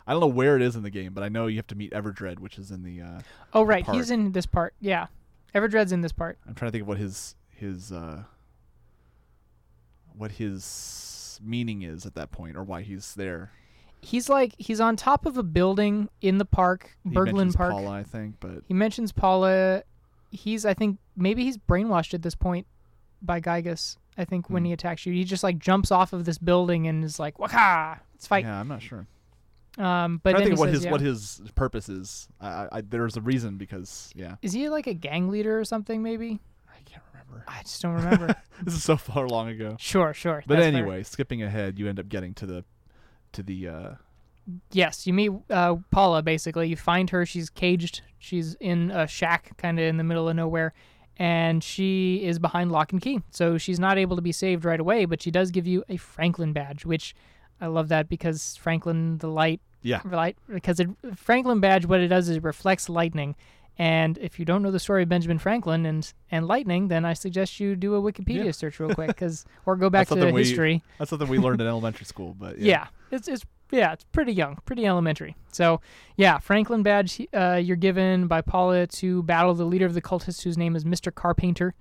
I 0.06 0.12
don't 0.12 0.20
know 0.20 0.26
where 0.26 0.56
it 0.56 0.62
is 0.62 0.76
in 0.76 0.82
the 0.82 0.90
game, 0.90 1.12
but 1.14 1.24
I 1.24 1.28
know 1.28 1.46
you 1.46 1.56
have 1.56 1.66
to 1.68 1.74
meet 1.74 1.92
Everdred, 1.92 2.38
which 2.38 2.58
is 2.58 2.70
in 2.70 2.82
the. 2.82 3.02
Uh, 3.02 3.20
oh, 3.52 3.62
right. 3.62 3.84
He's 3.90 4.10
in 4.10 4.32
this 4.32 4.46
part. 4.46 4.74
Yeah. 4.80 5.06
Everdred's 5.54 5.90
in 5.92 6.02
this 6.02 6.12
part. 6.12 6.38
I'm 6.46 6.54
trying 6.54 6.68
to 6.68 6.72
think 6.72 6.82
of 6.82 6.88
what 6.88 6.98
his 6.98 7.34
his 7.48 7.90
uh, 7.90 8.22
what 10.16 10.32
his 10.32 10.64
meaning 11.42 11.82
is 11.82 12.06
at 12.06 12.14
that 12.14 12.30
point, 12.30 12.56
or 12.56 12.62
why 12.64 12.82
he's 12.82 13.14
there. 13.14 13.50
He's 14.02 14.28
like 14.28 14.54
he's 14.58 14.80
on 14.80 14.96
top 14.96 15.26
of 15.26 15.36
a 15.36 15.42
building 15.42 16.08
in 16.20 16.38
the 16.38 16.44
park, 16.44 16.96
He 17.04 17.10
Burglin 17.10 17.52
Park. 17.52 17.72
Paula, 17.72 17.90
I 17.90 18.02
think, 18.02 18.36
but 18.40 18.62
He 18.68 18.74
mentions 18.74 19.10
Paula. 19.12 19.82
He's 20.30 20.64
I 20.66 20.74
think 20.74 20.98
maybe 21.16 21.44
he's 21.44 21.56
brainwashed 21.56 22.14
at 22.14 22.22
this 22.22 22.34
point 22.34 22.66
by 23.22 23.40
Giygas. 23.40 23.96
I 24.18 24.24
think 24.24 24.48
when 24.48 24.62
Hmm. 24.62 24.66
he 24.66 24.72
attacks 24.72 25.04
you, 25.06 25.12
he 25.12 25.24
just 25.24 25.42
like 25.42 25.58
jumps 25.58 25.90
off 25.90 26.12
of 26.12 26.24
this 26.24 26.38
building 26.38 26.86
and 26.86 27.02
is 27.04 27.18
like, 27.18 27.38
"Waka, 27.38 28.00
let's 28.14 28.26
fight." 28.26 28.44
yeah, 28.44 28.60
I'm 28.60 28.68
not 28.68 28.82
sure. 28.82 29.06
Um, 29.78 30.20
but 30.22 30.36
I 30.36 30.44
think 30.44 30.58
what 30.58 30.66
says, 30.68 30.74
his 30.76 30.84
yeah. 30.86 30.90
what 30.90 31.00
his 31.02 31.42
purpose 31.54 31.88
is. 31.90 32.28
I, 32.40 32.68
I, 32.72 32.80
there's 32.80 33.16
a 33.16 33.20
reason 33.20 33.58
because 33.58 34.10
yeah, 34.14 34.36
is 34.40 34.52
he 34.54 34.68
like 34.70 34.86
a 34.86 34.94
gang 34.94 35.28
leader 35.28 35.58
or 35.58 35.64
something? 35.64 36.02
Maybe 36.02 36.40
remember. 37.28 37.44
I 37.48 37.62
just 37.62 37.82
don't 37.82 37.94
remember. 37.94 38.34
this 38.62 38.74
is 38.74 38.84
so 38.84 38.96
far 38.96 39.28
long 39.28 39.48
ago. 39.48 39.76
sure, 39.78 40.14
sure. 40.14 40.42
But 40.46 40.56
that's 40.56 40.70
fair. 40.70 40.80
anyway, 40.82 41.02
skipping 41.02 41.42
ahead, 41.42 41.78
you 41.78 41.88
end 41.88 41.98
up 41.98 42.08
getting 42.08 42.34
to 42.34 42.46
the 42.46 42.64
to 43.32 43.42
the 43.42 43.68
uh, 43.68 43.90
yes, 44.72 45.06
you 45.06 45.12
meet 45.12 45.32
uh, 45.50 45.76
Paula. 45.90 46.22
Basically, 46.22 46.68
you 46.68 46.76
find 46.76 47.10
her. 47.10 47.26
She's 47.26 47.50
caged. 47.50 48.02
She's 48.18 48.54
in 48.54 48.90
a 48.90 49.06
shack, 49.06 49.56
kind 49.56 49.78
of 49.78 49.84
in 49.84 49.96
the 49.96 50.04
middle 50.04 50.28
of 50.28 50.36
nowhere, 50.36 50.72
and 51.16 51.62
she 51.62 52.24
is 52.24 52.38
behind 52.38 52.72
lock 52.72 52.92
and 52.92 53.00
key. 53.00 53.20
So 53.30 53.58
she's 53.58 53.78
not 53.78 53.98
able 53.98 54.16
to 54.16 54.22
be 54.22 54.32
saved 54.32 54.64
right 54.64 54.80
away. 54.80 55.04
But 55.04 55.22
she 55.22 55.30
does 55.30 55.50
give 55.50 55.66
you 55.66 55.84
a 55.88 55.96
Franklin 55.96 56.52
badge, 56.52 56.84
which 56.84 57.14
I 57.60 57.66
love 57.66 57.88
that 57.88 58.08
because 58.08 58.56
Franklin, 58.56 59.18
the 59.18 59.28
light, 59.28 59.60
yeah. 59.82 60.00
light, 60.04 60.36
because 60.48 60.80
it 60.80 60.88
Franklin 61.14 61.60
badge, 61.60 61.86
what 61.86 62.00
it 62.00 62.08
does 62.08 62.28
is 62.28 62.36
it 62.36 62.44
reflects 62.44 62.88
lightning. 62.88 63.36
And 63.78 64.16
if 64.18 64.38
you 64.38 64.44
don't 64.46 64.62
know 64.62 64.70
the 64.70 64.78
story 64.80 65.02
of 65.02 65.08
Benjamin 65.10 65.38
Franklin 65.38 65.84
and, 65.84 66.10
and 66.30 66.46
lightning, 66.48 66.88
then 66.88 67.04
I 67.04 67.12
suggest 67.12 67.60
you 67.60 67.76
do 67.76 67.94
a 67.94 68.00
Wikipedia 68.00 68.46
Yeah. 68.46 68.50
search 68.52 68.80
real 68.80 68.94
quick, 68.94 69.08
because 69.08 69.44
or 69.66 69.76
go 69.76 69.90
back 69.96 70.08
to 70.08 70.14
we- 70.32 70.42
history. 70.42 70.82
That's 70.98 71.10
something 71.10 71.28
we 71.28 71.38
learned 71.38 71.60
in 71.60 71.66
elementary 71.66 72.06
school, 72.06 72.34
but 72.38 72.58
Yeah. 72.58 72.86
yeah. 73.12 73.16
it's 73.16 73.28
it's 73.28 73.44
yeah, 73.72 73.92
it's 73.92 74.04
pretty 74.04 74.32
young, 74.32 74.58
pretty 74.64 74.86
elementary. 74.86 75.34
So 75.52 75.80
yeah, 76.16 76.38
Franklin 76.38 76.82
badge 76.84 77.20
uh, 77.34 77.60
you're 77.62 77.76
given 77.76 78.28
by 78.28 78.40
Paula 78.40 78.86
to 78.86 79.22
battle 79.24 79.54
the 79.54 79.64
leader 79.64 79.84
of 79.86 79.92
the 79.94 80.00
cultists, 80.02 80.42
whose 80.42 80.56
name 80.56 80.74
is 80.76 80.84
Mister 80.84 81.10
Carpainter, 81.10 81.72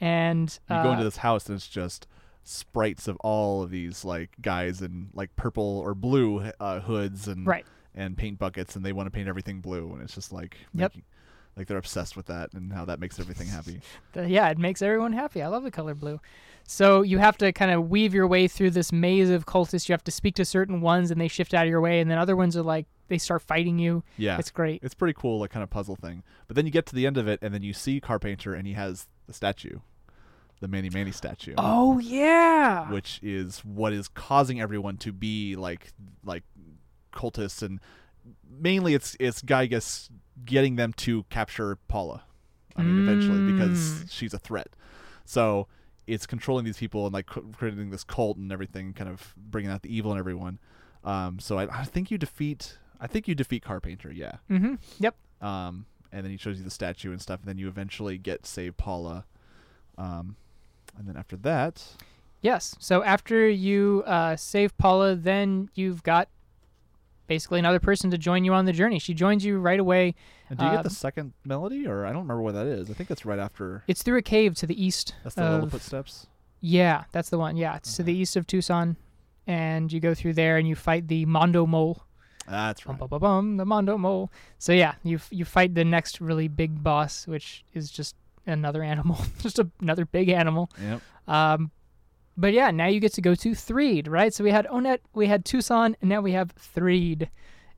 and 0.00 0.58
You 0.68 0.76
uh, 0.76 0.82
go 0.82 0.92
into 0.92 1.04
this 1.04 1.18
house 1.18 1.46
and 1.48 1.56
it's 1.56 1.68
just 1.68 2.06
sprites 2.42 3.06
of 3.06 3.16
all 3.18 3.62
of 3.62 3.70
these 3.70 4.04
like 4.04 4.30
guys 4.40 4.80
in 4.82 5.08
like 5.14 5.34
purple 5.36 5.78
or 5.78 5.94
blue 5.94 6.50
uh, 6.58 6.80
hoods 6.80 7.28
and 7.28 7.46
right. 7.46 7.64
And 7.94 8.16
paint 8.16 8.38
buckets, 8.38 8.76
and 8.76 8.84
they 8.84 8.92
want 8.92 9.06
to 9.08 9.10
paint 9.10 9.28
everything 9.28 9.60
blue, 9.60 9.92
and 9.92 10.00
it's 10.02 10.14
just 10.14 10.32
like 10.32 10.56
Yep. 10.74 10.92
making, 10.92 11.02
like 11.56 11.66
they're 11.66 11.76
obsessed 11.78 12.16
with 12.16 12.26
that 12.26 12.52
and 12.52 12.72
how 12.72 12.84
that 12.84 13.00
makes 13.00 13.18
everything 13.18 13.48
happy. 13.56 13.80
Yeah, 14.14 14.48
it 14.48 14.58
makes 14.58 14.80
everyone 14.80 15.12
happy. 15.12 15.42
I 15.42 15.48
love 15.48 15.64
the 15.64 15.72
color 15.72 15.94
blue. 15.94 16.20
So 16.64 17.02
you 17.02 17.18
have 17.18 17.36
to 17.38 17.52
kind 17.52 17.72
of 17.72 17.90
weave 17.90 18.14
your 18.14 18.28
way 18.28 18.46
through 18.46 18.70
this 18.70 18.92
maze 18.92 19.28
of 19.28 19.44
cultists. 19.44 19.88
You 19.88 19.92
have 19.92 20.04
to 20.04 20.12
speak 20.12 20.36
to 20.36 20.44
certain 20.44 20.80
ones, 20.80 21.10
and 21.10 21.20
they 21.20 21.26
shift 21.26 21.52
out 21.52 21.64
of 21.66 21.70
your 21.70 21.80
way, 21.80 22.00
and 22.00 22.08
then 22.08 22.16
other 22.18 22.36
ones 22.36 22.56
are 22.56 22.62
like 22.62 22.86
they 23.08 23.18
start 23.18 23.42
fighting 23.42 23.80
you. 23.80 24.04
Yeah, 24.16 24.38
It's 24.38 24.52
great. 24.52 24.80
it's 24.84 24.94
pretty 24.94 25.14
cool, 25.18 25.40
like 25.40 25.50
kind 25.50 25.64
of 25.64 25.70
puzzle 25.70 25.96
thing. 25.96 26.22
But 26.46 26.54
then 26.54 26.64
you 26.66 26.70
get 26.70 26.86
to 26.86 26.94
the 26.94 27.08
end 27.08 27.16
of 27.18 27.26
it, 27.26 27.40
and 27.42 27.52
then 27.52 27.62
you 27.64 27.72
see 27.72 28.00
Carpainter, 28.00 28.56
and 28.56 28.68
he 28.68 28.74
has 28.74 29.08
the 29.26 29.32
statue, 29.32 29.80
the 30.60 30.68
Mani 30.68 30.90
Mani 30.90 31.10
statue, 31.10 31.54
Oh 31.58 31.98
yeah. 31.98 32.88
which 32.92 33.18
is 33.20 33.64
what 33.64 33.92
is 33.92 34.06
causing 34.06 34.60
everyone 34.60 34.96
to 34.98 35.12
be 35.12 35.56
like 35.56 35.92
like 36.24 36.44
cultists, 37.12 37.62
and 37.62 37.80
mainly 38.48 38.94
it's 38.94 39.16
it's 39.20 39.42
Giygas 39.42 40.08
getting 40.44 40.76
them 40.76 40.92
to 40.94 41.24
capture 41.24 41.76
Paula. 41.88 42.24
I 42.76 42.82
mean, 42.82 43.00
eventually, 43.00 43.42
because 43.42 43.78
Mm. 44.04 44.10
she's 44.10 44.32
a 44.32 44.38
threat. 44.38 44.68
So 45.24 45.66
it's 46.06 46.26
controlling 46.26 46.64
these 46.64 46.78
people 46.78 47.04
and 47.06 47.12
like 47.12 47.26
creating 47.26 47.90
this 47.90 48.04
cult 48.04 48.36
and 48.36 48.50
everything, 48.50 48.92
kind 48.94 49.10
of 49.10 49.34
bringing 49.36 49.70
out 49.70 49.82
the 49.82 49.94
evil 49.94 50.12
in 50.12 50.18
everyone. 50.18 50.58
Um, 51.04 51.38
so 51.40 51.58
I, 51.58 51.80
I 51.80 51.84
think 51.84 52.10
you 52.10 52.16
defeat. 52.18 52.78
I 53.00 53.06
think 53.06 53.28
you 53.28 53.34
defeat 53.34 53.64
Carpainter. 53.64 54.14
Yeah. 54.14 54.36
Mm-hmm. 54.50 54.74
Yep. 54.98 55.14
Um, 55.42 55.86
and 56.12 56.24
then 56.24 56.30
he 56.30 56.36
shows 56.36 56.58
you 56.58 56.64
the 56.64 56.70
statue 56.70 57.10
and 57.12 57.20
stuff, 57.20 57.40
and 57.40 57.48
then 57.48 57.58
you 57.58 57.68
eventually 57.68 58.18
get 58.18 58.46
save 58.46 58.76
Paula. 58.76 59.24
Um, 59.98 60.36
and 60.98 61.06
then 61.08 61.16
after 61.16 61.36
that, 61.38 61.84
Yes. 62.42 62.74
So 62.78 63.02
after 63.02 63.46
you 63.48 64.02
uh, 64.06 64.34
save 64.36 64.76
Paula, 64.78 65.14
then 65.14 65.68
you've 65.74 66.02
got 66.02 66.28
basically 67.30 67.60
another 67.60 67.78
person 67.78 68.10
to 68.10 68.18
join 68.18 68.44
you 68.44 68.52
on 68.52 68.64
the 68.64 68.72
journey. 68.72 68.98
She 68.98 69.14
joins 69.14 69.44
you 69.44 69.60
right 69.60 69.78
away. 69.78 70.16
and 70.48 70.58
do 70.58 70.64
you 70.64 70.70
get 70.72 70.82
the 70.82 70.88
Um, 70.88 70.94
second 70.94 71.32
melody, 71.44 71.86
or 71.86 72.04
I 72.04 72.08
don't 72.08 72.22
remember 72.22 72.42
where 72.42 72.52
that 72.52 72.66
is. 72.66 72.90
I 72.90 72.92
think 72.94 73.08
that's 73.08 73.24
right 73.24 73.38
after. 73.38 73.84
It's 73.86 74.02
through 74.02 74.18
a 74.18 74.22
cave 74.22 74.56
to 74.56 74.66
the 74.66 74.74
east. 74.84 75.14
That's 75.22 75.36
the 75.36 75.48
little 75.48 75.66
of- 75.66 75.70
footsteps. 75.70 76.26
Yeah, 76.60 77.04
that's 77.12 77.30
the 77.30 77.38
one. 77.38 77.56
Yeah, 77.56 77.76
it's 77.76 77.94
to 77.96 78.02
the 78.02 78.12
east 78.12 78.34
of 78.36 78.48
Twoson, 78.48 78.96
and 79.46 79.92
you 79.92 80.00
go 80.00 80.12
through 80.12 80.32
there 80.34 80.56
and 80.58 80.66
you 80.68 80.74
fight 80.74 81.06
the 81.06 81.24
Mondo 81.24 81.66
Mole. 81.66 82.02
That's 82.48 82.84
right. 82.84 82.98
bum, 82.98 83.08
bum, 83.08 83.20
bum, 83.20 83.56
the 83.58 83.64
Mondo 83.64 83.96
Mole. 83.96 84.28
So 84.58 84.72
yeah, 84.72 84.94
you 85.04 85.20
you 85.30 85.44
fight 85.44 85.76
the 85.76 85.84
next 85.84 86.20
really 86.20 86.48
big 86.48 86.82
boss, 86.82 87.28
which 87.28 87.64
is 87.74 87.92
just 87.92 88.16
another 88.44 88.82
animal, 88.92 89.18
just 89.38 89.60
a, 89.60 89.70
another 89.80 90.04
big 90.04 90.28
animal. 90.30 90.68
Yep. 90.82 91.00
Um, 91.28 91.70
but 92.40 92.52
yeah, 92.54 92.70
now 92.70 92.86
you 92.86 93.00
get 93.00 93.12
to 93.14 93.20
go 93.20 93.34
to 93.34 93.54
Threed, 93.54 94.08
right? 94.08 94.32
So 94.32 94.42
we 94.42 94.50
had 94.50 94.66
Onett, 94.68 95.00
we 95.14 95.26
had 95.26 95.44
Twoson, 95.44 95.94
and 96.00 96.08
now 96.08 96.20
we 96.20 96.32
have 96.32 96.52
Threed. 96.52 97.28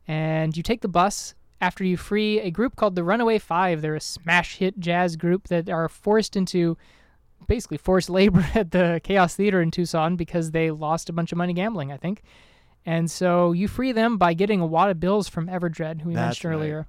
And 0.06 0.56
you 0.56 0.62
take 0.62 0.82
the 0.82 0.88
bus 0.88 1.34
after 1.60 1.84
you 1.84 1.96
free 1.96 2.40
a 2.40 2.50
group 2.50 2.76
called 2.76 2.94
the 2.94 3.04
Runaway 3.04 3.38
Five. 3.38 3.82
They're 3.82 3.96
a 3.96 4.00
smash 4.00 4.56
hit 4.56 4.78
jazz 4.78 5.16
group 5.16 5.48
that 5.48 5.68
are 5.68 5.88
forced 5.88 6.36
into 6.36 6.76
basically 7.48 7.76
forced 7.76 8.08
labor 8.20 8.46
at 8.54 8.70
the 8.70 9.00
Chaos 9.02 9.34
Theater 9.34 9.60
in 9.60 9.70
Twoson 9.70 10.16
because 10.16 10.52
they 10.52 10.70
lost 10.70 11.08
a 11.08 11.12
bunch 11.12 11.32
of 11.32 11.38
money 11.38 11.52
gambling, 11.52 11.90
I 11.90 11.96
think. 11.96 12.22
And 12.86 13.10
so 13.10 13.52
you 13.52 13.68
free 13.68 13.92
them 13.92 14.16
by 14.16 14.34
getting 14.34 14.60
a 14.60 14.66
wad 14.66 14.90
of 14.90 15.00
bills 15.00 15.28
from 15.28 15.48
Everdred, 15.48 16.02
who 16.02 16.10
we 16.10 16.14
That's 16.14 16.36
mentioned 16.38 16.50
right. 16.78 16.86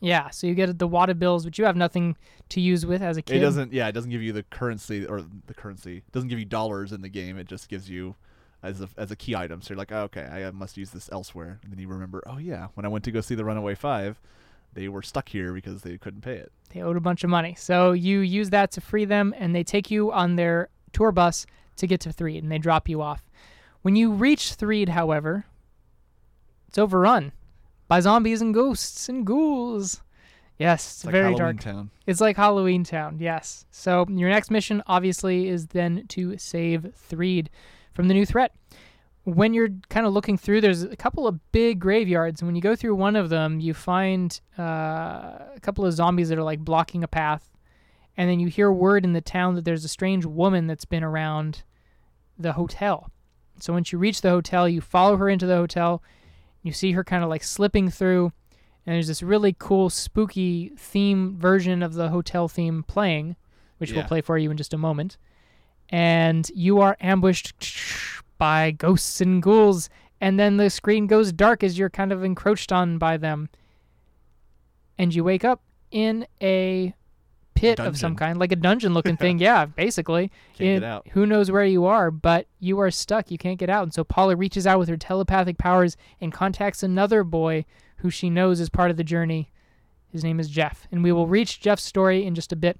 Yeah, 0.00 0.30
so 0.30 0.46
you 0.46 0.54
get 0.54 0.78
the 0.78 0.86
wad 0.86 1.10
of 1.10 1.18
bills, 1.18 1.44
which 1.44 1.58
you 1.58 1.64
have 1.64 1.76
nothing 1.76 2.16
to 2.50 2.60
use 2.60 2.84
with 2.84 3.02
as 3.02 3.16
a 3.16 3.22
kid. 3.22 3.36
It 3.36 3.40
doesn't. 3.40 3.72
Yeah, 3.72 3.88
it 3.88 3.92
doesn't 3.92 4.10
give 4.10 4.22
you 4.22 4.32
the 4.32 4.42
currency 4.44 5.06
or 5.06 5.24
the 5.46 5.54
currency. 5.54 5.98
It 5.98 6.12
doesn't 6.12 6.28
give 6.28 6.38
you 6.38 6.44
dollars 6.44 6.92
in 6.92 7.02
the 7.02 7.08
game. 7.08 7.38
It 7.38 7.46
just 7.46 7.68
gives 7.68 7.88
you 7.88 8.14
as 8.62 8.80
a 8.80 8.88
as 8.96 9.10
a 9.10 9.16
key 9.16 9.34
item. 9.34 9.62
So 9.62 9.72
you're 9.72 9.78
like, 9.78 9.92
oh, 9.92 10.02
okay, 10.02 10.22
I 10.22 10.50
must 10.50 10.76
use 10.76 10.90
this 10.90 11.08
elsewhere. 11.10 11.60
And 11.62 11.72
then 11.72 11.78
you 11.78 11.88
remember, 11.88 12.22
oh 12.26 12.38
yeah, 12.38 12.68
when 12.74 12.84
I 12.84 12.88
went 12.88 13.04
to 13.04 13.10
go 13.10 13.20
see 13.20 13.34
the 13.34 13.44
Runaway 13.44 13.74
Five, 13.74 14.20
they 14.74 14.88
were 14.88 15.02
stuck 15.02 15.28
here 15.28 15.52
because 15.52 15.82
they 15.82 15.96
couldn't 15.96 16.20
pay 16.20 16.36
it. 16.36 16.52
They 16.74 16.82
owed 16.82 16.96
a 16.96 17.00
bunch 17.00 17.24
of 17.24 17.30
money. 17.30 17.54
So 17.58 17.92
you 17.92 18.20
use 18.20 18.50
that 18.50 18.70
to 18.72 18.80
free 18.80 19.04
them, 19.04 19.34
and 19.38 19.54
they 19.54 19.64
take 19.64 19.90
you 19.90 20.12
on 20.12 20.36
their 20.36 20.68
tour 20.92 21.12
bus 21.12 21.46
to 21.76 21.86
get 21.86 22.00
to 22.00 22.12
Threed, 22.12 22.42
and 22.42 22.52
they 22.52 22.58
drop 22.58 22.88
you 22.88 23.00
off. 23.00 23.24
When 23.82 23.96
you 23.96 24.12
reach 24.12 24.54
Threed, 24.54 24.90
however, 24.90 25.46
it's 26.68 26.78
overrun 26.78 27.32
by 27.88 28.00
zombies 28.00 28.40
and 28.40 28.52
ghosts 28.52 29.08
and 29.08 29.26
ghouls. 29.26 30.02
Yes, 30.58 30.86
it's, 30.86 30.94
It's 30.96 31.04
like 31.04 31.12
very 31.12 31.24
Halloween 31.24 31.56
dark. 31.56 31.60
Town. 31.60 31.90
It's 32.06 32.20
like 32.20 32.36
Halloween 32.36 32.84
Town, 32.84 33.18
yes. 33.20 33.66
So 33.70 34.06
your 34.08 34.30
next 34.30 34.50
mission, 34.50 34.82
obviously, 34.86 35.48
is 35.48 35.66
then 35.66 36.06
to 36.08 36.38
save 36.38 36.94
Threed 36.94 37.50
from 37.92 38.08
the 38.08 38.14
new 38.14 38.24
threat. 38.24 38.54
When 39.24 39.52
you're 39.52 39.70
kind 39.90 40.06
of 40.06 40.12
looking 40.12 40.38
through, 40.38 40.60
there's 40.60 40.82
a 40.82 40.96
couple 40.96 41.26
of 41.26 41.52
big 41.52 41.80
graveyards. 41.80 42.40
And 42.40 42.48
when 42.48 42.54
you 42.54 42.62
go 42.62 42.76
through 42.76 42.94
one 42.94 43.16
of 43.16 43.28
them, 43.28 43.60
you 43.60 43.74
find 43.74 44.40
uh, 44.58 44.62
a 44.62 45.60
couple 45.60 45.84
of 45.84 45.92
zombies 45.92 46.28
that 46.28 46.38
are 46.38 46.44
like 46.44 46.60
blocking 46.60 47.02
a 47.02 47.08
path. 47.08 47.50
And 48.16 48.30
then 48.30 48.40
you 48.40 48.46
hear 48.46 48.72
word 48.72 49.04
in 49.04 49.12
the 49.12 49.20
town 49.20 49.56
that 49.56 49.64
there's 49.64 49.84
a 49.84 49.88
strange 49.88 50.24
woman 50.24 50.68
that's 50.68 50.84
been 50.84 51.04
around 51.04 51.64
the 52.38 52.52
hotel. 52.52 53.10
So 53.58 53.72
once 53.72 53.92
you 53.92 53.98
reach 53.98 54.20
the 54.20 54.30
hotel, 54.30 54.68
you 54.68 54.80
follow 54.80 55.16
her 55.16 55.28
into 55.28 55.46
the 55.46 55.56
hotel. 55.56 56.02
You 56.66 56.72
see 56.72 56.92
her 56.92 57.04
kind 57.04 57.22
of 57.22 57.30
like 57.30 57.44
slipping 57.44 57.90
through 57.90 58.32
and 58.86 58.94
there's 58.94 59.06
this 59.08 59.22
really 59.22 59.54
cool 59.58 59.88
spooky 59.88 60.72
theme 60.76 61.36
version 61.38 61.82
of 61.82 61.94
the 61.94 62.08
hotel 62.08 62.48
theme 62.48 62.82
playing 62.82 63.36
which 63.78 63.92
we'll 63.92 64.04
play 64.04 64.20
for 64.20 64.38
you 64.38 64.50
in 64.50 64.56
just 64.56 64.72
a 64.72 64.78
moment. 64.78 65.18
And 65.90 66.50
you 66.54 66.80
are 66.80 66.96
ambushed 67.00 67.54
by 68.38 68.70
ghosts 68.72 69.20
and 69.20 69.42
ghouls 69.42 69.88
and 70.20 70.40
then 70.40 70.56
the 70.56 70.70
screen 70.70 71.06
goes 71.06 71.30
dark 71.30 71.62
as 71.62 71.78
you're 71.78 71.90
kind 71.90 72.10
of 72.10 72.24
encroached 72.24 72.72
on 72.72 72.98
by 72.98 73.16
them. 73.16 73.48
And 74.98 75.14
you 75.14 75.22
wake 75.22 75.44
up 75.44 75.62
in 75.90 76.26
a 76.42 76.94
pit 77.56 77.80
of 77.80 77.96
some 77.98 78.14
kind 78.14 78.38
like 78.38 78.52
a 78.52 78.56
dungeon 78.56 78.94
looking 78.94 79.16
thing 79.24 79.38
yeah 79.38 79.64
basically 79.66 80.30
Can't 80.54 80.68
in- 80.68 80.80
get 80.80 80.86
out. 80.88 81.06
who 81.12 81.26
knows 81.26 81.50
where 81.50 81.64
you 81.64 81.84
are, 81.86 82.10
but 82.10 82.46
you 82.60 82.78
are 82.80 82.90
stuck. 82.90 83.30
You 83.30 83.38
can't 83.38 83.58
get 83.58 83.70
out. 83.70 83.82
And 83.84 83.92
so 83.94 84.04
Paula 84.04 84.36
reaches 84.36 84.66
out 84.66 84.78
with 84.78 84.88
her 84.88 84.96
telepathic 84.96 85.58
powers 85.58 85.96
and 86.20 86.32
contacts 86.32 86.82
another 86.82 87.24
boy 87.24 87.64
who 87.98 88.10
she 88.10 88.30
knows 88.30 88.60
is 88.60 88.68
part 88.68 88.90
of 88.90 88.96
the 88.96 89.04
journey. 89.04 89.50
His 90.10 90.22
name 90.24 90.38
is 90.40 90.48
Jeff. 90.48 90.86
And 90.90 91.02
we 91.02 91.12
will 91.12 91.26
reach 91.26 91.60
Jeff's 91.60 91.82
story 91.82 92.24
in 92.24 92.34
just 92.34 92.52
a 92.52 92.56
bit. 92.56 92.78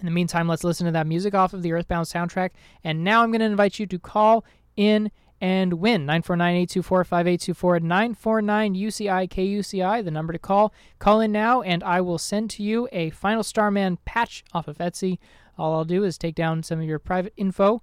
In 0.00 0.06
the 0.06 0.10
meantime, 0.10 0.48
let's 0.48 0.64
listen 0.64 0.86
to 0.86 0.92
that 0.92 1.06
music 1.06 1.34
off 1.34 1.52
of 1.52 1.62
the 1.62 1.72
Earthbound 1.72 2.06
soundtrack. 2.06 2.50
And 2.82 3.04
now 3.04 3.22
I'm 3.22 3.30
going 3.30 3.40
to 3.40 3.46
invite 3.46 3.78
you 3.78 3.86
to 3.86 3.98
call 3.98 4.44
in 4.76 5.10
and 5.40 5.74
win. 5.74 6.06
949-824-5824 6.06 7.80
949-UCI-KUCI, 7.80 10.04
the 10.04 10.10
number 10.10 10.32
to 10.32 10.38
call. 10.38 10.72
Call 10.98 11.20
in 11.20 11.32
now, 11.32 11.62
and 11.62 11.82
I 11.82 12.00
will 12.00 12.18
send 12.18 12.50
to 12.50 12.62
you 12.62 12.88
a 12.92 13.10
Final 13.10 13.42
Starman 13.42 13.98
patch 14.04 14.44
off 14.52 14.68
of 14.68 14.78
Etsy. 14.78 15.18
All 15.58 15.74
I'll 15.74 15.84
do 15.84 16.04
is 16.04 16.18
take 16.18 16.34
down 16.34 16.62
some 16.62 16.80
of 16.80 16.86
your 16.86 16.98
private 16.98 17.32
info 17.36 17.82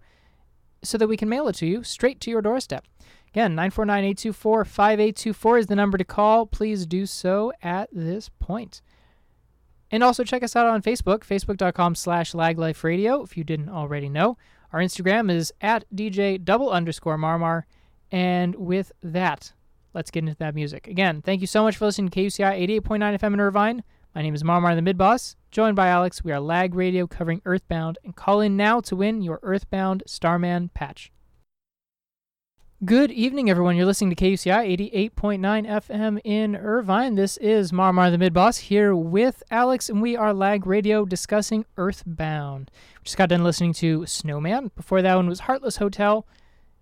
so 0.83 0.97
that 0.97 1.07
we 1.07 1.17
can 1.17 1.29
mail 1.29 1.47
it 1.47 1.55
to 1.55 1.65
you 1.65 1.83
straight 1.83 2.19
to 2.21 2.31
your 2.31 2.41
doorstep. 2.41 2.85
Again, 3.29 3.55
949-824-5824 3.55 5.59
is 5.59 5.67
the 5.67 5.75
number 5.75 5.97
to 5.97 6.03
call. 6.03 6.45
Please 6.45 6.85
do 6.85 7.05
so 7.05 7.53
at 7.61 7.89
this 7.93 8.29
point. 8.39 8.81
And 9.89 10.03
also 10.03 10.23
check 10.23 10.43
us 10.43 10.55
out 10.55 10.67
on 10.67 10.81
Facebook, 10.81 11.19
facebook.com 11.19 11.95
slash 11.95 12.33
lagliferadio, 12.33 13.23
if 13.23 13.37
you 13.37 13.43
didn't 13.43 13.69
already 13.69 14.09
know. 14.09 14.37
Our 14.73 14.79
Instagram 14.79 15.29
is 15.29 15.53
at 15.59 15.85
DJ 15.93 16.43
double 16.43 16.69
underscore 16.69 17.17
Marmar. 17.17 17.63
And 18.11 18.55
with 18.55 18.91
that, 19.03 19.53
let's 19.93 20.11
get 20.11 20.23
into 20.23 20.35
that 20.35 20.55
music. 20.55 20.87
Again, 20.87 21.21
thank 21.21 21.41
you 21.41 21.47
so 21.47 21.63
much 21.63 21.77
for 21.77 21.85
listening 21.85 22.09
to 22.09 22.19
KUCI 22.19 22.81
88.9 22.81 23.19
FM 23.19 23.33
in 23.33 23.39
Irvine. 23.39 23.83
My 24.15 24.21
name 24.21 24.35
is 24.35 24.43
Marmar 24.43 24.75
the 24.75 24.81
Mid 24.81 24.97
Boss, 24.97 25.35
joined 25.51 25.75
by 25.75 25.87
Alex. 25.87 26.23
We 26.23 26.31
are 26.31 26.39
Lag 26.39 26.75
Radio 26.75 27.07
covering 27.07 27.41
Earthbound, 27.45 27.97
and 28.03 28.15
call 28.15 28.41
in 28.41 28.57
now 28.57 28.81
to 28.81 28.95
win 28.95 29.21
your 29.21 29.39
Earthbound 29.41 30.03
Starman 30.05 30.69
patch. 30.73 31.11
Good 32.83 33.11
evening, 33.11 33.47
everyone. 33.47 33.75
You're 33.75 33.85
listening 33.85 34.09
to 34.09 34.15
KUCI 34.15 35.03
88.9 35.15 35.67
FM 35.67 36.19
in 36.23 36.55
Irvine. 36.55 37.13
This 37.13 37.37
is 37.37 37.71
Marmar 37.71 38.09
the 38.09 38.17
Mid 38.17 38.33
Boss 38.33 38.57
here 38.57 38.95
with 38.95 39.43
Alex, 39.51 39.87
and 39.87 40.01
we 40.01 40.15
are 40.15 40.33
Lag 40.33 40.65
Radio 40.65 41.05
discussing 41.05 41.63
Earthbound. 41.77 42.71
We 42.73 43.03
just 43.03 43.17
got 43.17 43.29
done 43.29 43.43
listening 43.43 43.73
to 43.73 44.07
Snowman. 44.07 44.71
Before 44.75 45.03
that 45.03 45.13
one 45.13 45.29
was 45.29 45.41
Heartless 45.41 45.77
Hotel. 45.77 46.25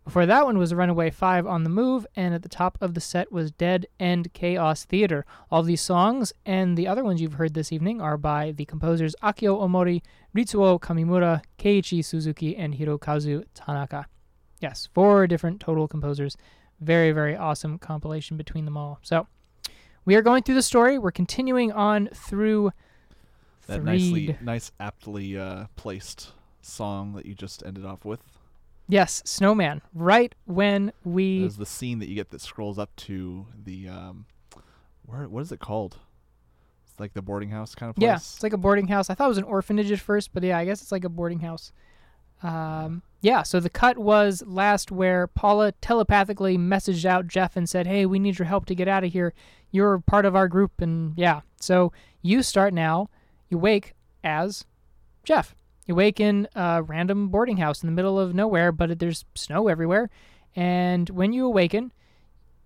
Before 0.05 0.25
that 0.25 0.45
one 0.45 0.57
was 0.57 0.73
Runaway 0.73 1.09
5 1.09 1.45
on 1.45 1.65
the 1.65 1.69
Move, 1.69 2.07
and 2.15 2.33
at 2.33 2.43
the 2.43 2.47
top 2.47 2.77
of 2.79 2.93
the 2.93 3.01
set 3.01 3.29
was 3.29 3.51
Dead 3.51 3.85
End 3.99 4.31
Chaos 4.31 4.85
Theater. 4.85 5.25
All 5.51 5.63
these 5.63 5.81
songs 5.81 6.31
and 6.45 6.77
the 6.77 6.87
other 6.87 7.03
ones 7.03 7.19
you've 7.19 7.33
heard 7.33 7.55
this 7.55 7.73
evening 7.73 7.99
are 7.99 8.15
by 8.15 8.53
the 8.53 8.63
composers 8.63 9.17
Akio 9.21 9.59
Omori, 9.61 10.01
Ritsuo 10.33 10.79
Kamimura, 10.79 11.41
Keiichi 11.57 12.05
Suzuki, 12.05 12.55
and 12.55 12.75
Hirokazu 12.75 13.43
Tanaka. 13.53 14.07
Yes, 14.59 14.89
four 14.93 15.27
different 15.27 15.59
total 15.59 15.87
composers. 15.87 16.35
Very, 16.81 17.11
very 17.11 17.35
awesome 17.35 17.77
compilation 17.77 18.37
between 18.37 18.65
them 18.65 18.77
all. 18.77 18.99
So, 19.01 19.27
we 20.05 20.15
are 20.15 20.21
going 20.21 20.43
through 20.43 20.55
the 20.55 20.63
story. 20.63 20.97
We're 20.97 21.11
continuing 21.11 21.71
on 21.71 22.09
through 22.13 22.71
That 23.67 23.83
nicely, 23.83 24.37
nice, 24.41 24.71
aptly 24.79 25.37
uh, 25.37 25.65
placed 25.75 26.31
song 26.61 27.13
that 27.13 27.25
you 27.25 27.35
just 27.35 27.63
ended 27.65 27.85
off 27.85 28.05
with. 28.05 28.21
Yes, 28.87 29.21
Snowman. 29.23 29.81
Right 29.93 30.33
when 30.45 30.91
we 31.03 31.41
There's 31.41 31.57
the 31.57 31.65
scene 31.65 31.99
that 31.99 32.09
you 32.09 32.15
get 32.15 32.31
that 32.31 32.41
scrolls 32.41 32.79
up 32.79 32.95
to 32.97 33.45
the 33.63 33.87
um, 33.87 34.25
where 35.05 35.27
what 35.27 35.41
is 35.41 35.51
it 35.51 35.59
called? 35.59 35.99
It's 36.89 36.99
like 36.99 37.13
the 37.13 37.21
boarding 37.21 37.49
house 37.49 37.75
kind 37.75 37.91
of 37.91 37.95
place. 37.95 38.03
Yeah, 38.03 38.15
it's 38.15 38.41
like 38.41 38.53
a 38.53 38.57
boarding 38.57 38.87
house. 38.87 39.09
I 39.11 39.13
thought 39.13 39.25
it 39.25 39.29
was 39.29 39.37
an 39.37 39.43
orphanage 39.43 39.91
at 39.91 39.99
first, 39.99 40.33
but 40.33 40.41
yeah, 40.41 40.57
I 40.57 40.65
guess 40.65 40.81
it's 40.81 40.91
like 40.91 41.03
a 41.03 41.09
boarding 41.09 41.39
house. 41.39 41.71
Um, 42.41 43.01
yeah, 43.21 43.43
so 43.43 43.59
the 43.59 43.69
cut 43.69 43.97
was 43.97 44.43
last 44.45 44.91
where 44.91 45.27
Paula 45.27 45.73
telepathically 45.81 46.57
messaged 46.57 47.05
out 47.05 47.27
Jeff 47.27 47.57
and 47.57 47.67
said, 47.67 47.85
"Hey, 47.85 48.05
we 48.05 48.19
need 48.19 48.39
your 48.39 48.47
help 48.47 48.65
to 48.67 48.75
get 48.75 48.87
out 48.87 49.03
of 49.03 49.11
here. 49.11 49.33
You're 49.71 49.99
part 49.99 50.25
of 50.25 50.35
our 50.35 50.47
group." 50.47 50.81
And 50.81 51.13
yeah, 51.17 51.41
so 51.59 51.91
you 52.21 52.41
start 52.43 52.73
now. 52.73 53.09
You 53.49 53.57
wake 53.57 53.93
as 54.23 54.65
Jeff. 55.23 55.55
You 55.85 55.95
wake 55.95 56.19
in 56.19 56.47
a 56.55 56.83
random 56.83 57.29
boarding 57.29 57.57
house 57.57 57.83
in 57.83 57.87
the 57.87 57.93
middle 57.93 58.19
of 58.19 58.35
nowhere, 58.35 58.71
but 58.71 58.99
there's 58.99 59.25
snow 59.35 59.67
everywhere. 59.67 60.09
And 60.55 61.09
when 61.09 61.33
you 61.33 61.45
awaken, 61.45 61.91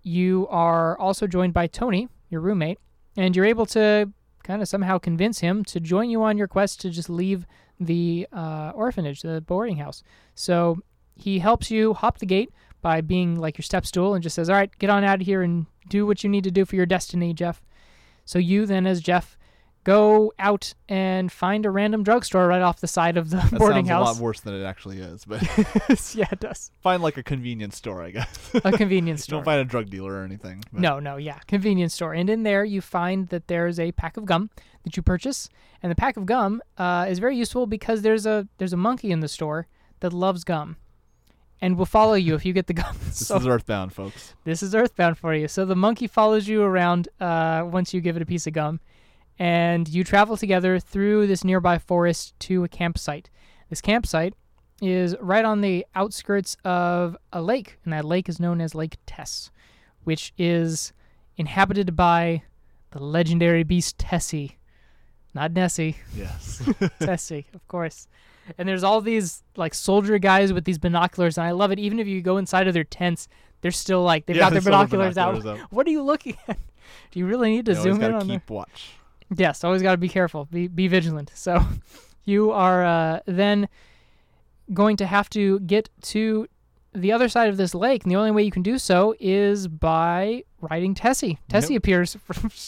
you 0.02 0.46
are 0.50 0.98
also 0.98 1.26
joined 1.26 1.54
by 1.54 1.66
Tony, 1.66 2.08
your 2.28 2.42
roommate, 2.42 2.78
and 3.16 3.34
you're 3.34 3.44
able 3.46 3.66
to 3.66 4.12
kind 4.42 4.60
of 4.60 4.68
somehow 4.68 4.98
convince 4.98 5.40
him 5.40 5.64
to 5.64 5.80
join 5.80 6.10
you 6.10 6.22
on 6.22 6.36
your 6.36 6.46
quest 6.46 6.80
to 6.82 6.90
just 6.90 7.08
leave 7.08 7.46
the 7.80 8.26
uh, 8.32 8.72
orphanage, 8.74 9.22
the 9.22 9.40
boarding 9.40 9.76
house. 9.76 10.02
So 10.34 10.78
he 11.16 11.38
helps 11.38 11.70
you 11.70 11.94
hop 11.94 12.18
the 12.18 12.26
gate 12.26 12.50
by 12.82 13.00
being 13.00 13.36
like 13.36 13.56
your 13.56 13.62
step 13.62 13.86
stool 13.86 14.14
and 14.14 14.22
just 14.22 14.34
says, 14.34 14.48
All 14.50 14.56
right, 14.56 14.70
get 14.78 14.90
on 14.90 15.04
out 15.04 15.20
of 15.20 15.26
here 15.26 15.42
and 15.42 15.66
do 15.88 16.06
what 16.06 16.22
you 16.24 16.30
need 16.30 16.44
to 16.44 16.50
do 16.50 16.64
for 16.64 16.76
your 16.76 16.86
destiny, 16.86 17.32
Jeff. 17.34 17.62
So 18.24 18.38
you 18.38 18.64
then, 18.66 18.86
as 18.86 19.00
Jeff, 19.00 19.36
go 19.84 20.32
out 20.38 20.72
and 20.88 21.30
find 21.30 21.66
a 21.66 21.70
random 21.70 22.02
drugstore 22.02 22.46
right 22.48 22.62
off 22.62 22.80
the 22.80 22.86
side 22.86 23.18
of 23.18 23.28
the 23.28 23.36
That 23.36 23.52
boarding 23.58 23.84
sounds 23.86 24.08
house. 24.08 24.16
a 24.16 24.20
lot 24.20 24.24
worse 24.24 24.40
than 24.40 24.54
it 24.54 24.64
actually 24.64 24.98
is, 24.98 25.26
but 25.26 25.42
yeah, 26.14 26.26
it 26.32 26.40
does. 26.40 26.70
find 26.80 27.02
like 27.02 27.18
a 27.18 27.22
convenience 27.22 27.76
store, 27.76 28.02
I 28.02 28.10
guess. 28.10 28.50
A 28.64 28.72
convenience 28.72 29.22
store. 29.24 29.38
Don't 29.40 29.44
find 29.44 29.60
a 29.60 29.64
drug 29.66 29.90
dealer 29.90 30.14
or 30.14 30.24
anything. 30.24 30.64
but- 30.72 30.80
No, 30.80 31.00
no, 31.00 31.16
yeah, 31.16 31.38
convenience 31.46 31.92
store. 31.92 32.14
And 32.14 32.30
in 32.30 32.44
there, 32.44 32.64
you 32.64 32.80
find 32.80 33.28
that 33.28 33.46
there's 33.48 33.78
a 33.78 33.92
pack 33.92 34.16
of 34.16 34.24
gum 34.24 34.48
that 34.84 34.96
you 34.96 35.02
purchase, 35.02 35.48
and 35.82 35.90
the 35.90 35.96
pack 35.96 36.16
of 36.16 36.26
gum 36.26 36.62
uh, 36.78 37.06
is 37.08 37.18
very 37.18 37.36
useful 37.36 37.66
because 37.66 38.02
there's 38.02 38.26
a 38.26 38.46
there's 38.58 38.72
a 38.72 38.76
monkey 38.78 39.10
in 39.10 39.20
the 39.20 39.28
store 39.28 39.66
that 40.00 40.12
loves 40.12 40.44
gum, 40.44 40.76
and 41.60 41.76
will 41.76 41.86
follow 41.86 42.14
you 42.14 42.34
if 42.34 42.44
you 42.44 42.52
get 42.52 42.66
the 42.66 42.74
gum. 42.74 42.96
This 43.06 43.28
so 43.28 43.36
is 43.36 43.46
Earthbound, 43.46 43.92
folks. 43.92 44.34
this 44.44 44.62
is 44.62 44.74
Earthbound 44.74 45.18
for 45.18 45.34
you. 45.34 45.48
So 45.48 45.64
the 45.64 45.76
monkey 45.76 46.06
follows 46.06 46.46
you 46.48 46.62
around 46.62 47.08
uh, 47.20 47.62
once 47.66 47.92
you 47.94 48.00
give 48.00 48.16
it 48.16 48.22
a 48.22 48.26
piece 48.26 48.46
of 48.46 48.52
gum, 48.52 48.80
and 49.38 49.88
you 49.88 50.04
travel 50.04 50.36
together 50.36 50.78
through 50.78 51.26
this 51.26 51.44
nearby 51.44 51.78
forest 51.78 52.38
to 52.40 52.64
a 52.64 52.68
campsite. 52.68 53.30
This 53.70 53.80
campsite 53.80 54.34
is 54.82 55.16
right 55.20 55.44
on 55.44 55.60
the 55.60 55.86
outskirts 55.94 56.56
of 56.64 57.16
a 57.32 57.40
lake, 57.40 57.78
and 57.84 57.92
that 57.92 58.04
lake 58.04 58.28
is 58.28 58.40
known 58.40 58.60
as 58.60 58.74
Lake 58.74 58.98
Tess, 59.06 59.50
which 60.02 60.32
is 60.36 60.92
inhabited 61.36 61.96
by 61.96 62.42
the 62.90 63.02
legendary 63.02 63.64
beast 63.64 63.98
Tessie. 63.98 64.58
Not 65.34 65.52
Nessie, 65.52 65.96
Yes. 66.16 66.62
Tessie, 67.00 67.46
of 67.54 67.66
course. 67.66 68.06
And 68.56 68.68
there's 68.68 68.84
all 68.84 69.00
these 69.00 69.42
like 69.56 69.74
soldier 69.74 70.18
guys 70.18 70.52
with 70.52 70.64
these 70.64 70.78
binoculars, 70.78 71.36
and 71.38 71.46
I 71.46 71.50
love 71.50 71.72
it. 71.72 71.78
Even 71.78 71.98
if 71.98 72.06
you 72.06 72.20
go 72.22 72.36
inside 72.36 72.68
of 72.68 72.74
their 72.74 72.84
tents, 72.84 73.26
they're 73.62 73.70
still 73.70 74.02
like 74.02 74.26
they've 74.26 74.36
Yeah, 74.36 74.42
got 74.44 74.52
their 74.52 74.60
still 74.60 74.72
binoculars, 74.72 75.16
out. 75.18 75.44
out. 75.46 75.58
What 75.72 75.86
are 75.86 75.90
you 75.90 76.02
looking 76.02 76.36
at? 76.46 76.58
Do 77.10 77.18
you 77.18 77.26
really 77.26 77.50
need 77.50 77.64
to 77.66 77.72
You 77.72 77.80
zoom 77.82 78.02
in 78.02 78.12
on 78.14 78.28
keep 78.28 78.48
watch. 78.50 78.92
Yes, 79.34 79.64
always 79.64 79.82
got 79.82 79.92
to 79.92 79.96
be 79.96 80.08
careful. 80.10 80.46
Be 80.52 80.68
be 80.68 80.86
vigilant. 80.86 81.32
So 81.34 81.64
you 82.24 82.50
are 82.52 82.84
uh, 82.84 83.20
then 83.26 83.68
going 84.72 84.96
to 84.98 85.06
have 85.06 85.28
to 85.30 85.58
get 85.60 85.88
to 86.02 86.46
the 86.94 87.12
other 87.12 87.28
side 87.28 87.48
of 87.48 87.56
this 87.56 87.74
lake, 87.74 88.04
and 88.04 88.10
the 88.12 88.16
only 88.16 88.30
way 88.30 88.42
you 88.42 88.50
can 88.50 88.62
do 88.62 88.78
so 88.78 89.14
is 89.20 89.66
by 89.68 90.44
riding 90.60 90.94
Tessie. 90.94 91.38
Tessie 91.48 91.74
Yep. 91.74 91.78
appears 91.80 92.16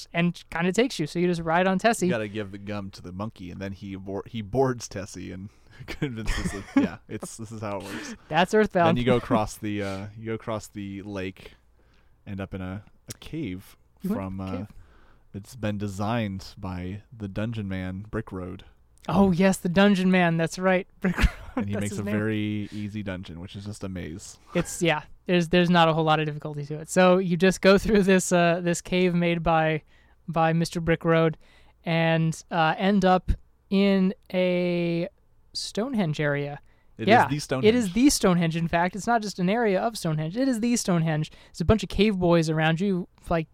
and 0.12 0.42
kind 0.50 0.66
of 0.66 0.74
takes 0.74 0.98
you, 0.98 1.06
so 1.06 1.18
you 1.18 1.26
just 1.28 1.40
ride 1.42 1.66
on 1.66 1.78
Tessie. 1.78 2.06
You 2.06 2.12
gotta 2.12 2.28
give 2.28 2.50
the 2.52 2.58
gum 2.58 2.90
to 2.90 3.02
the 3.02 3.12
monkey, 3.12 3.50
and 3.50 3.60
then 3.60 3.72
he 3.72 3.94
board, 3.96 4.26
he 4.28 4.42
boards 4.42 4.88
Tessie 4.88 5.32
and 5.32 5.48
convinces 5.86 6.50
him. 6.52 6.64
Yeah, 6.76 6.96
it's 7.08 7.36
this 7.36 7.52
is 7.52 7.60
how 7.60 7.78
it 7.78 7.84
works. 7.84 8.14
That's 8.28 8.52
Earthbound. 8.54 8.88
Then 8.88 8.96
you 8.96 9.04
go 9.04 9.16
across 9.24 9.56
the 9.56 9.82
uh, 9.82 10.06
you 10.18 10.26
go 10.26 10.34
across 10.34 10.68
the 10.68 11.02
lake, 11.02 11.52
end 12.26 12.40
up 12.40 12.52
in 12.54 12.60
a, 12.60 12.82
a 13.08 13.12
cave 13.18 13.76
You 14.02 14.10
from. 14.10 14.40
Uh, 14.40 14.50
cave? 14.50 14.66
It's 15.34 15.54
been 15.54 15.76
designed 15.76 16.54
by 16.56 17.02
the 17.14 17.28
Dungeon 17.28 17.68
Man 17.68 18.06
Brick 18.10 18.32
Road, 18.32 18.64
oh 19.08 19.30
yes, 19.32 19.56
the 19.58 19.68
Dungeon 19.68 20.10
Man. 20.10 20.36
That's 20.36 20.58
right. 20.58 20.86
Brick 21.00 21.16
Road, 21.18 21.28
and 21.56 21.68
he 21.68 21.76
makes 21.76 21.98
a 21.98 22.02
name. 22.02 22.14
very 22.16 22.68
easy 22.72 23.02
dungeon, 23.02 23.40
which 23.40 23.56
is 23.56 23.64
just 23.64 23.82
a 23.84 23.88
maze. 23.88 24.38
it's 24.54 24.82
yeah 24.82 25.02
there's 25.26 25.48
there's 25.48 25.70
not 25.70 25.88
a 25.88 25.92
whole 25.94 26.04
lot 26.04 26.20
of 26.20 26.26
difficulty 26.26 26.64
to 26.66 26.74
it 26.78 26.88
so 26.88 27.18
you 27.18 27.36
just 27.36 27.60
go 27.60 27.76
through 27.78 28.02
this 28.02 28.30
uh 28.30 28.60
this 28.62 28.80
cave 28.80 29.12
made 29.14 29.42
by 29.42 29.82
by 30.28 30.52
mr 30.52 30.80
brick 30.80 31.04
road 31.04 31.36
and 31.84 32.44
uh 32.52 32.74
end 32.78 33.04
up 33.04 33.32
in 33.70 34.14
a 34.32 35.08
stonehenge 35.52 36.20
area 36.20 36.60
It 36.98 37.02
is 37.04 37.08
yeah 37.08 37.26
the 37.28 37.38
Stonehenge. 37.40 37.74
it 37.74 37.76
is 37.76 37.92
the 37.92 38.08
stonehenge 38.10 38.54
in 38.56 38.68
fact 38.68 38.94
it's 38.94 39.06
not 39.06 39.20
just 39.22 39.38
an 39.40 39.48
area 39.48 39.80
of 39.80 39.96
stonehenge 39.98 40.36
it 40.36 40.46
is 40.46 40.60
the 40.60 40.76
stonehenge 40.76 41.30
there's 41.50 41.60
a 41.60 41.64
bunch 41.64 41.82
of 41.82 41.88
cave 41.88 42.16
boys 42.18 42.48
around 42.50 42.80
you 42.80 43.08
like 43.28 43.48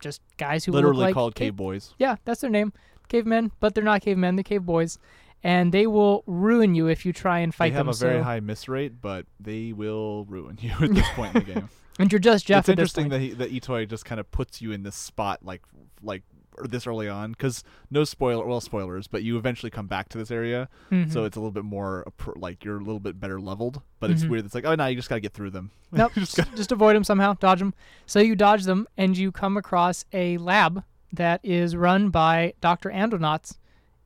just 0.00 0.22
guys 0.38 0.64
who 0.64 0.72
literally 0.72 1.06
like 1.06 1.14
called 1.14 1.34
Cave 1.34 1.56
Boys. 1.56 1.92
yeah 1.98 2.16
that's 2.24 2.40
their 2.40 2.50
name 2.50 2.72
cavemen 3.08 3.50
but 3.60 3.74
they're 3.74 3.84
not 3.84 4.02
cavemen 4.02 4.36
they're 4.36 4.42
cave 4.42 4.64
boys 4.64 4.98
and 5.42 5.70
they 5.72 5.86
will 5.86 6.24
ruin 6.26 6.74
you 6.74 6.88
if 6.88 7.06
you 7.06 7.12
try 7.12 7.38
and 7.38 7.54
fight 7.54 7.68
them. 7.68 7.72
they 7.72 7.76
have 7.76 7.86
them 7.86 8.08
a 8.08 8.10
very 8.10 8.20
so- 8.20 8.24
high 8.24 8.40
miss 8.40 8.68
rate, 8.68 9.00
but 9.00 9.24
they 9.38 9.72
will 9.72 10.24
ruin 10.24 10.58
you 10.60 10.72
at 10.80 10.92
this 10.92 11.08
point 11.10 11.32
in 11.36 11.44
the 11.44 11.52
game. 11.52 11.68
and 12.00 12.10
you're 12.10 12.18
just 12.18 12.44
Jeff 12.46 12.60
it's 12.62 12.68
interesting 12.70 13.08
that 13.10 13.20
he, 13.20 13.30
that 13.34 13.52
Itoi 13.52 13.88
just 13.88 14.04
kind 14.04 14.18
of 14.20 14.28
puts 14.32 14.60
you 14.60 14.72
in 14.72 14.82
this 14.82 14.96
spot 14.96 15.44
like 15.44 15.62
like 16.02 16.22
this 16.64 16.88
early 16.88 17.08
on 17.08 17.30
because 17.30 17.62
no 17.88 18.02
spoiler 18.02 18.44
well 18.44 18.60
spoilers 18.60 19.06
but 19.06 19.22
you 19.22 19.36
eventually 19.36 19.70
come 19.70 19.86
back 19.86 20.08
to 20.08 20.18
this 20.18 20.32
area 20.32 20.68
Mhm. 20.90 21.12
so 21.12 21.24
it's 21.24 21.36
a 21.36 21.40
little 21.40 21.52
bit 21.52 21.62
more 21.64 22.04
like 22.34 22.64
you're 22.64 22.78
a 22.78 22.82
little 22.82 22.98
bit 22.98 23.20
better 23.20 23.40
leveled 23.40 23.80
but 24.00 24.10
it's 24.10 24.24
Mhm. 24.24 24.30
weird 24.30 24.44
it's 24.44 24.56
like 24.56 24.64
oh 24.64 24.74
no 24.74 24.86
you 24.86 24.96
just 24.96 25.08
gotta 25.08 25.20
get 25.20 25.32
through 25.34 25.50
them 25.50 25.70
Nope. 25.92 26.10
Just 26.14 26.34
just, 26.34 26.56
just 26.56 26.72
avoid 26.72 26.96
them 26.96 27.04
somehow. 27.04 27.34
Dodge 27.34 27.60
them. 27.60 27.74
So 28.06 28.18
you 28.18 28.34
dodge 28.36 28.64
them, 28.64 28.86
and 28.98 29.16
you 29.16 29.30
come 29.32 29.56
across 29.56 30.04
a 30.12 30.36
lab 30.38 30.82
that 31.12 31.40
is 31.42 31.76
run 31.76 32.10
by 32.10 32.54
Doctor 32.60 32.90
Andonuts, 32.90 33.56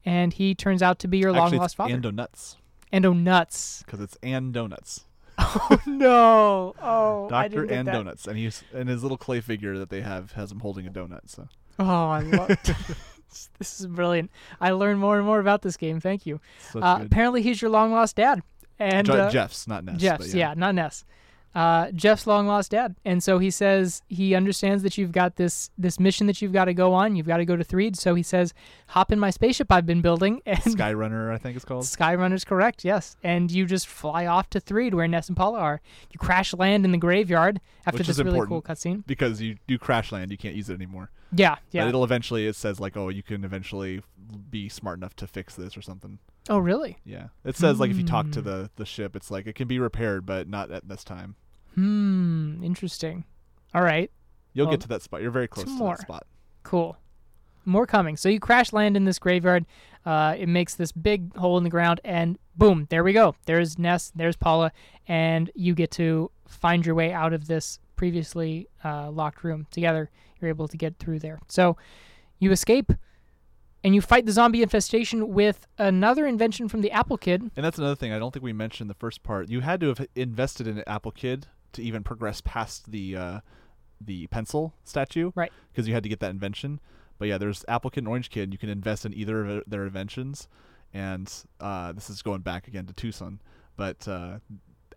and 0.05 0.33
he 0.33 0.55
turns 0.55 0.83
out 0.83 0.99
to 1.01 1.09
be 1.09 1.19
your 1.19 1.33
long 1.33 1.47
actually 1.47 1.59
lost 1.59 1.73
it's 1.73 1.75
father. 1.75 1.95
Ando 1.95 2.15
Nuts 2.15 2.57
Ando 2.93 3.85
because 3.87 4.01
it's 4.01 4.19
and 4.23 4.53
donuts 4.53 5.07
Oh 5.39 5.81
no! 5.87 6.75
Oh, 6.81 7.27
I 7.27 7.49
Doctor 7.49 7.49
didn't 7.49 7.69
get 7.69 7.79
and 7.79 7.89
that. 7.89 7.93
donuts 7.93 8.27
and 8.27 8.37
he's 8.37 8.63
and 8.75 8.89
his 8.89 9.03
little 9.03 9.17
clay 9.17 9.41
figure 9.41 9.79
that 9.79 9.89
they 9.89 10.03
have 10.03 10.33
has 10.33 10.53
him 10.53 10.61
holding 10.61 10.87
a 10.87 10.91
donut 10.91 11.21
so 11.27 11.49
Oh, 11.79 11.85
I 11.85 12.21
love. 12.21 12.49
this 13.59 13.81
is 13.81 13.87
brilliant. 13.87 14.31
I 14.61 14.73
learn 14.73 14.99
more 14.99 15.17
and 15.17 15.27
more 15.27 15.41
about 15.41 15.63
this 15.63 15.77
game. 15.77 16.01
Thank 16.01 16.27
you. 16.27 16.41
such 16.71 16.83
Uh, 16.83 16.99
good 16.99 17.07
apparently, 17.07 17.43
he's 17.43 17.63
your 17.63 17.71
long 17.71 17.93
lost 17.93 18.17
dad, 18.17 18.43
and 18.79 19.07
Je- 19.07 19.13
uh, 19.13 19.31
Jeff's 19.31 19.67
not 19.67 19.85
Ness 19.85 20.01
Jeff's, 20.01 20.29
but 20.29 20.35
yeah. 20.37 20.55
not 20.55 20.75
Ness. 20.75 21.05
Uh, 21.55 21.91
Jeff's 21.93 22.27
long 22.27 22.47
lost 22.47 22.71
dad, 22.71 22.95
and 23.05 23.23
so 23.23 23.39
he 23.39 23.51
says 23.51 24.03
he 24.09 24.35
understands 24.35 24.83
that 24.83 24.97
you've 24.97 25.13
got 25.13 25.37
this 25.37 25.71
this 25.77 26.01
mission 26.01 26.27
that 26.27 26.41
you've 26.41 26.53
got 26.53 26.65
to 26.65 26.75
go 26.75 26.95
on. 26.95 27.15
You've 27.15 27.27
got 27.27 27.37
to 27.37 27.45
go 27.45 27.57
to 27.57 27.65
Threed. 27.65 27.97
So 27.97 28.15
he 28.15 28.23
says, 28.23 28.55
"Hop 28.89 29.13
in 29.13 29.19
my 29.19 29.29
spaceship 29.31 29.71
I've 29.71 29.85
been 29.87 30.01
building." 30.01 30.41
And 30.47 30.59
Skyrunner 30.61 31.31
I 31.31 31.39
think 31.39 31.57
it's 31.57 31.65
called 31.65 31.85
Skyrunner's 31.85 32.45
correct, 32.45 32.85
yes. 32.85 33.17
And 33.23 33.51
you 33.51 33.67
just 33.67 33.87
fly 33.87 34.27
off 34.27 34.49
to 34.51 34.61
Threed, 34.61 34.95
where 34.95 35.07
Ness 35.09 35.29
and 35.29 35.37
Paula 35.37 35.59
are. 35.59 35.81
You 36.11 36.19
crash 36.19 36.55
land 36.55 36.85
in 36.85 36.93
the 36.93 36.99
graveyard 36.99 37.61
after 37.87 37.99
Which 37.99 38.07
this 38.07 38.19
is 38.19 38.25
really 38.25 38.47
cool 38.47 38.63
cutscene. 38.63 39.05
because 39.07 39.43
you 39.43 39.57
do 39.67 39.77
crash 39.79 40.11
land 40.13 40.31
you 40.31 40.37
can't 40.39 40.55
use 40.55 40.71
it 40.71 40.75
anymore 40.75 41.11
Yeah, 41.33 41.57
But 41.57 41.61
yeah. 41.73 41.89
it'll 41.89 42.05
eventually 42.05 42.47
it 42.47 42.55
says 42.57 42.79
like 42.79 42.97
oh 42.97 43.09
you 43.09 43.23
can 43.25 43.43
eventually 43.45 44.03
be 44.51 44.69
smart 44.69 44.99
enough 44.99 45.17
to 45.17 45.27
fix 45.27 45.55
this 45.57 45.77
or 45.77 45.83
something 45.83 46.19
Oh, 46.49 46.59
really? 46.59 46.99
yeah 47.05 47.29
it 47.45 47.57
says 47.57 47.81
like 47.81 47.91
if 47.91 47.97
you 47.99 48.05
talk 48.05 48.31
to 48.33 48.41
Hmm. 48.41 48.47
the 48.47 48.71
the 48.77 48.87
ship 48.87 49.17
it's 49.17 49.31
like 49.33 49.47
it 49.49 49.55
can 49.57 49.67
be 49.69 49.79
repaired 49.81 50.25
but 50.27 50.49
not 50.49 50.71
at 50.71 50.89
this 50.89 51.03
time 51.05 51.35
Hmm. 51.75 52.63
Interesting. 52.63 53.25
All 53.75 53.83
right. 53.83 54.11
you'll 54.53 54.67
Well, 54.67 54.77
get 54.77 54.83
to 54.83 54.89
that 54.89 55.03
spot 55.03 55.23
you're 55.23 55.31
very 55.31 55.49
close 55.49 55.65
to 55.67 55.71
more. 55.71 55.97
that 55.97 56.03
spot 56.03 56.27
Cool. 56.63 56.97
More 57.65 57.87
coming. 57.87 58.17
So 58.17 58.29
you 58.29 58.41
crash 58.41 58.73
land 58.73 58.97
in 58.97 59.05
this 59.05 59.19
graveyard. 59.19 59.67
Uh, 60.05 60.35
it 60.37 60.49
makes 60.49 60.75
this 60.75 60.91
big 60.93 61.35
hole 61.37 61.57
in 61.59 61.65
the 61.65 61.71
ground, 61.71 62.01
and 62.05 62.37
boom, 62.57 62.87
there 62.91 63.05
we 63.05 63.13
go. 63.13 63.37
There's 63.47 63.79
Ness, 63.79 64.13
there's 64.17 64.35
Paula, 64.37 64.73
and 65.07 65.49
you 65.55 65.75
get 65.75 65.91
to 65.93 66.31
find 66.47 66.85
your 66.85 66.97
way 66.97 67.13
out 67.13 67.33
of 67.33 67.47
this 67.47 67.79
previously 67.95 68.69
uh, 68.85 69.11
locked 69.13 69.45
room 69.45 69.67
together. 69.71 70.11
You're 70.41 70.49
able 70.49 70.67
to 70.67 70.77
get 70.77 70.99
through 70.99 71.21
there. 71.21 71.39
So 71.49 71.77
you 72.41 72.51
escape, 72.51 72.93
and 73.85 73.95
you 73.95 74.01
fight 74.01 74.27
the 74.27 74.33
zombie 74.33 74.63
infestation 74.63 75.29
with 75.33 75.67
another 75.79 76.27
invention 76.27 76.69
from 76.69 76.81
the 76.81 76.91
Apple 76.91 77.17
Kid. 77.17 77.49
and 77.57 77.65
that's 77.65 77.79
another 77.79 77.95
thing 77.97 78.13
i 78.13 78.19
don't 78.19 78.33
think 78.33 78.43
we 78.45 78.53
mentioned 78.53 78.87
in 78.87 78.89
the 78.89 78.95
first 78.95 79.23
part 79.23 79.49
you 79.49 79.61
had 79.61 79.81
to 79.81 79.89
have 79.89 80.07
invested 80.17 80.67
in 80.69 80.83
apple 80.87 81.11
kid 81.11 81.47
to 81.73 81.83
even 81.83 82.03
progress 82.03 82.41
past 82.41 82.91
the 82.91 83.17
uh 83.17 83.41
the 84.01 84.27
pencil 84.29 84.75
statue. 84.85 85.31
Right. 85.35 85.53
because 85.71 85.87
you 85.87 85.95
had 85.95 86.03
to 86.03 86.09
get 86.09 86.21
that 86.21 86.31
invention. 86.31 86.81
But 87.19 87.29
yeah 87.29 87.39
there's 87.39 87.65
apple 87.69 87.91
kid 87.91 88.01
and 88.01 88.09
orange 88.09 88.31
kid. 88.31 88.53
You 88.53 88.59
can 88.59 88.69
invest 88.69 89.07
in 89.07 89.15
either 89.15 89.45
of 89.45 89.65
their 89.67 89.85
inventions. 89.85 90.49
And 90.95 91.33
uh, 91.59 91.93
this 91.93 92.11
is 92.11 92.21
going 92.21 92.43
back 92.43 92.69
again 92.69 92.85
to 92.85 92.93
Twoson. 92.93 93.39
But 93.77 94.07
uh, 94.07 94.41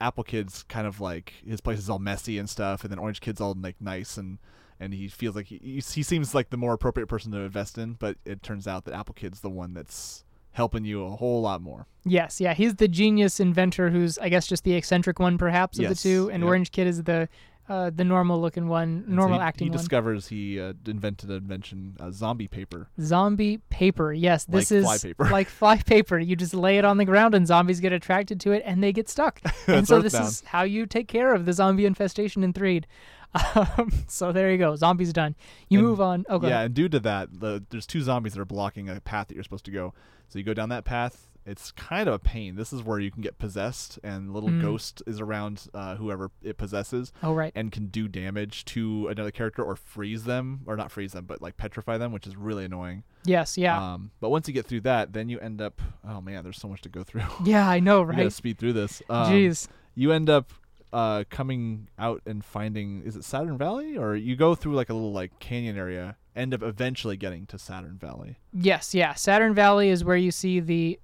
apple 0.02 0.26
kid's 0.26 0.64
kind 0.64 0.86
of 0.86 1.00
like 1.00 1.34
his 1.48 1.62
place 1.62 1.80
is 1.80 1.90
all 1.90 2.00
messy 2.00 2.38
and 2.38 2.50
stuff. 2.50 2.84
And 2.84 2.92
then 2.92 3.00
orange 3.00 3.22
kid's 3.22 3.40
all 3.40 3.56
like 3.58 3.80
nice 3.80 4.18
and 4.18 4.40
and 4.78 4.94
he 4.94 5.08
feels 5.08 5.38
like 5.38 5.48
he, 5.48 5.60
he 5.60 6.04
seems 6.04 6.36
like 6.36 6.50
the 6.50 6.58
more 6.58 6.74
appropriate 6.74 7.08
person 7.08 7.32
to 7.32 7.38
invest 7.38 7.78
in. 7.78 7.94
But 7.94 8.18
it 8.26 8.44
turns 8.44 8.68
out 8.68 8.84
that 8.86 8.94
apple 8.94 9.14
kid's 9.14 9.40
the 9.40 9.50
one 9.50 9.74
that's 9.74 10.25
helping 10.56 10.84
you 10.86 11.06
a 11.06 11.12
whole 11.16 11.42
lot 11.42 11.62
more. 11.62 11.86
Yes, 12.06 12.40
yeah, 12.42 12.54
he's 12.54 12.76
the 12.76 12.88
genius 12.88 13.40
inventor 13.40 13.90
who's 13.90 14.18
I 14.20 14.30
guess 14.30 14.48
just 14.48 14.64
the 14.64 14.74
eccentric 14.74 15.20
one 15.20 15.38
perhaps 15.38 15.78
of 15.80 15.84
Yes, 15.84 16.02
the 16.02 16.10
two, 16.10 16.30
and 16.32 16.42
yep. 16.44 16.48
Orange 16.48 16.72
Kid 16.72 16.88
is 16.88 17.04
the 17.04 17.28
uh, 17.68 17.90
the 17.90 18.04
normal 18.04 18.40
looking 18.40 18.68
one, 18.68 18.90
And 18.90 19.06
so 19.08 19.14
normal 19.16 19.40
he, 19.40 19.44
acting 19.46 19.66
He 19.66 19.70
one. 19.72 19.78
discovers 19.80 20.28
he 20.28 20.62
uh, 20.62 20.74
invented 20.86 21.32
an 21.32 21.38
invention, 21.38 21.96
uh, 22.00 22.12
zombie 22.12 22.48
paper. 22.48 22.90
Zombie 23.02 23.58
paper. 23.72 24.14
Yes, 24.14 24.46
this 24.46 24.70
Like 24.70 24.78
is 24.78 24.86
fly 24.86 24.98
paper. 25.00 25.30
like 25.32 25.50
fly 25.62 25.78
paper. 25.78 26.20
You 26.20 26.36
just 26.36 26.54
lay 26.54 26.78
it 26.78 26.86
on 26.86 26.98
the 26.98 27.06
ground 27.06 27.34
and 27.34 27.48
zombies 27.48 27.80
get 27.80 27.92
attracted 27.92 28.40
to 28.42 28.52
it 28.52 28.62
and 28.68 28.84
they 28.84 28.94
get 28.94 29.10
stuck. 29.10 29.42
and 29.68 29.88
so 29.88 30.00
this 30.00 30.14
is 30.14 30.44
how 30.46 30.62
you 30.62 30.86
take 30.86 31.08
care 31.08 31.34
of 31.34 31.46
the 31.46 31.54
zombie 31.54 31.88
infestation 31.88 32.44
in 32.44 32.54
Threed. 32.54 32.86
Um, 33.36 33.92
so 34.08 34.32
there 34.32 34.52
you 34.52 34.58
go. 34.58 34.76
Zombies 34.76 35.14
done. 35.14 35.36
You 35.70 35.80
And- 35.80 35.88
move 35.88 36.02
on. 36.02 36.26
Oh, 36.30 36.40
go 36.40 36.48
yeah, 36.48 36.54
ahead. 36.56 36.66
and 36.68 36.74
due 36.76 36.90
to 36.90 37.00
that, 37.02 37.40
the, 37.40 37.64
there's 37.70 37.86
two 37.86 38.02
zombies 38.02 38.34
that 38.34 38.42
are 38.42 38.46
blocking 38.46 38.90
a 38.90 39.00
path 39.02 39.28
that 39.28 39.36
you're 39.36 39.44
supposed 39.44 39.66
to 39.66 39.72
go. 39.72 39.94
So 40.30 40.40
you 40.40 40.46
go 40.46 40.54
down 40.54 40.70
that 40.70 40.86
path. 40.86 41.28
It's 41.48 41.72
kind 41.74 42.08
of 42.08 42.16
a 42.16 42.18
pain. 42.18 42.56
This 42.56 42.74
is 42.74 42.82
where 42.82 42.98
you 42.98 43.12
can 43.12 43.22
get 43.22 43.38
possessed, 43.38 44.00
and 44.04 44.34
little 44.34 44.50
Mm. 44.50 44.62
ghost 44.64 45.04
is 45.06 45.22
around 45.22 45.68
uh, 45.76 45.96
whoever 45.96 46.32
it 46.42 46.58
possesses, 46.58 47.14
Oh, 47.22 47.36
right. 47.36 47.52
and 47.54 47.72
can 47.72 47.86
do 47.86 48.08
damage 48.08 48.66
to 48.66 49.08
another 49.10 49.30
character 49.30 49.64
or 49.64 49.76
freeze 49.76 50.24
them, 50.24 50.62
or 50.66 50.76
not 50.76 50.90
freeze 50.92 51.12
them, 51.12 51.26
but 51.26 51.44
like 51.44 51.56
petrify 51.56 52.00
them, 52.00 52.12
which 52.12 52.26
is 52.26 52.36
really 52.36 52.66
annoying. 52.66 53.04
Yes, 53.26 53.60
yeah. 53.60 53.94
Um, 53.94 54.10
but 54.22 54.30
once 54.30 54.48
you 54.48 54.56
get 54.56 54.66
through 54.66 54.82
that, 54.82 55.14
then 55.14 55.30
you 55.30 55.40
end 55.40 55.62
up. 55.62 55.84
Oh 56.04 56.20
man, 56.20 56.42
there's 56.44 56.58
so 56.58 56.68
much 56.68 56.82
to 56.82 56.90
go 56.90 57.04
through. 57.04 57.22
yeah, 57.44 57.70
I 57.70 57.80
know, 57.80 58.02
We 58.02 58.14
gotta 58.14 58.24
right? 58.24 58.34
speed 58.34 58.58
through 58.58 58.74
this. 58.74 59.04
Um, 59.08 59.32
Jeez. 59.32 59.68
you 59.94 60.12
end 60.14 60.32
up 60.32 60.52
uh, 60.96 61.26
coming 61.30 61.90
out 62.00 62.22
and 62.26 62.44
finding 62.44 63.04
is 63.04 63.18
it 63.18 63.26
Saturn 63.26 63.58
Valley 63.58 63.98
or 63.98 64.16
you 64.16 64.38
go 64.38 64.56
through 64.56 64.76
like 64.76 64.90
a 64.90 64.94
little 64.94 65.12
like 65.12 65.38
canyon 65.40 65.78
area, 65.78 66.16
end 66.38 66.54
up 66.54 66.64
eventually 66.64 67.18
getting 67.18 67.46
to 67.48 67.60
Saturn 67.60 67.98
Valley. 67.98 68.38
Yes, 68.54 68.96
yeah. 68.96 69.14
Saturn 69.14 69.54
Valley 69.54 69.90
is 69.90 70.06
where 70.06 70.16
you 70.16 70.32
see 70.32 70.62
the 70.62 70.98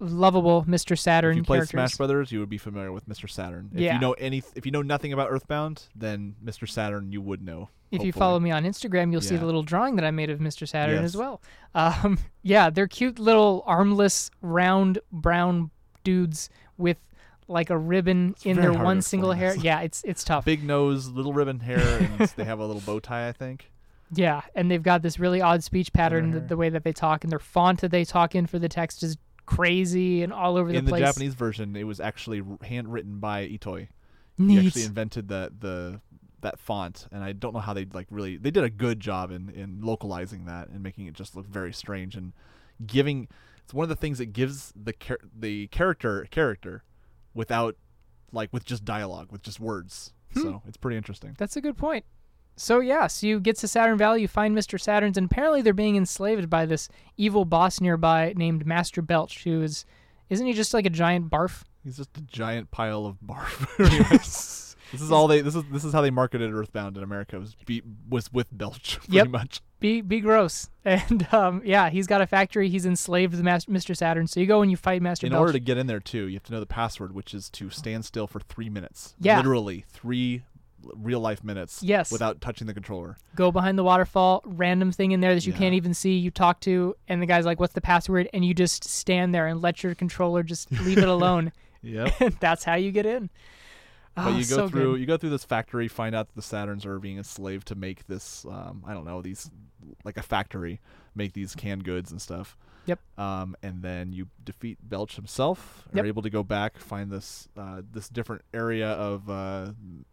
lovable 0.00 0.64
Mr. 0.64 0.98
Saturn 0.98 1.32
if 1.32 1.36
you 1.36 1.44
played 1.44 1.58
characters. 1.58 1.70
Smash 1.72 1.96
Brothers, 1.96 2.32
you 2.32 2.40
would 2.40 2.48
be 2.48 2.56
familiar 2.56 2.90
with 2.90 3.06
Mr. 3.06 3.28
Saturn. 3.28 3.70
If 3.74 3.80
Yeah. 3.80 3.94
you 3.94 4.00
know 4.00 4.12
any, 4.14 4.42
if 4.54 4.64
you 4.64 4.72
know 4.72 4.80
nothing 4.80 5.12
about 5.12 5.30
Earthbound, 5.30 5.84
then 5.94 6.36
Mr. 6.42 6.66
Saturn 6.66 7.12
you 7.12 7.20
would 7.20 7.42
know. 7.42 7.68
If 7.90 8.02
you 8.02 8.12
follow 8.12 8.40
me 8.40 8.50
on 8.50 8.64
Instagram, 8.64 9.12
you'll 9.12 9.20
see 9.20 9.36
the 9.36 9.44
little 9.46 9.62
drawing 9.62 9.96
that 9.96 10.04
I 10.06 10.10
made 10.10 10.30
of 10.30 10.40
Mr. 10.40 10.66
Saturn 10.66 11.04
as 11.04 11.16
well. 11.16 11.42
Um, 11.74 12.18
yeah, 12.42 12.70
they're 12.70 12.88
cute 12.88 13.18
little 13.18 13.62
armless, 13.66 14.30
round, 14.40 14.98
brown 15.12 15.70
dudes 16.02 16.48
with 16.78 16.96
like 17.48 17.70
a 17.70 17.76
ribbon 17.78 18.30
It's 18.36 18.46
in 18.46 18.60
their 18.60 18.72
one 18.72 19.02
single 19.02 19.32
hair. 19.32 19.54
Yeah, 19.56 19.80
it's 19.80 20.02
it's 20.04 20.24
tough. 20.30 20.44
big 20.44 20.64
nose, 20.64 21.08
little 21.08 21.32
ribbon 21.32 21.60
hair, 21.60 21.78
and 21.78 22.20
they 22.36 22.44
have 22.44 22.58
a 22.58 22.66
little 22.66 22.82
bow 22.82 23.00
tie, 23.00 23.28
I 23.28 23.32
think. 23.32 23.70
Yeah, 24.16 24.42
and 24.54 24.70
they've 24.70 24.82
got 24.82 25.02
this 25.02 25.18
really 25.18 25.40
odd 25.40 25.64
speech 25.64 25.92
pattern, 25.92 26.30
the, 26.30 26.40
the 26.40 26.56
way 26.56 26.68
that 26.68 26.84
they 26.84 26.92
talk, 26.92 27.24
and 27.24 27.32
their 27.32 27.40
font 27.40 27.80
that 27.80 27.90
they 27.90 28.04
talk 28.04 28.34
in 28.36 28.46
for 28.46 28.60
the 28.60 28.68
text 28.68 29.02
is 29.02 29.16
crazy 29.46 30.22
and 30.22 30.32
all 30.32 30.56
over 30.56 30.70
the 30.70 30.78
place. 30.82 30.88
In 30.88 30.94
the. 30.94 31.00
Japanese 31.00 31.34
version, 31.34 31.74
it 31.74 31.84
was 31.84 31.98
actually 32.00 32.42
handwritten 32.62 33.18
by 33.18 33.48
Itoi. 33.48 33.88
He 34.36 34.66
actually 34.66 34.84
invented 34.84 35.26
the 35.28 35.52
the 35.58 36.00
that 36.42 36.60
font, 36.60 37.08
and 37.10 37.24
I 37.24 37.32
don't 37.32 37.54
know 37.54 37.60
how 37.60 37.72
they 37.72 37.86
like 37.86 38.06
really. 38.10 38.36
They 38.36 38.52
did 38.52 38.62
a 38.62 38.70
good 38.70 39.00
job 39.00 39.32
in 39.32 39.48
in 39.50 39.80
localizing 39.82 40.44
that 40.44 40.68
and 40.68 40.82
making 40.82 41.06
it 41.06 41.14
just 41.14 41.34
look 41.34 41.46
very 41.46 41.72
strange 41.72 42.14
and 42.14 42.34
giving. 42.86 43.26
It's 43.64 43.74
one 43.74 43.84
of 43.84 43.88
the 43.88 43.96
things 43.96 44.18
that 44.18 44.32
gives 44.32 44.72
the 44.76 44.92
char- 44.92 45.20
the 45.36 45.66
character 45.68 46.26
character 46.30 46.84
without 47.34 47.76
like 48.32 48.52
with 48.52 48.64
just 48.64 48.84
dialogue 48.84 49.30
with 49.30 49.42
just 49.42 49.60
words. 49.60 50.12
Hmm. 50.32 50.40
So 50.40 50.62
it's 50.66 50.76
pretty 50.76 50.96
interesting. 50.96 51.34
That's 51.38 51.56
a 51.56 51.60
good 51.60 51.76
point. 51.76 52.04
So 52.56 52.80
yeah, 52.80 53.08
so 53.08 53.26
you 53.26 53.40
get 53.40 53.56
to 53.58 53.68
Saturn 53.68 53.98
Valley, 53.98 54.20
you 54.20 54.28
find 54.28 54.56
Mr. 54.56 54.78
Saturns, 54.78 55.16
and 55.16 55.26
apparently 55.26 55.60
they're 55.60 55.72
being 55.72 55.96
enslaved 55.96 56.48
by 56.48 56.66
this 56.66 56.88
evil 57.16 57.44
boss 57.44 57.80
nearby 57.80 58.32
named 58.36 58.64
Master 58.64 59.02
Belch, 59.02 59.42
who 59.44 59.62
is 59.62 59.84
isn't 60.30 60.46
he 60.46 60.52
just 60.52 60.72
like 60.72 60.86
a 60.86 60.90
giant 60.90 61.30
barf? 61.30 61.64
He's 61.82 61.96
just 61.96 62.16
a 62.16 62.22
giant 62.22 62.70
pile 62.70 63.06
of 63.06 63.16
barf. 63.20 63.66
this 64.92 65.00
is 65.02 65.10
all 65.12 65.26
they. 65.28 65.40
This 65.40 65.54
is 65.54 65.64
this 65.72 65.84
is 65.84 65.92
how 65.92 66.00
they 66.00 66.10
marketed 66.10 66.52
Earthbound 66.52 66.96
in 66.96 67.02
America. 67.02 67.38
Was 67.38 67.54
be, 67.66 67.82
was 68.08 68.32
with 68.32 68.48
Belch 68.56 68.98
pretty 69.00 69.12
Yep. 69.16 69.28
much. 69.28 69.60
Be 69.80 70.00
be 70.00 70.20
gross. 70.20 70.68
And 70.84 71.26
um, 71.32 71.62
yeah, 71.64 71.88
he's 71.88 72.06
got 72.06 72.20
a 72.20 72.26
factory. 72.26 72.68
He's 72.68 72.84
enslaved 72.84 73.34
the 73.34 73.42
Mas- 73.42 73.64
Mr. 73.66 73.96
Saturn. 73.96 74.26
So 74.26 74.38
you 74.40 74.46
go 74.46 74.60
and 74.60 74.70
you 74.70 74.76
fight 74.76 75.00
Master 75.00 75.26
In 75.26 75.32
Belch. 75.32 75.40
order 75.40 75.52
to 75.54 75.58
get 75.60 75.78
in 75.78 75.86
there 75.86 76.00
too, 76.00 76.26
you 76.28 76.34
have 76.34 76.42
to 76.44 76.52
know 76.52 76.60
the 76.60 76.66
password, 76.66 77.14
which 77.14 77.32
is 77.34 77.48
to 77.50 77.70
stand 77.70 78.04
still 78.04 78.26
for 78.26 78.40
three 78.40 78.68
minutes. 78.68 79.14
Yeah. 79.18 79.38
Literally 79.38 79.84
three 79.88 80.42
real 80.96 81.20
life 81.20 81.42
minutes. 81.42 81.82
Yes. 81.82 82.12
Without 82.12 82.42
touching 82.42 82.66
the 82.66 82.74
controller. 82.74 83.16
go 83.34 83.50
behind 83.50 83.78
the 83.78 83.84
waterfall, 83.84 84.42
random 84.44 84.92
thing 84.92 85.12
in 85.12 85.20
there 85.20 85.34
that 85.34 85.46
you 85.46 85.54
Yeah. 85.54 85.58
can't 85.58 85.74
even 85.74 85.94
see. 85.94 86.18
You 86.18 86.30
talk 86.30 86.60
to, 86.60 86.94
and 87.08 87.22
the 87.22 87.26
guy's 87.26 87.46
like, 87.46 87.58
"What's 87.58 87.72
the 87.72 87.80
password?" 87.80 88.28
And 88.34 88.44
you 88.44 88.52
just 88.52 88.84
stand 88.84 89.34
there 89.34 89.46
and 89.46 89.62
let 89.62 89.82
your 89.82 89.94
controller 89.94 90.42
just 90.42 90.70
leave 90.70 90.98
it 90.98 91.08
alone. 91.08 91.52
Yep. 91.82 92.34
that's 92.40 92.64
how 92.64 92.74
you 92.74 92.92
get 92.92 93.06
in. 93.06 93.30
But 94.14 94.26
Oh, 94.26 94.28
you 94.30 94.44
go 94.44 94.56
so 94.56 94.68
through 94.68 94.92
good. 94.92 95.00
you 95.00 95.06
go 95.06 95.16
through 95.16 95.30
this 95.30 95.44
factory, 95.44 95.88
find 95.88 96.14
out 96.14 96.28
that 96.28 96.34
the 96.36 96.42
Saturns 96.56 96.84
are 96.86 96.98
being 96.98 97.18
enslaved 97.18 97.66
to 97.68 97.74
make 97.74 98.06
this 98.06 98.44
um, 98.46 98.82
I 98.86 98.94
don't 98.94 99.04
know, 99.04 99.22
these 99.22 99.50
like 100.04 100.16
a 100.16 100.22
factory, 100.22 100.80
make 101.14 101.32
these 101.32 101.54
canned 101.54 101.84
goods 101.84 102.10
and 102.10 102.20
stuff. 102.22 102.56
Yep. 102.86 103.00
Um, 103.18 103.56
and 103.62 103.82
then 103.82 104.12
you 104.12 104.26
defeat 104.44 104.76
Belch 104.82 105.16
himself. 105.16 105.88
Yep. 105.94 106.04
Are 106.04 106.06
able 106.06 106.20
to 106.22 106.28
go 106.30 106.42
back, 106.42 106.76
find 106.78 107.10
this 107.10 107.48
uh, 107.56 107.80
this 107.92 108.08
different 108.10 108.42
area 108.52 108.88
of 108.90 109.28
uh, 109.30 109.70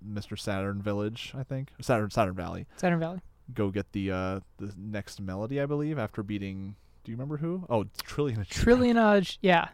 Mr. 0.07 0.39
Saturn 0.39 0.81
Village, 0.81 1.33
I 1.37 1.43
think. 1.43 1.71
Saturn 1.81 2.09
Saturn 2.11 2.33
Valley. 2.35 2.65
Saturn 2.77 2.99
Valley. 2.99 3.19
go 3.53 3.69
get 3.71 3.91
the 3.91 4.11
uh 4.11 4.39
the 4.57 4.73
next 4.77 5.19
melody, 5.19 5.59
I 5.61 5.65
believe, 5.65 5.99
after 5.99 6.23
beating. 6.23 6.75
Do 7.03 7.11
you 7.11 7.17
remember 7.17 7.37
who? 7.37 7.65
Oh, 7.69 7.81
it's 7.81 8.01
Trillion. 8.03 8.45
Trillionage. 8.45 9.37
Yeah, 9.41 9.67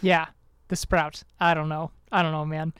yeah. 0.00 0.26
The 0.68 0.76
sprout. 0.76 1.22
I 1.38 1.54
don't 1.54 1.68
know. 1.68 1.90
I 2.10 2.22
don't 2.22 2.32
know, 2.32 2.44
man. 2.46 2.72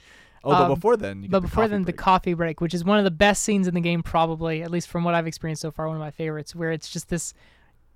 Oh, 0.45 0.51
but 0.51 0.63
um, 0.63 0.75
before 0.75 0.97
then, 0.97 1.23
you 1.23 1.29
but 1.29 1.41
the 1.41 1.49
before 1.49 1.69
then, 1.69 1.85
the 1.85 1.93
coffee 1.93 2.35
break, 2.35 2.61
which 2.61 2.75
is 2.75 2.85
one 2.85 2.99
of 2.99 3.05
the 3.05 3.11
best 3.11 3.43
scenes 3.43 3.69
in 3.69 3.75
the 3.75 3.81
game, 3.81 4.03
probably 4.03 4.63
at 4.63 4.71
least 4.71 4.89
from 4.89 5.05
what 5.05 5.15
I've 5.15 5.27
experienced 5.27 5.63
so 5.63 5.71
far, 5.71 5.87
one 5.87 5.97
of 5.97 6.01
my 6.01 6.11
favorites, 6.11 6.55
where 6.55 6.73
it's 6.73 6.91
just 6.91 7.09
this, 7.09 7.33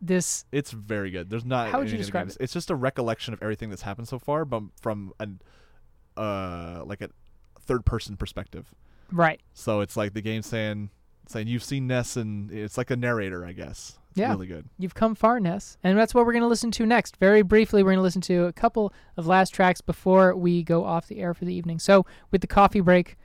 this. 0.00 0.44
It's 0.52 0.70
very 0.70 1.10
good. 1.10 1.28
There's 1.28 1.44
not. 1.44 1.70
How 1.70 1.80
would 1.80 1.90
you 1.90 1.98
describe 1.98 2.26
games. 2.26 2.36
It's 2.38 2.52
just 2.52 2.70
a 2.70 2.74
recollection 2.76 3.34
of 3.34 3.42
everything 3.42 3.70
that's 3.70 3.82
happened 3.82 4.08
so 4.08 4.18
far, 4.18 4.44
but 4.44 4.62
from 4.80 5.12
an 5.18 5.40
uh 6.16 6.82
like 6.86 7.00
a 7.00 7.10
third 7.60 7.84
person 7.84 8.16
perspective. 8.16 8.74
Right. 9.10 9.40
So 9.52 9.80
it's 9.80 9.96
like 9.96 10.14
the 10.14 10.22
game 10.22 10.42
saying 10.42 10.90
saying 11.28 11.48
you've 11.48 11.64
seen 11.64 11.86
Ness, 11.86 12.16
and 12.16 12.50
it's 12.52 12.78
like 12.78 12.90
a 12.90 12.96
narrator, 12.96 13.44
I 13.44 13.52
guess. 13.52 13.98
Yeah. 14.16 14.30
really 14.30 14.46
good. 14.46 14.68
You've 14.78 14.94
come 14.94 15.14
far, 15.14 15.38
Ness. 15.40 15.76
And 15.82 15.98
that's 15.98 16.14
what 16.14 16.26
we're 16.26 16.32
going 16.32 16.42
to 16.42 16.48
listen 16.48 16.70
to 16.72 16.86
next. 16.86 17.16
Very 17.16 17.42
briefly, 17.42 17.82
we're 17.82 17.90
going 17.90 17.98
to 17.98 18.02
listen 18.02 18.22
to 18.22 18.44
a 18.46 18.52
couple 18.52 18.92
of 19.16 19.26
last 19.26 19.50
tracks 19.50 19.80
before 19.80 20.34
we 20.34 20.62
go 20.62 20.84
off 20.84 21.06
the 21.06 21.20
air 21.20 21.34
for 21.34 21.44
the 21.44 21.54
evening. 21.54 21.78
So, 21.78 22.06
with 22.30 22.40
the 22.40 22.46
coffee 22.46 22.80
break, 22.80 23.16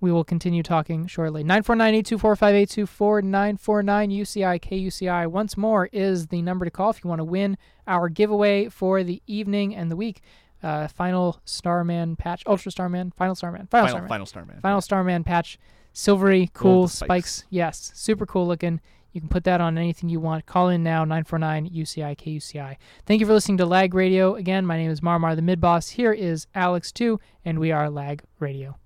we 0.00 0.12
will 0.12 0.24
continue 0.24 0.62
talking 0.62 1.06
shortly. 1.06 1.42
949-824-5824, 1.44 3.22
949-UCI, 3.22 4.60
KUCI. 4.60 5.26
Once 5.26 5.56
more 5.56 5.88
is 5.92 6.26
the 6.28 6.42
number 6.42 6.64
to 6.64 6.70
call 6.70 6.90
if 6.90 7.02
you 7.02 7.08
want 7.08 7.20
to 7.20 7.24
win 7.24 7.56
our 7.86 8.08
giveaway 8.08 8.68
for 8.68 9.02
the 9.02 9.22
evening 9.26 9.74
and 9.74 9.90
the 9.90 9.96
week. 9.96 10.20
Uh, 10.62 10.88
final 10.88 11.40
Starman 11.44 12.16
patch, 12.16 12.42
Ultra 12.46 12.72
Starman, 12.72 13.12
Final 13.12 13.34
Starman, 13.34 13.66
Final, 13.66 13.88
Final 13.88 13.88
Starman. 13.88 14.08
Final 14.08 14.26
Star 14.26 14.44
Man. 14.44 14.60
Final 14.60 14.80
Starman 14.80 15.24
patch, 15.24 15.58
silvery, 15.92 16.50
cool 16.54 16.84
the 16.84 16.88
spikes. 16.88 17.44
Yes, 17.50 17.92
super 17.94 18.26
cool 18.26 18.46
looking. 18.46 18.80
You 19.16 19.22
can 19.22 19.30
put 19.30 19.44
that 19.44 19.62
on 19.62 19.78
anything 19.78 20.10
you 20.10 20.20
want. 20.20 20.44
Call 20.44 20.68
in 20.68 20.82
now, 20.82 21.02
949 21.02 21.70
UCI 21.70 22.18
KUCI. 22.18 22.76
Thank 23.06 23.20
you 23.20 23.26
for 23.26 23.32
listening 23.32 23.56
to 23.56 23.64
Lag 23.64 23.94
Radio. 23.94 24.34
Again, 24.34 24.66
my 24.66 24.76
name 24.76 24.90
is 24.90 25.00
Marmar, 25.00 25.34
the 25.34 25.40
mid 25.40 25.58
boss. 25.58 25.88
Here 25.88 26.12
is 26.12 26.46
Alex, 26.54 26.92
too, 26.92 27.18
and 27.42 27.58
we 27.58 27.72
are 27.72 27.88
Lag 27.88 28.22
Radio. 28.40 28.76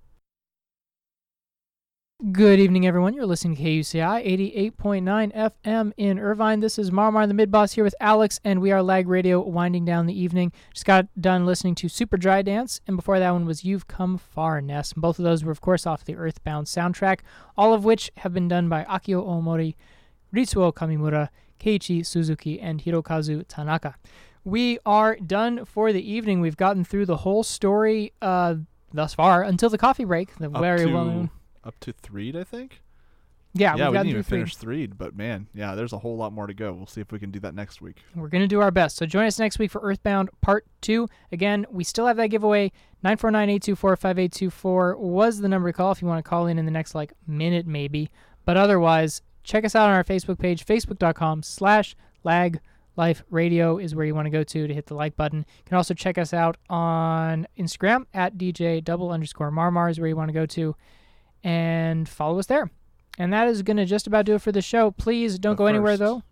Good 2.30 2.60
evening, 2.60 2.86
everyone. 2.86 3.12
You're 3.12 3.26
listening 3.26 3.56
to 3.56 3.62
KUCI 3.64 4.24
88.9 4.72 5.34
FM 5.34 5.92
in 5.96 6.20
Irvine. 6.20 6.60
This 6.60 6.78
is 6.78 6.92
Marmar, 6.92 7.26
the 7.26 7.34
mid 7.34 7.50
boss, 7.50 7.72
here 7.72 7.82
with 7.82 7.96
Alex, 7.98 8.38
and 8.44 8.60
we 8.60 8.70
are 8.70 8.84
Lag 8.84 9.08
Radio 9.08 9.40
winding 9.40 9.84
down 9.84 10.06
the 10.06 10.16
evening. 10.16 10.52
Just 10.72 10.86
got 10.86 11.08
done 11.20 11.44
listening 11.44 11.74
to 11.74 11.88
Super 11.88 12.16
Dry 12.16 12.42
Dance, 12.42 12.80
and 12.86 12.94
before 12.96 13.18
that 13.18 13.32
one 13.32 13.46
was 13.46 13.64
You've 13.64 13.88
Come 13.88 14.16
Far, 14.16 14.60
Ness. 14.60 14.92
And 14.92 15.02
both 15.02 15.18
of 15.18 15.24
those 15.24 15.42
were, 15.42 15.50
of 15.50 15.60
course, 15.60 15.88
off 15.88 16.04
the 16.04 16.14
Earthbound 16.14 16.68
soundtrack, 16.68 17.18
all 17.56 17.74
of 17.74 17.84
which 17.84 18.12
have 18.18 18.32
been 18.32 18.46
done 18.46 18.68
by 18.68 18.84
Akio 18.84 19.26
Omori, 19.26 19.74
Ritsuo 20.34 20.72
Kamimura, 20.72 21.28
Keiichi 21.58 22.04
Suzuki, 22.04 22.60
and 22.60 22.82
Hirokazu 22.82 23.44
Tanaka. 23.48 23.96
We 24.44 24.78
are 24.86 25.16
done 25.16 25.64
for 25.64 25.92
the 25.92 26.10
evening. 26.10 26.40
We've 26.40 26.56
gotten 26.56 26.84
through 26.84 27.06
the 27.06 27.18
whole 27.18 27.42
story 27.42 28.12
uh, 28.22 28.56
thus 28.92 29.14
far 29.14 29.42
until 29.42 29.68
the 29.68 29.78
coffee 29.78 30.04
break. 30.04 30.34
The 30.36 30.50
Up 30.50 30.60
very 30.60 30.86
to, 30.86 30.92
well 30.92 31.30
up 31.64 31.78
to 31.80 31.92
Threed, 31.92 32.36
I 32.36 32.44
think. 32.44 32.80
Yeah, 33.52 33.74
yeah, 33.74 33.88
we 33.88 33.96
didn't 33.96 34.10
even 34.10 34.22
three. 34.22 34.38
finish 34.38 34.56
Threed, 34.56 34.96
but 34.96 35.16
man, 35.16 35.48
yeah, 35.52 35.74
there's 35.74 35.92
a 35.92 35.98
whole 35.98 36.16
lot 36.16 36.32
more 36.32 36.46
to 36.46 36.54
go. 36.54 36.72
We'll 36.72 36.86
see 36.86 37.00
if 37.00 37.10
we 37.10 37.18
can 37.18 37.32
do 37.32 37.40
that 37.40 37.52
next 37.52 37.80
week. 37.82 37.96
We're 38.14 38.28
going 38.28 38.42
to 38.42 38.48
do 38.48 38.60
our 38.60 38.70
best. 38.70 38.96
So 38.96 39.06
join 39.06 39.26
us 39.26 39.40
next 39.40 39.58
week 39.58 39.72
for 39.72 39.80
Earthbound 39.82 40.30
Part 40.40 40.66
2. 40.82 41.08
Again, 41.32 41.66
we 41.68 41.82
still 41.82 42.06
have 42.06 42.16
that 42.18 42.28
giveaway. 42.28 42.70
949-824-5824 43.04 44.98
was 44.98 45.40
the 45.40 45.48
number 45.48 45.72
to 45.72 45.76
call 45.76 45.90
if 45.90 46.00
you 46.00 46.06
want 46.06 46.24
to 46.24 46.28
call 46.28 46.46
in 46.46 46.58
in 46.58 46.64
the 46.64 46.70
next 46.70 46.94
like 46.94 47.12
minute 47.26 47.66
maybe. 47.66 48.08
But 48.44 48.56
otherwise, 48.56 49.20
check 49.50 49.64
us 49.64 49.74
out 49.74 49.88
on 49.88 49.96
our 49.96 50.04
Facebook 50.04 50.38
page, 50.38 50.64
facebook.com 50.64 51.42
slash 51.42 51.96
lag 52.22 52.60
Life 52.96 53.22
Radio 53.30 53.78
is 53.78 53.94
where 53.94 54.04
you 54.04 54.14
want 54.14 54.26
to 54.26 54.30
go 54.30 54.44
to 54.44 54.66
to 54.66 54.74
hit 54.74 54.86
the 54.86 54.94
like 54.94 55.16
button. 55.16 55.38
You 55.38 55.64
can 55.64 55.76
also 55.76 55.94
check 55.94 56.18
us 56.18 56.34
out 56.34 56.56
on 56.68 57.46
Instagram 57.58 58.04
at 58.12 58.36
DJ 58.36 58.82
double 58.84 59.10
underscore 59.10 59.50
Marmar 59.50 59.90
is 59.90 59.98
where 59.98 60.08
you 60.08 60.16
want 60.16 60.28
to 60.28 60.34
go 60.34 60.44
to 60.46 60.76
and 61.42 62.08
follow 62.08 62.38
us 62.38 62.46
there. 62.46 62.70
And 63.18 63.32
that 63.32 63.48
is 63.48 63.62
going 63.62 63.76
to 63.78 63.86
just 63.86 64.06
about 64.06 64.26
do 64.26 64.34
it 64.34 64.42
for 64.42 64.52
the 64.52 64.60
show. 64.60 64.90
Please 64.90 65.38
don't 65.38 65.54
But 65.54 65.64
go 65.64 65.66
anywhere 65.66 65.96
though. 65.96 66.22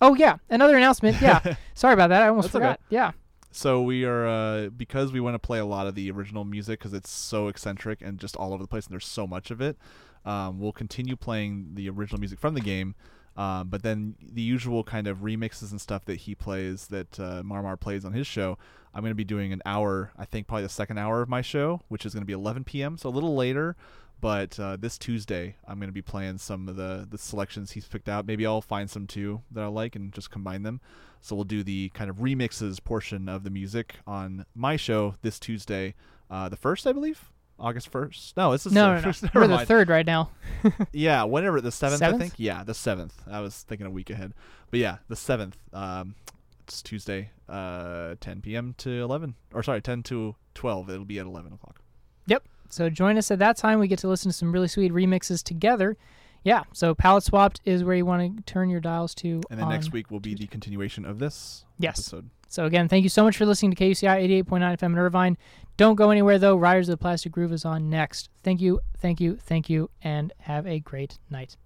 Oh 0.00 0.14
yeah, 0.14 0.36
another 0.48 0.76
announcement. 0.76 1.20
Yeah, 1.20 1.54
sorry 1.74 1.94
about 1.94 2.08
that. 2.08 2.22
I 2.22 2.28
almost 2.28 2.46
That's 2.52 2.56
okay. 2.56 2.64
forgot. 2.64 2.80
Yeah, 2.88 3.12
So 3.56 3.82
we 3.82 4.04
are 4.04 4.26
uh, 4.26 4.68
because 4.70 5.12
we 5.12 5.20
want 5.20 5.36
to 5.36 5.38
play 5.38 5.60
a 5.60 5.64
lot 5.64 5.86
of 5.86 5.94
the 5.94 6.10
original 6.10 6.44
music 6.44 6.80
because 6.80 6.92
it's 6.92 7.08
so 7.08 7.46
eccentric 7.46 8.02
and 8.02 8.18
just 8.18 8.34
all 8.34 8.52
over 8.52 8.64
the 8.64 8.68
place, 8.68 8.86
and 8.86 8.92
there's 8.92 9.06
so 9.06 9.28
much 9.28 9.52
of 9.52 9.60
it. 9.60 9.78
Um, 10.24 10.58
we'll 10.58 10.72
continue 10.72 11.14
playing 11.14 11.68
the 11.74 11.88
original 11.88 12.18
music 12.18 12.40
from 12.40 12.54
the 12.54 12.60
game, 12.60 12.96
um, 13.36 13.68
but 13.68 13.84
then 13.84 14.16
the 14.20 14.42
usual 14.42 14.82
kind 14.82 15.06
of 15.06 15.18
remixes 15.18 15.70
and 15.70 15.80
stuff 15.80 16.04
that 16.06 16.16
he 16.16 16.34
plays, 16.34 16.88
that 16.88 17.20
uh, 17.20 17.42
Marmar 17.44 17.78
plays 17.78 18.04
on 18.04 18.12
his 18.12 18.26
show. 18.26 18.58
I'm 18.92 19.02
going 19.02 19.12
to 19.12 19.14
be 19.14 19.22
doing 19.22 19.52
an 19.52 19.62
hour, 19.64 20.10
I 20.18 20.24
think 20.24 20.48
probably 20.48 20.64
the 20.64 20.68
second 20.68 20.98
hour 20.98 21.22
of 21.22 21.28
my 21.28 21.40
show, 21.40 21.82
which 21.86 22.04
is 22.04 22.12
going 22.12 22.22
to 22.22 22.26
be 22.26 22.32
11 22.32 22.64
p.m. 22.64 22.98
So 22.98 23.08
a 23.08 23.10
little 23.10 23.36
later. 23.36 23.76
But 24.20 24.58
uh, 24.58 24.76
this 24.78 24.96
Tuesday, 24.96 25.56
I'm 25.66 25.78
going 25.78 25.88
to 25.88 25.94
be 25.94 26.02
playing 26.02 26.38
some 26.38 26.68
of 26.68 26.76
the, 26.76 27.06
the 27.10 27.18
selections 27.18 27.72
he's 27.72 27.86
picked 27.86 28.08
out. 28.08 28.26
Maybe 28.26 28.46
I'll 28.46 28.62
find 28.62 28.88
some 28.88 29.06
too 29.06 29.42
that 29.50 29.62
I 29.62 29.66
like 29.66 29.96
and 29.96 30.12
just 30.12 30.30
combine 30.30 30.62
them. 30.62 30.80
So 31.20 31.34
we'll 31.34 31.44
do 31.44 31.62
the 31.62 31.90
kind 31.90 32.10
of 32.10 32.16
remixes 32.16 32.82
portion 32.82 33.28
of 33.28 33.44
the 33.44 33.50
music 33.50 33.96
on 34.06 34.46
my 34.54 34.76
show 34.76 35.14
this 35.22 35.38
Tuesday, 35.38 35.94
uh, 36.30 36.48
the 36.48 36.56
first, 36.56 36.86
I 36.86 36.92
believe, 36.92 37.30
August 37.58 37.88
first. 37.88 38.36
No, 38.36 38.52
it's 38.52 38.64
the 38.64 38.70
no, 38.70 38.88
no, 38.88 38.94
no. 38.96 39.00
first. 39.02 39.34
We're 39.34 39.46
the 39.46 39.64
third 39.64 39.88
right 39.88 40.06
now. 40.06 40.30
Yeah, 40.92 41.24
whenever 41.24 41.60
the 41.60 41.72
seventh, 41.72 42.02
I 42.02 42.16
think. 42.16 42.34
Yeah, 42.38 42.64
the 42.64 42.74
seventh. 42.74 43.22
I 43.30 43.40
was 43.40 43.62
thinking 43.62 43.86
a 43.86 43.90
week 43.90 44.10
ahead, 44.10 44.32
but 44.70 44.80
yeah, 44.80 44.98
the 45.08 45.16
seventh. 45.16 45.56
Um, 45.72 46.14
it's 46.62 46.80
Tuesday, 46.82 47.30
uh, 47.48 48.14
10 48.20 48.40
p.m. 48.40 48.74
to 48.78 48.90
11, 49.02 49.34
or 49.52 49.62
sorry, 49.62 49.82
10 49.82 50.02
to 50.04 50.34
12. 50.54 50.88
It'll 50.90 51.04
be 51.04 51.18
at 51.18 51.26
11 51.26 51.52
o'clock. 51.52 51.80
So 52.74 52.90
join 52.90 53.16
us 53.16 53.30
at 53.30 53.38
that 53.38 53.56
time. 53.56 53.78
We 53.78 53.88
get 53.88 53.98
to 54.00 54.08
listen 54.08 54.30
to 54.30 54.36
some 54.36 54.52
really 54.52 54.68
sweet 54.68 54.92
remixes 54.92 55.42
together. 55.42 55.96
Yeah. 56.42 56.64
So 56.72 56.94
palette 56.94 57.24
swapped 57.24 57.60
is 57.64 57.84
where 57.84 57.94
you 57.96 58.04
want 58.04 58.36
to 58.36 58.42
turn 58.42 58.68
your 58.68 58.80
dials 58.80 59.14
to. 59.16 59.40
And 59.50 59.58
then 59.58 59.68
next 59.68 59.92
week 59.92 60.10
will 60.10 60.20
be 60.20 60.34
the 60.34 60.46
continuation 60.46 61.04
of 61.06 61.18
this 61.18 61.64
Yes. 61.78 61.98
episode. 62.00 62.30
So 62.48 62.66
again, 62.66 62.88
thank 62.88 63.02
you 63.02 63.08
so 63.08 63.24
much 63.24 63.36
for 63.36 63.46
listening 63.46 63.72
to 63.72 63.76
KUCI 63.82 64.22
88.9 64.44 64.76
FM 64.78 64.92
in 64.92 64.98
Irvine. 64.98 65.38
Don't 65.76 65.96
go 65.96 66.10
anywhere 66.10 66.38
though. 66.38 66.56
Riders 66.56 66.88
of 66.88 66.92
the 66.98 67.02
Plastic 67.02 67.32
Groove 67.32 67.52
is 67.52 67.64
on 67.64 67.88
next. 67.90 68.28
Thank 68.42 68.60
you, 68.60 68.80
thank 68.98 69.20
you, 69.20 69.36
thank 69.36 69.70
you, 69.70 69.90
and 70.02 70.32
have 70.40 70.66
a 70.66 70.78
great 70.80 71.18
night. 71.30 71.56